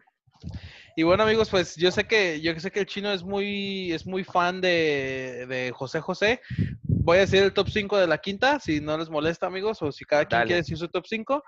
Y 0.97 1.03
bueno, 1.03 1.24
amigos, 1.24 1.49
pues 1.49 1.76
yo 1.78 1.91
sé 1.91 2.05
que 2.07 2.41
yo 2.41 2.57
sé 2.59 2.70
que 2.72 2.82
el 2.82 2.86
chino 2.86 3.11
es 3.11 3.24
muy 3.24 3.91
es 3.93 4.05
muy 4.05 4.24
fan 4.26 4.59
de, 4.59 5.45
de 5.47 5.72
José 5.74 6.01
José. 6.01 6.41
Voy 6.84 7.18
a 7.18 7.22
decir 7.22 7.43
el 7.43 7.53
top 7.53 7.70
5 7.70 7.97
de 7.97 8.07
la 8.07 8.18
quinta, 8.18 8.59
si 8.59 8.82
no 8.82 8.97
les 8.97 9.09
molesta, 9.09 9.47
amigos, 9.47 9.82
o 9.82 9.91
si 9.91 10.03
cada 10.05 10.26
quien 10.26 10.41
quiere 10.43 10.61
decir 10.61 10.78
su 10.78 10.88
top 10.89 11.05
5. 11.07 11.43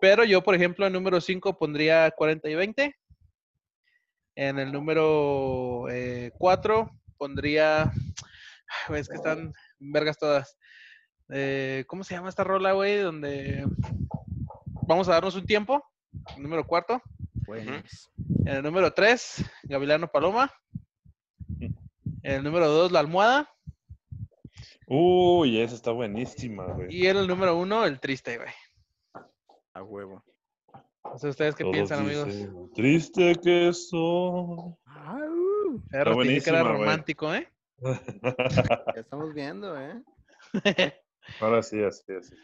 Pero 0.00 0.24
yo, 0.24 0.42
por 0.42 0.54
ejemplo, 0.54 0.86
en 0.86 0.92
número 0.92 1.20
5 1.20 1.58
pondría 1.58 2.10
40 2.10 2.48
y 2.48 2.54
20. 2.54 2.96
En 4.36 4.58
el 4.58 4.72
número 4.72 5.86
4 6.38 6.90
pondría. 7.16 7.82
Ay, 7.82 8.88
güey, 8.88 9.00
es 9.00 9.08
que 9.08 9.16
están 9.16 9.52
vergas 9.78 10.18
todas. 10.18 10.58
Eh, 11.30 11.84
¿Cómo 11.86 12.04
se 12.04 12.14
llama 12.14 12.28
esta 12.28 12.44
rola, 12.44 12.72
güey? 12.72 12.98
Donde 12.98 13.64
vamos 14.86 15.08
a 15.08 15.12
darnos 15.12 15.34
un 15.34 15.46
tiempo. 15.46 15.82
Número 16.36 16.66
4. 16.66 17.02
Pues, 17.44 17.66
En 18.44 18.56
el 18.56 18.62
número 18.62 18.92
3, 18.92 19.44
Gavilano 19.64 20.08
Paloma. 20.08 20.52
En 21.60 21.74
el 22.22 22.42
número 22.42 22.68
2, 22.68 22.92
La 22.92 23.00
Almohada. 23.00 23.48
Uy, 24.86 25.60
esa 25.60 25.74
está 25.74 25.90
buenísima, 25.92 26.64
güey. 26.64 26.94
Y 26.94 27.06
en 27.06 27.16
el 27.16 27.26
número 27.26 27.56
1, 27.56 27.86
El 27.86 28.00
Triste, 28.00 28.36
güey. 28.36 28.50
A 29.76 29.82
huevo. 29.82 30.24
No 31.04 31.18
sé 31.18 31.28
ustedes 31.28 31.54
qué 31.54 31.62
Todos 31.62 31.74
piensan, 31.74 32.00
amigos. 32.00 32.26
dicen, 32.26 32.70
Triste 32.74 33.34
que 33.42 33.72
soy. 33.72 34.74
Que 35.92 36.50
era 36.50 36.62
romántico, 36.62 37.32
¿eh? 37.34 37.48
ya 38.94 39.00
estamos 39.00 39.34
viendo, 39.34 39.78
¿eh? 39.78 40.02
Ahora 41.40 41.62
sí, 41.62 41.82
así, 41.82 42.12
así. 42.12 42.34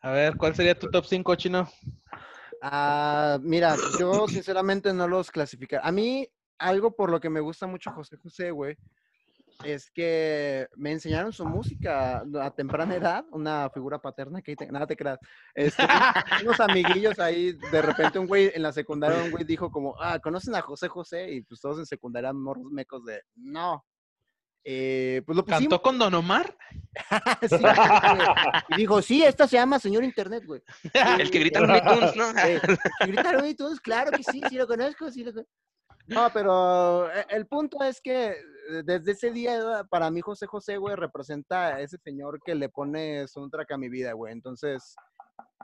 A 0.00 0.10
ver, 0.10 0.36
¿cuál 0.36 0.54
sería 0.54 0.78
tu 0.78 0.90
top 0.90 1.06
5, 1.06 1.34
chino? 1.36 1.68
Ah, 2.60 3.38
mira, 3.40 3.76
yo 3.98 4.28
sinceramente 4.28 4.92
no 4.92 5.08
los 5.08 5.30
clasificar. 5.30 5.80
A 5.82 5.90
mí, 5.90 6.28
algo 6.58 6.94
por 6.94 7.10
lo 7.10 7.18
que 7.20 7.30
me 7.30 7.40
gusta 7.40 7.66
mucho 7.66 7.90
José 7.92 8.16
José, 8.18 8.50
güey, 8.50 8.76
es 9.62 9.90
que 9.90 10.66
me 10.76 10.92
enseñaron 10.92 11.32
su 11.32 11.44
música 11.46 12.24
a 12.40 12.50
temprana 12.50 12.96
edad, 12.96 13.24
una 13.30 13.70
figura 13.70 13.98
paterna 13.98 14.42
que 14.42 14.56
te- 14.56 14.70
nada 14.70 14.86
te 14.86 14.96
creas. 14.96 15.18
Este, 15.54 15.82
unos 16.44 16.58
amiguillos 16.60 17.18
ahí, 17.18 17.52
de 17.52 17.82
repente 17.82 18.18
un 18.18 18.26
güey 18.26 18.50
en 18.54 18.62
la 18.62 18.72
secundaria, 18.72 19.22
un 19.22 19.30
güey 19.30 19.44
dijo 19.44 19.70
como, 19.70 19.94
ah, 20.00 20.18
¿conocen 20.18 20.54
a 20.54 20.62
José 20.62 20.88
José? 20.88 21.30
Y 21.30 21.42
pues 21.42 21.60
todos 21.60 21.78
en 21.78 21.86
secundaria 21.86 22.32
morros 22.32 22.70
mecos 22.72 23.04
de, 23.04 23.22
no. 23.36 23.84
Eh, 24.66 25.20
pues 25.26 25.36
lo 25.36 25.44
pusimos. 25.44 25.60
¿Cantó 25.60 25.82
con 25.82 25.98
Don 25.98 26.14
Omar? 26.14 26.56
Sí, 27.48 27.56
y 28.68 28.76
dijo, 28.76 29.02
sí, 29.02 29.22
esta 29.22 29.46
se 29.46 29.56
llama 29.56 29.78
Señor 29.78 30.04
Internet, 30.04 30.44
güey. 30.46 30.62
El 31.18 31.30
que 31.30 31.38
grita 31.40 31.58
en 31.58 31.66
Looney 31.66 31.82
Tunes, 31.82 32.16
¿no? 32.16 32.30
Eh, 32.38 32.60
que 33.00 33.06
gritaron 33.06 33.46
y 33.46 33.54
todos, 33.54 33.80
claro 33.80 34.10
que 34.10 34.22
sí, 34.22 34.40
sí 34.48 34.56
lo 34.56 34.66
conozco, 34.66 35.10
sí 35.10 35.22
lo 35.24 35.32
conozco. 35.32 35.52
No, 36.06 36.30
pero 36.32 37.10
eh, 37.12 37.26
el 37.30 37.46
punto 37.46 37.82
es 37.82 38.00
que 38.00 38.36
desde 38.84 39.12
ese 39.12 39.30
día, 39.30 39.84
para 39.90 40.10
mí 40.10 40.20
José 40.20 40.46
José, 40.46 40.76
güey, 40.76 40.96
representa 40.96 41.74
a 41.74 41.80
ese 41.80 41.98
señor 41.98 42.40
que 42.44 42.54
le 42.54 42.68
pone 42.68 43.26
soundtrack 43.28 43.72
a 43.72 43.78
mi 43.78 43.88
vida, 43.88 44.12
güey. 44.12 44.32
Entonces, 44.32 44.94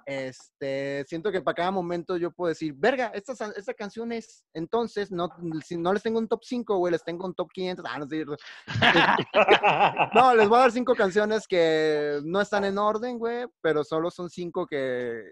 este, 0.07 1.05
siento 1.07 1.31
que 1.31 1.41
para 1.41 1.55
cada 1.55 1.71
momento 1.71 2.17
yo 2.17 2.31
puedo 2.31 2.49
decir, 2.49 2.75
verga, 2.77 3.13
esta, 3.15 3.33
esta 3.57 3.75
canción 3.75 4.13
es, 4.13 4.45
entonces, 4.55 5.11
no, 5.11 5.29
si 5.65 5.77
no 5.77 5.93
les 5.93 6.03
tengo 6.03 6.19
un 6.19 6.29
top 6.29 6.41
5, 6.43 6.79
güey, 6.79 6.93
les 6.93 7.05
tengo 7.05 7.27
un 7.27 7.35
top 7.35 7.51
500. 7.53 7.85
Ah, 7.89 7.99
no 7.99 8.07
sé. 8.07 8.25
No, 10.15 10.35
les 10.35 10.49
voy 10.49 10.59
a 10.59 10.63
dar 10.63 10.73
cinco 10.73 10.95
canciones 10.95 11.47
que 11.47 12.21
no 12.25 12.41
están 12.41 12.65
en 12.65 12.79
orden, 12.79 13.19
güey, 13.19 13.47
pero 13.61 13.85
solo 13.85 14.11
son 14.11 14.29
cinco 14.29 14.67
que 14.67 15.23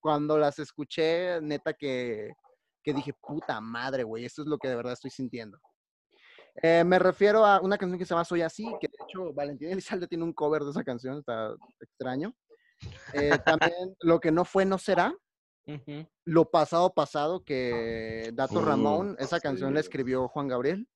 cuando 0.00 0.38
las 0.38 0.58
escuché, 0.58 1.40
neta 1.40 1.72
que, 1.72 2.32
que 2.82 2.92
dije, 2.92 3.12
puta 3.14 3.60
madre, 3.60 4.04
güey, 4.04 4.24
esto 4.24 4.42
es 4.42 4.48
lo 4.48 4.58
que 4.58 4.68
de 4.68 4.76
verdad 4.76 4.92
estoy 4.92 5.10
sintiendo. 5.10 5.58
Eh, 6.62 6.84
me 6.84 6.98
refiero 6.98 7.44
a 7.44 7.60
una 7.60 7.76
canción 7.76 7.98
que 7.98 8.04
se 8.04 8.10
llama 8.14 8.24
Soy 8.24 8.42
Así, 8.42 8.64
que 8.80 8.88
de 8.88 8.96
hecho 9.06 9.32
Valentín 9.34 9.70
Elizalde 9.70 10.06
tiene 10.08 10.24
un 10.24 10.32
cover 10.32 10.62
de 10.64 10.70
esa 10.70 10.84
canción, 10.84 11.18
está 11.18 11.54
extraño. 11.80 12.34
Eh, 13.12 13.38
también 13.44 13.94
Lo 14.00 14.20
que 14.20 14.30
no 14.32 14.44
fue, 14.44 14.64
no 14.64 14.78
será. 14.78 15.14
Lo 16.24 16.50
pasado, 16.50 16.94
pasado, 16.94 17.42
que 17.44 18.30
Dato 18.34 18.60
Uh, 18.60 18.64
Ramón, 18.64 19.16
esa 19.18 19.40
canción 19.40 19.74
la 19.74 19.80
escribió 19.80 20.28
Juan 20.28 20.46
Gabriel. 20.48 20.86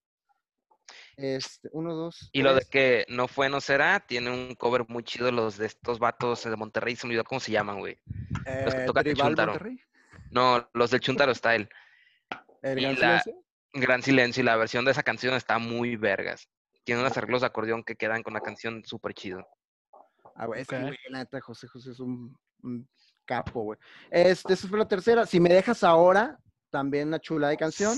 Este, 1.16 1.68
uno, 1.72 1.94
dos. 1.94 2.30
Y 2.32 2.42
lo 2.42 2.54
de 2.54 2.62
que 2.70 3.04
no 3.08 3.28
fue, 3.28 3.48
no 3.48 3.60
será, 3.60 4.00
tiene 4.00 4.30
un 4.30 4.54
cover 4.54 4.88
muy 4.88 5.02
chido 5.04 5.30
los 5.30 5.56
de 5.58 5.66
estos 5.66 5.98
vatos 5.98 6.44
de 6.44 6.56
Monterrey, 6.56 6.96
se 6.96 7.06
me 7.06 7.10
olvidó 7.12 7.24
cómo 7.24 7.40
se 7.40 7.52
llaman, 7.52 7.78
güey. 7.80 7.98
los 8.64 8.74
que 8.74 8.82
Eh, 8.82 8.86
tocan 8.86 9.06
el 9.06 9.16
Chuntaro. 9.16 9.52
Monterrey. 9.52 9.80
No, 10.30 10.68
los 10.72 10.90
del 10.90 11.00
Chuntaro 11.00 11.34
Style. 11.34 11.68
El 12.62 12.78
Y 12.78 12.82
Gran 12.82 12.94
la- 13.00 13.20
Silencio. 13.22 13.44
Gran 13.72 14.02
silencio 14.02 14.42
y 14.42 14.44
la 14.46 14.56
versión 14.56 14.84
de 14.84 14.90
esa 14.90 15.02
canción 15.02 15.34
está 15.34 15.58
muy 15.58 15.96
vergas. 15.96 16.48
Tiene 16.84 17.00
unos 17.02 17.16
arreglos 17.16 17.42
de 17.42 17.46
acordeón 17.46 17.84
que 17.84 17.94
quedan 17.96 18.22
con 18.22 18.34
la 18.34 18.40
canción 18.40 18.84
súper 18.84 19.14
chido. 19.14 19.46
Ah, 20.34 20.46
güey, 20.46 20.62
es 20.62 20.68
que, 20.68 20.78
la 20.78 21.18
neta, 21.18 21.40
José 21.40 21.68
José 21.68 21.90
es 21.90 22.00
un, 22.00 22.36
un 22.62 22.88
capo, 23.24 23.62
güey. 23.62 23.78
Este, 24.10 24.54
esa 24.54 24.66
fue 24.66 24.78
la 24.78 24.88
tercera. 24.88 25.26
Si 25.26 25.38
me 25.38 25.50
dejas 25.50 25.84
ahora, 25.84 26.38
también 26.70 27.08
una 27.08 27.20
chula 27.20 27.48
de 27.48 27.56
canción. 27.56 27.96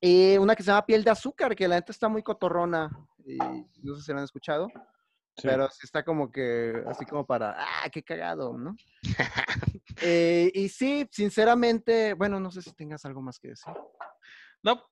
Y 0.00 0.36
una 0.36 0.54
que 0.54 0.62
se 0.62 0.70
llama 0.70 0.84
Piel 0.84 1.04
de 1.04 1.10
Azúcar, 1.10 1.54
que 1.56 1.66
la 1.68 1.76
neta 1.76 1.92
está 1.92 2.08
muy 2.08 2.22
cotorrona. 2.22 2.90
Y 3.24 3.38
no 3.82 3.94
sé 3.96 4.02
si 4.02 4.12
la 4.12 4.18
han 4.18 4.24
escuchado, 4.24 4.68
Sí. 5.38 5.46
pero 5.48 5.68
sí 5.68 5.80
está 5.84 6.02
como 6.02 6.30
que, 6.32 6.82
así 6.86 7.04
como 7.04 7.26
para, 7.26 7.56
ah, 7.58 7.90
qué 7.90 8.02
cagado, 8.02 8.56
¿no? 8.56 8.74
Eh, 10.00 10.50
y 10.54 10.68
sí, 10.68 11.08
sinceramente, 11.10 12.14
bueno, 12.14 12.38
no 12.40 12.50
sé 12.50 12.62
si 12.62 12.72
tengas 12.74 13.04
algo 13.04 13.20
más 13.22 13.38
que 13.38 13.48
decir. 13.48 13.72
No, 14.62 14.82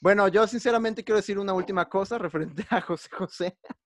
Bueno, 0.00 0.28
yo 0.28 0.46
sinceramente 0.46 1.04
quiero 1.04 1.16
decir 1.18 1.38
una 1.38 1.52
última 1.52 1.88
cosa 1.88 2.16
referente 2.18 2.64
a 2.70 2.80
José 2.80 3.08
José. 3.12 3.58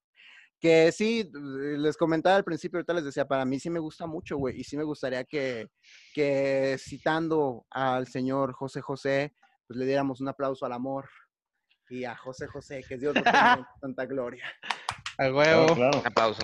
Que 0.60 0.92
sí, 0.92 1.30
les 1.34 1.94
comentaba 1.94 2.36
al 2.36 2.44
principio, 2.44 2.78
ahorita 2.78 2.94
les 2.94 3.04
decía, 3.04 3.26
para 3.28 3.44
mí 3.44 3.60
sí 3.60 3.68
me 3.68 3.80
gusta 3.80 4.06
mucho, 4.06 4.38
güey, 4.38 4.58
y 4.60 4.64
sí 4.64 4.78
me 4.78 4.84
gustaría 4.84 5.22
que, 5.24 5.68
que 6.14 6.76
citando 6.78 7.66
al 7.68 8.06
señor 8.06 8.54
José 8.54 8.80
José, 8.80 9.34
pues 9.66 9.76
le 9.78 9.84
diéramos 9.84 10.22
un 10.22 10.28
aplauso 10.28 10.64
al 10.64 10.72
amor 10.72 11.10
y 11.90 12.04
a 12.04 12.16
José 12.16 12.46
José, 12.46 12.82
que 12.88 12.96
Dios 12.96 13.14
lo 13.14 13.22
tenga 13.22 13.54
en 13.54 13.64
tanta 13.82 14.06
gloria. 14.06 14.46
a 15.18 15.28
Claro, 15.28 15.36
huevo. 15.36 15.74
claro. 15.74 16.00
Un 16.00 16.06
aplauso. 16.06 16.40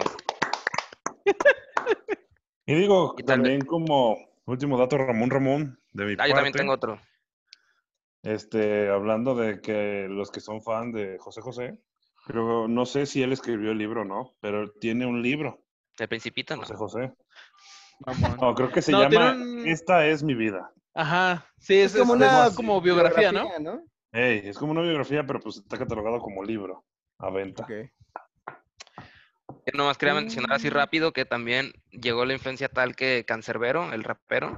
Y 2.66 2.74
digo, 2.74 3.14
Y 3.16 3.22
también 3.22 3.62
como 3.62 4.18
último 4.44 4.76
dato, 4.78 4.98
Ramón 4.98 5.30
Ramón, 5.30 5.80
de 5.92 6.04
mi 6.04 6.12
Ah, 6.18 6.28
yo 6.28 6.34
también 6.34 6.52
parte, 6.52 6.58
tengo 6.58 6.72
otro. 6.74 7.00
Este, 8.22 8.88
hablando 8.90 9.34
de 9.34 9.60
que 9.60 10.06
los 10.08 10.30
que 10.30 10.40
son 10.40 10.62
fan 10.62 10.92
de 10.92 11.18
José 11.18 11.40
José, 11.40 11.78
creo, 12.26 12.68
no 12.68 12.84
sé 12.84 13.06
si 13.06 13.22
él 13.22 13.32
escribió 13.32 13.70
el 13.70 13.78
libro 13.78 14.02
o 14.02 14.04
no, 14.04 14.34
pero 14.40 14.70
tiene 14.72 15.06
un 15.06 15.22
libro, 15.22 15.62
El 15.98 16.08
Principito, 16.08 16.54
no. 16.54 16.62
José 16.62 16.74
José. 16.76 17.12
Mamón. 18.06 18.38
No, 18.40 18.54
creo 18.54 18.70
que 18.70 18.82
se 18.82 18.92
No, 18.92 19.02
llama 19.08 19.32
un- 19.32 19.66
Esta 19.66 20.06
es 20.06 20.22
mi 20.22 20.34
vida. 20.34 20.70
Ajá, 20.94 21.46
sí, 21.58 21.74
es, 21.76 21.94
como 21.94 22.14
es- 22.14 22.20
una 22.20 22.46
es 22.48 22.54
como 22.54 22.80
biografía, 22.80 23.32
¿no? 23.32 23.46
¿no? 23.58 23.82
Ey, 24.12 24.42
es 24.44 24.58
como 24.58 24.72
una 24.72 24.82
biografía, 24.82 25.24
pero 25.26 25.40
pues 25.40 25.56
está 25.58 25.78
catalogado 25.78 26.18
como 26.18 26.42
libro 26.42 26.84
a 27.18 27.30
venta. 27.30 27.62
Ok. 27.62 27.70
Yo 29.66 29.72
nomás 29.78 29.98
quería 29.98 30.14
mencionar 30.14 30.52
así 30.54 30.68
Mm. 30.68 30.72
rápido 30.72 31.12
que 31.12 31.24
también 31.24 31.72
llegó 31.90 32.24
la 32.24 32.32
influencia 32.32 32.68
tal 32.68 32.96
que 32.96 33.24
Cancerbero, 33.26 33.92
el 33.92 34.02
rapero, 34.04 34.56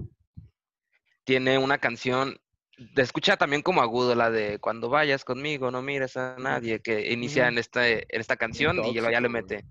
tiene 1.24 1.58
una 1.58 1.78
canción, 1.78 2.40
de 2.78 3.02
escucha 3.02 3.36
también 3.36 3.62
como 3.62 3.82
agudo, 3.82 4.14
la 4.14 4.30
de 4.30 4.58
Cuando 4.58 4.88
vayas 4.88 5.24
conmigo, 5.24 5.70
no 5.70 5.82
mires 5.82 6.16
a 6.16 6.36
nadie, 6.38 6.80
que 6.80 7.12
inicia 7.12 7.48
en, 7.48 7.58
este, 7.58 8.06
en 8.14 8.20
esta 8.20 8.36
canción 8.36 8.84
y 8.84 8.92
luego 8.94 9.10
ya 9.10 9.20
le 9.20 9.28
mete. 9.28 9.64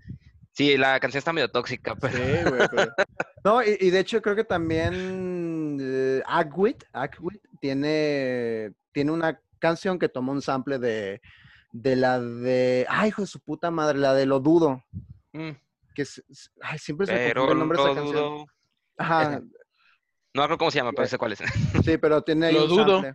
Sí, 0.52 0.76
la 0.76 1.00
canción 1.00 1.18
está 1.18 1.32
medio 1.32 1.50
tóxica, 1.50 1.94
pero 1.96 2.16
Sí, 2.18 2.50
güey. 2.50 2.68
pero- 2.70 2.92
No, 3.44 3.62
y, 3.62 3.76
y 3.80 3.90
de 3.90 3.98
hecho 3.98 4.20
creo 4.22 4.36
que 4.36 4.44
también 4.44 5.78
eh, 5.80 6.22
Agwit, 6.26 6.84
Agwit 6.92 7.42
tiene, 7.60 8.72
tiene 8.92 9.10
una 9.10 9.40
canción 9.58 9.98
que 9.98 10.08
tomó 10.08 10.32
un 10.32 10.42
sample 10.42 10.78
de, 10.78 11.20
de 11.72 11.96
la 11.96 12.20
de, 12.20 12.86
ay, 12.88 13.08
hijo 13.08 13.22
de 13.22 13.26
su 13.28 13.40
puta 13.40 13.70
madre, 13.70 13.98
la 13.98 14.14
de 14.14 14.26
Lo 14.26 14.40
Dudo, 14.40 14.82
Mm. 15.32 15.50
que 15.94 16.02
es- 16.02 16.22
es- 16.28 16.52
ay, 16.60 16.78
siempre 16.78 17.06
se 17.06 17.14
me 17.14 17.28
el 17.30 17.58
nombre 17.58 17.78
de 17.78 17.84
esa 17.84 17.94
canción. 17.94 18.14
dudo. 18.16 18.46
Ajá. 18.98 19.40
No 20.34 20.42
recuerdo 20.42 20.58
cómo 20.58 20.70
se 20.70 20.78
llama, 20.78 20.92
pero 20.92 21.08
sé 21.08 21.18
cuál 21.18 21.32
es. 21.32 21.40
sí, 21.84 21.98
pero 21.98 22.22
tiene 22.22 22.46
ahí 22.46 22.54
Lo 22.54 22.64
un 22.64 22.68
dudo. 22.70 23.02
sample. 23.02 23.14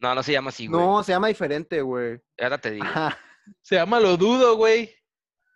No, 0.00 0.14
no 0.14 0.22
se 0.22 0.32
llama 0.32 0.50
así, 0.50 0.66
güey. 0.66 0.80
No, 0.80 1.02
se 1.02 1.12
llama 1.12 1.28
diferente, 1.28 1.80
güey. 1.82 2.20
Ahora 2.40 2.58
te 2.58 2.70
digo. 2.72 2.84
Ajá. 2.84 3.18
Se 3.62 3.76
llama 3.76 3.98
Lo 4.00 4.16
Dudo, 4.16 4.56
güey. 4.56 4.94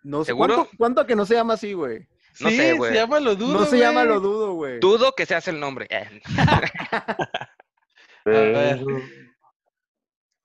No 0.03 0.23
sé, 0.23 0.27
¿Seguro? 0.31 0.55
¿cuánto, 0.55 0.71
cuánto 0.77 1.05
que 1.05 1.15
no 1.15 1.25
se 1.25 1.35
llama 1.35 1.53
así, 1.53 1.73
güey? 1.73 2.07
No 2.39 2.49
sí, 2.49 2.57
sé, 2.57 2.73
güey. 2.73 2.91
se 2.91 2.97
llama 2.97 3.19
Lo 3.19 3.35
Dudo, 3.35 3.59
No 3.59 3.65
se 3.65 3.77
llama. 3.77 4.03
Lo 4.03 4.19
Dudo, 4.19 4.53
güey. 4.53 4.79
Dudo 4.79 5.13
que 5.13 5.25
se 5.25 5.35
hace 5.35 5.51
el 5.51 5.59
nombre. 5.59 5.87
Eh, 5.89 6.21
A 8.25 8.29
ver. 8.29 8.83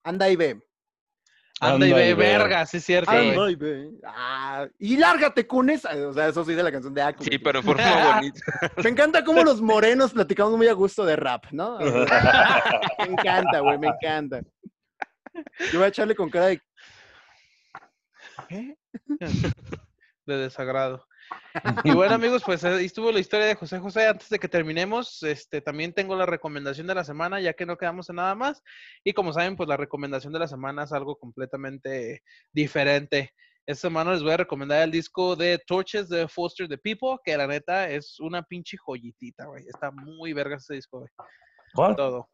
Anda 0.04 0.28
y 0.28 0.36
ve. 0.36 0.61
Anda 1.61 1.86
y 1.86 1.92
ve, 1.92 2.14
verga, 2.14 2.64
sí 2.66 2.76
es 2.76 2.84
cierto. 2.84 3.11
Anda 3.11 3.50
y 3.50 3.56
ve. 3.56 3.90
Ah, 4.04 4.66
y 4.78 4.96
lárgate 4.96 5.46
con 5.46 5.68
esa. 5.70 5.90
O 6.09 6.12
sea, 6.12 6.28
eso 6.28 6.44
sí 6.44 6.54
de 6.54 6.62
la 6.62 6.70
canción 6.70 6.94
de 6.94 7.02
Agwit. 7.02 7.30
Sí, 7.30 7.38
pero 7.38 7.62
forma 7.62 7.82
bonita. 8.14 8.40
Me 8.82 8.90
encanta 8.90 9.24
cómo 9.24 9.42
los 9.42 9.61
morenos 9.61 10.12
platicamos 10.12 10.56
muy 10.56 10.68
a 10.68 10.72
gusto 10.72 11.04
de 11.04 11.16
rap, 11.16 11.46
¿no? 11.50 11.78
Me 12.98 13.06
encanta, 13.06 13.61
güey, 13.61 13.78
me 13.78 13.88
encanta. 13.88 14.40
Yo 15.72 15.78
voy 15.78 15.84
a 15.84 15.88
echarle 15.88 16.14
con 16.14 16.30
cara 16.30 16.46
de. 16.46 16.61
¿Qué? 18.48 18.76
de 20.26 20.36
desagrado. 20.36 21.06
Y 21.84 21.90
bueno, 21.92 22.14
amigos, 22.14 22.42
pues 22.44 22.64
ahí 22.64 22.84
estuvo 22.86 23.10
la 23.10 23.20
historia 23.20 23.46
de 23.46 23.54
José 23.54 23.78
José. 23.78 24.06
Antes 24.06 24.28
de 24.28 24.38
que 24.38 24.48
terminemos, 24.48 25.22
este, 25.22 25.60
también 25.60 25.92
tengo 25.92 26.14
la 26.16 26.26
recomendación 26.26 26.86
de 26.86 26.94
la 26.94 27.04
semana, 27.04 27.40
ya 27.40 27.52
que 27.52 27.66
no 27.66 27.76
quedamos 27.76 28.08
en 28.10 28.16
nada 28.16 28.34
más. 28.34 28.62
Y 29.04 29.12
como 29.12 29.32
saben, 29.32 29.56
pues 29.56 29.68
la 29.68 29.76
recomendación 29.76 30.32
de 30.32 30.38
la 30.38 30.48
semana 30.48 30.84
es 30.84 30.92
algo 30.92 31.16
completamente 31.16 32.22
diferente. 32.52 33.32
Esta 33.66 33.88
semana 33.88 34.12
les 34.12 34.22
voy 34.22 34.32
a 34.32 34.36
recomendar 34.38 34.82
el 34.82 34.90
disco 34.90 35.36
de 35.36 35.58
Torches 35.66 36.08
de 36.08 36.26
Foster 36.28 36.68
the 36.68 36.78
People, 36.78 37.18
que 37.24 37.36
la 37.36 37.46
neta 37.46 37.88
es 37.90 38.18
una 38.20 38.42
pinche 38.42 38.76
joyitita, 38.78 39.44
güey. 39.46 39.64
Está 39.68 39.90
muy 39.90 40.32
verga 40.32 40.56
ese 40.56 40.74
disco, 40.74 41.00
güey. 41.00 41.10
¿Cuál? 41.74 41.96
Todo. 41.96 42.28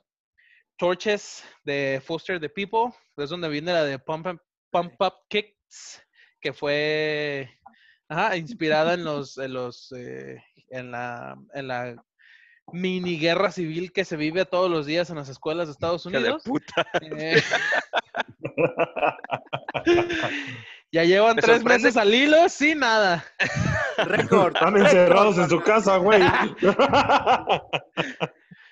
Torches 0.76 1.44
de 1.64 2.00
Foster 2.04 2.40
the 2.40 2.48
People, 2.48 2.92
es 3.16 3.30
donde 3.30 3.48
viene 3.48 3.72
la 3.72 3.84
de 3.84 3.98
Pump, 3.98 4.26
Up- 4.26 4.42
Pump 4.70 4.94
Up 5.00 5.14
Kicks, 5.28 6.02
que 6.40 6.52
fue 6.52 7.48
ajá, 8.08 8.36
inspirada 8.36 8.94
en 8.94 9.04
los, 9.04 9.38
en 9.38 9.52
los, 9.52 9.92
eh, 9.96 10.42
en 10.70 10.90
la, 10.90 11.36
en 11.54 11.68
la 11.68 11.94
mini 12.72 13.18
guerra 13.18 13.50
civil 13.50 13.92
que 13.92 14.04
se 14.06 14.16
vive 14.16 14.46
todos 14.46 14.70
los 14.70 14.86
días 14.86 15.10
en 15.10 15.16
las 15.16 15.28
escuelas 15.28 15.66
de 15.68 15.72
Estados 15.72 16.06
Hija 16.06 16.18
de 16.18 16.24
Unidos. 16.24 16.42
puta. 16.44 16.86
Eh, 17.02 17.42
ya 20.92 21.04
llevan 21.04 21.36
tres 21.36 21.56
sorprende 21.58 21.84
meses 21.84 21.96
al 21.96 22.14
hilo 22.14 22.48
sin 22.48 22.78
nada. 22.80 23.24
Récord. 23.98 24.54
Están 24.54 24.76
encerrados 24.78 25.38
en 25.38 25.48
su 25.48 25.60
casa, 25.60 25.96
güey. 25.96 26.22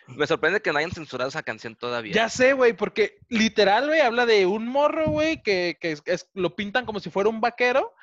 Me 0.08 0.26
sorprende 0.26 0.60
que 0.60 0.72
no 0.72 0.78
hayan 0.78 0.90
censurado 0.90 1.30
esa 1.30 1.42
canción 1.42 1.74
todavía. 1.74 2.12
Ya 2.12 2.28
sé, 2.28 2.52
güey, 2.52 2.74
porque 2.74 3.18
literal, 3.28 3.86
güey, 3.86 4.00
habla 4.00 4.26
de 4.26 4.44
un 4.46 4.66
morro, 4.68 5.06
güey, 5.06 5.42
que, 5.42 5.78
que 5.80 5.92
es- 5.92 6.02
es- 6.04 6.28
lo 6.34 6.54
pintan 6.54 6.84
como 6.84 7.00
si 7.00 7.08
fuera 7.10 7.30
un 7.30 7.40
vaquero. 7.40 7.94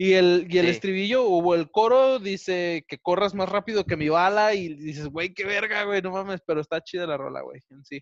Y 0.00 0.12
el, 0.12 0.46
y 0.48 0.58
el 0.58 0.66
Sí. 0.66 0.70
estribillo 0.70 1.24
o 1.26 1.54
el 1.56 1.70
coro 1.72 2.20
dice 2.20 2.84
que 2.86 2.98
corras 2.98 3.34
más 3.34 3.48
rápido 3.48 3.84
que 3.84 3.96
mi 3.96 4.08
bala. 4.08 4.54
Y 4.54 4.74
dices, 4.74 5.08
güey, 5.08 5.34
qué 5.34 5.44
verga, 5.44 5.82
güey, 5.82 6.00
no 6.00 6.12
mames, 6.12 6.40
pero 6.46 6.60
está 6.60 6.80
chida 6.80 7.04
la 7.06 7.16
rola, 7.16 7.40
güey, 7.42 7.60
en 7.70 7.84
sí. 7.84 8.00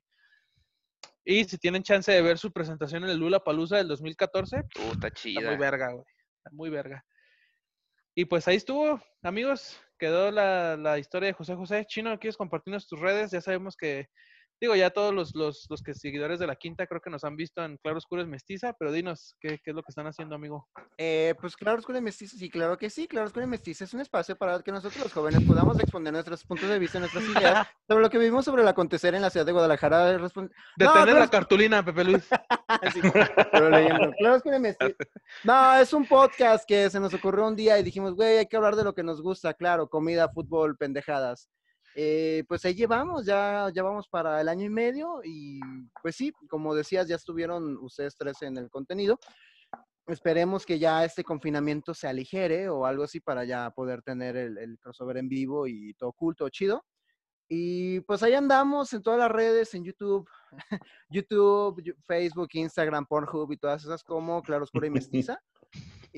Y 1.24 1.44
si 1.44 1.57
tienen 1.59 1.82
chance 1.82 2.12
de 2.12 2.20
ver 2.22 2.38
su 2.38 2.53
presentación 2.53 3.03
en 3.05 3.11
el 3.11 3.18
Lula 3.18 3.40
Palusa 3.40 3.78
del 3.78 3.88
2014, 3.88 4.62
Puta 4.74 5.09
está 5.09 5.09
muy 5.09 5.11
chida. 5.34 5.57
verga, 5.57 5.92
güey. 5.92 6.05
Está 6.36 6.51
muy 6.53 6.70
verga. 6.70 7.05
Y 8.14 8.26
pues 8.26 8.47
ahí 8.47 8.57
estuvo, 8.57 9.01
amigos. 9.22 9.80
Quedó 9.99 10.30
la, 10.30 10.76
la 10.76 10.99
historia 10.99 11.28
de 11.28 11.32
José 11.32 11.55
José. 11.55 11.84
Chino, 11.86 12.18
¿quieres 12.18 12.36
compartirnos 12.36 12.86
tus 12.86 13.01
redes? 13.01 13.30
Ya 13.30 13.40
sabemos 13.40 13.76
que, 13.76 14.09
digo, 14.61 14.74
ya 14.74 14.90
todos 14.90 15.14
los, 15.14 15.34
los, 15.34 15.66
los 15.68 15.82
que 15.82 15.94
seguidores 15.94 16.38
de 16.38 16.46
la 16.46 16.57
quinta 16.57 16.86
creo 16.86 17.00
que 17.00 17.11
nos 17.11 17.24
han 17.24 17.36
visto 17.36 17.64
en 17.64 17.76
Claro 17.78 17.98
Oscuro 17.98 18.22
es 18.22 18.28
Mestiza, 18.28 18.72
pero 18.72 18.92
dinos, 18.92 19.36
¿qué, 19.40 19.61
qué 19.62 19.70
es 19.70 19.76
lo 19.76 19.82
que 19.82 19.90
están 19.90 20.07
haciendo, 20.07 20.34
amigo? 20.34 20.68
Eh, 20.98 21.34
pues 21.40 21.57
claro, 21.57 21.78
Oscuro 21.78 21.98
y 21.98 22.02
Mestiza, 22.02 22.36
sí, 22.36 22.48
claro 22.48 22.78
que 22.78 22.90
sí, 22.90 23.07
claro, 23.07 23.26
Oscuro 23.26 23.44
y 23.44 23.48
Mestiza 23.48 23.84
es 23.84 23.94
un 23.94 24.00
espacio 24.00 24.36
para 24.36 24.61
que 24.61 24.72
nosotros 24.72 25.04
los 25.04 25.12
jóvenes 25.12 25.42
podamos 25.44 25.78
exponer 25.80 26.12
nuestros 26.12 26.44
puntos 26.44 26.68
de 26.68 26.78
vista, 26.78 26.98
nuestras 26.98 27.24
ideas 27.24 27.66
sobre 27.88 28.02
lo 28.02 28.11
que 28.11 28.18
vivimos 28.18 28.44
sobre 28.44 28.62
el 28.62 28.68
acontecer 28.68 29.14
en 29.14 29.22
la 29.22 29.30
ciudad 29.30 29.46
de 29.46 29.52
Guadalajara. 29.52 30.12
Detener 30.12 30.50
claro, 30.78 31.18
la 31.18 31.28
cartulina, 31.28 31.84
Pepe 31.84 32.04
Luis. 32.04 32.28
Sí, 32.92 33.00
pero 33.52 33.70
leyendo. 33.70 34.12
Claro, 34.18 34.36
Oscuro 34.36 34.57
y 34.57 34.61
Mestiza. 34.61 34.94
No, 35.44 35.78
es 35.78 35.92
un 35.92 36.07
podcast 36.07 36.64
que 36.66 36.90
se 36.90 36.98
nos 37.00 37.14
ocurrió 37.14 37.46
un 37.46 37.57
día 37.57 37.78
y 37.78 37.82
dijimos, 37.82 38.14
güey, 38.14 38.38
hay 38.38 38.46
que 38.46 38.57
hablar 38.57 38.76
de 38.76 38.84
lo 38.84 38.94
que 38.94 39.02
nos 39.02 39.22
gusta, 39.22 39.54
claro, 39.54 39.88
comida, 39.88 40.28
fútbol, 40.28 40.76
pendejadas. 40.76 41.48
Eh, 41.99 42.44
pues 42.47 42.62
ahí 42.66 42.74
llevamos, 42.74 43.24
ya, 43.24 43.70
ya 43.74 43.82
vamos 43.82 44.07
para 44.07 44.38
el 44.42 44.51
año 44.51 44.66
y 44.66 44.68
medio 44.68 45.22
y 45.24 45.61
pues 46.03 46.14
sí, 46.14 46.30
como 46.47 46.74
decías, 46.74 47.09
ya 47.09 47.16
estuvieron 47.16 47.78
ustedes 47.78 48.14
tres 48.18 48.42
en 48.42 48.59
el 48.59 48.68
contenido. 48.68 49.18
Esperemos 50.07 50.66
que 50.66 50.78
ya 50.78 51.07
este 51.07 51.24
confinamiento 51.24 51.94
se 51.94 52.07
aligere 52.07 52.68
o 52.68 52.84
algo 52.84 53.05
así 53.05 53.20
para 53.20 53.44
ya 53.44 53.70
poder 53.70 54.03
tener 54.03 54.36
el, 54.36 54.59
el 54.59 54.78
crossover 54.78 55.16
en 55.16 55.30
vivo 55.30 55.66
y 55.66 55.94
todo 55.94 56.12
cool, 56.12 56.36
todo 56.36 56.51
chido. 56.51 56.84
Y 57.49 58.01
pues 58.01 58.22
ahí 58.22 58.34
andamos 58.34 58.92
en 58.92 59.03
todas 59.03 59.18
las 59.18 59.30
redes, 59.30 59.72
en 59.72 59.84
YouTube, 59.84 60.28
YouTube, 61.09 61.97
Facebook, 62.05 62.49
Instagram, 62.53 63.07
Pornhub 63.07 63.51
y 63.53 63.57
todas 63.57 63.84
esas 63.84 64.05
como 64.05 64.42
Claro 64.42 64.64
Oscuro 64.64 64.86
y 64.86 64.90
Mestiza. 65.30 65.40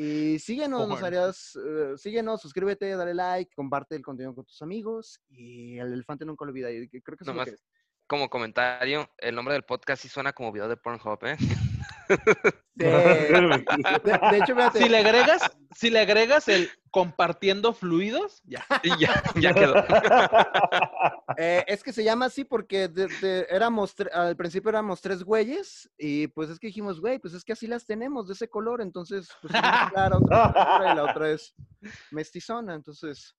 Y 0.01 0.39
síguenos, 0.39 0.89
nos 0.89 1.03
harías, 1.03 1.57
eh, 1.57 1.95
síguenos, 1.97 2.41
suscríbete, 2.41 2.95
dale 2.95 3.15
like, 3.15 3.53
comparte 3.53 3.97
el 3.97 4.03
contenido 4.03 4.33
con 4.33 4.45
tus 4.45 4.63
amigos 4.63 5.21
y 5.29 5.77
el 5.77 5.93
elefante 5.93 6.25
nunca 6.25 6.45
lo 6.45 6.53
olvida. 6.53 6.71
y 6.71 6.89
que 6.89 7.03
Creo 7.03 7.19
que 7.19 7.25
eso 7.25 7.33
es 7.33 7.35
lo 7.37 7.43
Nomás 7.43 7.49
que 7.49 7.55
es. 7.57 7.67
Como 8.07 8.31
comentario, 8.31 9.11
el 9.19 9.35
nombre 9.35 9.55
del 9.55 9.65
podcast 9.65 10.01
sí 10.01 10.09
suena 10.09 10.33
como 10.33 10.53
video 10.53 10.69
de 10.69 10.77
Pornhub, 10.77 11.19
¿eh? 11.25 11.37
De, 12.75 12.87
de 12.87 14.39
hecho, 14.39 14.55
fíjate, 14.55 14.79
Si 14.79 14.89
le 14.89 14.99
agregas, 14.99 15.51
si 15.75 15.91
le 15.91 15.99
agregas 16.01 16.47
el 16.49 16.71
compartiendo 16.91 17.73
fluidos, 17.73 18.41
ya. 18.45 18.65
Y 18.85 18.91
ya, 19.01 19.23
ya 19.41 19.53
quedó. 19.55 19.75
Eh, 21.37 21.65
es 21.69 21.85
que 21.85 21.93
se 21.93 22.03
llama 22.03 22.25
así 22.27 22.43
porque 22.45 22.89
de- 22.89 23.07
de- 23.21 23.47
éramos 23.51 23.95
al 24.13 24.35
principio 24.37 24.71
éramos 24.71 25.01
tres 25.01 25.23
güeyes 25.23 25.89
y 25.97 26.27
pues 26.29 26.51
es 26.51 26.59
que 26.59 26.67
dijimos, 26.69 27.01
güey, 27.01 27.19
pues 27.21 27.33
es 27.35 27.45
que 27.45 27.53
así 27.53 27.67
las 27.69 27.87
tenemos 27.87 28.27
de 28.27 28.35
ese 28.35 28.49
color, 28.49 28.81
entonces 28.81 29.29
pues 29.41 29.53
una 29.55 29.85
es 29.85 29.91
clara, 29.93 30.17
otra 30.17 30.47
es 30.47 30.57
oscura 30.57 30.93
y 30.93 30.97
la 30.97 31.05
otra 31.05 31.31
es 31.31 31.55
mestizona, 32.11 32.75
entonces. 32.75 33.37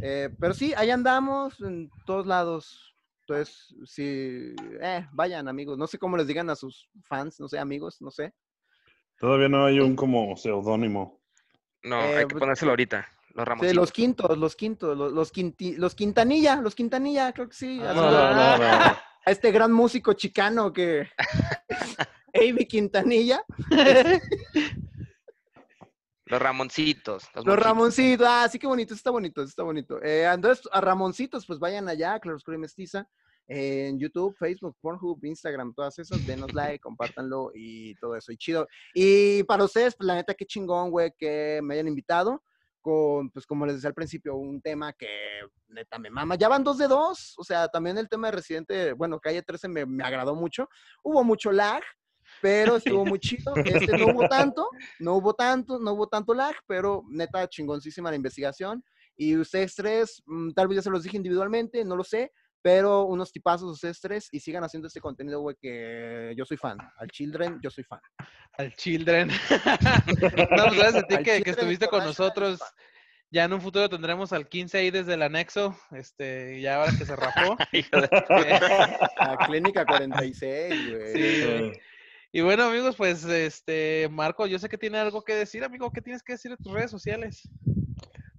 eh, 0.00 0.30
pero 0.38 0.54
sí, 0.54 0.74
ahí 0.76 0.90
andamos 0.90 1.60
en 1.60 1.90
todos 2.04 2.26
lados. 2.26 2.94
Entonces, 3.28 3.74
sí, 3.86 4.54
eh, 4.80 5.04
vayan 5.12 5.48
amigos, 5.48 5.76
no 5.76 5.88
sé 5.88 5.98
cómo 5.98 6.16
les 6.16 6.28
digan 6.28 6.48
a 6.48 6.54
sus 6.54 6.88
fans, 7.02 7.40
no 7.40 7.48
sé, 7.48 7.58
amigos, 7.58 8.00
no 8.00 8.08
sé. 8.12 8.32
Todavía 9.18 9.48
no 9.48 9.64
hay 9.66 9.80
un 9.80 9.96
como 9.96 10.36
seudónimo. 10.36 11.20
No, 11.82 12.00
Eh, 12.02 12.18
hay 12.18 12.24
que 12.26 12.34
pues- 12.34 12.40
ponérselo 12.40 12.70
ahorita. 12.70 13.04
Los 13.34 13.46
ramos. 13.48 13.66
Sí, 13.66 13.74
los 13.74 13.90
quintos, 13.90 14.38
los 14.38 14.54
quintos, 14.54 14.96
los, 14.96 15.12
los, 15.12 15.32
quinti- 15.32 15.76
los 15.76 15.94
Quintanilla, 15.96 16.56
los 16.62 16.74
Quintanilla, 16.76 17.32
creo 17.32 17.48
que 17.48 17.54
sí. 17.56 17.80
Ah, 17.82 17.90
así 17.90 18.00
No, 18.00 18.10
lo- 18.10 18.10
no, 18.12 18.34
no, 18.34 18.58
no. 18.58 18.58
a 19.26 19.30
este 19.30 19.50
gran 19.50 19.72
músico 19.72 20.12
chicano 20.12 20.72
que 20.72 21.08
Avi 22.32 22.66
Quintanilla, 22.66 23.42
Los 26.26 26.42
Ramoncitos. 26.42 27.28
Los. 27.34 27.58
Ramoncitos, 27.58 28.26
ah, 28.28 28.48
sí 28.50 28.58
que 28.58 28.66
bonito, 28.66 28.94
está 28.94 29.10
bonito, 29.10 29.42
está 29.42 29.62
bonito. 29.62 30.02
Eh, 30.02 30.24
entonces, 30.24 30.68
a 30.72 30.80
Ramoncitos, 30.80 31.46
pues 31.46 31.60
vayan 31.60 31.88
allá, 31.88 32.18
Claro 32.18 32.36
Oscuro 32.36 32.56
y 32.56 32.60
Mestiza, 32.60 33.08
eh, 33.46 33.86
en 33.88 33.98
YouTube, 34.00 34.36
Facebook, 34.36 34.76
Pornhub, 34.80 35.24
Instagram, 35.24 35.72
todas 35.72 35.98
esas, 36.00 36.26
denos 36.26 36.52
like, 36.52 36.80
compártanlo 36.80 37.52
y 37.54 37.94
todo 37.96 38.16
eso, 38.16 38.32
y 38.32 38.36
chido. 38.36 38.66
Y 38.92 39.44
para 39.44 39.64
ustedes, 39.64 39.94
pues 39.94 40.06
la 40.06 40.16
neta, 40.16 40.34
qué 40.34 40.44
chingón, 40.44 40.90
güey, 40.90 41.12
que 41.16 41.60
me 41.62 41.74
hayan 41.74 41.86
invitado 41.86 42.42
con, 42.80 43.30
pues 43.30 43.46
como 43.46 43.64
les 43.64 43.76
decía 43.76 43.88
al 43.88 43.94
principio, 43.94 44.34
un 44.34 44.60
tema 44.60 44.92
que 44.92 45.08
neta 45.68 45.96
me 45.98 46.10
mama. 46.10 46.34
Ya 46.34 46.48
van 46.48 46.64
dos 46.64 46.78
de 46.78 46.88
dos, 46.88 47.34
o 47.38 47.44
sea, 47.44 47.68
también 47.68 47.98
el 47.98 48.08
tema 48.08 48.28
de 48.28 48.36
Residente, 48.36 48.92
bueno, 48.94 49.20
Calle 49.20 49.42
13 49.42 49.68
me, 49.68 49.86
me 49.86 50.04
agradó 50.04 50.34
mucho. 50.34 50.68
Hubo 51.04 51.22
mucho 51.22 51.52
lag, 51.52 51.82
pero 52.42 52.76
estuvo 52.76 53.04
muy 53.04 53.18
chido. 53.20 53.54
Este 53.56 53.96
no 53.98 54.06
hubo 54.08 54.28
tanto, 54.28 54.68
no 54.98 55.14
hubo 55.14 55.34
tanto, 55.34 55.78
no 55.78 55.92
hubo 55.92 56.06
tanto 56.08 56.34
lag, 56.34 56.54
pero 56.66 57.02
neta 57.08 57.48
chingoncísima 57.48 58.10
la 58.10 58.16
investigación. 58.16 58.84
Y 59.16 59.36
ustedes 59.36 59.74
tres, 59.74 60.22
mm, 60.26 60.50
tal 60.52 60.68
vez 60.68 60.76
ya 60.76 60.82
se 60.82 60.90
los 60.90 61.02
dije 61.02 61.16
individualmente, 61.16 61.84
no 61.84 61.96
lo 61.96 62.04
sé, 62.04 62.32
pero 62.62 63.04
unos 63.04 63.30
tipazos 63.32 63.70
ustedes 63.70 64.00
tres 64.00 64.28
y 64.32 64.40
sigan 64.40 64.64
haciendo 64.64 64.88
este 64.88 65.00
contenido, 65.00 65.40
güey, 65.40 65.56
que 65.60 66.34
yo 66.36 66.44
soy 66.44 66.56
fan. 66.56 66.76
Al 66.98 67.08
Children, 67.10 67.60
yo 67.62 67.70
soy 67.70 67.84
fan. 67.84 68.00
Al 68.58 68.74
Children. 68.74 69.28
no, 70.56 70.64
pues 70.66 70.74
gracias 70.76 70.96
a 70.96 71.02
ti 71.06 71.16
que, 71.18 71.42
que 71.42 71.50
estuviste 71.50 71.86
con 71.88 72.04
nosotros. 72.04 72.60
Ya 73.30 73.44
en 73.44 73.52
un 73.52 73.60
futuro 73.60 73.88
tendremos 73.88 74.32
al 74.32 74.48
15 74.48 74.78
ahí 74.78 74.90
desde 74.90 75.14
el 75.14 75.22
anexo, 75.22 75.76
este, 75.90 76.60
ya 76.60 76.76
ahora 76.76 76.92
que 76.96 77.04
se 77.04 77.16
rapó. 77.16 77.56
Hijo 77.72 78.00
de- 78.00 78.08
A 79.18 79.36
Clínica 79.46 79.84
46, 79.84 80.90
güey. 80.90 81.12
Sí, 81.12 81.44
güey. 81.44 81.72
Y 82.36 82.42
bueno, 82.42 82.64
amigos, 82.64 82.96
pues 82.96 83.24
este, 83.24 84.10
Marco, 84.10 84.46
yo 84.46 84.58
sé 84.58 84.68
que 84.68 84.76
tiene 84.76 84.98
algo 84.98 85.24
que 85.24 85.34
decir, 85.34 85.64
amigo. 85.64 85.90
¿Qué 85.90 86.02
tienes 86.02 86.22
que 86.22 86.34
decir 86.34 86.50
en 86.50 86.58
tus 86.58 86.70
redes 86.70 86.90
sociales? 86.90 87.48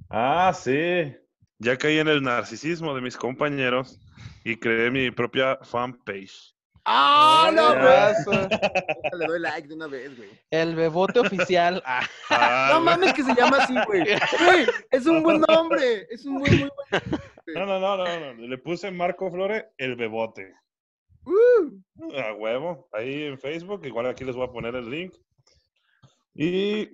Ah, 0.07 0.53
sí. 0.53 1.15
Ya 1.57 1.75
caí 1.79 1.97
en 1.97 2.07
el 2.07 2.21
narcisismo 2.21 2.93
de 2.93 3.01
mis 3.01 3.17
compañeros 3.17 3.99
y 4.43 4.55
creé 4.55 4.91
mi 4.91 5.09
propia 5.09 5.57
fanpage. 5.63 6.53
¡Ah, 6.85 7.49
no, 7.51 7.69
güey! 7.69 7.79
abrazo. 7.79 8.49
Le 9.17 9.25
doy 9.25 9.39
like 9.39 9.67
de 9.67 9.73
una 9.73 9.87
vez, 9.87 10.15
güey. 10.15 10.29
El 10.51 10.75
bebote 10.75 11.19
oficial. 11.19 11.81
Ah, 12.29 12.69
No 12.73 12.81
mames 12.81 13.13
que 13.13 13.23
se 13.23 13.33
llama 13.33 13.57
así, 13.63 13.73
güey. 13.87 14.03
Güey, 14.45 14.67
es 14.91 15.07
un 15.07 15.23
buen 15.23 15.41
nombre. 15.41 16.05
Es 16.11 16.23
un 16.23 16.33
muy, 16.33 16.49
muy 16.51 16.69
buen 16.91 17.03
No, 17.55 17.65
no, 17.65 17.79
no, 17.79 17.97
no, 17.97 18.33
no. 18.35 18.47
Le 18.47 18.57
puse 18.59 18.91
Marco 18.91 19.31
Flores 19.31 19.65
el 19.79 19.95
bebote. 19.95 20.53
Uh, 21.27 22.17
A 22.17 22.33
huevo. 22.33 22.87
Ahí 22.93 23.23
en 23.23 23.37
Facebook, 23.37 23.85
igual 23.85 24.05
aquí 24.07 24.23
les 24.23 24.35
voy 24.35 24.47
a 24.47 24.51
poner 24.51 24.75
el 24.75 24.89
link. 24.89 25.13
Y 26.33 26.89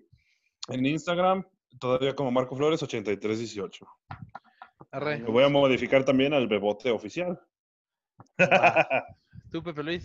en 0.69 0.85
Instagram, 0.85 1.45
todavía 1.79 2.15
como 2.15 2.31
Marco 2.31 2.55
Flores 2.55 2.81
8318. 2.81 3.85
arre. 4.91 5.19
Lo 5.19 5.31
voy 5.31 5.43
a 5.43 5.49
modificar 5.49 6.03
también 6.03 6.33
al 6.33 6.47
bebote 6.47 6.89
oficial. 6.89 7.39
Tú, 9.51 9.61
Pepe 9.61 9.83
Luis. 9.83 10.03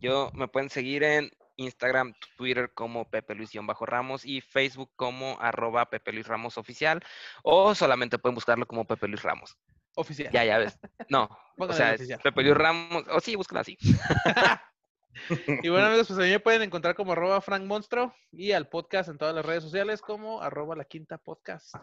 Yo 0.00 0.30
me 0.34 0.46
pueden 0.46 0.70
seguir 0.70 1.02
en 1.02 1.30
Instagram, 1.56 2.14
Twitter 2.36 2.72
como 2.74 3.10
Pepe 3.10 3.34
Luis-Ramos 3.34 4.24
y 4.24 4.40
Facebook 4.40 4.90
como 4.94 5.36
arroba 5.40 5.86
Pepe 5.86 6.12
Luis 6.12 6.28
Ramos 6.28 6.58
Oficial. 6.58 7.02
O 7.42 7.74
solamente 7.74 8.18
pueden 8.18 8.36
buscarlo 8.36 8.66
como 8.66 8.84
Pepe 8.84 9.08
Luis 9.08 9.22
Ramos. 9.22 9.56
Oficial. 9.96 10.32
Ya, 10.32 10.44
ya 10.44 10.58
ves. 10.58 10.78
No, 11.08 11.28
o 11.58 11.72
sea, 11.72 11.94
es. 11.94 12.08
Pepe 12.22 12.54
Ramos. 12.54 13.04
O 13.10 13.20
sí, 13.20 13.34
búscalo 13.34 13.60
así. 13.60 13.76
Y 15.62 15.68
bueno, 15.68 15.86
amigos, 15.86 16.08
pues 16.08 16.18
a 16.18 16.22
mí 16.22 16.30
me 16.30 16.40
pueden 16.40 16.62
encontrar 16.62 16.94
como 16.94 17.12
arroba 17.12 17.40
Frank 17.40 17.64
Monstro 17.64 18.14
y 18.32 18.52
al 18.52 18.68
podcast 18.68 19.08
en 19.08 19.18
todas 19.18 19.34
las 19.34 19.44
redes 19.44 19.62
sociales 19.62 20.00
como 20.00 20.42
arroba 20.42 20.76
la 20.76 20.84
quinta 20.84 21.18
podcast. 21.18 21.74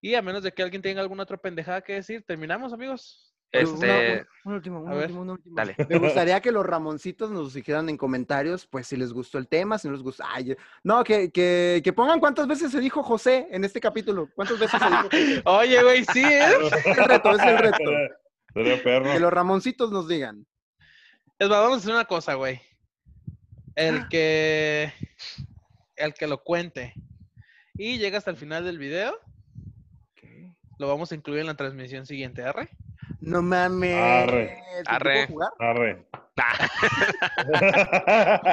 Y 0.00 0.14
a 0.14 0.22
menos 0.22 0.42
de 0.42 0.52
que 0.52 0.62
alguien 0.62 0.82
tenga 0.82 1.00
alguna 1.00 1.24
otra 1.24 1.36
pendejada 1.36 1.82
que 1.82 1.94
decir, 1.94 2.24
terminamos, 2.24 2.72
amigos. 2.72 3.29
Una- 3.52 3.62
Este, 3.62 4.26
un, 4.44 4.52
un 4.52 4.54
último, 4.54 4.80
un 4.80 4.92
último, 4.92 5.20
un 5.22 5.30
último. 5.30 5.54
dale. 5.56 5.74
Me 5.88 5.98
gustaría 5.98 6.40
que 6.40 6.52
los 6.52 6.64
Ramoncitos 6.64 7.30
nos 7.30 7.52
dijeran 7.54 7.88
en 7.88 7.96
comentarios, 7.96 8.66
pues, 8.66 8.86
si 8.86 8.96
les 8.96 9.12
gustó 9.12 9.38
el 9.38 9.48
tema, 9.48 9.76
si 9.78 9.88
no 9.88 9.94
les 9.94 10.02
gustó. 10.02 10.22
Ay, 10.26 10.56
no, 10.84 11.02
que, 11.04 11.30
que, 11.30 11.80
que 11.82 11.92
pongan 11.92 12.20
cuántas 12.20 12.46
veces 12.46 12.70
se 12.70 12.80
dijo 12.80 13.02
José 13.02 13.48
en 13.50 13.64
este 13.64 13.80
capítulo. 13.80 14.28
¿Cuántas 14.34 14.58
veces 14.58 14.80
se 14.80 14.86
dijo 14.86 15.02
José? 15.02 15.42
Oye, 15.44 15.82
güey, 15.82 16.04
sí, 16.12 16.22
¿eh? 16.24 16.42
Es 16.84 16.86
el 16.98 17.04
reto, 17.04 17.32
es 17.32 17.42
el 17.42 17.58
reto. 17.58 17.90
Sería 18.54 18.82
perro. 18.82 19.12
Que 19.12 19.20
los 19.20 19.32
Ramoncitos 19.32 19.90
nos 19.92 20.08
digan. 20.08 20.46
Es 21.38 21.48
más, 21.48 21.58
vamos 21.60 21.76
a 21.76 21.80
hacer 21.80 21.92
una 21.94 22.04
cosa, 22.04 22.34
güey. 22.34 22.60
El 23.74 24.08
que. 24.08 24.92
El 25.96 26.14
que 26.14 26.26
lo 26.26 26.42
cuente. 26.42 26.94
Y 27.74 27.98
llega 27.98 28.18
hasta 28.18 28.30
el 28.30 28.36
final 28.36 28.64
del 28.64 28.78
video. 28.78 29.18
Lo 30.78 30.88
vamos 30.88 31.12
a 31.12 31.14
incluir 31.14 31.40
en 31.40 31.46
la 31.46 31.56
transmisión 31.56 32.06
siguiente, 32.06 32.42
¿arre? 32.42 32.70
No 33.20 33.42
mames. 33.42 33.96
Arre. 33.96 34.62
¿Te 34.84 34.90
Arre. 34.90 35.26
puedo 35.26 35.26
jugar? 35.28 35.50
Arre. 35.58 36.06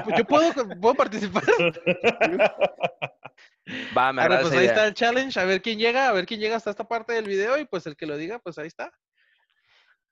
Pues 0.04 0.18
yo 0.18 0.26
puedo, 0.26 0.54
puedo 0.80 0.96
participar. 0.96 1.44
Va, 3.96 4.14
me 4.14 4.22
Arre, 4.22 4.40
pues 4.42 4.54
ahí 4.54 4.66
está 4.66 4.86
el 4.88 4.94
challenge. 4.94 5.40
A 5.40 5.46
ver 5.46 5.62
quién 5.62 5.80
llega, 5.80 6.10
a 6.10 6.14
ver 6.14 6.26
quién 6.26 6.40
llega 6.40 6.56
hasta 6.56 6.70
esta 6.70 6.88
parte 6.88 7.14
del 7.14 7.26
video. 7.26 7.58
Y 7.58 7.66
pues 7.66 7.86
el 7.88 7.96
que 7.96 8.06
lo 8.06 8.18
diga, 8.18 8.40
pues 8.40 8.58
ahí 8.58 8.68
está. 8.68 8.92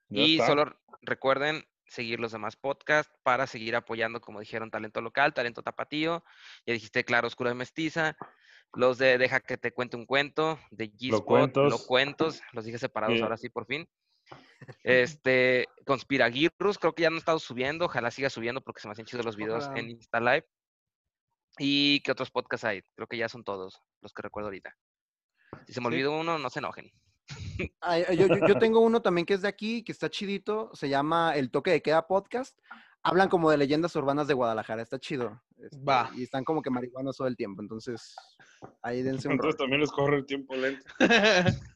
Ya 0.08 0.22
Y 0.22 0.34
está. 0.34 0.46
solo 0.46 0.76
recuerden 1.02 1.64
seguir 1.88 2.18
los 2.18 2.32
demás 2.32 2.56
podcasts, 2.56 3.14
para 3.22 3.46
seguir 3.46 3.76
apoyando, 3.76 4.20
como 4.20 4.40
dijeron, 4.40 4.70
talento 4.70 5.00
local, 5.00 5.32
talento 5.34 5.62
tapatío. 5.62 6.24
Ya 6.66 6.72
dijiste, 6.74 7.04
claro, 7.04 7.28
oscura 7.28 7.50
de 7.50 7.54
mestiza. 7.56 8.16
Los 8.72 8.98
de 8.98 9.16
Deja 9.18 9.40
que 9.40 9.56
te 9.56 9.72
cuente 9.72 9.96
un 9.96 10.04
cuento, 10.06 10.58
de 10.70 10.90
G-Spot, 10.90 11.24
cuentos. 11.24 11.70
Lo 11.72 11.78
Cuentos, 11.86 12.42
los 12.52 12.64
dije 12.64 12.78
separados 12.78 13.16
Sí. 13.16 13.22
ahora 13.22 13.36
sí, 13.36 13.48
por 13.48 13.64
fin. 13.66 13.88
Este, 14.82 15.66
Conspiragirrus, 15.84 16.78
creo 16.78 16.94
que 16.94 17.02
ya 17.02 17.10
no 17.10 17.16
he 17.16 17.18
estado 17.18 17.38
subiendo, 17.38 17.84
ojalá 17.86 18.10
siga 18.10 18.30
subiendo 18.30 18.60
porque 18.60 18.80
se 18.80 18.88
me 18.88 18.92
hacen 18.92 19.04
chidos 19.06 19.24
los 19.24 19.36
videos 19.36 19.64
Ojalá. 19.64 19.80
en 19.80 19.90
Insta 19.90 20.20
Live. 20.20 20.46
¿Y 21.58 22.00
qué 22.00 22.12
otros 22.12 22.30
podcasts 22.30 22.64
hay? 22.64 22.82
Creo 22.94 23.06
que 23.06 23.16
ya 23.16 23.28
son 23.28 23.44
todos 23.44 23.80
los 24.02 24.12
que 24.12 24.22
recuerdo 24.22 24.48
ahorita. 24.48 24.76
Si 25.66 25.72
se 25.72 25.80
me 25.80 25.84
Sí. 25.88 25.94
olvidó 25.94 26.18
uno, 26.18 26.38
no 26.38 26.50
se 26.50 26.58
enojen. 26.58 26.90
Ay, 27.80 28.04
yo, 28.16 28.26
yo- 28.26 28.46
yo 28.46 28.58
tengo 28.58 28.80
uno 28.80 29.00
también 29.00 29.24
que 29.26 29.34
es 29.34 29.42
de 29.42 29.48
aquí, 29.48 29.82
que 29.82 29.92
está 29.92 30.10
chidito, 30.10 30.70
se 30.74 30.88
llama 30.88 31.34
El 31.36 31.50
Toque 31.50 31.70
de 31.70 31.82
Queda 31.82 32.06
Podcast. 32.06 32.58
Hablan 33.02 33.28
como 33.28 33.50
de 33.50 33.56
leyendas 33.56 33.94
urbanas 33.94 34.26
de 34.26 34.34
Guadalajara, 34.34 34.82
está 34.82 34.98
chido. 34.98 35.40
este, 35.58 35.78
Va. 35.82 36.10
Y 36.14 36.24
están 36.24 36.44
como 36.44 36.60
que 36.60 36.70
marihuanos 36.70 37.16
todo 37.16 37.28
el 37.28 37.36
tiempo, 37.36 37.62
entonces 37.62 38.14
ahí 38.82 39.02
dense 39.02 39.28
un. 39.28 39.34
Entonces 39.34 39.56
también 39.56 39.80
les 39.80 39.90
corre 39.92 40.16
el 40.18 40.26
tiempo 40.26 40.54
lento. 40.56 40.84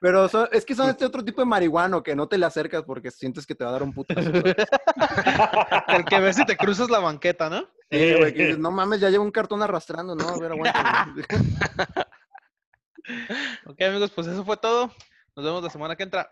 Pero 0.00 0.28
son- 0.28 0.48
es 0.52 0.64
que 0.64 0.74
son 0.74 0.88
este 0.90 1.04
otro 1.04 1.24
tipo 1.24 1.40
de 1.40 1.46
marihuano 1.46 2.02
que 2.02 2.14
no 2.16 2.28
te 2.28 2.38
le 2.38 2.46
acercas 2.46 2.82
porque 2.84 3.10
sientes 3.10 3.46
que 3.46 3.54
te 3.54 3.64
va 3.64 3.70
a 3.70 3.72
dar 3.74 3.82
un 3.82 3.92
puto. 3.92 4.14
El 5.88 6.04
que 6.04 6.20
ves 6.20 6.36
si 6.36 6.44
te 6.46 6.56
cruzas 6.56 6.88
la 6.90 6.98
banqueta, 7.00 7.50
¿no? 7.50 7.66
Sí, 7.90 8.14
güey, 8.18 8.34
que 8.34 8.42
dices, 8.44 8.58
no 8.58 8.70
mames, 8.70 9.00
ya 9.00 9.08
llevo 9.10 9.24
un 9.24 9.30
cartón 9.30 9.62
arrastrando, 9.62 10.14
no, 10.14 10.28
a 10.28 10.38
ver, 10.38 10.52
aguanta. 10.52 11.08
güey". 11.14 11.24
Ok, 13.66 13.80
amigos, 13.82 14.10
pues 14.10 14.26
eso 14.26 14.44
fue 14.44 14.56
todo. 14.56 14.92
Nos 15.34 15.44
vemos 15.44 15.62
la 15.62 15.70
semana 15.70 15.96
que 15.96 16.02
entra. 16.02 16.30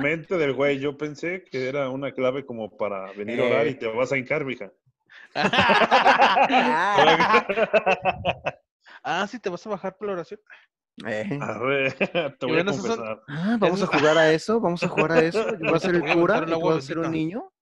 Mente 0.00 0.36
del 0.36 0.52
güey, 0.52 0.78
yo 0.78 0.96
pensé 0.96 1.44
que 1.44 1.68
era 1.68 1.88
una 1.90 2.12
clave 2.12 2.44
como 2.46 2.76
para 2.76 3.12
venir 3.12 3.40
a 3.40 3.44
orar 3.44 3.66
y 3.66 3.74
te 3.74 3.86
vas 3.86 4.12
a 4.12 4.18
hincar, 4.18 4.44
mija. 4.44 4.70
Ah, 9.02 9.26
sí, 9.26 9.38
te 9.38 9.48
vas 9.48 9.66
a 9.66 9.70
bajar 9.70 9.96
por 9.96 10.08
la 10.08 10.14
oración. 10.14 10.40
eh. 11.06 11.38
Arre, 11.40 11.90
te 12.38 12.46
voy 12.46 12.60
a 12.60 12.64
confesar. 12.64 13.22
Ah, 13.28 13.56
vamos 13.58 13.82
a 13.82 13.86
jugar 13.86 14.18
a 14.18 14.32
eso, 14.32 14.60
vamos 14.60 14.82
a 14.82 14.88
jugar 14.88 15.12
a 15.12 15.22
eso. 15.22 15.48
Yo 15.58 15.60
voy 15.60 15.74
a 15.74 15.78
ser 15.78 15.94
el 15.94 16.00
Voy 16.02 16.10
a 16.10 16.14
cura, 16.14 16.36
aventar 16.36 16.42
el 16.44 16.48
y 16.48 16.52
tú 16.52 16.60
agua 16.60 16.74
vas 16.74 16.84
a 16.84 16.86
ser 16.86 16.98
un 16.98 17.10
niño. 17.10 17.52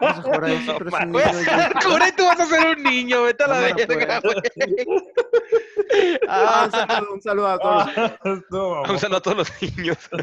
Vamos 0.00 0.18
a 0.18 0.22
jugar 0.22 0.44
a 0.44 0.52
eso, 0.52 0.74
pero 0.78 0.90
es 0.96 1.02
un 1.04 1.12
Voy 1.12 1.22
a 1.22 1.32
niño. 1.32 1.44
ser 1.44 1.58
el 1.60 1.72
cura 1.84 2.08
y 2.08 2.12
tú 2.12 2.24
vas 2.26 2.40
a 2.40 2.46
ser 2.46 2.76
un 2.76 2.82
niño. 2.82 3.22
Vete 3.22 3.44
a 3.44 3.46
la 3.48 3.60
verga, 3.60 4.20
pues. 4.20 4.36
Ah, 6.28 6.64
un 6.66 6.70
saludo, 6.72 7.12
un 7.14 7.22
saludo 7.22 7.48
a 7.48 7.58
todos. 7.58 7.86
No, 8.50 8.82
Un 8.82 8.98
saludo 8.98 9.16
a 9.18 9.20
todos 9.22 9.36
los 9.38 9.62
niños. 9.62 9.96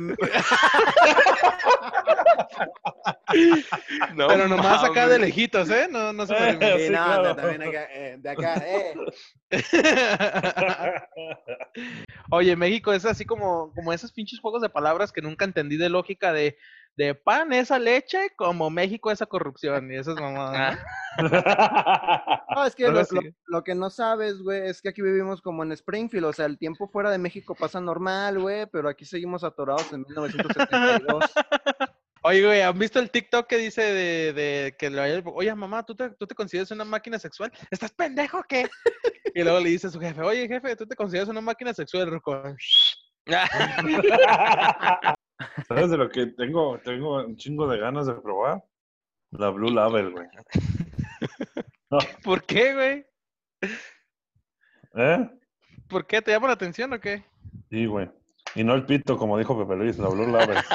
No 4.15 4.27
pero 4.27 4.47
nomás 4.47 4.83
acá 4.83 5.07
de 5.07 5.19
lejitos, 5.19 5.69
¿eh? 5.69 5.87
No, 5.89 6.13
no 6.13 6.25
se 6.25 6.33
me 6.33 6.51
Sí, 6.51 6.85
Sí, 6.85 6.89
no, 6.91 7.03
claro. 7.05 7.35
también 7.35 7.63
acá, 7.63 7.87
eh, 7.91 8.15
de 8.19 8.29
acá, 8.29 8.63
eh. 8.65 8.93
Oye, 12.31 12.55
México 12.55 12.93
es 12.93 13.05
así 13.05 13.25
como, 13.25 13.73
como 13.73 13.91
esos 13.93 14.11
pinches 14.11 14.39
juegos 14.39 14.61
de 14.61 14.69
palabras 14.69 15.11
que 15.11 15.21
nunca 15.21 15.45
entendí 15.45 15.77
de 15.77 15.89
lógica 15.89 16.31
de, 16.33 16.57
de 16.97 17.13
pan 17.15 17.51
esa 17.53 17.77
leche, 17.79 18.29
como 18.37 18.69
México 18.69 19.11
esa 19.11 19.25
corrupción 19.25 19.91
y 19.91 19.97
esas 19.97 20.15
mamadas. 20.15 20.77
¿no? 21.17 21.29
No, 22.55 22.65
es 22.65 22.75
que 22.75 22.87
lo, 22.91 22.99
así. 22.99 23.15
lo- 23.15 23.21
lo 23.47 23.63
que 23.63 23.75
no 23.75 23.89
sabes, 23.89 24.37
güey, 24.41 24.67
es 24.67 24.81
que 24.81 24.89
aquí 24.89 25.01
vivimos 25.01 25.41
como 25.41 25.63
en 25.63 25.71
Springfield, 25.73 26.25
o 26.25 26.33
sea, 26.33 26.45
el 26.45 26.57
tiempo 26.57 26.87
fuera 26.87 27.09
de 27.11 27.17
México 27.17 27.55
pasa 27.55 27.79
normal, 27.81 28.39
güey, 28.39 28.65
pero 28.67 28.87
aquí 28.89 29.05
seguimos 29.05 29.43
atorados 29.43 29.91
en 29.93 30.01
1972. 30.07 31.23
Oye, 32.27 32.43
güey, 32.43 32.61
¿han 32.61 32.79
visto 32.79 32.99
el 32.99 33.11
TikTok 33.11 33.45
que 33.45 33.57
dice 33.57 33.83
de, 33.83 34.33
de 34.33 34.75
que 34.79 34.89
le 34.89 35.21
oye, 35.25 35.53
mamá, 35.53 35.85
¿tú 35.85 35.93
te, 35.95 36.09
¿tú 36.09 36.25
te 36.25 36.33
consideras 36.33 36.71
una 36.71 36.83
máquina 36.83 37.19
sexual? 37.19 37.51
¿Estás 37.69 37.91
pendejo 37.91 38.39
o 38.39 38.43
qué? 38.43 38.67
Y 39.35 39.43
luego 39.43 39.59
le 39.59 39.69
dice 39.69 39.85
a 39.87 39.89
su 39.91 39.99
jefe, 39.99 40.21
oye, 40.23 40.47
jefe, 40.47 40.75
¿tú 40.75 40.87
te 40.87 40.95
consideras 40.95 41.29
una 41.29 41.41
máquina 41.41 41.71
sexual? 41.71 42.09
Ruco? 42.09 42.41
¿Sabes 45.67 45.89
de 45.89 45.97
lo 45.97 46.09
que 46.09 46.27
tengo? 46.27 46.77
Tengo 46.79 47.25
un 47.25 47.35
chingo 47.35 47.67
de 47.67 47.77
ganas 47.77 48.07
de 48.07 48.13
probar. 48.13 48.63
La 49.31 49.49
Blue 49.49 49.71
Label, 49.71 50.11
güey. 50.11 50.27
¿Por 52.23 52.43
qué, 52.43 52.73
güey? 52.73 53.05
¿Eh? 54.95 55.29
¿Por 55.89 56.07
qué? 56.07 56.21
¿Te 56.21 56.31
llama 56.31 56.47
la 56.47 56.53
atención 56.53 56.93
o 56.93 56.99
qué? 56.99 57.25
Sí, 57.69 57.85
güey. 57.85 58.09
Y 58.55 58.63
no 58.63 58.73
el 58.73 58.85
pito, 58.85 59.17
como 59.17 59.37
dijo 59.37 59.57
Pepe 59.57 59.75
Luis, 59.75 59.97
la 59.97 60.07
Blue 60.07 60.27
Label. 60.27 60.57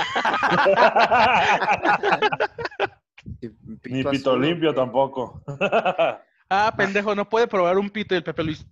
Ni 3.85 4.05
pito 4.05 4.31
azul, 4.33 4.43
limpio 4.43 4.73
güey. 4.73 4.85
tampoco. 4.85 5.43
Ah, 6.53 6.75
pendejo, 6.77 7.15
no 7.15 7.29
puede 7.29 7.47
probar 7.47 7.79
un 7.79 7.89
pito 7.89 8.13
y 8.13 8.17
el 8.19 8.25
Pepe 8.25 8.43
Luis. 8.43 8.67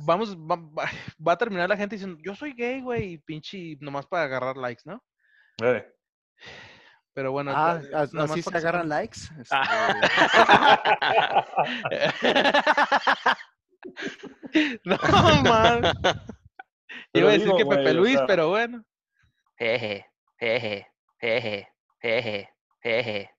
Vamos, 0.00 0.36
va, 0.36 0.56
va- 0.56 0.90
va 1.26 1.32
a 1.32 1.38
terminar 1.38 1.68
la 1.68 1.76
gente 1.76 1.96
diciendo, 1.96 2.18
yo 2.22 2.34
soy 2.34 2.52
gay, 2.52 2.80
güey, 2.80 3.12
y 3.14 3.18
pinche, 3.18 3.76
nomás 3.80 4.06
para 4.06 4.24
agarrar 4.24 4.56
likes, 4.56 4.82
¿no? 4.84 5.02
Eh. 5.62 5.86
Pero 7.14 7.32
bueno, 7.32 7.50
Ah, 7.54 7.80
nomás 8.12 8.30
así 8.32 8.42
se 8.42 8.50
que 8.50 8.58
agarran 8.58 8.88
likes. 8.90 9.20
Este, 9.40 9.56
no, 14.84 14.96
man. 15.42 15.82
Pero 17.12 17.26
Iba 17.26 17.28
a 17.28 17.32
decir 17.32 17.46
digo, 17.46 17.56
que 17.58 17.66
Pepe 17.66 17.90
o 17.90 17.94
Luis, 17.94 18.16
sea- 18.18 18.26
pero 18.26 18.48
bueno. 18.50 18.84
Jeje, 19.58 20.06
jeje, 20.38 20.86
jeje, 21.18 21.68
jeje, 22.00 22.48
jeje, 22.82 23.30